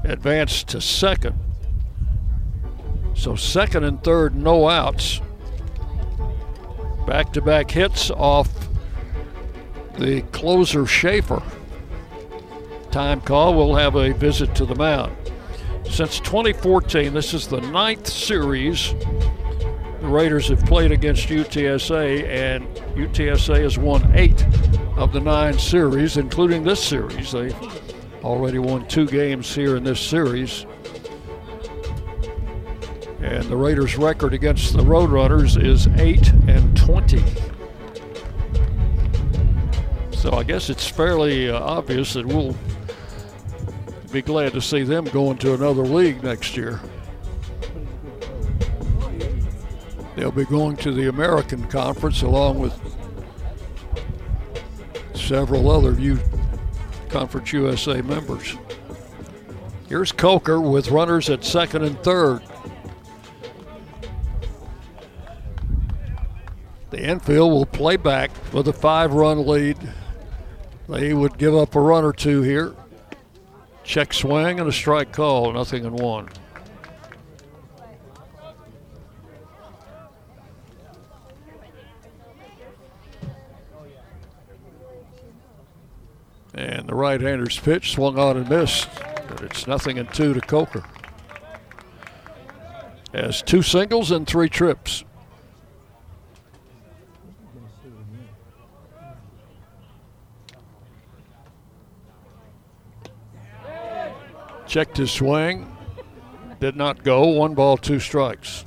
advanced 0.05 0.69
to 0.69 0.83
second. 0.83 1.35
So 3.15 3.37
second 3.37 3.85
and 3.85 4.05
third, 4.05 4.37
no 4.37 4.69
outs. 4.69 5.23
Back 7.07 7.33
to 7.33 7.41
back 7.41 7.71
hits 7.71 8.11
off 8.11 8.51
the 9.97 10.21
closer 10.33 10.85
Schaefer. 10.85 11.43
Time 12.91 13.23
call, 13.23 13.55
we'll 13.55 13.77
have 13.77 13.95
a 13.95 14.13
visit 14.13 14.55
to 14.57 14.67
the 14.67 14.75
mound. 14.75 15.17
Since 15.91 16.21
2014, 16.21 17.15
this 17.15 17.33
is 17.33 17.49
the 17.49 17.61
ninth 17.61 18.07
series 18.07 18.95
the 20.07 20.13
Raiders 20.13 20.47
have 20.49 20.65
played 20.67 20.93
against 20.93 21.27
UTSA, 21.27 22.29
and 22.29 22.65
UTSA 22.95 23.61
has 23.63 23.77
won 23.77 24.09
eight 24.15 24.47
of 24.97 25.13
the 25.13 25.19
nine 25.19 25.59
series, 25.59 26.17
including 26.17 26.63
this 26.63 26.81
series. 26.81 27.33
They 27.33 27.53
already 28.23 28.61
won 28.61 28.87
two 28.87 29.07
games 29.07 29.53
here 29.53 29.77
in 29.77 29.83
this 29.83 29.99
series. 29.99 30.65
And 33.21 33.43
the 33.47 33.57
Raiders' 33.57 33.97
record 33.97 34.33
against 34.33 34.75
the 34.75 34.83
Roadrunners 34.83 35.61
is 35.61 35.89
8 35.89 36.33
and 36.47 36.77
20. 36.77 37.25
So 40.13 40.35
I 40.35 40.45
guess 40.45 40.71
it's 40.71 40.87
fairly 40.87 41.51
uh, 41.51 41.59
obvious 41.59 42.13
that 42.13 42.25
we'll 42.25 42.55
be 44.13 44.23
glad 44.23 44.53
to 44.53 44.61
see 44.61 44.83
them 44.83 45.05
go 45.07 45.31
into 45.31 45.55
another 45.55 45.83
league 45.83 46.23
next 46.23 46.57
year. 46.57 46.81
They'll 50.15 50.31
be 50.31 50.45
going 50.45 50.77
to 50.79 50.93
the 50.93 51.09
American 51.09 51.67
Conference 51.69 52.23
along 52.23 52.59
with 52.59 52.75
several 55.15 55.71
other 55.71 55.93
U- 56.01 56.19
Conference 57.09 57.53
USA 57.53 58.01
members. 58.01 58.57
Here's 59.89 60.13
Coker 60.13 60.61
with 60.61 60.91
runners 60.91 61.29
at 61.29 61.45
second 61.45 61.85
and 61.85 61.99
third. 62.03 62.41
The 66.91 67.03
infield 67.03 67.53
will 67.53 67.67
play 67.67 67.97
back 67.97 68.31
with 68.53 68.69
a 68.69 68.73
five 68.73 69.13
run 69.13 69.47
lead. 69.47 69.77
They 70.89 71.13
would 71.13 71.37
give 71.37 71.55
up 71.55 71.75
a 71.75 71.81
run 71.81 72.05
or 72.05 72.13
two 72.13 72.43
here. 72.43 72.75
Check 73.87 74.13
swing 74.13 74.59
and 74.61 74.69
a 74.69 74.73
strike 74.73 75.13
call, 75.13 75.53
nothing 75.53 75.85
in 75.85 75.95
one. 75.95 76.29
And 86.53 86.89
the 86.89 86.95
right 86.95 87.21
hander's 87.21 87.59
pitch 87.59 87.93
swung 87.93 88.19
on 88.19 88.37
and 88.37 88.51
missed, 88.51 88.89
but 89.29 89.43
it's 89.43 89.67
nothing 89.67 89.99
in 89.99 90.07
two 90.09 90.35
to 90.35 90.41
Coker. 90.41 90.85
Has 93.15 93.41
two 93.41 93.63
singles 93.63 94.11
and 94.11 94.27
three 94.27 94.49
trips. 94.49 95.06
Checked 104.67 104.97
his 104.97 105.11
swing. 105.11 105.77
Did 106.61 106.77
not 106.77 107.03
go. 107.03 107.27
One 107.27 107.55
ball, 107.55 107.77
two 107.77 108.01
strikes. 108.01 108.65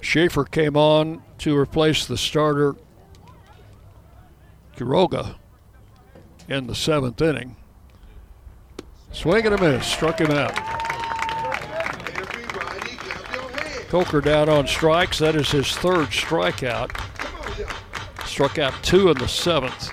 Schaefer 0.00 0.44
came 0.44 0.76
on 0.76 1.22
to 1.38 1.56
replace 1.56 2.06
the 2.06 2.16
starter 2.16 2.74
Quiroga 4.76 5.36
in 6.48 6.66
the 6.66 6.74
seventh 6.74 7.20
inning. 7.20 7.56
Swing 9.12 9.44
and 9.46 9.54
a 9.54 9.60
miss, 9.60 9.86
struck 9.86 10.20
him 10.20 10.30
out. 10.30 10.56
Coker 13.88 14.20
down 14.20 14.48
on 14.48 14.66
strikes. 14.66 15.18
That 15.18 15.34
is 15.34 15.50
his 15.50 15.74
third 15.76 16.08
strikeout. 16.08 16.90
Struck 18.24 18.58
out 18.58 18.72
two 18.82 19.10
in 19.10 19.18
the 19.18 19.26
seventh. 19.26 19.92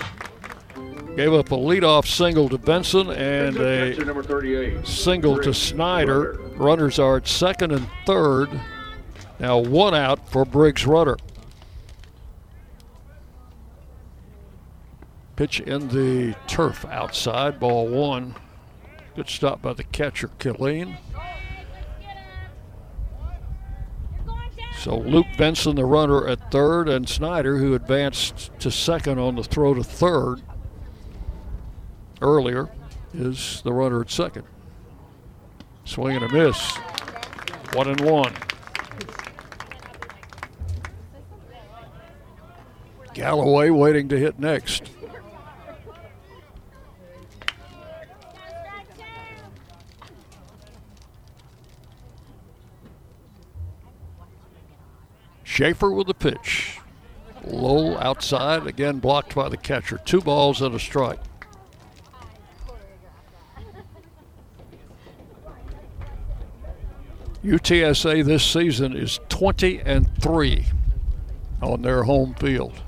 Gave 1.18 1.34
up 1.34 1.52
a 1.52 1.56
leadoff 1.56 2.06
single 2.06 2.48
to 2.48 2.60
Benson 2.60 3.10
and 3.10 3.58
a 3.58 4.86
single 4.86 5.42
to 5.42 5.52
Snyder. 5.52 6.40
Runners 6.56 7.00
are 7.00 7.18
at 7.18 7.28
second 7.28 7.72
and 7.72 7.88
third. 8.06 8.50
Now 9.40 9.58
one 9.58 9.96
out 9.96 10.30
for 10.30 10.46
Briggs 10.46 10.86
Rudder. 10.86 11.18
Pitch 15.36 15.60
in 15.60 15.88
the 15.88 16.36
turf 16.46 16.86
outside, 16.86 17.60
ball 17.60 17.88
one. 17.88 18.36
Good 19.16 19.28
stop 19.28 19.60
by 19.60 19.74
the 19.74 19.86
catcher, 19.86 20.30
Killeen. 20.38 20.98
So 24.78 24.96
Luke 24.96 25.26
Benson, 25.36 25.78
the 25.78 25.86
runner 25.86 26.28
at 26.28 26.52
third, 26.52 26.88
and 26.88 27.10
Snyder, 27.10 27.58
who 27.58 27.74
advanced 27.74 28.52
to 28.60 28.70
second 28.70 29.18
on 29.18 29.36
the 29.36 29.44
throw 29.44 29.74
to 29.74 29.84
third 29.84 30.44
earlier, 32.22 32.70
is 33.14 33.62
the 33.64 33.74
runner 33.74 34.02
at 34.02 34.10
second. 34.10 34.46
Swing 35.86 36.16
and 36.16 36.26
a 36.26 36.30
miss. 36.30 36.76
One 37.74 37.88
and 37.88 38.02
one. 38.02 38.34
Galloway 43.14 43.70
waiting 43.70 44.10
to 44.10 44.20
hit 44.20 44.38
next. 44.38 44.92
Schaefer 55.44 55.92
with 55.92 56.06
the 56.06 56.14
pitch. 56.14 56.78
Low 57.44 57.98
outside, 57.98 58.68
again 58.68 59.00
blocked 59.00 59.34
by 59.34 59.50
the 59.50 59.58
catcher. 59.58 60.00
Two 60.06 60.22
balls 60.22 60.62
and 60.62 60.76
a 60.76 60.80
strike. 60.80 61.20
UTSA 67.44 68.26
this 68.26 68.44
season 68.44 68.96
is 68.96 69.20
20 69.30 69.80
and 69.82 70.10
3 70.22 70.66
on 71.62 71.82
their 71.82 72.04
home 72.04 72.34
field. 72.36 72.82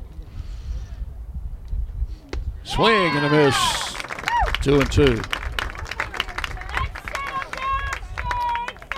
Swing 2.63 3.15
and 3.15 3.26
a 3.26 3.30
miss. 3.30 3.95
Two 4.61 4.80
and 4.80 4.91
two. 4.91 5.21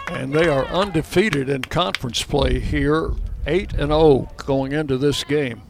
And 0.09 0.33
they 0.33 0.47
are 0.47 0.65
undefeated 0.65 1.47
in 1.47 1.61
conference 1.63 2.21
play 2.21 2.59
here, 2.59 3.11
8 3.47 3.73
and 3.73 3.91
0 3.91 4.29
going 4.37 4.73
into 4.73 4.97
this 4.97 5.23
game. 5.23 5.61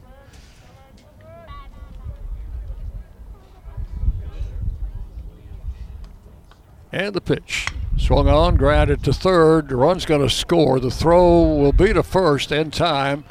And 6.92 7.14
the 7.14 7.22
pitch. 7.22 7.68
Swung 8.02 8.28
on, 8.28 8.58
grounded 8.58 9.04
to 9.04 9.14
third. 9.14 9.70
The 9.70 9.76
run's 9.76 10.06
going 10.06 10.22
to 10.22 10.30
score. 10.30 10.80
The 10.80 10.90
throw 10.90 11.44
will 11.44 11.72
be 11.72 11.94
to 11.94 12.02
first 12.02 12.52
in 12.52 12.72
time, 12.72 13.24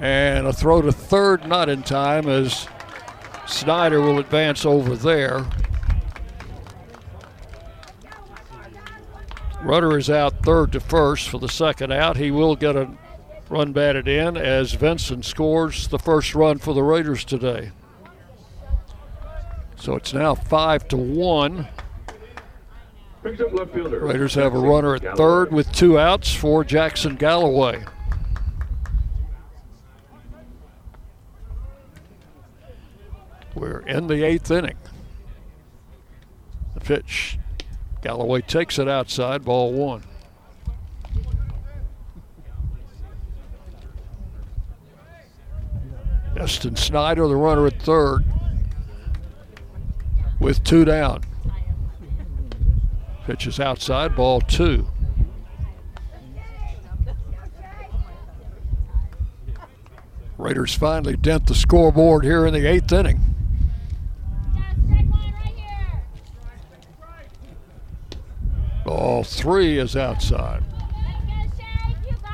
and 0.00 0.46
a 0.46 0.52
throw 0.52 0.80
to 0.80 0.90
third 0.90 1.46
not 1.46 1.68
in 1.68 1.82
time 1.82 2.26
as 2.26 2.66
Snyder 3.46 4.00
will 4.00 4.18
advance 4.18 4.64
over 4.64 4.96
there. 4.96 5.44
Runner 9.60 9.98
is 9.98 10.08
out 10.08 10.42
third 10.42 10.72
to 10.72 10.80
first 10.80 11.28
for 11.28 11.38
the 11.38 11.48
second 11.48 11.92
out. 11.92 12.16
He 12.16 12.30
will 12.30 12.56
get 12.56 12.76
a 12.76 12.90
run 13.50 13.72
batted 13.72 14.08
in 14.08 14.38
as 14.38 14.74
Benson 14.74 15.22
scores 15.22 15.88
the 15.88 15.98
first 15.98 16.34
run 16.34 16.58
for 16.58 16.72
the 16.72 16.82
Raiders 16.82 17.24
today. 17.24 17.72
So 19.76 19.94
it's 19.96 20.14
now 20.14 20.34
five 20.34 20.88
to 20.88 20.96
one. 20.96 21.68
Raiders 23.24 24.34
have 24.34 24.54
a 24.54 24.58
runner 24.58 24.94
at 24.94 25.16
third 25.16 25.50
with 25.50 25.72
two 25.72 25.98
outs 25.98 26.34
for 26.34 26.62
Jackson 26.62 27.16
Galloway. 27.16 27.82
We're 33.54 33.80
in 33.80 34.08
the 34.08 34.22
eighth 34.22 34.50
inning. 34.50 34.76
The 36.74 36.80
pitch. 36.80 37.38
Galloway 38.02 38.42
takes 38.42 38.78
it 38.78 38.88
outside, 38.88 39.42
ball 39.42 39.72
one. 39.72 40.02
Justin 46.36 46.76
Snyder, 46.76 47.26
the 47.26 47.36
runner 47.36 47.66
at 47.68 47.80
third, 47.80 48.22
with 50.38 50.62
two 50.62 50.84
down. 50.84 51.22
Pitches 53.26 53.58
outside, 53.58 54.14
ball 54.14 54.40
two. 54.40 54.86
Raiders 60.36 60.74
finally 60.74 61.16
dent 61.16 61.46
the 61.46 61.54
scoreboard 61.54 62.24
here 62.24 62.44
in 62.46 62.52
the 62.52 62.66
eighth 62.66 62.92
inning. 62.92 63.20
Ball 68.84 69.24
three 69.24 69.78
is 69.78 69.96
outside. 69.96 70.62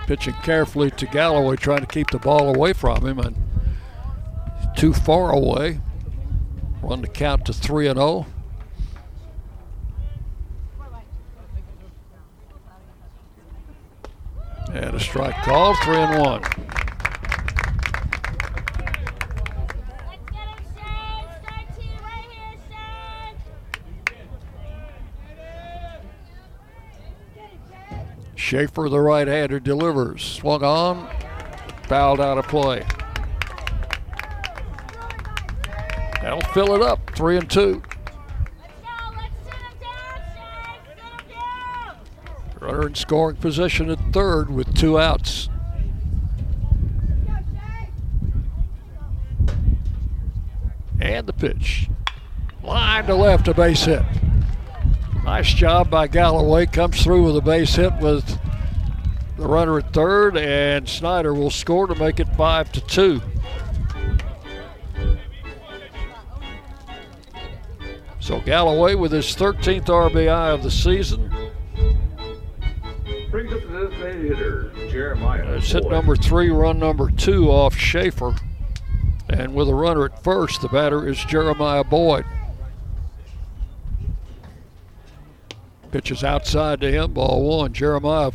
Pitching 0.09 0.35
carefully 0.43 0.91
to 0.91 1.07
Galloway, 1.07 1.55
trying 1.55 1.81
to 1.81 1.87
keep 1.87 2.11
the 2.11 2.19
ball 2.19 2.53
away 2.53 2.73
from 2.73 3.07
him, 3.07 3.21
and 3.21 3.37
too 4.77 4.93
far 4.93 5.31
away. 5.31 5.81
Run 6.83 7.03
the 7.03 7.07
count 7.07 7.45
to 7.45 7.53
3 7.53 7.87
and 7.87 7.99
0. 7.99 8.27
And 14.73 14.95
a 14.95 15.01
strike 15.01 15.35
call, 15.43 15.75
3 15.83 15.97
and 15.97 16.23
1. 16.23 16.43
Schaefer, 28.37 28.89
the 28.89 29.01
right 29.01 29.29
hander, 29.29 29.61
delivers. 29.61 30.23
Swung 30.23 30.65
on, 30.65 31.09
fouled 31.85 32.21
out 32.21 32.39
of 32.39 32.49
play. 32.49 32.85
That'll 36.21 36.41
fill 36.53 36.75
it 36.75 36.83
up, 36.83 36.99
three 37.15 37.37
and 37.37 37.49
two. 37.49 37.83
Runner 42.81 42.89
in 42.89 42.95
scoring 42.95 43.37
position 43.37 43.91
at 43.91 43.99
third 44.11 44.49
with 44.49 44.75
two 44.75 44.99
outs. 44.99 45.51
And 50.99 51.27
the 51.27 51.35
pitch. 51.35 51.91
Line 52.63 53.05
to 53.05 53.15
left, 53.15 53.49
a 53.49 53.55
base 53.55 53.85
hit. 53.85 54.03
Nice 55.25 55.53
job 55.53 55.91
by 55.91 56.07
Galloway. 56.07 56.65
Comes 56.65 57.03
through 57.05 57.25
with 57.25 57.37
a 57.37 57.43
base 57.43 57.75
hit 57.75 57.93
with 57.99 58.27
the 59.37 59.47
runner 59.47 59.79
at 59.79 59.93
third, 59.93 60.39
and 60.39 60.89
Snyder 60.89 61.35
will 61.35 61.51
score 61.51 61.87
to 61.87 61.95
make 61.97 62.19
it 62.19 62.29
five 62.35 62.73
to 62.73 62.81
two. 62.81 63.21
So 68.21 68.41
Galloway 68.41 68.95
with 68.95 69.13
his 69.13 69.37
13th 69.37 69.85
RBI 69.85 70.55
of 70.55 70.63
the 70.63 70.71
season. 70.71 71.31
Jeremiah. 75.01 75.55
It's 75.55 75.73
hit 75.73 75.89
number 75.89 76.15
three, 76.15 76.51
run 76.51 76.79
number 76.79 77.11
two 77.11 77.51
off 77.51 77.75
Schaefer. 77.75 78.35
And 79.31 79.55
with 79.55 79.67
a 79.67 79.75
runner 79.75 80.05
at 80.05 80.23
first, 80.23 80.61
the 80.61 80.69
batter 80.69 81.09
is 81.09 81.17
Jeremiah 81.25 81.85
Boyd. 81.85 82.27
Pitches 85.91 86.23
outside 86.23 86.83
to 86.83 86.93
him, 86.93 87.15
ball 87.15 87.43
one. 87.61 87.73
Jeremiah 87.73 88.33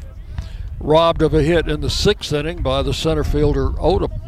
robbed 0.80 1.22
of 1.22 1.36
a 1.36 1.44
hit 1.44 1.68
in 1.68 1.82
the 1.82 1.90
sixth 1.92 2.34
inning 2.34 2.64
by 2.64 2.82
the 2.82 2.96
center 2.96 3.24
fielder 3.24 3.70
Odom. 3.74 4.20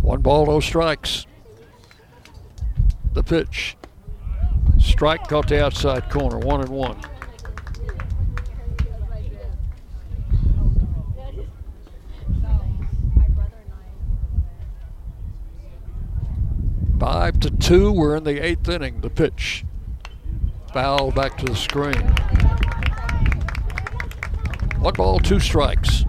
One 0.00 0.22
ball, 0.22 0.46
no 0.46 0.60
strikes. 0.60 1.26
The 3.12 3.24
pitch. 3.24 3.76
Strike 4.78 5.26
caught 5.26 5.48
the 5.48 5.64
outside 5.64 6.08
corner, 6.10 6.38
one 6.38 6.60
and 6.60 6.70
one. 6.70 6.96
Five 17.00 17.40
to 17.40 17.50
two. 17.50 17.90
We're 17.90 18.14
in 18.16 18.24
the 18.24 18.44
eighth 18.44 18.68
inning. 18.68 19.00
The 19.00 19.08
pitch. 19.08 19.64
Foul 20.74 21.10
back 21.10 21.38
to 21.38 21.46
the 21.46 21.56
screen. 21.56 21.96
One 24.80 24.92
ball, 24.92 25.18
two 25.18 25.40
strikes. 25.40 26.04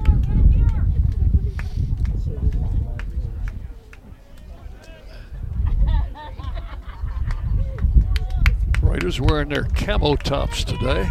Raiders 8.82 9.22
wearing 9.22 9.48
their 9.48 9.64
camo 9.64 10.18
tops 10.18 10.66
today. 10.66 11.06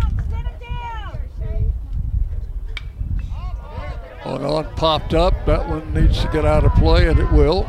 One 4.25 4.45
on 4.45 4.75
popped 4.77 5.15
up. 5.15 5.47
That 5.47 5.67
one 5.67 5.95
needs 5.95 6.21
to 6.21 6.29
get 6.29 6.45
out 6.45 6.65
of 6.65 6.75
play, 6.75 7.09
and 7.09 7.19
it 7.19 7.33
will. 7.33 7.67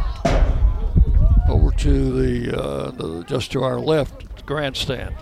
Over 1.52 1.72
to 1.72 2.11
the, 2.14 2.57
uh, 2.57 2.91
the 2.91 3.23
just 3.23 3.52
to 3.52 3.61
our 3.61 3.78
left 3.78 4.45
grandstand. 4.45 5.14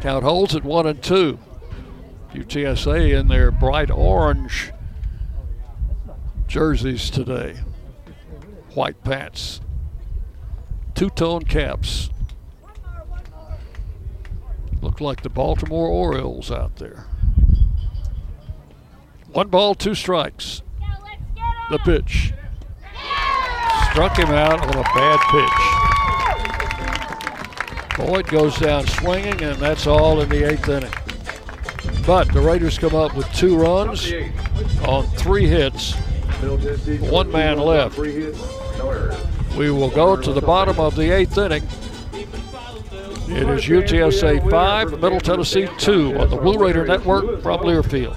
Count 0.00 0.24
holds 0.24 0.56
at 0.56 0.64
one 0.64 0.88
and 0.88 1.00
two. 1.00 1.38
UTSA 2.34 3.16
in 3.16 3.28
their 3.28 3.52
bright 3.52 3.92
orange 3.92 4.72
jerseys 6.48 7.10
today. 7.10 7.60
White 8.74 9.04
pants. 9.04 9.60
Two 10.96 11.10
tone 11.10 11.44
caps. 11.44 12.10
Look 14.80 15.00
like 15.00 15.22
the 15.22 15.30
Baltimore 15.30 15.86
Orioles 15.86 16.50
out 16.50 16.74
there. 16.76 17.06
One 19.30 19.46
ball, 19.46 19.76
two 19.76 19.94
strikes. 19.94 20.62
The 21.70 21.78
pitch. 21.78 22.32
Struck 23.92 24.16
him 24.16 24.30
out 24.30 24.58
on 24.58 24.70
a 24.70 24.82
bad 24.94 25.20
pitch. 27.98 28.06
Boyd 28.06 28.26
goes 28.26 28.56
down 28.56 28.86
swinging, 28.86 29.42
and 29.42 29.56
that's 29.58 29.86
all 29.86 30.22
in 30.22 30.30
the 30.30 30.50
eighth 30.50 30.66
inning. 30.66 30.90
But 32.06 32.32
the 32.32 32.40
Raiders 32.40 32.78
come 32.78 32.94
up 32.94 33.14
with 33.14 33.30
two 33.34 33.54
runs 33.54 34.10
on 34.88 35.06
three 35.18 35.46
hits. 35.46 35.92
One 37.10 37.30
man 37.30 37.58
left. 37.58 37.98
We 37.98 39.70
will 39.70 39.90
go 39.90 40.16
to 40.16 40.32
the 40.32 40.40
bottom 40.40 40.80
of 40.80 40.96
the 40.96 41.10
eighth 41.14 41.36
inning. 41.36 41.64
It 43.28 43.46
is 43.46 43.66
UTSA 43.66 44.50
5, 44.50 45.00
Middle 45.02 45.20
Tennessee 45.20 45.68
2 45.76 46.18
on 46.18 46.30
the 46.30 46.36
Blue 46.36 46.56
Raider 46.56 46.86
Network 46.86 47.42
from 47.42 47.60
Learfield. 47.60 48.16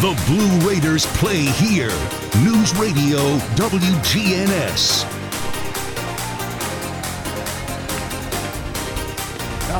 The 0.00 0.22
Blue 0.26 0.68
Raiders 0.68 1.06
play 1.16 1.38
here. 1.38 1.92
News 2.42 2.74
Radio 2.76 3.38
WGNS. 3.56 5.10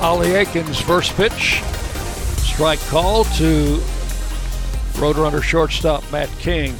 Ollie 0.03 0.35
Akins' 0.35 0.81
first 0.81 1.15
pitch. 1.16 1.62
Strike 2.39 2.81
call 2.89 3.24
to 3.24 3.81
Roadrunner 4.95 5.43
shortstop 5.43 6.05
Matt 6.11 6.31
King. 6.39 6.74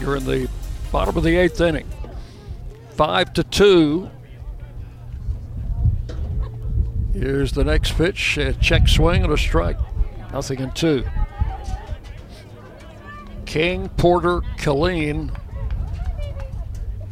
You're 0.00 0.16
in 0.16 0.24
the 0.24 0.48
bottom 0.90 1.16
of 1.16 1.22
the 1.22 1.36
eighth 1.36 1.60
inning. 1.60 1.88
Five 2.90 3.32
to 3.34 3.44
two. 3.44 4.10
Here's 7.14 7.52
the 7.52 7.64
next 7.64 7.92
pitch. 7.92 8.36
A 8.36 8.52
check 8.54 8.88
swing 8.88 9.22
and 9.22 9.32
a 9.32 9.38
strike. 9.38 9.78
Nothing 10.32 10.60
in 10.60 10.72
two. 10.72 11.04
King, 13.52 13.90
Porter, 13.98 14.40
Killeen 14.56 15.30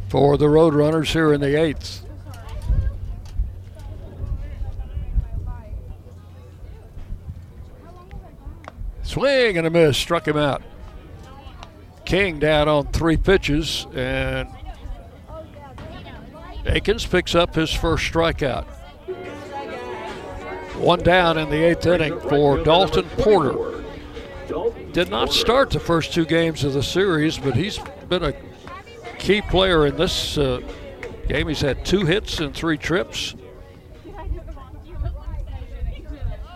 for 0.09 0.39
the 0.39 0.47
Roadrunners 0.47 1.13
here 1.13 1.35
in 1.35 1.41
the 1.43 1.55
eighth. 1.61 2.03
Swing 9.03 9.59
and 9.59 9.67
a 9.67 9.71
miss, 9.71 9.99
struck 9.99 10.27
him 10.27 10.39
out. 10.39 10.63
King 12.07 12.39
down 12.39 12.69
on 12.69 12.87
three 12.87 13.19
pitches, 13.19 13.87
and 13.95 14.49
Akins 16.65 17.05
picks 17.05 17.35
up 17.35 17.55
his 17.55 17.71
first 17.71 18.11
strikeout. 18.11 18.65
One 20.79 21.01
down 21.01 21.37
in 21.37 21.51
the 21.51 21.63
eighth 21.63 21.85
inning 21.85 22.19
for 22.19 22.65
Dalton 22.65 23.05
Porter. 23.19 23.80
Did 24.93 25.11
not 25.11 25.33
start 25.33 25.71
the 25.71 25.81
first 25.81 26.13
two 26.13 26.25
games 26.25 26.65
of 26.65 26.73
the 26.73 26.83
series, 26.83 27.39
but 27.39 27.55
he's 27.55 27.79
been 28.09 28.25
a 28.25 28.35
key 29.19 29.43
player 29.43 29.87
in 29.87 29.97
this 29.97 30.37
uh, 30.37 30.61
game. 31.29 31.49
He's 31.49 31.61
had 31.61 31.85
two 31.85 32.05
hits 32.07 32.41
and 32.41 32.55
three 32.55 32.77
trips. 32.77 33.35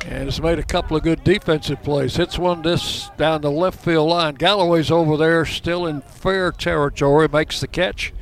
And 0.07 0.25
has 0.25 0.41
made 0.41 0.59
a 0.59 0.65
couple 0.65 0.97
of 0.97 1.03
good 1.03 1.25
defensive 1.25 1.83
plays. 1.83 2.17
Hits 2.17 2.39
one 2.39 2.63
this 2.63 3.11
down 3.17 3.41
the 3.41 3.51
left 3.51 3.81
field 3.81 4.09
line. 4.09 4.35
Galloway's 4.35 4.91
over 4.91 5.17
there, 5.17 5.45
still 5.45 5.87
in 5.87 6.03
fair 6.03 6.53
territory, 6.53 7.29
makes 7.29 7.61
the 7.61 7.69
catch 7.69 8.13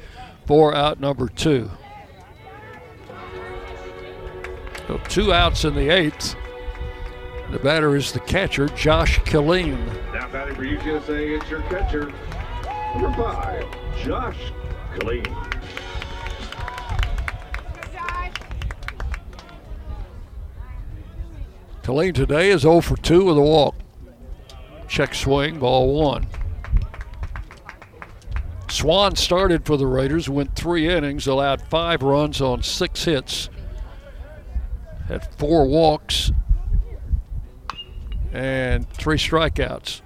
for 0.46 0.74
out 0.74 1.00
number 1.00 1.28
two. 1.28 1.70
So 4.86 5.00
two 5.08 5.32
outs 5.32 5.64
in 5.64 5.74
the 5.74 5.88
eighth. 5.88 6.36
The 7.50 7.58
batter 7.58 7.96
is 7.96 8.12
the 8.12 8.20
catcher, 8.20 8.68
Josh 8.68 9.18
Killeen. 9.20 9.78
Now 10.12 10.28
batting 10.28 10.54
for 10.54 10.64
UTSA, 10.64 11.40
it's 11.40 11.50
your 11.50 11.60
catcher, 11.62 12.12
number 12.94 13.12
five, 13.22 13.66
Josh 14.02 14.38
Killeen. 14.94 15.26
Killeen 21.82 22.14
today 22.14 22.50
is 22.50 22.62
0 22.62 22.80
for 22.80 22.96
2 22.96 23.24
with 23.24 23.36
a 23.36 23.42
walk. 23.42 23.74
Check 24.88 25.14
swing, 25.14 25.58
ball 25.58 26.00
one. 26.00 26.26
Swan 28.68 29.16
started 29.16 29.66
for 29.66 29.76
the 29.76 29.86
Raiders, 29.86 30.28
went 30.28 30.54
three 30.56 30.88
innings, 30.88 31.26
allowed 31.26 31.60
five 31.60 32.02
runs 32.02 32.40
on 32.40 32.62
six 32.62 33.04
hits, 33.04 33.50
had 35.08 35.28
four 35.38 35.66
walks, 35.66 36.30
and 38.32 38.88
three 38.90 39.18
strikeouts. 39.18 40.00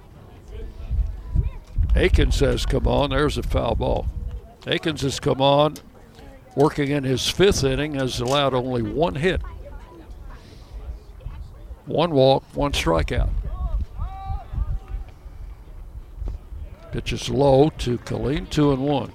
Akins 1.95 2.39
has 2.41 2.65
come 2.65 2.87
on. 2.87 3.09
There's 3.09 3.37
a 3.37 3.43
foul 3.43 3.75
ball. 3.75 4.07
Akins 4.67 5.01
has 5.01 5.19
come 5.19 5.41
on, 5.41 5.75
working 6.55 6.91
in 6.91 7.03
his 7.03 7.29
fifth 7.29 7.63
inning, 7.63 7.95
has 7.95 8.19
allowed 8.19 8.53
only 8.53 8.81
one 8.81 9.15
hit. 9.15 9.41
One 11.85 12.11
walk, 12.11 12.43
one 12.53 12.73
strikeout. 12.73 13.29
Pitch 16.91 17.13
is 17.13 17.29
low 17.29 17.69
to 17.69 17.97
Killeen, 17.99 18.49
two 18.49 18.73
and 18.73 18.81
one. 18.81 19.13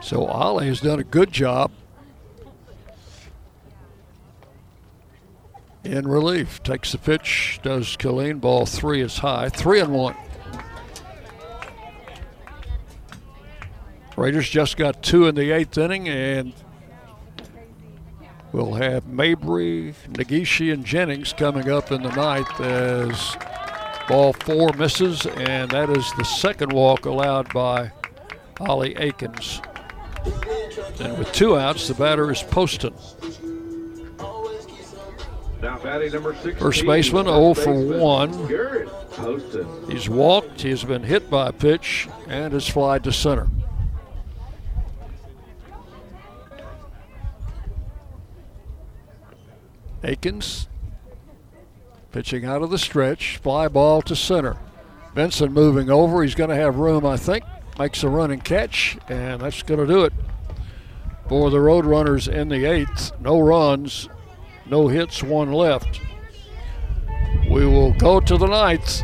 So 0.00 0.26
Ollie 0.26 0.66
has 0.66 0.80
done 0.80 0.98
a 0.98 1.04
good 1.04 1.32
job 1.32 1.70
in 5.84 6.08
relief. 6.08 6.62
Takes 6.62 6.92
the 6.92 6.98
pitch, 6.98 7.60
does 7.62 7.96
Killeen. 7.96 8.40
Ball 8.40 8.66
three 8.66 9.00
is 9.00 9.18
high. 9.18 9.48
Three 9.48 9.80
and 9.80 9.92
one. 9.92 10.16
Raiders 14.16 14.48
just 14.48 14.76
got 14.76 15.02
two 15.02 15.26
in 15.26 15.34
the 15.34 15.50
eighth 15.50 15.76
inning, 15.76 16.08
and 16.08 16.52
we'll 18.52 18.74
have 18.74 19.08
Mabry, 19.08 19.94
Nagishi, 20.08 20.72
and 20.72 20.84
Jennings 20.84 21.32
coming 21.32 21.68
up 21.68 21.90
in 21.90 22.02
the 22.02 22.14
ninth 22.14 22.60
as 22.60 23.36
ball 24.06 24.32
four 24.32 24.72
misses, 24.74 25.26
and 25.26 25.70
that 25.72 25.90
is 25.90 26.12
the 26.16 26.24
second 26.24 26.72
walk 26.72 27.06
allowed 27.06 27.52
by 27.52 27.90
Ollie 28.60 28.94
Akins. 28.94 29.60
And 31.00 31.18
with 31.18 31.32
two 31.32 31.56
outs, 31.58 31.88
the 31.88 31.94
batter 31.94 32.30
is 32.30 32.42
Poston. 32.42 32.94
First 36.58 36.84
baseman 36.84 37.26
0 37.26 37.54
for 37.54 37.72
baseman 37.74 38.00
1. 38.00 39.90
He's 39.90 40.08
walked, 40.08 40.60
he's 40.60 40.84
been 40.84 41.02
hit 41.02 41.30
by 41.30 41.48
a 41.48 41.52
pitch, 41.52 42.08
and 42.28 42.52
has 42.52 42.68
flied 42.68 43.04
to 43.04 43.12
center. 43.12 43.48
Akins 50.02 50.68
pitching 52.12 52.44
out 52.44 52.62
of 52.62 52.70
the 52.70 52.78
stretch, 52.78 53.38
fly 53.38 53.66
ball 53.66 54.02
to 54.02 54.14
center. 54.14 54.56
Benson 55.14 55.52
moving 55.52 55.90
over, 55.90 56.22
he's 56.22 56.34
going 56.34 56.50
to 56.50 56.56
have 56.56 56.76
room, 56.76 57.04
I 57.04 57.16
think. 57.16 57.44
Makes 57.78 58.04
a 58.04 58.08
running 58.08 58.40
catch, 58.40 58.96
and 59.08 59.40
that's 59.40 59.62
going 59.62 59.80
to 59.80 59.86
do 59.86 60.04
it 60.04 60.12
for 61.28 61.50
the 61.50 61.56
Roadrunners 61.56 62.32
in 62.32 62.48
the 62.48 62.64
eighth. 62.66 63.12
No 63.20 63.40
runs, 63.40 64.08
no 64.66 64.88
hits, 64.88 65.22
one 65.22 65.52
left. 65.52 66.00
We 67.50 67.66
will 67.66 67.92
go 67.92 68.20
to 68.20 68.36
the 68.36 68.46
ninth. 68.46 69.02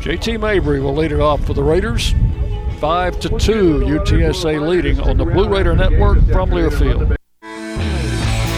JT 0.00 0.40
Mabry 0.40 0.80
will 0.80 0.94
lead 0.94 1.12
it 1.12 1.20
off 1.20 1.44
for 1.44 1.52
the 1.52 1.62
Raiders. 1.62 2.14
Five 2.80 3.20
to 3.20 3.28
two, 3.38 3.80
UTSA 3.80 4.66
leading 4.66 4.98
on 5.00 5.18
the 5.18 5.24
Blue 5.26 5.48
Raider 5.48 5.76
Network 5.76 6.18
from 6.28 6.50
Learfield. 6.50 7.19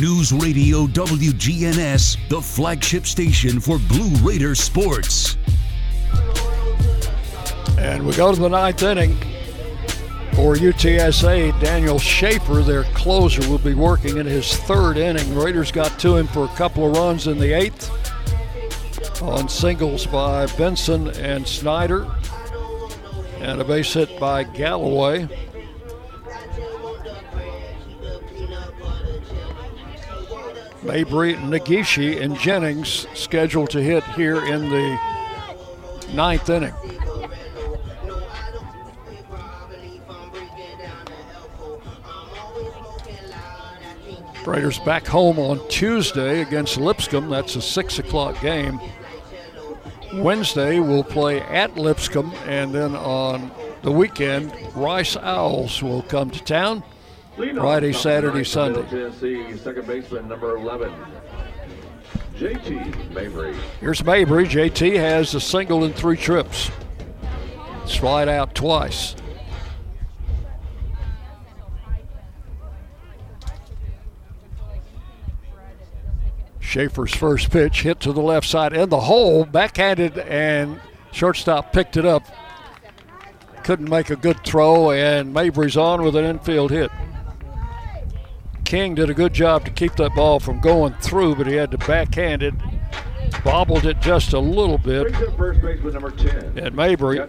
News 0.00 0.32
Radio 0.32 0.86
WGNS, 0.88 2.28
the 2.28 2.40
flagship 2.40 3.06
station 3.06 3.60
for 3.60 3.78
Blue 3.78 4.10
Raider 4.28 4.56
sports. 4.56 5.36
And 7.78 8.04
we 8.04 8.12
go 8.14 8.34
to 8.34 8.40
the 8.40 8.48
ninth 8.48 8.82
inning. 8.82 9.14
For 10.34 10.56
UTSA, 10.56 11.60
Daniel 11.60 12.00
Schaefer, 12.00 12.62
their 12.62 12.82
closer, 12.84 13.48
will 13.48 13.58
be 13.58 13.74
working 13.74 14.16
in 14.16 14.26
his 14.26 14.56
third 14.56 14.96
inning. 14.96 15.32
Raiders 15.32 15.70
got 15.70 15.96
to 16.00 16.16
him 16.16 16.26
for 16.26 16.46
a 16.46 16.56
couple 16.56 16.90
of 16.90 16.96
runs 16.96 17.28
in 17.28 17.38
the 17.38 17.52
eighth 17.52 17.90
on 19.22 19.48
singles 19.48 20.06
by 20.06 20.46
Benson 20.56 21.08
and 21.18 21.46
Snyder, 21.46 22.10
and 23.38 23.60
a 23.60 23.64
base 23.64 23.92
hit 23.92 24.18
by 24.18 24.42
Galloway. 24.42 25.28
Mabry, 30.84 31.34
Nagishi, 31.34 32.20
and 32.20 32.38
Jennings 32.38 33.06
scheduled 33.14 33.70
to 33.70 33.82
hit 33.82 34.04
here 34.04 34.44
in 34.44 34.68
the 34.68 34.98
ninth 36.12 36.50
inning. 36.50 36.74
Raiders 44.46 44.78
back 44.80 45.06
home 45.06 45.38
on 45.38 45.66
Tuesday 45.70 46.42
against 46.42 46.76
Lipscomb. 46.76 47.30
That's 47.30 47.56
a 47.56 47.62
6 47.62 47.98
o'clock 47.98 48.38
game. 48.42 48.78
Wednesday, 50.16 50.80
we'll 50.80 51.02
play 51.02 51.40
at 51.40 51.76
Lipscomb, 51.76 52.32
and 52.46 52.74
then 52.74 52.94
on 52.94 53.50
the 53.82 53.90
weekend, 53.90 54.54
Rice 54.74 55.16
Owls 55.16 55.82
will 55.82 56.02
come 56.02 56.30
to 56.30 56.44
town. 56.44 56.84
Friday, 57.36 57.92
Saturday, 57.92 58.44
Sunday. 58.44 58.82
Tennessee, 58.82 59.56
second 59.56 59.88
baseman 59.88 60.28
number 60.28 60.56
11, 60.56 60.92
JT 62.36 63.10
Mabry. 63.12 63.56
Here's 63.80 64.04
Mabry. 64.04 64.46
JT 64.46 64.94
has 64.96 65.34
a 65.34 65.40
single 65.40 65.84
in 65.84 65.92
three 65.92 66.16
trips. 66.16 66.70
Slide 67.86 68.28
out 68.28 68.54
twice. 68.54 69.16
Schaefer's 76.60 77.14
first 77.14 77.50
pitch 77.50 77.82
hit 77.82 78.00
to 78.00 78.12
the 78.12 78.22
left 78.22 78.48
side 78.48 78.72
in 78.72 78.88
the 78.88 79.00
hole, 79.00 79.44
backhanded, 79.44 80.18
and 80.18 80.80
shortstop 81.12 81.72
picked 81.72 81.96
it 81.96 82.04
up. 82.04 82.22
Couldn't 83.64 83.88
make 83.88 84.10
a 84.10 84.16
good 84.16 84.42
throw, 84.44 84.92
and 84.92 85.32
Mabry's 85.32 85.76
on 85.76 86.02
with 86.02 86.14
an 86.14 86.24
infield 86.24 86.70
hit. 86.70 86.90
King 88.74 88.96
did 88.96 89.08
a 89.08 89.14
good 89.14 89.32
job 89.32 89.64
to 89.66 89.70
keep 89.70 89.94
that 89.94 90.16
ball 90.16 90.40
from 90.40 90.58
going 90.58 90.94
through, 90.94 91.36
but 91.36 91.46
he 91.46 91.54
had 91.54 91.70
to 91.70 91.78
backhand 91.78 92.42
it, 92.42 92.54
bobbled 93.44 93.86
it 93.86 94.00
just 94.00 94.32
a 94.32 94.38
little 94.40 94.78
bit. 94.78 95.14
First 95.36 95.62
baseman 95.62 95.92
number 95.92 96.10
10, 96.10 96.58
And 96.58 96.74
Mabry 96.74 97.20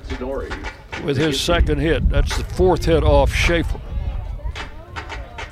with 1.03 1.17
his 1.17 1.39
second 1.39 1.77
hit. 1.77 2.09
That's 2.09 2.35
the 2.35 2.43
fourth 2.43 2.85
hit 2.85 3.03
off 3.03 3.31
Schaefer. 3.31 3.79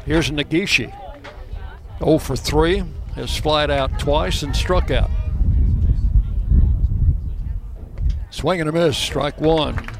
Here's 0.03 0.31
Nagishi. 0.31 0.91
0 1.99 2.17
for 2.17 2.35
3. 2.35 2.83
Has 3.13 3.37
flied 3.37 3.69
out 3.69 3.99
twice 3.99 4.41
and 4.41 4.55
struck 4.55 4.89
out. 4.89 5.11
Swing 8.31 8.61
and 8.61 8.67
a 8.67 8.73
miss, 8.73 8.97
strike 8.97 9.39
one. 9.39 9.92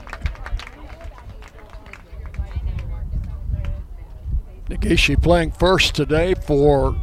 Nagishi 4.83 5.21
playing 5.21 5.51
first 5.51 5.95
today 5.95 6.33
for 6.33 6.93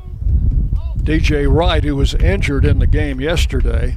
DJ 0.98 1.50
Wright, 1.50 1.82
who 1.82 1.96
was 1.96 2.12
injured 2.12 2.66
in 2.66 2.78
the 2.78 2.86
game 2.86 3.22
yesterday. 3.22 3.96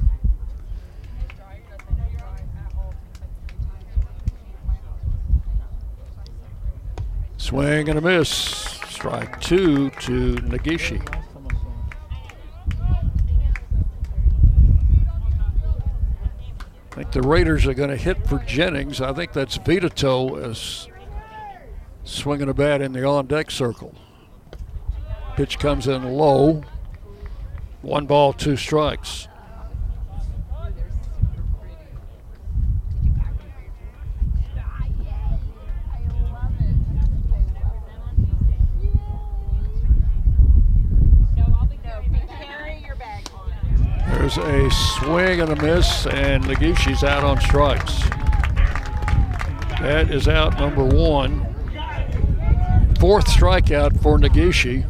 Swing 7.35 7.89
and 7.89 7.99
a 7.99 8.01
miss. 8.01 8.29
Strike 8.29 9.41
two 9.41 9.89
to 9.89 10.35
Nagishi. 10.35 11.05
I 16.91 16.95
think 16.95 17.11
the 17.11 17.21
Raiders 17.21 17.65
are 17.65 17.73
going 17.73 17.89
to 17.89 17.97
hit 17.97 18.25
for 18.29 18.39
Jennings. 18.39 19.01
I 19.01 19.11
think 19.11 19.33
that's 19.33 19.57
Vitato 19.57 20.41
is 20.49 20.87
swinging 22.03 22.49
a 22.49 22.53
bat 22.53 22.81
in 22.81 22.93
the 22.93 23.05
on 23.05 23.27
deck 23.27 23.51
circle. 23.51 23.95
Pitch 25.35 25.57
comes 25.57 25.87
in 25.87 26.03
low. 26.03 26.63
One 27.81 28.05
ball, 28.05 28.33
two 28.33 28.55
strikes. 28.55 29.27
There's 44.07 44.37
a 44.37 44.69
swing 44.71 45.41
and 45.41 45.49
a 45.49 45.55
miss, 45.61 46.05
and 46.07 46.45
Nagishi's 46.45 47.03
out 47.03 47.25
on 47.25 47.41
strikes. 47.41 48.03
That 49.81 50.09
is 50.09 50.29
out 50.29 50.57
number 50.57 50.85
one. 50.85 51.52
Fourth 53.03 53.25
strikeout 53.25 54.01
for 54.01 54.17
Nagishi. 54.17 54.85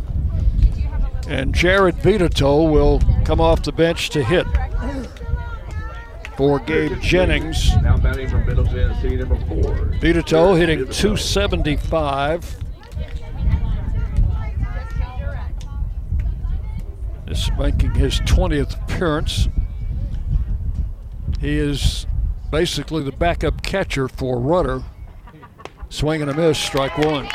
And 1.27 1.51
Jared 1.51 1.95
Vitato 1.95 2.72
will 2.72 3.01
come 3.25 3.42
off 3.42 3.64
the 3.64 3.72
bench 3.72 4.11
to 4.11 4.24
hit 4.24 4.45
for 6.38 6.59
Gabe 6.59 7.01
Jennings. 7.01 7.75
Now 7.77 7.98
batting 7.98 8.30
from 8.30 8.45
Middle 8.45 8.66
Tennessee, 8.66 9.16
number 9.16 9.35
4. 9.48 9.64
Vitato 10.00 10.56
hitting 10.56 10.88
275. 10.90 12.56
This 17.25 17.45
is 17.45 17.51
making 17.58 17.95
his 17.95 18.19
20th 18.19 18.80
appearance. 18.83 19.50
He 21.40 21.58
is 21.58 22.06
basically 22.51 23.01
the 23.01 23.11
backup 23.11 23.64
catcher 23.64 24.08
for 24.08 24.40
Rudder. 24.40 24.83
Swing 25.90 26.22
and 26.22 26.30
a 26.30 26.35
miss, 26.35 26.59
strike 26.59 26.95
one. 27.00 27.27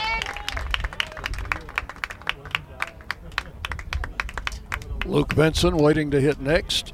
Luke 5.09 5.35
Benson 5.35 5.78
waiting 5.78 6.11
to 6.11 6.20
hit 6.20 6.39
next. 6.39 6.93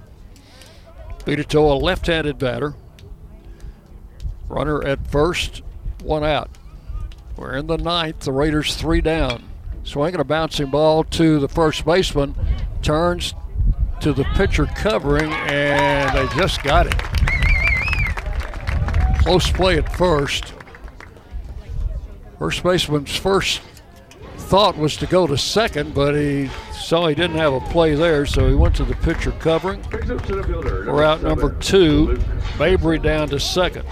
Vitato, 1.27 1.73
a 1.73 1.75
left 1.75 2.07
handed 2.07 2.39
batter. 2.39 2.75
Runner 4.49 4.85
at 4.85 5.07
first, 5.09 5.63
one 6.03 6.23
out. 6.23 6.49
We're 7.37 7.57
in 7.57 7.67
the 7.67 7.77
ninth. 7.77 8.21
The 8.21 8.33
Raiders 8.33 8.77
three 8.77 9.01
down. 9.01 9.43
Swinging 9.83 10.21
a 10.21 10.25
bouncing 10.25 10.71
ball 10.71 11.03
to 11.05 11.41
the 11.41 11.49
first 11.49 11.85
baseman. 11.85 12.35
Turns 12.83 13.35
to 14.01 14.13
the 14.13 14.25
pitcher 14.35 14.67
covering, 14.67 15.33
and 15.33 16.17
they 16.17 16.37
just 16.37 16.63
got 16.63 16.87
it. 16.87 16.97
Close 19.23 19.51
play 19.51 19.77
at 19.79 19.93
first. 19.97 20.55
First 22.39 22.63
baseman's 22.63 23.17
first 23.17 23.61
thought 24.37 24.77
was 24.77 24.97
to 24.99 25.07
go 25.07 25.27
to 25.27 25.37
second, 25.37 25.95
but 25.95 26.15
he 26.15 26.51
he 27.09 27.15
didn't 27.15 27.37
have 27.37 27.53
a 27.53 27.61
play 27.61 27.95
there, 27.95 28.27
so 28.27 28.49
he 28.49 28.55
went 28.55 28.77
to 28.77 28.85
the 28.85 28.95
pitcher 28.97 29.33
covering. 29.33 29.83
We're 29.91 31.03
out 31.03 31.23
number 31.23 31.53
two. 31.55 32.19
Mabry 32.59 32.99
down 32.99 33.29
to 33.29 33.41
second. 33.41 33.87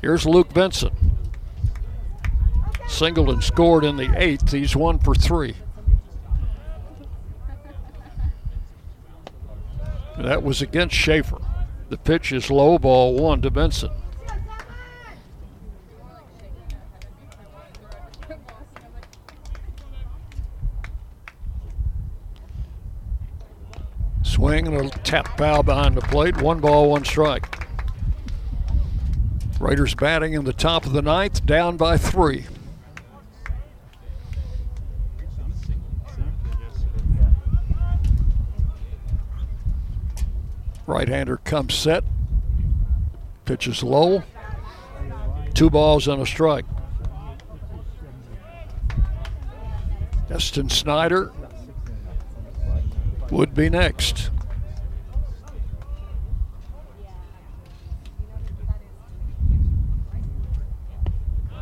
Here's 0.00 0.26
Luke 0.26 0.52
Benson. 0.52 0.90
Singled 2.88 3.30
and 3.30 3.42
scored 3.42 3.84
in 3.84 3.96
the 3.96 4.12
eighth. 4.16 4.50
He's 4.50 4.74
one 4.74 4.98
for 4.98 5.14
three. 5.14 5.54
That 10.18 10.42
was 10.42 10.60
against 10.60 10.94
Schaefer. 10.94 11.40
The 11.88 11.96
pitch 11.96 12.32
is 12.32 12.50
low 12.50 12.78
ball 12.78 13.16
one 13.16 13.40
to 13.42 13.50
Benson. 13.50 13.90
Swing 24.32 24.66
and 24.66 24.86
a 24.86 24.88
tap 25.00 25.36
foul 25.36 25.62
behind 25.62 25.94
the 25.94 26.00
plate. 26.00 26.40
One 26.40 26.58
ball, 26.58 26.88
one 26.88 27.04
strike. 27.04 27.66
Raiders 29.60 29.94
batting 29.94 30.32
in 30.32 30.46
the 30.46 30.54
top 30.54 30.86
of 30.86 30.94
the 30.94 31.02
ninth, 31.02 31.44
down 31.44 31.76
by 31.76 31.98
three. 31.98 32.46
Right 40.86 41.08
hander 41.08 41.36
comes 41.36 41.74
set. 41.74 42.02
Pitches 43.44 43.82
low. 43.82 44.22
Two 45.52 45.68
balls 45.68 46.08
and 46.08 46.22
a 46.22 46.26
strike. 46.26 46.64
Eston 50.30 50.70
Snyder 50.70 51.30
would 53.32 53.54
be 53.54 53.70
next. 53.70 54.30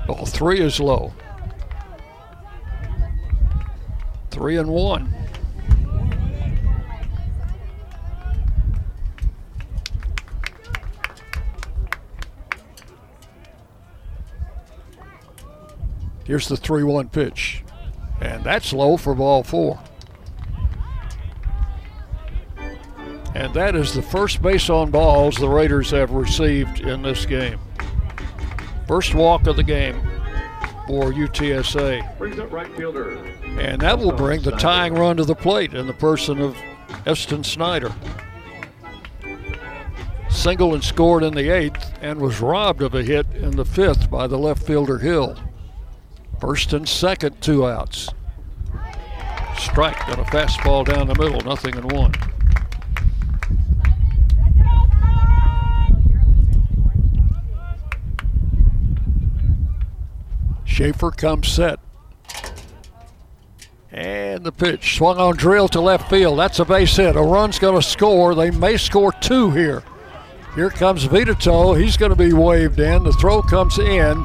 Ball 0.08 0.26
three 0.26 0.60
is 0.60 0.80
low. 0.80 1.12
Three 4.32 4.56
and 4.56 4.68
one. 4.68 5.14
Here's 16.24 16.46
the 16.46 16.56
3 16.56 16.84
1 16.84 17.08
pitch. 17.08 17.64
And 18.20 18.44
that's 18.44 18.72
low 18.72 18.96
for 18.96 19.14
ball 19.14 19.42
four. 19.42 19.80
And 23.34 23.54
that 23.54 23.76
is 23.76 23.94
the 23.94 24.02
first 24.02 24.42
base 24.42 24.68
on 24.68 24.90
balls 24.90 25.36
the 25.36 25.48
Raiders 25.48 25.90
have 25.92 26.10
received 26.10 26.80
in 26.80 27.02
this 27.02 27.24
game. 27.26 27.60
First 28.88 29.14
walk 29.14 29.46
of 29.46 29.56
the 29.56 29.62
game 29.62 30.00
for 30.86 31.12
UTSA. 31.12 32.18
Brings 32.18 32.38
up 32.40 32.50
right 32.50 32.74
fielder. 32.76 33.16
And 33.58 33.80
that 33.82 33.98
will 33.98 34.12
bring 34.12 34.42
the 34.42 34.50
tying 34.52 34.94
run 34.94 35.16
to 35.18 35.24
the 35.24 35.36
plate 35.36 35.74
in 35.74 35.86
the 35.86 35.92
person 35.92 36.40
of 36.40 36.56
Eston 37.06 37.44
Snyder. 37.44 37.92
Single 40.28 40.74
and 40.74 40.82
scored 40.82 41.22
in 41.22 41.34
the 41.34 41.50
eighth 41.50 41.92
and 42.00 42.20
was 42.20 42.40
robbed 42.40 42.82
of 42.82 42.94
a 42.94 43.02
hit 43.02 43.26
in 43.34 43.52
the 43.52 43.64
fifth 43.64 44.10
by 44.10 44.26
the 44.26 44.38
left 44.38 44.64
fielder 44.64 44.98
Hill. 44.98 45.36
First 46.40 46.72
and 46.72 46.88
second, 46.88 47.40
two 47.40 47.66
outs. 47.66 48.08
Strike 49.58 50.08
on 50.08 50.18
a 50.18 50.24
fastball 50.24 50.84
down 50.84 51.06
the 51.06 51.14
middle, 51.14 51.40
nothing 51.42 51.76
in 51.76 51.86
one. 51.88 52.14
Schaefer 60.70 61.10
comes 61.10 61.48
set. 61.48 61.80
And 63.90 64.44
the 64.44 64.52
pitch 64.52 64.96
swung 64.96 65.18
on 65.18 65.36
drill 65.36 65.68
to 65.68 65.80
left 65.80 66.08
field. 66.08 66.38
That's 66.38 66.60
a 66.60 66.64
base 66.64 66.96
hit. 66.96 67.16
A 67.16 67.20
run's 67.20 67.58
going 67.58 67.74
to 67.74 67.86
score. 67.86 68.36
They 68.36 68.52
may 68.52 68.76
score 68.76 69.12
two 69.12 69.50
here. 69.50 69.82
Here 70.54 70.70
comes 70.70 71.06
Vitato. 71.06 71.78
He's 71.78 71.96
going 71.96 72.10
to 72.10 72.16
be 72.16 72.32
waved 72.32 72.78
in. 72.78 73.02
The 73.02 73.12
throw 73.12 73.42
comes 73.42 73.78
in. 73.78 74.22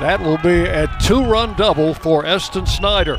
That 0.00 0.20
will 0.20 0.38
be 0.38 0.68
a 0.68 0.88
two 1.02 1.24
run 1.24 1.56
double 1.56 1.94
for 1.94 2.24
Eston 2.24 2.66
Snyder. 2.66 3.18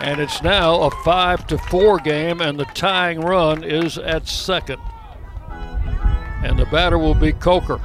And 0.00 0.20
it's 0.20 0.42
now 0.42 0.82
a 0.82 0.90
5 1.02 1.46
to 1.46 1.56
4 1.56 1.98
game, 2.00 2.42
and 2.42 2.60
the 2.60 2.66
tying 2.66 3.20
run 3.20 3.64
is 3.64 3.96
at 3.96 4.28
second. 4.28 4.80
And 6.42 6.58
the 6.58 6.66
batter 6.66 6.98
will 6.98 7.14
be 7.14 7.32
Coker. 7.32 7.80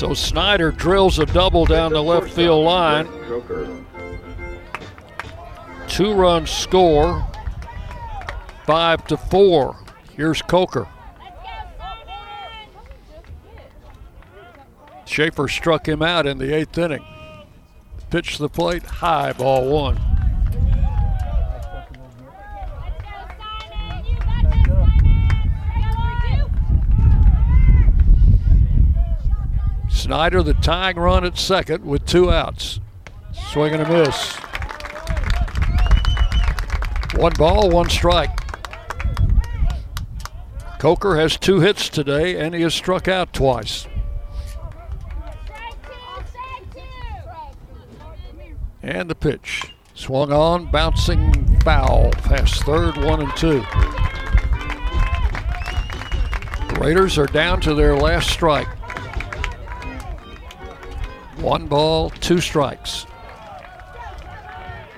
So 0.00 0.14
Snyder 0.14 0.72
drills 0.72 1.18
a 1.18 1.26
double 1.26 1.66
down 1.66 1.92
the 1.92 2.02
left 2.02 2.30
field 2.30 2.64
line. 2.64 3.06
Two 5.88 6.14
run 6.14 6.46
score, 6.46 7.22
5 8.64 9.06
to 9.08 9.18
4. 9.18 9.76
Here's 10.16 10.40
Coker. 10.40 10.88
Schaefer 15.04 15.48
struck 15.48 15.86
him 15.86 16.00
out 16.00 16.26
in 16.26 16.38
the 16.38 16.54
eighth 16.54 16.78
inning. 16.78 17.04
Pitch 18.08 18.36
to 18.36 18.42
the 18.44 18.48
plate, 18.48 18.84
high, 18.84 19.34
ball 19.34 19.68
one. 19.68 20.09
Snyder, 30.10 30.42
the 30.42 30.54
tying 30.54 30.96
run 30.96 31.24
at 31.24 31.38
second 31.38 31.84
with 31.84 32.04
two 32.04 32.32
outs. 32.32 32.80
Swing 33.52 33.74
and 33.74 33.82
a 33.82 33.88
miss. 33.88 34.34
One 37.14 37.32
ball, 37.38 37.70
one 37.70 37.88
strike. 37.88 38.36
Coker 40.80 41.16
has 41.16 41.36
two 41.36 41.60
hits 41.60 41.88
today, 41.88 42.40
and 42.40 42.56
he 42.56 42.62
has 42.62 42.74
struck 42.74 43.06
out 43.06 43.32
twice. 43.32 43.86
And 48.82 49.08
the 49.08 49.14
pitch. 49.14 49.72
Swung 49.94 50.32
on, 50.32 50.72
bouncing 50.72 51.60
foul 51.60 52.10
past 52.10 52.64
third, 52.64 52.96
one 52.96 53.22
and 53.22 53.36
two. 53.36 53.60
The 56.66 56.78
Raiders 56.80 57.16
are 57.16 57.26
down 57.26 57.60
to 57.60 57.74
their 57.74 57.96
last 57.96 58.28
strike. 58.28 58.66
One 61.40 61.66
ball, 61.68 62.10
two 62.10 62.40
strikes. 62.40 63.06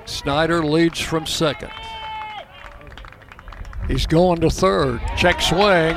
Snyder 0.06 0.64
leads 0.64 0.98
from 0.98 1.24
second. 1.24 1.70
He's 3.86 4.06
going 4.06 4.40
to 4.40 4.50
third. 4.50 5.00
Check 5.16 5.40
swing. 5.40 5.96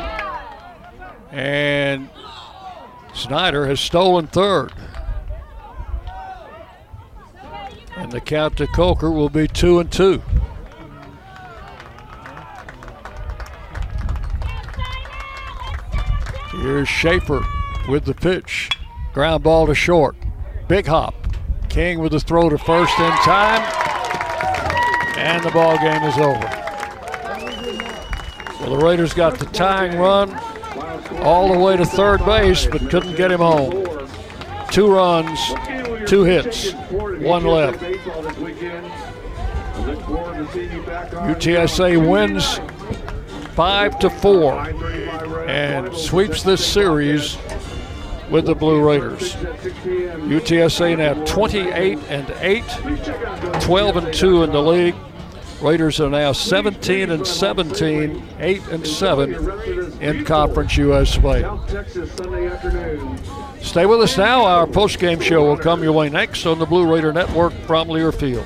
And 1.32 2.09
Snyder 3.14 3.65
has 3.65 3.80
stolen 3.80 4.27
third. 4.27 4.72
And 7.98 8.11
the 8.11 8.22
count 8.22 8.57
to 8.57 8.67
Coker 8.67 9.09
will 9.09 9.30
be 9.30 9.48
two 9.48 9.80
and 9.80 9.91
two. 9.91 10.22
Here's 16.51 16.88
Schaefer 16.88 17.43
with 17.90 18.06
the 18.06 18.14
pitch. 18.14 18.69
Ground 19.14 19.43
ball 19.43 19.67
to 19.67 19.75
short. 19.75 20.15
Big 20.67 20.87
hop. 20.87 21.13
King 21.69 21.99
with 21.99 22.11
the 22.11 22.19
throw 22.19 22.49
to 22.49 22.57
first 22.57 22.97
in 22.97 23.11
time. 23.23 23.61
And 25.17 25.43
the 25.43 25.51
ball 25.51 25.77
game 25.77 26.01
is 26.03 26.17
over. 26.17 26.39
Well, 28.59 28.75
the 28.75 28.83
Raiders 28.83 29.13
got 29.13 29.37
the 29.37 29.45
tying 29.45 29.99
run 29.99 30.33
all 31.21 31.53
the 31.53 31.59
way 31.59 31.77
to 31.77 31.85
third 31.85 32.25
base, 32.25 32.65
but 32.65 32.89
couldn't 32.89 33.15
get 33.15 33.31
him 33.31 33.41
home. 33.41 33.85
Two 34.71 34.91
runs, 34.91 35.39
two 36.07 36.23
hits, 36.23 36.71
one 36.71 37.45
left. 37.45 37.79
UTSA 41.29 42.09
wins 42.09 42.59
five 43.53 43.99
to 43.99 44.09
four 44.09 44.59
and 45.47 45.95
sweeps 45.95 46.41
this 46.41 46.65
series 46.65 47.37
with 48.35 48.45
the 48.47 48.53
Blue 48.53 48.85
Raiders. 48.85 49.33
UTSA 49.33 50.97
now 50.97 51.14
28 51.23 51.97
and 52.09 52.30
8, 52.41 53.61
12 53.61 53.95
and 53.95 54.14
2 54.14 54.43
in 54.43 54.51
the 54.51 54.61
league. 54.61 54.95
Raiders 55.61 56.01
are 56.01 56.09
now 56.09 56.33
17 56.33 57.11
and 57.11 57.25
17, 57.25 58.27
8 58.38 58.67
and 58.67 58.85
7 58.85 60.01
in 60.01 60.25
Conference 60.25 60.75
US 60.75 61.17
play. 61.17 61.43
Stay 63.61 63.85
with 63.85 64.01
us 64.01 64.17
now. 64.17 64.43
Our 64.43 64.67
post-game 64.67 65.22
show 65.22 65.45
will 65.45 65.57
come 65.57 65.81
your 65.81 65.93
way 65.93 66.09
next 66.09 66.45
on 66.45 66.59
the 66.59 66.65
Blue 66.65 66.93
Raider 66.93 67.14
Network 67.14 67.53
from 67.65 67.88
Learfield. 67.88 68.45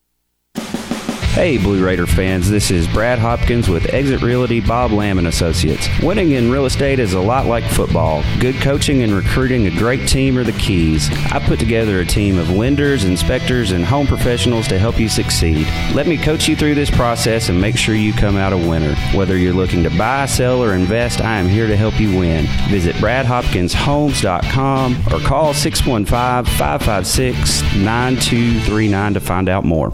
Hey, 1.31 1.57
Blue 1.57 1.83
Raider 1.83 2.07
fans, 2.07 2.49
this 2.49 2.71
is 2.71 2.89
Brad 2.89 3.17
Hopkins 3.17 3.69
with 3.69 3.93
Exit 3.93 4.21
Realty 4.21 4.59
Bob 4.59 4.91
Lamb 4.91 5.17
and 5.17 5.27
Associates. 5.27 5.87
Winning 6.03 6.31
in 6.31 6.51
real 6.51 6.65
estate 6.65 6.99
is 6.99 7.13
a 7.13 7.21
lot 7.21 7.45
like 7.45 7.63
football. 7.63 8.21
Good 8.41 8.55
coaching 8.55 9.01
and 9.01 9.13
recruiting 9.13 9.65
a 9.65 9.71
great 9.71 10.09
team 10.09 10.37
are 10.37 10.43
the 10.43 10.51
keys. 10.51 11.09
I 11.31 11.39
put 11.39 11.57
together 11.57 12.01
a 12.01 12.05
team 12.05 12.37
of 12.37 12.49
lenders, 12.49 13.05
inspectors, 13.05 13.71
and 13.71 13.85
home 13.85 14.07
professionals 14.07 14.67
to 14.67 14.77
help 14.77 14.99
you 14.99 15.07
succeed. 15.07 15.65
Let 15.95 16.05
me 16.05 16.17
coach 16.17 16.49
you 16.49 16.57
through 16.57 16.75
this 16.75 16.91
process 16.91 17.47
and 17.47 17.61
make 17.61 17.77
sure 17.77 17.95
you 17.95 18.11
come 18.11 18.35
out 18.35 18.51
a 18.51 18.57
winner. 18.57 18.93
Whether 19.15 19.37
you're 19.37 19.53
looking 19.53 19.83
to 19.83 19.97
buy, 19.97 20.25
sell, 20.25 20.61
or 20.61 20.75
invest, 20.75 21.21
I 21.21 21.37
am 21.37 21.47
here 21.47 21.67
to 21.67 21.77
help 21.77 21.97
you 21.97 22.19
win. 22.19 22.45
Visit 22.69 22.97
bradhopkinshomes.com 22.97 24.97
or 25.13 25.19
call 25.25 25.53
615 25.53 26.57
556 26.57 27.61
9239 27.77 29.13
to 29.13 29.21
find 29.21 29.47
out 29.47 29.63
more. 29.63 29.93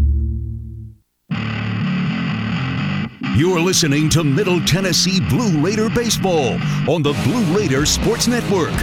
You're 3.33 3.61
listening 3.61 4.09
to 4.09 4.25
Middle 4.25 4.59
Tennessee 4.59 5.21
Blue 5.21 5.57
Raider 5.61 5.89
Baseball 5.89 6.59
on 6.85 7.01
the 7.01 7.13
Blue 7.23 7.57
Raider 7.57 7.85
Sports 7.85 8.27
Network. 8.27 8.73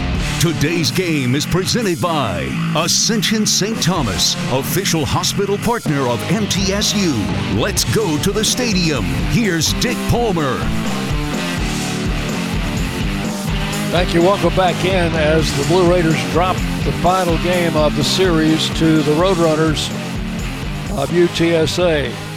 Today's 0.41 0.91
game 0.91 1.35
is 1.35 1.44
presented 1.44 2.01
by 2.01 2.49
Ascension 2.75 3.44
St. 3.44 3.81
Thomas, 3.83 4.36
official 4.51 5.05
hospital 5.05 5.59
partner 5.59 6.09
of 6.09 6.18
MTSU. 6.31 7.60
Let's 7.60 7.85
go 7.94 8.17
to 8.23 8.33
the 8.33 8.43
stadium. 8.43 9.05
Here's 9.33 9.75
Dick 9.75 9.99
Palmer. 10.09 10.57
Thank 13.91 14.15
you. 14.15 14.23
Welcome 14.23 14.57
back 14.57 14.83
in 14.83 15.12
as 15.12 15.55
the 15.59 15.65
Blue 15.68 15.91
Raiders 15.91 16.18
drop 16.33 16.57
the 16.85 16.93
final 17.02 17.36
game 17.43 17.77
of 17.77 17.94
the 17.97 18.05
series 18.05 18.70
to 18.78 19.02
the 19.02 19.12
Roadrunners 19.12 19.91
of 20.97 21.10
UTSA. 21.10 22.27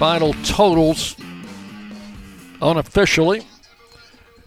Final 0.00 0.32
totals 0.44 1.14
unofficially. 2.62 3.46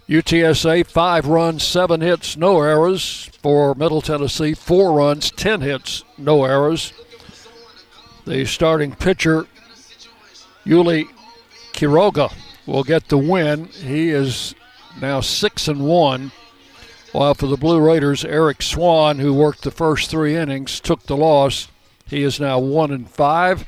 UTSA, 0.08 0.84
five 0.84 1.28
runs, 1.28 1.62
seven 1.62 2.00
hits, 2.00 2.36
no 2.36 2.60
errors. 2.60 3.30
For 3.40 3.76
Middle 3.76 4.00
Tennessee, 4.00 4.54
four 4.54 4.94
runs, 4.94 5.30
10 5.30 5.60
hits, 5.60 6.02
no 6.18 6.44
errors. 6.44 6.92
The 8.26 8.44
starting 8.46 8.96
pitcher, 8.96 9.46
Yuli 10.66 11.06
Quiroga, 11.72 12.32
will 12.66 12.82
get 12.82 13.06
the 13.06 13.16
win. 13.18 13.66
He 13.66 14.10
is 14.10 14.56
now 15.00 15.20
six 15.20 15.68
and 15.68 15.86
one. 15.86 16.32
While 17.12 17.34
for 17.34 17.46
the 17.46 17.56
Blue 17.56 17.78
Raiders, 17.78 18.24
Eric 18.24 18.60
Swan, 18.60 19.20
who 19.20 19.32
worked 19.32 19.62
the 19.62 19.70
first 19.70 20.10
three 20.10 20.34
innings, 20.34 20.80
took 20.80 21.04
the 21.04 21.16
loss. 21.16 21.68
He 22.06 22.24
is 22.24 22.40
now 22.40 22.58
one 22.58 22.90
and 22.90 23.08
five. 23.08 23.64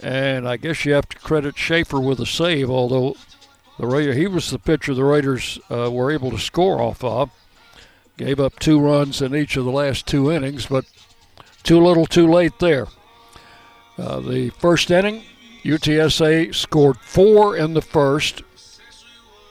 And 0.00 0.48
I 0.48 0.56
guess 0.56 0.84
you 0.84 0.92
have 0.92 1.08
to 1.08 1.18
credit 1.18 1.56
Schaefer 1.56 2.00
with 2.00 2.20
a 2.20 2.26
save, 2.26 2.70
although 2.70 3.16
the 3.78 3.86
Raider, 3.86 4.12
he 4.14 4.26
was 4.26 4.50
the 4.50 4.58
pitcher 4.58 4.94
the 4.94 5.04
Raiders 5.04 5.58
uh, 5.70 5.90
were 5.90 6.10
able 6.10 6.30
to 6.30 6.38
score 6.38 6.80
off 6.80 7.02
of. 7.02 7.30
Gave 8.16 8.38
up 8.38 8.58
two 8.60 8.78
runs 8.78 9.20
in 9.20 9.34
each 9.34 9.56
of 9.56 9.64
the 9.64 9.72
last 9.72 10.06
two 10.06 10.30
innings, 10.30 10.66
but 10.66 10.84
too 11.64 11.80
little, 11.80 12.06
too 12.06 12.30
late 12.30 12.58
there. 12.60 12.86
Uh, 13.98 14.20
the 14.20 14.50
first 14.50 14.90
inning, 14.90 15.22
UTSA 15.64 16.54
scored 16.54 16.98
four 16.98 17.56
in 17.56 17.74
the 17.74 17.82
first 17.82 18.42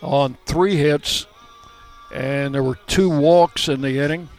on 0.02 0.38
three 0.46 0.76
hits, 0.76 1.26
and 2.14 2.54
there 2.54 2.64
were 2.64 2.78
two 2.88 3.10
walks 3.10 3.68
in 3.68 3.82
the 3.82 4.00
inning. 4.00 4.30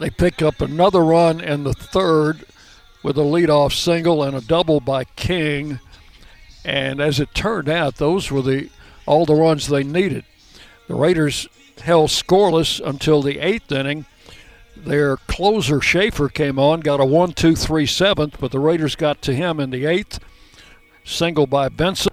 They 0.00 0.10
pick 0.10 0.42
up 0.42 0.60
another 0.60 1.04
run 1.04 1.40
in 1.40 1.64
the 1.64 1.72
third 1.72 2.44
with 3.04 3.16
a 3.16 3.22
leadoff 3.22 3.72
single 3.72 4.24
and 4.24 4.34
a 4.34 4.40
double 4.40 4.80
by 4.80 5.04
King. 5.04 5.78
And 6.64 7.00
as 7.00 7.20
it 7.20 7.34
turned 7.34 7.68
out, 7.68 7.96
those 7.96 8.32
were 8.32 8.42
the 8.42 8.70
all 9.06 9.26
the 9.26 9.34
runs 9.34 9.68
they 9.68 9.84
needed. 9.84 10.24
The 10.88 10.94
Raiders 10.94 11.46
held 11.82 12.08
scoreless 12.10 12.84
until 12.84 13.22
the 13.22 13.38
eighth 13.38 13.70
inning. 13.70 14.06
Their 14.76 15.18
closer 15.18 15.80
Schaefer 15.80 16.28
came 16.28 16.58
on, 16.58 16.80
got 16.80 17.00
a 17.00 17.04
one-two-three 17.04 17.86
seventh, 17.86 18.38
but 18.40 18.50
the 18.50 18.58
Raiders 18.58 18.96
got 18.96 19.22
to 19.22 19.34
him 19.34 19.60
in 19.60 19.70
the 19.70 19.84
eighth. 19.86 20.18
Single 21.04 21.46
by 21.46 21.68
Benson. 21.68 22.12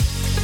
Bye. 0.00 0.43